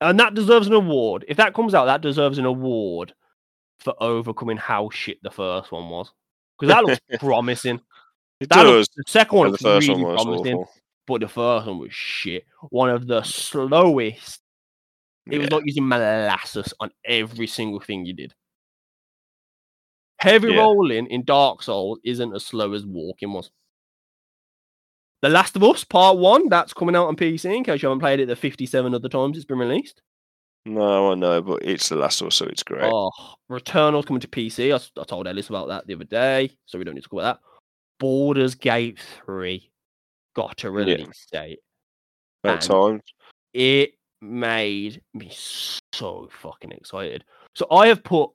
and 0.00 0.18
that 0.20 0.34
deserves 0.34 0.66
an 0.68 0.72
award. 0.74 1.24
If 1.28 1.36
that 1.38 1.54
comes 1.54 1.74
out, 1.74 1.86
that 1.86 2.00
deserves 2.00 2.38
an 2.38 2.44
award 2.44 3.12
for 3.80 3.94
overcoming 4.00 4.56
how 4.56 4.88
shit 4.90 5.18
the 5.22 5.30
first 5.30 5.72
one 5.72 5.88
was, 5.88 6.12
because 6.58 6.72
that 6.72 6.84
looks 6.84 7.00
promising. 7.18 7.80
It 8.40 8.48
That 8.50 8.62
does. 8.64 8.66
looks, 8.66 8.88
the 8.96 9.04
second 9.08 9.38
one 9.38 9.46
and 9.48 9.54
the 9.54 9.58
first 9.58 9.88
really 9.88 10.02
one 10.04 10.12
was 10.14 10.22
promising, 10.24 10.54
awful. 10.56 10.72
but 11.06 11.20
the 11.22 11.28
first 11.28 11.66
one 11.66 11.78
was 11.78 11.92
shit. 11.92 12.44
One 12.70 12.90
of 12.90 13.06
the 13.06 13.22
slowest. 13.22 14.40
It 15.30 15.38
was 15.38 15.48
Yeah. 15.48 15.56
like 15.56 15.64
using 15.66 15.88
molasses 15.88 16.72
on 16.80 16.90
every 17.04 17.46
single 17.46 17.80
thing 17.80 18.04
you 18.04 18.12
did. 18.12 18.34
Heavy 20.24 20.48
Yeah. 20.52 20.60
rolling 20.60 21.06
in 21.08 21.24
Dark 21.24 21.62
Souls 21.62 21.98
isn't 22.04 22.34
as 22.34 22.44
slow 22.46 22.72
as 22.72 22.84
walking 22.86 23.32
was. 23.32 23.50
The 25.22 25.28
Last 25.28 25.56
of 25.56 25.62
Us 25.64 25.84
Part 25.84 26.18
One 26.18 26.48
that's 26.48 26.74
coming 26.74 26.96
out 26.96 27.08
on 27.08 27.16
PC. 27.16 27.54
In 27.56 27.64
case 27.64 27.82
you 27.82 27.88
haven't 27.88 28.00
played 28.00 28.20
it 28.20 28.26
the 28.26 28.36
fifty-seven 28.36 28.94
other 28.94 29.08
times 29.08 29.36
it's 29.36 29.46
been 29.46 29.58
released. 29.58 30.02
No, 30.66 31.12
I 31.12 31.14
know, 31.14 31.42
but 31.42 31.62
it's 31.62 31.90
the 31.90 31.96
last 31.96 32.20
of 32.22 32.28
Us, 32.28 32.36
so 32.36 32.46
it's 32.46 32.62
great. 32.62 32.90
Oh, 32.90 33.10
Returnal's 33.50 34.06
coming 34.06 34.20
to 34.20 34.28
PC. 34.28 34.72
I 34.74 35.04
told 35.04 35.26
Ellis 35.26 35.50
about 35.50 35.68
that 35.68 35.86
the 35.86 35.94
other 35.94 36.04
day, 36.04 36.50
so 36.66 36.78
we 36.78 36.84
don't 36.84 36.94
need 36.94 37.02
to 37.02 37.08
talk 37.08 37.20
about 37.20 37.40
that. 37.40 37.48
Baldur's 38.00 38.54
Gate 38.54 38.98
3 39.26 39.70
got 40.34 40.64
a 40.64 40.70
release 40.70 41.26
date. 41.30 41.60
About 42.42 42.54
and- 42.54 42.62
time. 42.62 43.00
It 43.52 43.92
made 44.22 45.02
me 45.12 45.30
so 45.92 46.28
fucking 46.40 46.72
excited. 46.72 47.24
So 47.54 47.66
I 47.70 47.86
have 47.88 48.02
put 48.02 48.30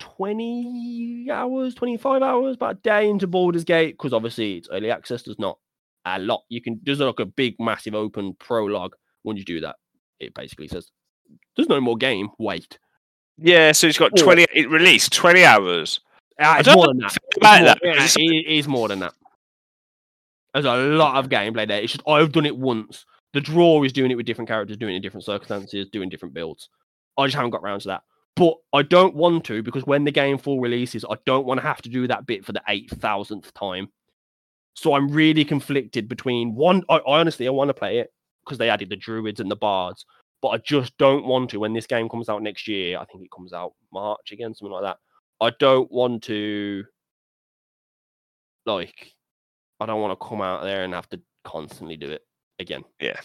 20 0.00 1.28
hours, 1.30 1.74
25 1.74 2.22
hours, 2.22 2.56
about 2.56 2.72
a 2.76 2.78
day 2.80 3.08
into 3.08 3.26
Baldur's 3.26 3.64
Gate 3.64 3.92
because 3.96 4.12
obviously 4.12 4.56
it's 4.58 4.68
early 4.72 4.90
access. 4.90 5.22
There's 5.22 5.38
not 5.38 5.58
a 6.04 6.18
lot. 6.18 6.42
You 6.48 6.60
can, 6.60 6.80
there's 6.82 7.00
like 7.00 7.20
a 7.20 7.26
big, 7.26 7.54
massive 7.60 7.94
open 7.94 8.34
prologue. 8.40 8.94
When 9.22 9.36
you 9.36 9.44
do 9.44 9.60
that, 9.60 9.76
it 10.18 10.34
basically 10.34 10.68
says, 10.68 10.90
there's 11.56 11.68
no 11.68 11.80
more 11.80 11.96
game. 11.96 12.30
Wait. 12.38 12.78
Yeah, 13.38 13.72
so 13.72 13.86
it's 13.86 13.98
got 13.98 14.12
Or- 14.18 14.22
20, 14.22 14.46
it 14.54 14.68
released 14.70 15.12
20 15.12 15.44
hours. 15.44 16.00
Ah, 16.40 16.58
it's 16.58 16.74
more 16.74 16.86
than 16.86 16.98
that. 16.98 17.16
about 17.36 17.58
more- 17.60 17.66
that, 17.66 17.78
yeah, 17.82 18.04
it 18.04 18.16
it 18.16 18.46
is 18.58 18.66
more 18.66 18.88
than 18.88 19.00
that. 19.00 19.12
There's 20.54 20.64
a 20.64 20.74
lot 20.76 21.16
of 21.16 21.28
gameplay 21.30 21.68
there. 21.68 21.80
It's 21.82 21.92
just 21.92 22.08
I've 22.08 22.32
done 22.32 22.46
it 22.46 22.56
once. 22.56 23.04
The 23.34 23.40
draw 23.40 23.82
is 23.84 23.92
doing 23.92 24.10
it 24.10 24.16
with 24.16 24.26
different 24.26 24.48
characters, 24.48 24.76
doing 24.78 24.94
it 24.94 24.96
in 24.96 25.02
different 25.02 25.24
circumstances, 25.24 25.88
doing 25.90 26.08
different 26.08 26.34
builds. 26.34 26.68
I 27.16 27.26
just 27.26 27.36
haven't 27.36 27.50
got 27.50 27.62
around 27.62 27.80
to 27.82 27.88
that. 27.88 28.02
But 28.36 28.54
I 28.72 28.82
don't 28.82 29.14
want 29.14 29.44
to 29.46 29.62
because 29.62 29.84
when 29.84 30.04
the 30.04 30.12
game 30.12 30.38
full 30.38 30.60
releases, 30.60 31.04
I 31.04 31.16
don't 31.26 31.46
want 31.46 31.60
to 31.60 31.66
have 31.66 31.82
to 31.82 31.88
do 31.88 32.06
that 32.08 32.26
bit 32.26 32.44
for 32.44 32.52
the 32.52 32.62
eight 32.68 32.90
thousandth 32.90 33.52
time. 33.54 33.88
So 34.74 34.94
I'm 34.94 35.10
really 35.10 35.44
conflicted 35.44 36.08
between 36.08 36.54
one. 36.54 36.82
I, 36.88 36.96
I 36.96 37.20
honestly 37.20 37.46
I 37.46 37.50
want 37.50 37.68
to 37.68 37.74
play 37.74 37.98
it 37.98 38.12
because 38.44 38.56
they 38.56 38.70
added 38.70 38.88
the 38.88 38.96
druids 38.96 39.40
and 39.40 39.50
the 39.50 39.56
bards, 39.56 40.06
but 40.40 40.48
I 40.48 40.58
just 40.58 40.96
don't 40.96 41.26
want 41.26 41.50
to 41.50 41.58
when 41.58 41.74
this 41.74 41.86
game 41.86 42.08
comes 42.08 42.28
out 42.28 42.42
next 42.42 42.66
year. 42.66 42.98
I 42.98 43.04
think 43.04 43.24
it 43.24 43.30
comes 43.30 43.52
out 43.52 43.74
March 43.92 44.32
again, 44.32 44.54
something 44.54 44.72
like 44.72 44.84
that. 44.84 44.98
I 45.40 45.50
don't 45.58 45.90
want 45.90 46.22
to 46.24 46.84
like 48.64 49.12
I 49.80 49.86
don't 49.86 50.00
want 50.00 50.18
to 50.18 50.26
come 50.26 50.40
out 50.40 50.62
there 50.62 50.84
and 50.84 50.94
have 50.94 51.08
to 51.10 51.20
constantly 51.44 51.96
do 51.96 52.10
it 52.10 52.22
again. 52.58 52.84
Yeah. 53.00 53.20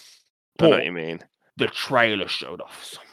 I 0.60 0.64
know 0.64 0.70
what 0.72 0.86
you 0.86 0.92
mean. 0.92 1.20
the 1.58 1.68
trailer 1.68 2.28
showed 2.28 2.62
off 2.62 2.84
some 2.84 3.04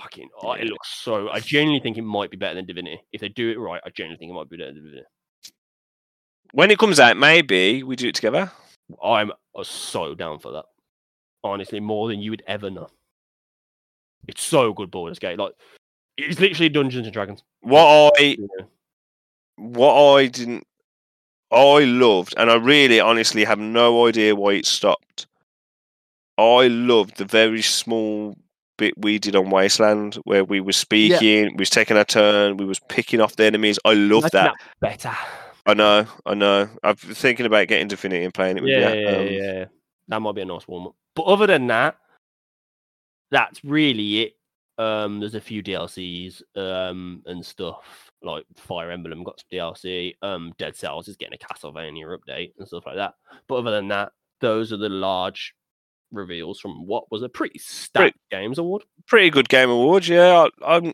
fucking 0.00 0.28
oh, 0.42 0.52
it 0.52 0.66
looks 0.66 0.88
so 1.02 1.28
I 1.28 1.40
genuinely 1.40 1.80
think 1.80 1.98
it 1.98 2.02
might 2.02 2.30
be 2.30 2.36
better 2.36 2.54
than 2.54 2.66
Divinity. 2.66 3.02
If 3.12 3.20
they 3.20 3.28
do 3.28 3.50
it 3.50 3.58
right, 3.58 3.80
I 3.84 3.90
genuinely 3.90 4.18
think 4.18 4.30
it 4.30 4.34
might 4.34 4.48
be 4.48 4.56
better 4.56 4.72
than 4.72 4.82
Divinity. 4.82 5.06
When 6.52 6.70
it 6.70 6.78
comes 6.78 7.00
out, 7.00 7.16
maybe 7.16 7.82
we 7.82 7.96
do 7.96 8.08
it 8.08 8.14
together. 8.14 8.50
I'm 9.02 9.32
uh, 9.54 9.64
so 9.64 10.14
down 10.14 10.38
for 10.38 10.52
that. 10.52 10.64
Honestly, 11.44 11.80
more 11.80 12.08
than 12.08 12.20
you 12.20 12.30
would 12.30 12.42
ever 12.46 12.70
know. 12.70 12.88
It's 14.28 14.42
so 14.42 14.72
good 14.72 14.90
Baldur's 14.90 15.18
Gate. 15.18 15.38
Like 15.38 15.54
it's 16.16 16.38
literally 16.40 16.68
Dungeons 16.68 17.06
and 17.06 17.12
Dragons. 17.12 17.42
What 17.60 18.14
I 18.18 18.36
what 19.56 20.16
I 20.16 20.26
didn't 20.26 20.66
I 21.50 21.84
loved 21.84 22.34
and 22.38 22.50
I 22.50 22.54
really 22.54 22.98
honestly 22.98 23.44
have 23.44 23.58
no 23.58 24.06
idea 24.06 24.34
why 24.34 24.54
it 24.54 24.66
stopped. 24.66 25.26
I 26.38 26.68
loved 26.68 27.18
the 27.18 27.26
very 27.26 27.60
small 27.60 28.36
bit 28.78 28.94
we 28.98 29.18
did 29.18 29.36
on 29.36 29.50
Wasteland 29.50 30.16
where 30.24 30.44
we 30.44 30.60
were 30.60 30.72
speaking, 30.72 31.48
we 31.56 31.60
was 31.60 31.70
taking 31.70 31.96
our 31.96 32.04
turn, 32.04 32.56
we 32.56 32.64
was 32.64 32.80
picking 32.88 33.20
off 33.20 33.36
the 33.36 33.44
enemies. 33.44 33.78
I 33.84 33.94
love 33.94 34.30
that. 34.32 34.54
better. 34.80 35.12
I 35.66 35.74
know, 35.74 36.06
I 36.26 36.34
know. 36.34 36.68
I've 36.82 37.00
been 37.00 37.14
thinking 37.14 37.46
about 37.46 37.68
getting 37.68 37.86
Divinity 37.88 38.24
and 38.24 38.34
playing 38.34 38.56
it 38.56 38.62
with 38.62 38.70
Yeah, 38.72 38.92
you. 38.92 39.00
yeah, 39.00 39.16
um, 39.16 39.26
yeah. 39.28 39.64
That 40.08 40.20
might 40.20 40.34
be 40.34 40.40
a 40.42 40.44
nice 40.44 40.66
warm 40.66 40.88
up. 40.88 40.94
But 41.14 41.22
other 41.26 41.46
than 41.46 41.68
that, 41.68 41.96
that's 43.30 43.64
really 43.64 44.22
it. 44.22 44.32
Um, 44.78 45.20
there's 45.20 45.34
a 45.34 45.40
few 45.40 45.62
DLCs 45.62 46.42
um 46.56 47.22
and 47.26 47.44
stuff 47.44 48.10
like 48.22 48.44
Fire 48.56 48.90
Emblem 48.90 49.22
got 49.22 49.38
some 49.40 49.46
DLC. 49.58 50.14
Um, 50.22 50.52
Dead 50.58 50.74
Cells 50.76 51.08
is 51.08 51.16
getting 51.16 51.38
a 51.40 51.44
Castlevania 51.46 52.16
update 52.18 52.52
and 52.58 52.66
stuff 52.66 52.86
like 52.86 52.96
that. 52.96 53.14
But 53.48 53.56
other 53.56 53.70
than 53.70 53.88
that, 53.88 54.12
those 54.40 54.72
are 54.72 54.76
the 54.78 54.88
large 54.88 55.54
reveals 56.12 56.60
from 56.60 56.86
what 56.86 57.10
was 57.10 57.22
a 57.22 57.28
pretty 57.28 57.58
stacked 57.58 58.18
games 58.30 58.58
award. 58.58 58.84
Pretty 59.06 59.30
good 59.30 59.48
game 59.48 59.70
awards, 59.70 60.08
yeah. 60.08 60.46
I, 60.62 60.76
I'm, 60.76 60.92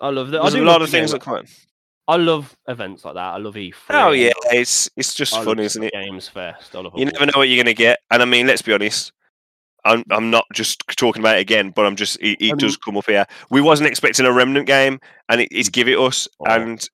I 0.00 0.08
love 0.10 0.30
that. 0.30 0.40
I 0.40 0.42
there's 0.42 0.54
do 0.54 0.62
a 0.62 0.64
lot 0.64 0.82
of 0.82 0.90
things 0.90 1.12
that 1.12 1.20
come. 1.22 1.44
I 2.08 2.16
love 2.16 2.56
events 2.68 3.04
like 3.04 3.14
that. 3.14 3.34
I 3.34 3.36
love 3.38 3.54
E3. 3.54 3.74
Oh 3.90 4.12
yeah, 4.12 4.30
it's 4.52 4.88
it's 4.96 5.12
just 5.14 5.34
I 5.34 5.44
fun, 5.44 5.58
isn't 5.58 5.82
it? 5.82 5.92
Games 5.92 6.28
Fest. 6.28 6.76
I 6.76 6.80
love 6.80 6.92
You 6.96 7.06
never 7.06 7.26
know 7.26 7.32
what 7.34 7.48
you're 7.48 7.56
going 7.62 7.66
to 7.66 7.74
get. 7.74 7.98
And 8.10 8.22
I 8.22 8.24
mean, 8.24 8.46
let's 8.46 8.62
be 8.62 8.72
honest. 8.72 9.12
I'm 9.84 10.04
I'm 10.10 10.30
not 10.30 10.44
just 10.52 10.84
talking 10.96 11.20
about 11.22 11.36
it 11.38 11.40
again, 11.40 11.70
but 11.70 11.84
I'm 11.84 11.96
just 11.96 12.16
it, 12.20 12.36
it 12.40 12.52
Um, 12.52 12.58
does 12.58 12.76
come 12.76 12.96
up 12.96 13.06
here. 13.06 13.26
We 13.50 13.60
wasn't 13.60 13.88
expecting 13.88 14.24
a 14.26 14.32
remnant 14.32 14.66
game, 14.66 15.00
and 15.28 15.40
it, 15.40 15.48
it's 15.50 15.68
give 15.68 15.88
it 15.88 15.98
us. 15.98 16.28
Oh. 16.40 16.46
And 16.46 16.88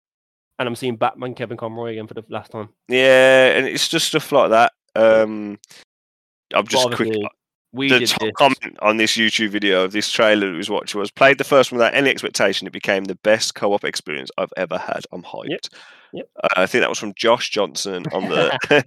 And 0.59 0.69
I'm 0.69 0.77
seeing 0.77 0.97
Batman 0.97 1.35
Kevin 1.35 1.57
Conroy 1.59 1.93
again 1.93 2.07
for 2.07 2.15
the 2.15 2.25
last 2.31 2.51
time. 2.51 2.71
yeah, 2.89 3.49
and 3.57 3.67
it's 3.67 3.89
just 3.89 4.09
stuff 4.09 4.31
like 4.33 4.51
that. 4.51 4.73
Um, 4.95 5.59
I'm 6.55 6.67
just 6.67 6.91
quick. 6.93 7.13
Obviously, 7.75 7.79
We 7.79 7.89
the 7.89 7.99
did 8.01 8.09
top 8.09 8.21
this. 8.21 8.33
comment 8.37 8.79
on 8.81 8.97
this 8.97 9.17
YouTube 9.17 9.51
video 9.51 9.85
of 9.85 9.93
this 9.93 10.11
trailer 10.11 10.47
that 10.47 10.53
we 10.53 10.59
was 10.59 10.71
watching 10.71 11.01
was 11.01 11.11
played 11.11 11.39
the 11.39 11.45
first 11.45 11.73
one 11.73 11.79
without 11.79 11.95
any 11.95 12.11
expectation. 12.11 12.67
It 12.67 12.73
became 12.73 13.05
the 13.05 13.15
best 13.17 13.55
co-op 13.55 13.85
experience 13.85 14.31
I've 14.39 14.53
ever 14.57 14.79
had. 14.79 15.05
I'm 15.13 15.23
hyped. 15.23 15.69
Yep. 16.13 16.29
Uh, 16.45 16.49
I 16.57 16.67
think 16.67 16.83
that 16.83 16.91
was 16.91 16.99
from 16.99 17.15
Josh 17.15 17.51
Johnson 17.51 18.05
on 18.13 18.29
the. 18.29 18.59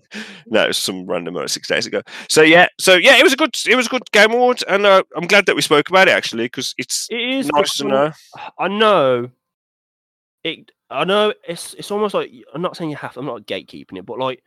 no, 0.47 0.63
it 0.63 0.67
was 0.67 0.77
some 0.77 1.05
random 1.07 1.35
six 1.47 1.67
days 1.67 1.87
ago. 1.87 2.01
So 2.29 2.43
yeah, 2.43 2.67
so 2.79 2.93
yeah, 2.95 3.17
it 3.17 3.23
was 3.23 3.33
a 3.33 3.37
good, 3.37 3.55
it 3.67 3.75
was 3.75 3.87
a 3.87 3.89
good 3.89 4.09
game 4.11 4.31
award, 4.31 4.63
and 4.67 4.85
uh, 4.85 5.03
I'm 5.15 5.27
glad 5.27 5.47
that 5.47 5.55
we 5.55 5.61
spoke 5.63 5.89
about 5.89 6.07
it 6.07 6.11
actually 6.11 6.45
because 6.45 6.75
it's 6.77 7.07
It 7.09 7.19
is 7.19 7.47
nice 7.47 7.77
to 7.77 7.83
know. 7.85 8.11
I 8.59 8.67
know 8.67 9.29
it. 10.43 10.71
I 10.91 11.03
know 11.03 11.33
it's 11.47 11.73
it's 11.73 11.89
almost 11.89 12.13
like 12.13 12.31
I'm 12.53 12.61
not 12.61 12.77
saying 12.77 12.91
you 12.91 12.97
have. 12.97 13.13
to, 13.13 13.19
I'm 13.19 13.25
not 13.25 13.47
gatekeeping 13.47 13.97
it, 13.97 14.05
but 14.05 14.19
like 14.19 14.43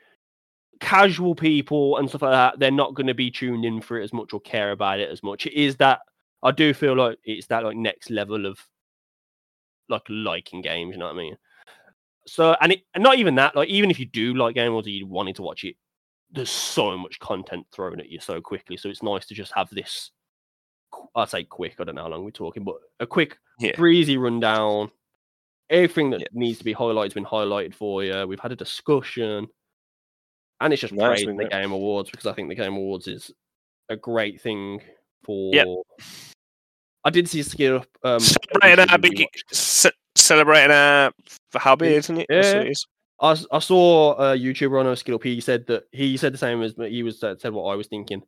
casual 0.81 1.35
people 1.35 1.97
and 1.99 2.09
stuff 2.09 2.23
like 2.23 2.33
that, 2.33 2.59
they're 2.59 2.71
not 2.71 2.95
going 2.95 3.07
to 3.07 3.15
be 3.15 3.31
tuned 3.31 3.65
in 3.65 3.81
for 3.81 3.99
it 4.01 4.05
as 4.05 4.13
much 4.13 4.33
or 4.33 4.41
care 4.41 4.73
about 4.73 5.01
it 5.01 5.11
as 5.11 5.23
much. 5.23 5.47
It 5.47 5.55
is 5.55 5.77
that 5.77 6.01
I 6.43 6.51
do 6.53 6.73
feel 6.75 6.95
like 6.97 7.19
it's 7.25 7.47
that 7.49 7.65
like 7.65 7.77
next 7.77 8.11
level 8.11 8.47
of 8.47 8.59
like 9.89 10.03
liking 10.09 10.63
games. 10.63 10.93
You 10.93 10.99
know 10.99 11.07
what 11.07 11.15
I 11.15 11.19
mean? 11.19 11.37
So 12.27 12.55
and 12.61 12.73
it 12.73 12.83
and 12.95 13.03
not 13.03 13.19
even 13.19 13.35
that. 13.37 13.57
Like 13.57 13.69
even 13.69 13.91
if 13.91 13.99
you 13.99 14.07
do 14.07 14.35
like 14.35 14.55
games 14.55 14.87
or 14.87 14.91
you 14.91 15.07
wanted 15.07 15.37
to 15.37 15.43
watch 15.43 15.65
it, 15.65 15.77
there's 16.31 16.51
so 16.51 16.97
much 16.97 17.19
content 17.21 17.67
thrown 17.73 18.01
at 18.01 18.11
you 18.11 18.21
so 18.21 18.41
quickly. 18.41 18.77
So 18.77 18.89
it's 18.89 19.03
nice 19.03 19.27
to 19.27 19.35
just 19.35 19.53
have 19.55 19.71
this. 19.71 20.11
I'd 21.15 21.29
say 21.31 21.45
quick. 21.45 21.77
I 21.79 21.85
don't 21.85 21.95
know 21.95 22.03
how 22.03 22.09
long 22.09 22.25
we're 22.25 22.31
talking, 22.31 22.65
but 22.65 22.77
a 23.01 23.07
quick 23.07 23.39
Yeah. 23.59 23.73
breezy 23.77 24.17
rundown. 24.17 24.91
Everything 25.71 26.11
that 26.11 26.21
Yeah. 26.21 26.27
needs 26.33 26.59
to 26.59 26.65
be 26.65 26.75
highlighted 26.75 27.05
has 27.05 27.15
been 27.15 27.25
highlighted 27.25 27.75
for 27.75 28.03
you. 28.05 28.27
We've 28.27 28.41
had 28.41 28.53
a 28.53 28.57
discussion, 28.57 29.49
and 30.61 30.73
it's 30.73 30.81
just 30.83 30.93
No, 30.93 31.07
praising 31.09 31.37
the. 31.37 31.47
Game 31.47 31.73
Awards 31.73 32.11
because 32.11 32.27
I 32.27 32.33
think 32.33 32.49
the 32.49 32.55
Game 32.55 32.75
Awards 32.75 33.07
is 33.09 33.31
a 33.89 33.97
great 33.97 34.41
thing 34.41 34.81
for. 35.25 35.85
I 37.05 37.11
did 37.11 37.29
see 37.29 37.41
a 37.41 37.45
skill 37.45 37.77
up. 37.77 37.87
Um, 38.03 38.21
Celebrating 38.21 38.91
our 38.91 38.99
big, 38.99 39.27
ce- 39.53 39.87
celebrating 40.15 40.73
our 40.73 41.13
hobby, 41.55 41.89
isn't 41.89 42.19
it? 42.19 42.27
Yeah. 42.29 42.61
it 42.61 42.71
is. 42.71 42.87
I, 43.21 43.37
I 43.51 43.59
saw 43.59 44.15
a 44.15 44.37
YouTuber 44.37 44.79
on 44.79 44.87
a 44.87 44.97
skill 44.97 45.17
up. 45.17 45.23
He 45.23 45.41
said 45.41 45.67
that 45.69 45.85
he 45.93 46.17
said 46.17 46.35
the 46.35 46.39
same 46.39 46.63
as. 46.63 46.75
He 46.77 47.03
was 47.03 47.21
said 47.21 47.53
what 47.53 47.73
I 47.73 47.77
was 47.77 47.87
thinking. 47.87 48.23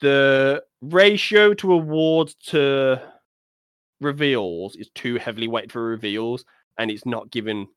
The 0.00 0.62
ratio 0.82 1.54
to 1.54 1.72
awards 1.72 2.34
to 2.46 3.00
reveals 4.00 4.76
is 4.76 4.88
too 4.94 5.16
heavily 5.16 5.48
weighted 5.48 5.72
for 5.72 5.84
reveals, 5.84 6.44
and 6.78 6.90
it's 6.90 7.06
not 7.06 7.30
given 7.30 7.68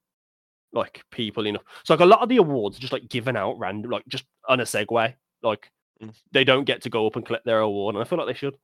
like 0.73 1.03
people 1.11 1.45
enough. 1.47 1.63
So 1.85 1.93
like 1.93 2.01
a 2.01 2.05
lot 2.05 2.21
of 2.21 2.29
the 2.29 2.37
awards 2.37 2.77
are 2.77 2.81
just 2.81 2.93
like 2.93 3.07
given 3.07 3.35
out 3.37 3.57
random, 3.59 3.91
like 3.91 4.03
just 4.07 4.25
on 4.49 4.59
a 4.59 4.63
segue. 4.63 5.13
Like 5.41 5.69
Mm. 6.01 6.11
they 6.31 6.43
don't 6.43 6.65
get 6.65 6.81
to 6.81 6.89
go 6.89 7.05
up 7.05 7.15
and 7.15 7.23
collect 7.25 7.45
their 7.45 7.59
award, 7.59 7.93
and 7.95 8.01
I 8.03 8.07
feel 8.07 8.17
like 8.17 8.27
they 8.27 8.33
should. 8.33 8.55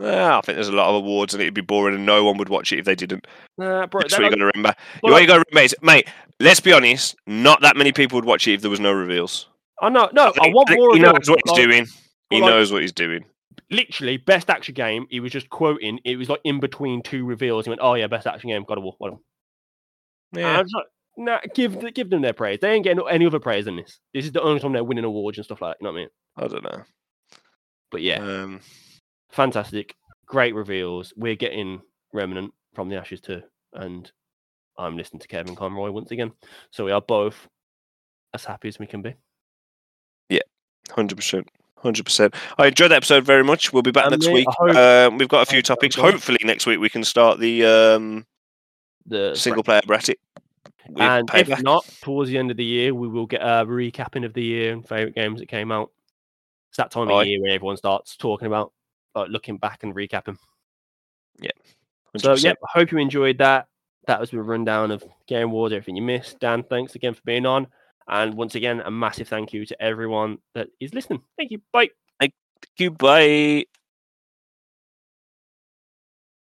Ah, 0.00 0.38
I 0.38 0.40
think 0.40 0.56
there's 0.56 0.68
a 0.68 0.72
lot 0.72 0.88
of 0.88 0.94
awards, 0.96 1.34
and 1.34 1.42
it'd 1.42 1.52
be 1.54 1.60
boring, 1.60 1.94
and 1.94 2.06
no 2.06 2.24
one 2.24 2.38
would 2.38 2.48
watch 2.48 2.72
it 2.72 2.78
if 2.78 2.84
they 2.86 2.94
didn't. 2.94 3.26
Nah, 3.58 3.86
bro, 3.86 4.00
That's 4.00 4.14
what 4.14 4.24
you 4.24 4.30
got 4.30 4.36
to 4.36 4.46
remember. 4.46 4.74
what 5.00 5.10
you 5.10 5.14
like- 5.14 5.26
got 5.26 5.34
to 5.34 5.44
remember 5.50 5.64
is, 5.64 5.76
mate. 5.82 6.08
Let's 6.40 6.60
be 6.60 6.72
honest. 6.72 7.16
Not 7.26 7.60
that 7.60 7.76
many 7.76 7.92
people 7.92 8.16
would 8.16 8.24
watch 8.24 8.48
it 8.48 8.54
if 8.54 8.60
there 8.62 8.70
was 8.70 8.80
no 8.80 8.92
reveals. 8.92 9.48
I 9.82 9.88
know, 9.90 10.08
no, 10.12 10.28
I, 10.28 10.30
think- 10.32 10.54
want 10.54 10.70
more. 10.70 10.94
he 10.94 11.00
knows 11.00 11.28
what 11.28 11.40
he's 11.44 11.52
like, 11.52 11.62
doing. 11.68 11.86
He 12.30 12.40
like- 12.40 12.50
knows 12.50 12.72
what 12.72 12.80
he's 12.82 12.92
doing. 12.92 13.24
Literally, 13.70 14.16
best 14.16 14.48
action 14.48 14.74
game. 14.74 15.06
He 15.10 15.20
was 15.20 15.30
just 15.32 15.50
quoting. 15.50 16.00
It 16.04 16.16
was 16.16 16.28
like 16.30 16.40
in 16.44 16.60
between 16.60 17.02
two 17.02 17.24
reveals. 17.26 17.66
He 17.66 17.70
went, 17.70 17.80
"Oh 17.82 17.94
yeah, 17.94 18.06
best 18.06 18.26
action 18.26 18.48
game, 18.50 18.64
God 18.66 18.78
of 18.78 18.84
War." 18.84 18.94
Whatever. 18.98 19.20
I 20.34 20.38
Yeah. 20.40 20.58
like, 20.58 20.86
nah, 21.18 21.40
give 21.54 21.92
give 21.94 22.08
them 22.10 22.22
their 22.22 22.32
praise. 22.32 22.58
They 22.60 22.70
ain't 22.72 22.84
getting 22.84 23.02
any 23.10 23.26
other 23.26 23.40
praise 23.40 23.66
than 23.66 23.76
this. 23.76 23.98
This 24.14 24.24
is 24.24 24.32
the 24.32 24.40
only 24.42 24.60
time 24.60 24.72
they're 24.72 24.82
winning 24.84 25.04
awards 25.04 25.36
and 25.38 25.44
stuff 25.44 25.60
like 25.60 25.72
that. 25.72 25.78
You 25.80 25.86
know 25.86 25.92
what 25.92 25.98
I 25.98 26.02
mean? 26.02 26.08
I 26.36 26.46
don't 26.48 26.64
know. 26.64 26.84
But 27.90 28.02
yeah, 28.02 28.20
Um, 28.22 28.60
fantastic, 29.30 29.94
great 30.26 30.54
reveals. 30.54 31.12
We're 31.16 31.34
getting 31.36 31.80
Remnant 32.12 32.52
from 32.74 32.88
the 32.88 32.96
Ashes 32.96 33.20
too, 33.20 33.42
and 33.74 34.10
I'm 34.78 34.96
listening 34.96 35.20
to 35.20 35.28
Kevin 35.28 35.56
Conroy 35.56 35.90
once 35.90 36.10
again. 36.10 36.32
So 36.70 36.84
we 36.84 36.92
are 36.92 37.00
both 37.02 37.48
as 38.34 38.44
happy 38.44 38.68
as 38.68 38.78
we 38.78 38.86
can 38.86 39.02
be. 39.02 39.14
Yeah, 40.28 40.40
Hundred 40.90 41.16
percent, 41.16 41.48
hundred 41.78 42.04
percent. 42.04 42.34
I 42.58 42.66
enjoyed 42.68 42.90
the 42.90 42.96
episode 42.96 43.24
very 43.24 43.42
much. 43.42 43.72
We'll 43.72 43.82
be 43.82 43.90
back 43.90 44.04
And 44.04 44.12
next 44.12 44.26
me, 44.26 44.34
week. 44.34 44.46
Hope- 44.50 44.76
Um, 44.76 45.18
we've 45.18 45.28
got 45.28 45.42
a 45.42 45.50
few 45.50 45.62
topics. 45.62 45.96
Hopefully 45.96 46.38
next 46.44 46.66
week 46.66 46.78
we 46.78 46.90
can 46.90 47.04
start 47.04 47.38
the 47.40 47.64
um, 47.64 48.26
The 49.06 49.34
single 49.34 49.62
player 49.62 49.80
bracket. 49.86 50.18
With 50.88 51.02
and 51.02 51.30
if 51.34 51.62
not, 51.62 51.84
towards 52.02 52.30
the 52.30 52.38
end 52.38 52.50
of 52.50 52.56
the 52.56 52.64
year, 52.64 52.94
we 52.94 53.08
will 53.08 53.26
get 53.26 53.40
a 53.40 53.64
recapping 53.66 54.24
of 54.24 54.32
the 54.32 54.42
year 54.42 54.72
and 54.72 54.86
favorite 54.86 55.14
games 55.14 55.40
that 55.40 55.46
came 55.46 55.70
out. 55.70 55.90
It's 56.70 56.76
that 56.76 56.90
time 56.90 57.10
of 57.10 57.26
year 57.26 57.40
when 57.40 57.50
everyone 57.50 57.76
starts 57.76 58.16
talking 58.16 58.46
about 58.46 58.72
like 59.14 59.28
looking 59.30 59.58
back 59.58 59.82
and 59.82 59.94
recapping. 59.94 60.36
Yeah. 61.40 61.50
So 62.16 62.34
100%. 62.34 62.44
yeah, 62.44 62.52
I 62.52 62.78
hope 62.78 62.92
you 62.92 62.98
enjoyed 62.98 63.38
that. 63.38 63.68
That 64.06 64.20
was 64.20 64.32
a 64.32 64.42
rundown 64.42 64.90
of 64.90 65.04
Game 65.26 65.48
Awards, 65.48 65.74
everything 65.74 65.96
you 65.96 66.02
missed. 66.02 66.40
Dan, 66.40 66.62
thanks 66.62 66.94
again 66.94 67.14
for 67.14 67.22
being 67.24 67.46
on. 67.46 67.66
And 68.08 68.34
once 68.34 68.54
again, 68.54 68.80
a 68.80 68.90
massive 68.90 69.28
thank 69.28 69.52
you 69.52 69.66
to 69.66 69.82
everyone 69.82 70.38
that 70.54 70.68
is 70.80 70.94
listening. 70.94 71.22
Thank 71.36 71.50
you. 71.50 71.60
Bye. 71.72 71.90
Goodbye. 72.76 73.66